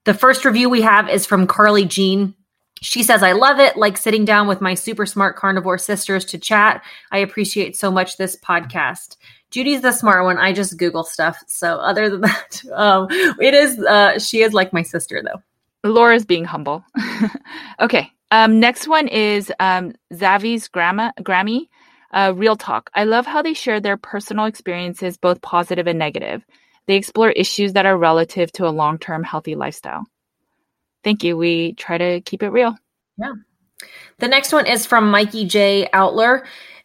the 0.04 0.14
first 0.14 0.44
review 0.44 0.70
we 0.70 0.82
have 0.82 1.08
is 1.08 1.26
from 1.26 1.48
Carly 1.48 1.84
Jean. 1.84 2.36
She 2.82 3.04
says, 3.04 3.22
I 3.22 3.30
love 3.30 3.60
it, 3.60 3.76
like 3.76 3.96
sitting 3.96 4.24
down 4.24 4.48
with 4.48 4.60
my 4.60 4.74
super 4.74 5.06
smart 5.06 5.36
carnivore 5.36 5.78
sisters 5.78 6.24
to 6.26 6.38
chat. 6.38 6.84
I 7.12 7.18
appreciate 7.18 7.76
so 7.76 7.92
much 7.92 8.16
this 8.16 8.36
podcast. 8.36 9.16
Judy's 9.52 9.82
the 9.82 9.92
smart 9.92 10.24
one. 10.24 10.36
I 10.36 10.52
just 10.52 10.76
Google 10.78 11.04
stuff. 11.04 11.38
So 11.46 11.76
other 11.76 12.10
than 12.10 12.20
that, 12.22 12.62
um, 12.72 13.06
it 13.40 13.54
is, 13.54 13.78
uh, 13.78 14.18
she 14.18 14.42
is 14.42 14.52
like 14.52 14.72
my 14.72 14.82
sister 14.82 15.22
though. 15.24 15.88
Laura's 15.88 16.24
being 16.24 16.44
humble. 16.44 16.84
okay. 17.80 18.10
Um, 18.32 18.58
next 18.58 18.88
one 18.88 19.06
is 19.06 19.52
um, 19.60 19.92
Zavi's 20.12 20.66
grandma, 20.66 21.12
Grammy. 21.20 21.68
Uh, 22.12 22.32
Real 22.34 22.56
talk. 22.56 22.90
I 22.94 23.04
love 23.04 23.26
how 23.26 23.42
they 23.42 23.54
share 23.54 23.80
their 23.80 23.96
personal 23.96 24.46
experiences, 24.46 25.16
both 25.16 25.40
positive 25.40 25.86
and 25.86 25.98
negative. 26.00 26.44
They 26.86 26.96
explore 26.96 27.30
issues 27.30 27.74
that 27.74 27.86
are 27.86 27.96
relative 27.96 28.50
to 28.52 28.66
a 28.66 28.70
long 28.70 28.98
term 28.98 29.22
healthy 29.22 29.54
lifestyle 29.54 30.04
thank 31.04 31.24
you. 31.24 31.36
We 31.36 31.74
try 31.74 31.98
to 31.98 32.20
keep 32.22 32.42
it 32.42 32.50
real. 32.50 32.76
Yeah. 33.18 33.32
The 34.18 34.28
next 34.28 34.52
one 34.52 34.66
is 34.66 34.86
from 34.86 35.10
Mikey 35.10 35.46
J. 35.46 35.88
Outler. 35.92 36.44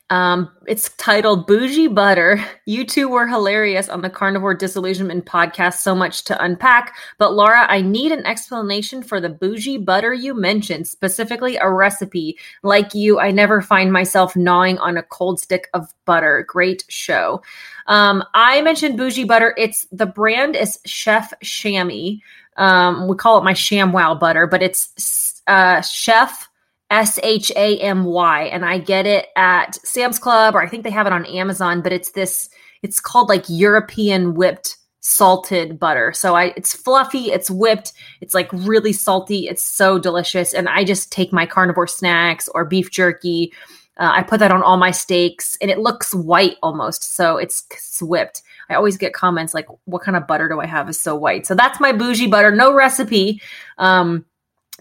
Um, 0.10 0.50
it's 0.68 0.90
titled 0.96 1.48
Bougie 1.48 1.90
Butter. 1.90 2.44
You 2.66 2.86
two 2.86 3.10
were 3.10 3.28
hilarious 3.28 3.90
on 3.90 4.02
the 4.02 4.10
Carnivore 4.10 4.54
Disillusionment 4.54 5.26
podcast. 5.26 5.80
So 5.80 5.94
much 5.94 6.24
to 6.26 6.42
unpack. 6.42 6.96
But 7.18 7.34
Laura, 7.34 7.66
I 7.70 7.82
need 7.82 8.14
an 8.14 8.26
explanation 8.26 9.04
for 9.04 9.20
the 9.20 9.30
bougie 9.30 9.78
butter 9.78 10.14
you 10.14 10.34
mentioned, 10.34 10.88
specifically 10.88 11.58
a 11.58 11.70
recipe. 11.70 12.38
Like 12.64 12.94
you, 12.94 13.20
I 13.20 13.32
never 13.32 13.62
find 13.62 13.92
myself 13.92 14.36
gnawing 14.36 14.78
on 14.78 14.96
a 14.96 15.04
cold 15.04 15.42
stick 15.42 15.68
of 15.74 15.94
butter. 16.06 16.46
Great 16.48 16.86
show. 16.88 17.42
Um, 17.88 18.24
I 18.34 18.62
mentioned 18.62 18.98
bougie 18.98 19.26
butter. 19.26 19.54
It's 19.58 19.88
the 19.92 20.06
brand 20.06 20.56
is 20.56 20.80
Chef 20.86 21.34
Shamy. 21.44 22.22
Um, 22.58 23.08
we 23.08 23.16
call 23.16 23.38
it 23.38 23.44
my 23.44 23.54
ShamWow 23.54 24.20
butter, 24.20 24.48
but 24.48 24.64
it's 24.64 25.42
uh, 25.48 25.82
Chef 25.82 26.50
S 26.90 27.20
H 27.24 27.52
A 27.56 27.78
M 27.80 28.06
Y, 28.06 28.44
and 28.46 28.66
I 28.66 28.78
get 28.78 29.06
it 29.06 29.28
at 29.36 29.76
Sam's 29.86 30.20
Club, 30.20 30.56
or 30.56 30.62
I 30.62 30.68
think 30.68 30.84
they 30.84 30.90
have 30.90 31.08
it 31.08 31.14
on 31.14 31.26
Amazon. 31.26 31.82
But 31.82 31.94
it's 31.94 32.12
this. 32.12 32.50
It's 32.84 33.00
called 33.00 33.30
like 33.30 33.46
European 33.48 34.36
whipped 34.36 34.78
salted 35.08 35.80
butter. 35.80 36.12
So 36.12 36.36
I 36.36 36.54
it's 36.58 36.76
fluffy, 36.76 37.32
it's 37.32 37.50
whipped, 37.50 37.94
it's 38.20 38.34
like 38.34 38.52
really 38.52 38.92
salty, 38.92 39.48
it's 39.48 39.64
so 39.64 39.98
delicious. 39.98 40.54
And 40.54 40.68
I 40.68 40.84
just 40.84 41.12
take 41.12 41.32
my 41.32 41.46
carnivore 41.46 41.88
snacks 41.88 42.50
or 42.50 42.66
beef 42.66 42.92
jerky. 42.92 43.54
Uh, 43.98 44.12
I 44.16 44.24
put 44.24 44.40
that 44.40 44.52
on 44.52 44.62
all 44.62 44.78
my 44.78 44.92
steaks 44.92 45.58
and 45.62 45.72
it 45.72 45.80
looks 45.80 46.14
white 46.14 46.58
almost. 46.62 47.16
So 47.16 47.38
it's, 47.38 47.64
it's 47.72 48.02
whipped. 48.02 48.42
I 48.70 48.76
always 48.76 48.98
get 48.98 49.14
comments 49.14 49.54
like, 49.54 49.68
what 49.86 50.04
kind 50.04 50.18
of 50.18 50.28
butter 50.28 50.50
do 50.50 50.60
I 50.60 50.66
have 50.66 50.90
is 50.90 51.00
so 51.00 51.16
white? 51.16 51.46
So 51.46 51.56
that's 51.56 51.80
my 51.80 51.92
bougie 51.92 52.28
butter. 52.28 52.52
No 52.52 52.74
recipe. 52.74 53.42
Um, 53.78 54.26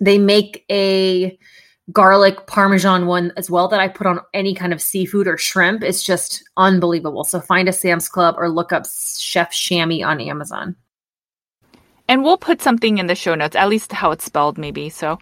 they 0.00 0.18
make 0.18 0.64
a 0.70 1.38
garlic 1.92 2.46
parmesan 2.46 3.06
one 3.06 3.32
as 3.36 3.48
well 3.48 3.68
that 3.68 3.80
I 3.80 3.88
put 3.88 4.06
on 4.06 4.20
any 4.34 4.54
kind 4.54 4.72
of 4.72 4.82
seafood 4.82 5.28
or 5.28 5.38
shrimp. 5.38 5.82
It's 5.82 6.02
just 6.02 6.42
unbelievable. 6.56 7.24
So 7.24 7.40
find 7.40 7.68
a 7.68 7.72
Sam's 7.72 8.08
Club 8.08 8.34
or 8.38 8.48
look 8.48 8.72
up 8.72 8.86
Chef 8.86 9.52
Shamy 9.52 10.04
on 10.04 10.20
Amazon. 10.20 10.76
And 12.08 12.22
we'll 12.22 12.38
put 12.38 12.62
something 12.62 12.98
in 12.98 13.06
the 13.06 13.14
show 13.14 13.34
notes, 13.34 13.56
at 13.56 13.68
least 13.68 13.92
how 13.92 14.10
it's 14.12 14.24
spelled, 14.24 14.58
maybe. 14.58 14.88
So 14.88 15.18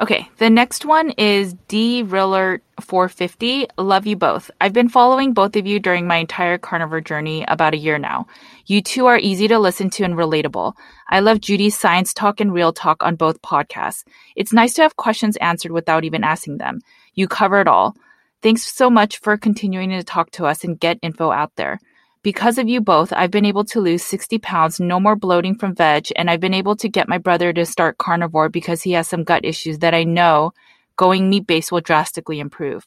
Okay, 0.00 0.28
the 0.38 0.48
next 0.48 0.84
one 0.86 1.10
is 1.10 1.54
D 1.68 2.02
Riller 2.02 2.62
450. 2.80 3.66
Love 3.76 4.06
you 4.06 4.16
both. 4.16 4.50
I've 4.60 4.72
been 4.72 4.88
following 4.88 5.34
both 5.34 5.54
of 5.54 5.66
you 5.66 5.78
during 5.78 6.06
my 6.06 6.16
entire 6.16 6.56
carnivore 6.56 7.02
journey 7.02 7.44
about 7.46 7.74
a 7.74 7.78
year 7.78 7.98
now. 7.98 8.26
You 8.66 8.80
two 8.82 9.06
are 9.06 9.18
easy 9.18 9.48
to 9.48 9.58
listen 9.58 9.90
to 9.90 10.04
and 10.04 10.14
relatable. 10.14 10.74
I 11.08 11.20
love 11.20 11.40
Judy's 11.40 11.78
science 11.78 12.14
talk 12.14 12.40
and 12.40 12.52
real 12.52 12.72
talk 12.72 13.02
on 13.02 13.16
both 13.16 13.42
podcasts. 13.42 14.04
It's 14.34 14.52
nice 14.52 14.72
to 14.74 14.82
have 14.82 14.96
questions 14.96 15.36
answered 15.36 15.72
without 15.72 16.04
even 16.04 16.24
asking 16.24 16.58
them. 16.58 16.80
You 17.14 17.28
cover 17.28 17.60
it 17.60 17.68
all. 17.68 17.94
Thanks 18.42 18.62
so 18.62 18.88
much 18.88 19.18
for 19.18 19.36
continuing 19.36 19.90
to 19.90 20.02
talk 20.02 20.30
to 20.32 20.46
us 20.46 20.64
and 20.64 20.80
get 20.80 20.98
info 21.02 21.30
out 21.30 21.52
there. 21.56 21.78
Because 22.22 22.56
of 22.56 22.68
you 22.68 22.80
both, 22.80 23.12
I've 23.12 23.32
been 23.32 23.44
able 23.44 23.64
to 23.64 23.80
lose 23.80 24.04
60 24.04 24.38
pounds, 24.38 24.78
no 24.78 25.00
more 25.00 25.16
bloating 25.16 25.56
from 25.56 25.74
veg, 25.74 26.06
and 26.14 26.30
I've 26.30 26.38
been 26.38 26.54
able 26.54 26.76
to 26.76 26.88
get 26.88 27.08
my 27.08 27.18
brother 27.18 27.52
to 27.52 27.66
start 27.66 27.98
carnivore 27.98 28.48
because 28.48 28.82
he 28.82 28.92
has 28.92 29.08
some 29.08 29.24
gut 29.24 29.44
issues 29.44 29.80
that 29.80 29.92
I 29.92 30.04
know 30.04 30.52
going 30.94 31.28
meat 31.28 31.48
based 31.48 31.72
will 31.72 31.80
drastically 31.80 32.38
improve. 32.38 32.86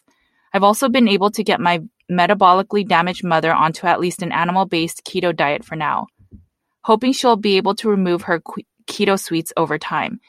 I've 0.54 0.64
also 0.64 0.88
been 0.88 1.10
able 1.10 1.32
to 1.32 1.44
get 1.44 1.60
my 1.60 1.82
metabolically 2.10 2.88
damaged 2.88 3.26
mother 3.26 3.54
onto 3.54 3.88
at 3.88 4.00
least 4.00 4.22
an 4.22 4.32
animal 4.32 4.66
based 4.66 5.04
keto 5.04 5.36
diet 5.36 5.66
for 5.66 5.76
now, 5.76 6.08
hoping 6.84 7.12
she'll 7.12 7.36
be 7.36 7.58
able 7.58 7.76
to 7.76 7.90
remove 7.90 8.22
her 8.22 8.42
keto 8.88 9.20
sweets 9.20 9.52
over 9.58 9.78
time. 9.78 10.22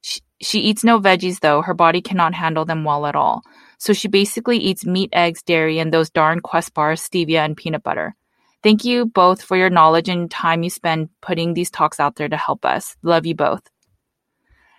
She, 0.00 0.20
she 0.40 0.60
eats 0.60 0.84
no 0.84 1.00
veggies 1.00 1.40
though, 1.40 1.60
her 1.60 1.74
body 1.74 2.00
cannot 2.00 2.32
handle 2.32 2.64
them 2.64 2.82
well 2.82 3.04
at 3.04 3.14
all. 3.14 3.42
So 3.78 3.92
she 3.92 4.08
basically 4.08 4.56
eats 4.56 4.86
meat, 4.86 5.10
eggs, 5.12 5.42
dairy, 5.42 5.78
and 5.80 5.92
those 5.92 6.08
darn 6.08 6.40
Quest 6.40 6.72
bars, 6.72 7.06
stevia, 7.06 7.44
and 7.44 7.54
peanut 7.54 7.82
butter. 7.82 8.16
Thank 8.64 8.84
you 8.86 9.04
both 9.04 9.42
for 9.42 9.58
your 9.58 9.68
knowledge 9.68 10.08
and 10.08 10.30
time 10.30 10.62
you 10.62 10.70
spend 10.70 11.10
putting 11.20 11.52
these 11.52 11.70
talks 11.70 12.00
out 12.00 12.16
there 12.16 12.30
to 12.30 12.36
help 12.36 12.64
us. 12.64 12.96
Love 13.02 13.26
you 13.26 13.34
both. 13.34 13.60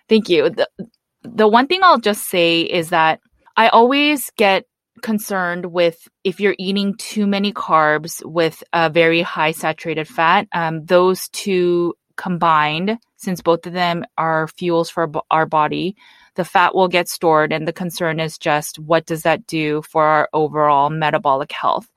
Thank 0.09 0.27
you. 0.27 0.49
The, 0.49 0.67
the 1.21 1.47
one 1.47 1.67
thing 1.67 1.81
I'll 1.83 1.99
just 1.99 2.27
say 2.27 2.61
is 2.61 2.89
that 2.89 3.19
I 3.55 3.69
always 3.69 4.31
get 4.37 4.65
concerned 5.03 5.67
with 5.67 6.07
if 6.23 6.39
you're 6.39 6.55
eating 6.57 6.95
too 6.95 7.27
many 7.27 7.53
carbs 7.53 8.25
with 8.25 8.63
a 8.73 8.89
very 8.89 9.21
high 9.21 9.51
saturated 9.51 10.07
fat. 10.07 10.47
Um, 10.51 10.83
those 10.85 11.29
two 11.29 11.93
combined, 12.17 12.97
since 13.17 13.41
both 13.41 13.67
of 13.67 13.73
them 13.73 14.03
are 14.17 14.47
fuels 14.47 14.89
for 14.89 15.11
our 15.29 15.45
body, 15.45 15.95
the 16.35 16.45
fat 16.45 16.73
will 16.73 16.87
get 16.87 17.07
stored. 17.07 17.53
And 17.53 17.67
the 17.67 17.73
concern 17.73 18.19
is 18.19 18.39
just 18.39 18.79
what 18.79 19.05
does 19.05 19.21
that 19.23 19.45
do 19.45 19.83
for 19.83 20.03
our 20.03 20.29
overall 20.33 20.89
metabolic 20.89 21.51
health? 21.51 21.87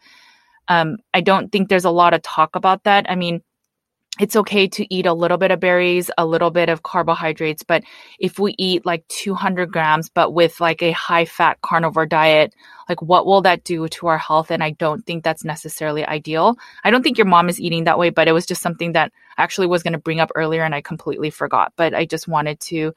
Um, 0.69 0.99
I 1.15 1.21
don't 1.21 1.51
think 1.51 1.69
there's 1.69 1.85
a 1.85 1.91
lot 1.91 2.15
of 2.15 2.23
talk 2.23 2.57
about 2.57 2.85
that. 2.85 3.07
I 3.11 3.15
mean, 3.15 3.43
it's 4.19 4.37
okay 4.37 4.67
to 4.67 4.93
eat 4.93 5.07
a 5.07 5.13
little 5.13 5.39
bit 5.39 5.51
of 5.51 5.61
berries, 5.61 6.11
a 6.19 6.27
little 6.27 6.51
bit 6.51 6.69
of 6.69 6.83
carbohydrates, 6.83 7.63
but 7.63 7.85
if 8.19 8.39
we 8.39 8.55
eat 8.59 8.85
like 8.85 9.07
200 9.09 9.71
grams, 9.71 10.09
but 10.09 10.33
with 10.35 10.61
like 10.61 10.83
a 10.83 10.91
high 10.91 11.25
fat 11.25 11.61
carnivore 11.63 12.07
diet, 12.07 12.53
like 12.89 13.01
what 13.01 13.27
will 13.27 13.43
that 13.43 13.63
do 13.65 13.87
to 13.89 14.09
our 14.09 14.19
health? 14.19 14.51
And 14.51 14.63
I 14.65 14.71
don't 14.71 15.07
think 15.07 15.23
that's 15.23 15.45
necessarily 15.45 16.05
ideal. 16.05 16.57
I 16.83 16.91
don't 16.91 17.03
think 17.03 17.17
your 17.17 17.27
mom 17.27 17.49
is 17.49 17.61
eating 17.61 17.85
that 17.85 17.99
way, 17.99 18.11
but 18.11 18.27
it 18.27 18.33
was 18.33 18.47
just 18.47 18.63
something 18.63 18.93
that 18.93 19.13
actually 19.37 19.69
was 19.69 19.83
going 19.83 19.93
to 19.93 19.99
bring 19.99 20.21
up 20.21 20.33
earlier 20.35 20.65
and 20.65 20.75
I 20.75 20.81
completely 20.81 21.31
forgot, 21.31 21.73
but 21.77 21.95
I 21.95 22.05
just 22.05 22.27
wanted 22.27 22.59
to 22.61 22.93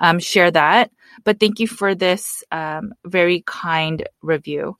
um, 0.00 0.18
share 0.18 0.50
that. 0.50 0.90
But 1.24 1.38
thank 1.38 1.60
you 1.60 1.68
for 1.68 1.94
this 1.94 2.42
um, 2.50 2.94
very 3.04 3.42
kind 3.46 4.08
review. 4.22 4.76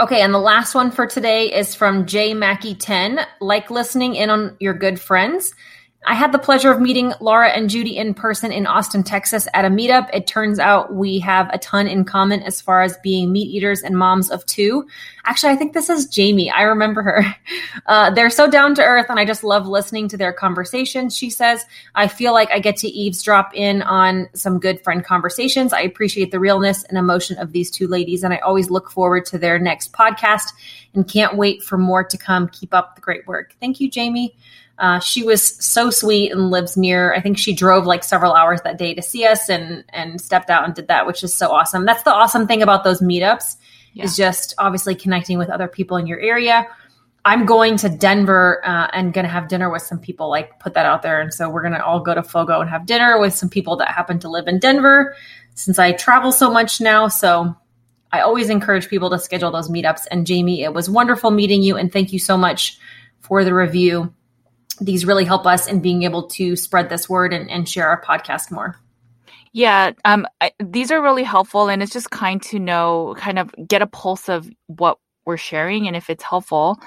Okay, 0.00 0.22
and 0.22 0.32
the 0.32 0.38
last 0.38 0.74
one 0.74 0.90
for 0.90 1.06
today 1.06 1.52
is 1.52 1.74
from 1.74 2.06
J 2.06 2.32
Mackey 2.32 2.74
10. 2.74 3.20
Like 3.38 3.70
listening 3.70 4.14
in 4.14 4.30
on 4.30 4.56
your 4.58 4.72
good 4.72 4.98
friends. 4.98 5.54
I 6.06 6.14
had 6.14 6.32
the 6.32 6.38
pleasure 6.38 6.72
of 6.72 6.80
meeting 6.80 7.12
Laura 7.20 7.50
and 7.50 7.68
Judy 7.68 7.98
in 7.98 8.14
person 8.14 8.50
in 8.52 8.66
Austin, 8.66 9.02
Texas 9.02 9.46
at 9.52 9.66
a 9.66 9.68
meetup. 9.68 10.08
It 10.14 10.26
turns 10.26 10.58
out 10.58 10.94
we 10.94 11.18
have 11.18 11.50
a 11.52 11.58
ton 11.58 11.86
in 11.86 12.06
common 12.06 12.42
as 12.42 12.58
far 12.58 12.82
as 12.82 12.96
being 13.02 13.30
meat 13.30 13.48
eaters 13.48 13.82
and 13.82 13.98
moms 13.98 14.30
of 14.30 14.44
two. 14.46 14.86
Actually, 15.26 15.52
I 15.52 15.56
think 15.56 15.74
this 15.74 15.90
is 15.90 16.06
Jamie. 16.06 16.50
I 16.50 16.62
remember 16.62 17.02
her. 17.02 17.24
Uh, 17.86 18.10
they're 18.10 18.30
so 18.30 18.48
down 18.48 18.74
to 18.74 18.82
earth, 18.82 19.06
and 19.08 19.18
I 19.18 19.24
just 19.24 19.42
love 19.42 19.66
listening 19.66 20.06
to 20.08 20.16
their 20.16 20.32
conversations. 20.32 21.16
She 21.16 21.28
says, 21.28 21.64
I 21.94 22.06
feel 22.08 22.32
like 22.32 22.50
I 22.50 22.58
get 22.58 22.76
to 22.78 22.88
eavesdrop 22.88 23.52
in 23.54 23.82
on 23.82 24.28
some 24.34 24.60
good 24.60 24.82
friend 24.82 25.04
conversations. 25.04 25.72
I 25.72 25.80
appreciate 25.80 26.30
the 26.30 26.38
realness 26.38 26.84
and 26.84 26.98
emotion 26.98 27.38
of 27.38 27.52
these 27.52 27.70
two 27.70 27.88
ladies, 27.88 28.22
and 28.22 28.32
I 28.32 28.38
always 28.38 28.70
look 28.70 28.90
forward 28.90 29.24
to 29.26 29.38
their 29.38 29.58
next 29.58 29.92
podcast 29.92 30.52
and 30.94 31.08
can't 31.08 31.36
wait 31.36 31.62
for 31.62 31.78
more 31.78 32.04
to 32.04 32.16
come. 32.16 32.48
Keep 32.48 32.74
up 32.74 32.94
the 32.94 33.00
great 33.00 33.26
work. 33.26 33.54
Thank 33.60 33.80
you, 33.80 33.90
Jamie. 33.90 34.34
Uh, 34.80 34.98
she 34.98 35.22
was 35.22 35.42
so 35.62 35.90
sweet 35.90 36.32
and 36.32 36.50
lives 36.50 36.74
near. 36.74 37.12
I 37.12 37.20
think 37.20 37.36
she 37.36 37.52
drove 37.52 37.84
like 37.84 38.02
several 38.02 38.32
hours 38.32 38.62
that 38.62 38.78
day 38.78 38.94
to 38.94 39.02
see 39.02 39.26
us 39.26 39.50
and 39.50 39.84
and 39.90 40.18
stepped 40.18 40.48
out 40.48 40.64
and 40.64 40.74
did 40.74 40.88
that, 40.88 41.06
which 41.06 41.22
is 41.22 41.34
so 41.34 41.50
awesome. 41.50 41.84
That's 41.84 42.02
the 42.02 42.14
awesome 42.14 42.46
thing 42.46 42.62
about 42.62 42.82
those 42.82 43.02
meetups 43.02 43.56
yeah. 43.92 44.04
is 44.04 44.16
just 44.16 44.54
obviously 44.56 44.94
connecting 44.94 45.36
with 45.36 45.50
other 45.50 45.68
people 45.68 45.98
in 45.98 46.06
your 46.06 46.18
area. 46.18 46.66
I'm 47.26 47.44
going 47.44 47.76
to 47.76 47.90
Denver 47.90 48.62
uh, 48.64 48.88
and 48.94 49.12
going 49.12 49.26
to 49.26 49.30
have 49.30 49.48
dinner 49.48 49.70
with 49.70 49.82
some 49.82 49.98
people. 49.98 50.30
Like 50.30 50.58
put 50.60 50.72
that 50.72 50.86
out 50.86 51.02
there, 51.02 51.20
and 51.20 51.32
so 51.32 51.50
we're 51.50 51.60
going 51.60 51.74
to 51.74 51.84
all 51.84 52.00
go 52.00 52.14
to 52.14 52.22
Fogo 52.22 52.62
and 52.62 52.70
have 52.70 52.86
dinner 52.86 53.20
with 53.20 53.34
some 53.34 53.50
people 53.50 53.76
that 53.76 53.88
happen 53.88 54.18
to 54.20 54.30
live 54.30 54.48
in 54.48 54.58
Denver. 54.60 55.14
Since 55.56 55.78
I 55.78 55.92
travel 55.92 56.32
so 56.32 56.50
much 56.50 56.80
now, 56.80 57.08
so 57.08 57.54
I 58.12 58.20
always 58.20 58.48
encourage 58.48 58.88
people 58.88 59.10
to 59.10 59.18
schedule 59.18 59.50
those 59.50 59.68
meetups. 59.68 60.06
And 60.10 60.26
Jamie, 60.26 60.62
it 60.62 60.72
was 60.72 60.88
wonderful 60.88 61.30
meeting 61.30 61.60
you, 61.60 61.76
and 61.76 61.92
thank 61.92 62.14
you 62.14 62.18
so 62.18 62.38
much 62.38 62.78
for 63.20 63.44
the 63.44 63.52
review 63.52 64.14
these 64.80 65.04
really 65.04 65.24
help 65.24 65.46
us 65.46 65.66
in 65.66 65.80
being 65.80 66.02
able 66.02 66.28
to 66.28 66.56
spread 66.56 66.88
this 66.88 67.08
word 67.08 67.32
and, 67.32 67.50
and 67.50 67.68
share 67.68 67.88
our 67.88 68.02
podcast 68.02 68.50
more. 68.50 68.76
Yeah, 69.52 69.92
um, 70.04 70.26
I, 70.40 70.52
these 70.62 70.90
are 70.92 71.02
really 71.02 71.24
helpful, 71.24 71.68
and 71.68 71.82
it's 71.82 71.92
just 71.92 72.10
kind 72.10 72.40
to 72.42 72.58
know, 72.58 73.16
kind 73.18 73.38
of 73.38 73.52
get 73.66 73.82
a 73.82 73.86
pulse 73.86 74.28
of 74.28 74.48
what 74.66 74.98
we're 75.24 75.36
sharing 75.36 75.86
and 75.86 75.96
if 75.96 76.08
it's 76.08 76.22
helpful. 76.22 76.78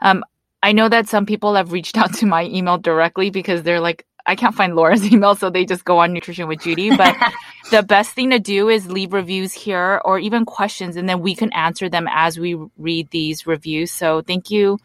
Um, 0.00 0.24
I 0.62 0.72
know 0.72 0.88
that 0.88 1.08
some 1.08 1.26
people 1.26 1.54
have 1.54 1.72
reached 1.72 1.98
out 1.98 2.14
to 2.14 2.26
my 2.26 2.44
email 2.44 2.78
directly 2.78 3.30
because 3.30 3.62
they're 3.62 3.80
like, 3.80 4.06
I 4.24 4.36
can't 4.36 4.54
find 4.54 4.76
Laura's 4.76 5.04
email, 5.12 5.34
so 5.34 5.50
they 5.50 5.64
just 5.64 5.84
go 5.84 5.98
on 5.98 6.12
Nutrition 6.12 6.46
with 6.46 6.62
Judy. 6.62 6.96
But 6.96 7.16
the 7.70 7.82
best 7.82 8.12
thing 8.12 8.30
to 8.30 8.38
do 8.38 8.68
is 8.68 8.90
leave 8.90 9.12
reviews 9.12 9.52
here 9.52 10.00
or 10.04 10.20
even 10.20 10.44
questions, 10.44 10.96
and 10.96 11.08
then 11.08 11.20
we 11.20 11.34
can 11.34 11.52
answer 11.52 11.88
them 11.88 12.06
as 12.10 12.38
we 12.38 12.56
read 12.78 13.10
these 13.10 13.46
reviews. 13.48 13.90
So 13.90 14.22
thank 14.22 14.50
you 14.50 14.78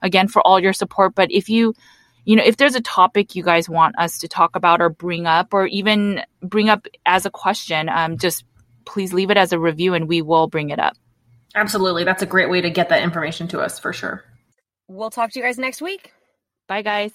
again 0.00 0.28
for 0.28 0.46
all 0.46 0.60
your 0.60 0.72
support. 0.72 1.16
But 1.16 1.32
if 1.32 1.48
you 1.48 1.74
you 2.24 2.36
know, 2.36 2.42
if 2.44 2.56
there's 2.56 2.74
a 2.74 2.80
topic 2.80 3.34
you 3.34 3.42
guys 3.42 3.68
want 3.68 3.98
us 3.98 4.18
to 4.18 4.28
talk 4.28 4.56
about 4.56 4.80
or 4.80 4.88
bring 4.88 5.26
up, 5.26 5.52
or 5.52 5.66
even 5.66 6.22
bring 6.42 6.68
up 6.68 6.86
as 7.04 7.26
a 7.26 7.30
question, 7.30 7.88
um, 7.88 8.18
just 8.18 8.44
please 8.84 9.12
leave 9.12 9.30
it 9.30 9.36
as 9.36 9.52
a 9.52 9.58
review 9.58 9.94
and 9.94 10.08
we 10.08 10.22
will 10.22 10.46
bring 10.46 10.70
it 10.70 10.78
up. 10.78 10.96
Absolutely. 11.54 12.04
That's 12.04 12.22
a 12.22 12.26
great 12.26 12.50
way 12.50 12.60
to 12.60 12.70
get 12.70 12.88
that 12.88 13.02
information 13.02 13.48
to 13.48 13.60
us 13.60 13.78
for 13.78 13.92
sure. 13.92 14.24
We'll 14.88 15.10
talk 15.10 15.32
to 15.32 15.38
you 15.38 15.44
guys 15.44 15.58
next 15.58 15.80
week. 15.80 16.12
Bye, 16.66 16.82
guys. 16.82 17.12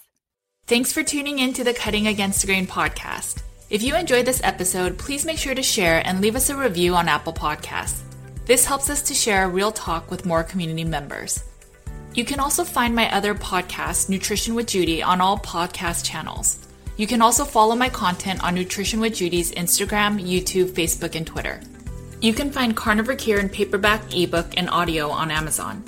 Thanks 0.66 0.92
for 0.92 1.02
tuning 1.02 1.38
in 1.38 1.52
to 1.54 1.64
the 1.64 1.74
Cutting 1.74 2.06
Against 2.06 2.40
the 2.40 2.46
Grain 2.46 2.66
podcast. 2.66 3.42
If 3.68 3.82
you 3.82 3.94
enjoyed 3.96 4.26
this 4.26 4.42
episode, 4.42 4.98
please 4.98 5.24
make 5.24 5.38
sure 5.38 5.54
to 5.54 5.62
share 5.62 6.04
and 6.06 6.20
leave 6.20 6.36
us 6.36 6.50
a 6.50 6.56
review 6.56 6.94
on 6.94 7.08
Apple 7.08 7.32
Podcasts. 7.32 8.02
This 8.46 8.64
helps 8.64 8.90
us 8.90 9.02
to 9.02 9.14
share 9.14 9.48
real 9.48 9.70
talk 9.70 10.10
with 10.10 10.26
more 10.26 10.42
community 10.42 10.84
members. 10.84 11.44
You 12.12 12.24
can 12.24 12.40
also 12.40 12.64
find 12.64 12.94
my 12.94 13.12
other 13.14 13.34
podcast, 13.34 14.08
Nutrition 14.08 14.56
with 14.56 14.66
Judy, 14.66 15.00
on 15.00 15.20
all 15.20 15.38
podcast 15.38 16.04
channels. 16.04 16.58
You 16.96 17.06
can 17.06 17.22
also 17.22 17.44
follow 17.44 17.76
my 17.76 17.88
content 17.88 18.42
on 18.42 18.56
Nutrition 18.56 18.98
with 18.98 19.14
Judy's 19.14 19.52
Instagram, 19.52 20.20
YouTube, 20.20 20.70
Facebook, 20.70 21.14
and 21.14 21.24
Twitter. 21.26 21.60
You 22.20 22.34
can 22.34 22.50
find 22.50 22.74
Carnivore 22.76 23.14
Cure 23.14 23.38
in 23.38 23.48
paperback, 23.48 24.12
ebook, 24.12 24.56
and 24.56 24.68
audio 24.70 25.08
on 25.08 25.30
Amazon. 25.30 25.84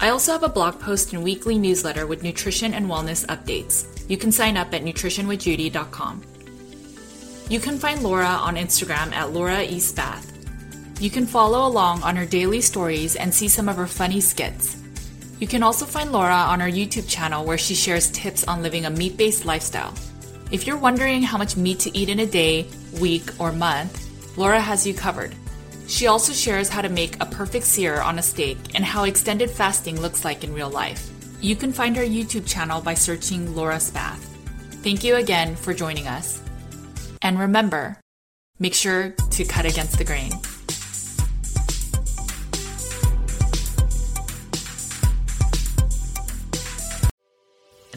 I 0.00 0.08
also 0.08 0.32
have 0.32 0.42
a 0.42 0.48
blog 0.48 0.80
post 0.80 1.12
and 1.12 1.22
weekly 1.22 1.56
newsletter 1.56 2.06
with 2.06 2.24
nutrition 2.24 2.74
and 2.74 2.86
wellness 2.86 3.24
updates. 3.26 3.86
You 4.10 4.16
can 4.16 4.32
sign 4.32 4.56
up 4.56 4.74
at 4.74 4.82
nutritionwithjudy.com. 4.82 6.22
You 7.48 7.60
can 7.60 7.78
find 7.78 8.02
Laura 8.02 8.26
on 8.26 8.56
Instagram 8.56 9.12
at 9.12 9.32
Laura 9.32 9.62
E. 9.62 9.78
Spath. 9.78 10.26
You 11.00 11.10
can 11.10 11.26
follow 11.26 11.66
along 11.66 12.02
on 12.02 12.16
her 12.16 12.26
daily 12.26 12.60
stories 12.60 13.14
and 13.14 13.32
see 13.32 13.48
some 13.48 13.68
of 13.68 13.76
her 13.76 13.86
funny 13.86 14.20
skits. 14.20 14.79
You 15.40 15.48
can 15.48 15.62
also 15.62 15.86
find 15.86 16.12
Laura 16.12 16.34
on 16.34 16.60
her 16.60 16.68
YouTube 16.68 17.08
channel 17.08 17.46
where 17.46 17.56
she 17.56 17.74
shares 17.74 18.10
tips 18.10 18.44
on 18.44 18.62
living 18.62 18.84
a 18.84 18.90
meat 18.90 19.16
based 19.16 19.46
lifestyle. 19.46 19.94
If 20.50 20.66
you're 20.66 20.76
wondering 20.76 21.22
how 21.22 21.38
much 21.38 21.56
meat 21.56 21.78
to 21.80 21.96
eat 21.96 22.10
in 22.10 22.20
a 22.20 22.26
day, 22.26 22.68
week, 23.00 23.30
or 23.40 23.50
month, 23.50 24.06
Laura 24.36 24.60
has 24.60 24.86
you 24.86 24.92
covered. 24.92 25.34
She 25.86 26.06
also 26.06 26.34
shares 26.34 26.68
how 26.68 26.82
to 26.82 26.88
make 26.88 27.16
a 27.20 27.26
perfect 27.26 27.64
sear 27.64 28.00
on 28.02 28.18
a 28.18 28.22
steak 28.22 28.58
and 28.74 28.84
how 28.84 29.04
extended 29.04 29.50
fasting 29.50 30.00
looks 30.00 30.24
like 30.24 30.44
in 30.44 30.52
real 30.52 30.70
life. 30.70 31.08
You 31.40 31.56
can 31.56 31.72
find 31.72 31.96
her 31.96 32.04
YouTube 32.04 32.46
channel 32.46 32.82
by 32.82 32.94
searching 32.94 33.56
Laura 33.56 33.80
Spath. 33.80 34.22
Thank 34.82 35.02
you 35.02 35.16
again 35.16 35.56
for 35.56 35.72
joining 35.72 36.06
us. 36.06 36.42
And 37.22 37.38
remember, 37.38 37.98
make 38.58 38.74
sure 38.74 39.10
to 39.30 39.44
cut 39.44 39.64
against 39.64 39.96
the 39.96 40.04
grain. 40.04 40.32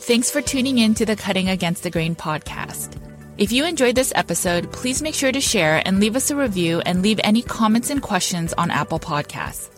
Thanks 0.04 0.30
for 0.30 0.42
tuning 0.42 0.80
in 0.80 0.96
to 0.96 1.06
the 1.06 1.16
Cutting 1.16 1.48
Against 1.48 1.84
the 1.84 1.90
Grain 1.90 2.14
podcast. 2.14 2.98
If 3.38 3.54
you 3.54 3.64
enjoyed 3.64 3.96
this 3.96 4.12
episode, 4.18 4.70
please 4.74 5.02
make 5.02 5.16
sure 5.16 5.32
to 5.32 5.40
share 5.40 5.82
and 5.86 6.02
leave 6.02 6.18
us 6.18 6.30
a 6.30 6.36
review 6.36 6.82
and 6.82 7.02
leave 7.02 7.22
any 7.24 7.42
comments 7.42 7.90
and 7.90 8.02
questions 8.02 8.52
on 8.58 8.70
Apple 8.70 9.00
Podcasts. 9.00 9.70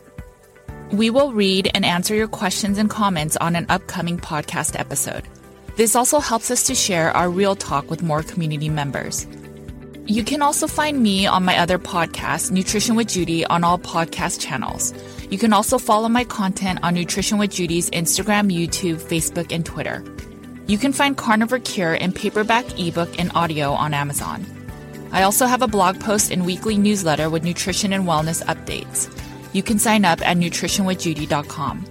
We 0.92 1.12
will 1.12 1.32
read 1.32 1.70
and 1.76 1.86
answer 1.86 2.16
your 2.16 2.28
questions 2.28 2.80
and 2.80 2.90
comments 2.90 3.38
on 3.38 3.56
an 3.56 3.68
upcoming 3.70 4.18
podcast 4.18 4.80
episode. 4.80 5.26
This 5.76 5.96
also 5.96 6.20
helps 6.20 6.50
us 6.50 6.64
to 6.64 6.74
share 6.74 7.16
our 7.16 7.30
real 7.30 7.56
talk 7.56 7.92
with 7.92 8.02
more 8.02 8.24
community 8.24 8.68
members. 8.68 9.28
You 10.08 10.24
can 10.24 10.42
also 10.42 10.66
find 10.66 11.04
me 11.04 11.28
on 11.28 11.46
my 11.46 11.60
other 11.60 11.78
podcast, 11.78 12.50
Nutrition 12.50 12.96
with 12.96 13.10
Judy, 13.10 13.46
on 13.46 13.64
all 13.64 13.78
podcast 13.78 14.40
channels. 14.40 14.92
You 15.30 15.38
can 15.38 15.54
also 15.54 15.78
follow 15.78 16.08
my 16.08 16.24
content 16.24 16.80
on 16.84 16.94
Nutrition 16.94 17.38
with 17.38 17.52
Judy's 17.52 17.90
Instagram, 17.90 18.54
YouTube, 18.54 19.02
Facebook, 19.02 19.52
and 19.52 19.66
Twitter. 19.66 20.04
You 20.68 20.78
can 20.78 20.94
find 20.94 21.18
Carnivore 21.18 21.60
Cure 21.60 21.94
in 21.96 22.12
paperback, 22.12 22.80
ebook, 22.80 23.20
and 23.20 23.32
audio 23.36 23.72
on 23.72 23.94
Amazon. 23.94 24.46
I 25.12 25.24
also 25.24 25.46
have 25.46 25.62
a 25.62 25.68
blog 25.68 26.00
post 26.00 26.32
and 26.32 26.46
weekly 26.46 26.78
newsletter 26.78 27.30
with 27.30 27.44
nutrition 27.44 27.94
and 27.94 28.06
wellness 28.06 28.44
updates. 28.44 29.10
You 29.54 29.64
can 29.64 29.80
sign 29.80 30.06
up 30.06 30.26
at 30.28 30.38
nutritionwithjudy.com. 30.38 31.86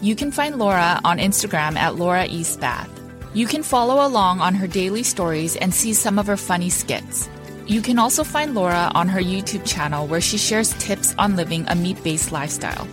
You 0.00 0.14
can 0.14 0.30
find 0.30 0.58
Laura 0.58 1.00
on 1.04 1.18
Instagram 1.18 1.76
at 1.76 1.96
Laura 1.96 2.24
East 2.26 2.60
Bath. 2.60 2.90
You 3.34 3.46
can 3.46 3.62
follow 3.62 4.06
along 4.06 4.40
on 4.40 4.54
her 4.54 4.66
daily 4.66 5.02
stories 5.02 5.56
and 5.56 5.74
see 5.74 5.92
some 5.92 6.18
of 6.18 6.26
her 6.26 6.36
funny 6.36 6.70
skits. 6.70 7.28
You 7.68 7.82
can 7.82 7.98
also 7.98 8.24
find 8.24 8.54
Laura 8.54 8.90
on 8.94 9.08
her 9.08 9.20
YouTube 9.20 9.66
channel 9.66 10.06
where 10.06 10.22
she 10.22 10.38
shares 10.38 10.72
tips 10.78 11.14
on 11.18 11.36
living 11.36 11.66
a 11.68 11.74
meat 11.74 12.02
based 12.02 12.32
lifestyle. 12.32 12.88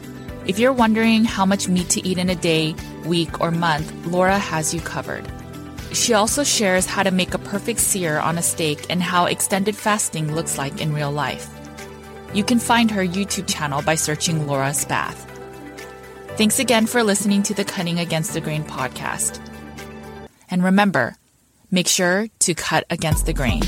If 0.45 0.59
you're 0.59 0.73
wondering 0.73 1.23
how 1.23 1.45
much 1.45 1.69
meat 1.69 1.89
to 1.91 2.05
eat 2.05 2.17
in 2.17 2.29
a 2.29 2.35
day, 2.35 2.75
week, 3.05 3.39
or 3.39 3.51
month, 3.51 3.89
Laura 4.05 4.37
has 4.37 4.73
you 4.73 4.81
covered. 4.81 5.25
She 5.93 6.13
also 6.13 6.43
shares 6.43 6.85
how 6.85 7.03
to 7.03 7.11
make 7.11 7.33
a 7.33 7.37
perfect 7.39 7.79
sear 7.79 8.19
on 8.19 8.37
a 8.37 8.41
steak 8.41 8.85
and 8.89 9.01
how 9.01 9.27
extended 9.27 9.77
fasting 9.77 10.35
looks 10.35 10.57
like 10.57 10.81
in 10.81 10.93
real 10.93 11.11
life. 11.11 11.49
You 12.33 12.43
can 12.43 12.59
find 12.59 12.91
her 12.91 13.01
YouTube 13.01 13.47
channel 13.47 13.81
by 13.81 13.95
searching 13.95 14.45
Laura 14.45 14.73
Spath. 14.73 15.25
Thanks 16.35 16.59
again 16.59 16.85
for 16.85 17.01
listening 17.01 17.43
to 17.43 17.53
the 17.53 17.63
Cutting 17.63 17.99
Against 17.99 18.33
the 18.33 18.41
Grain 18.41 18.65
podcast. 18.65 19.39
And 20.51 20.65
remember, 20.65 21.15
make 21.71 21.87
sure 21.87 22.27
to 22.39 22.53
cut 22.53 22.83
against 22.89 23.25
the 23.25 23.33
grain. 23.33 23.61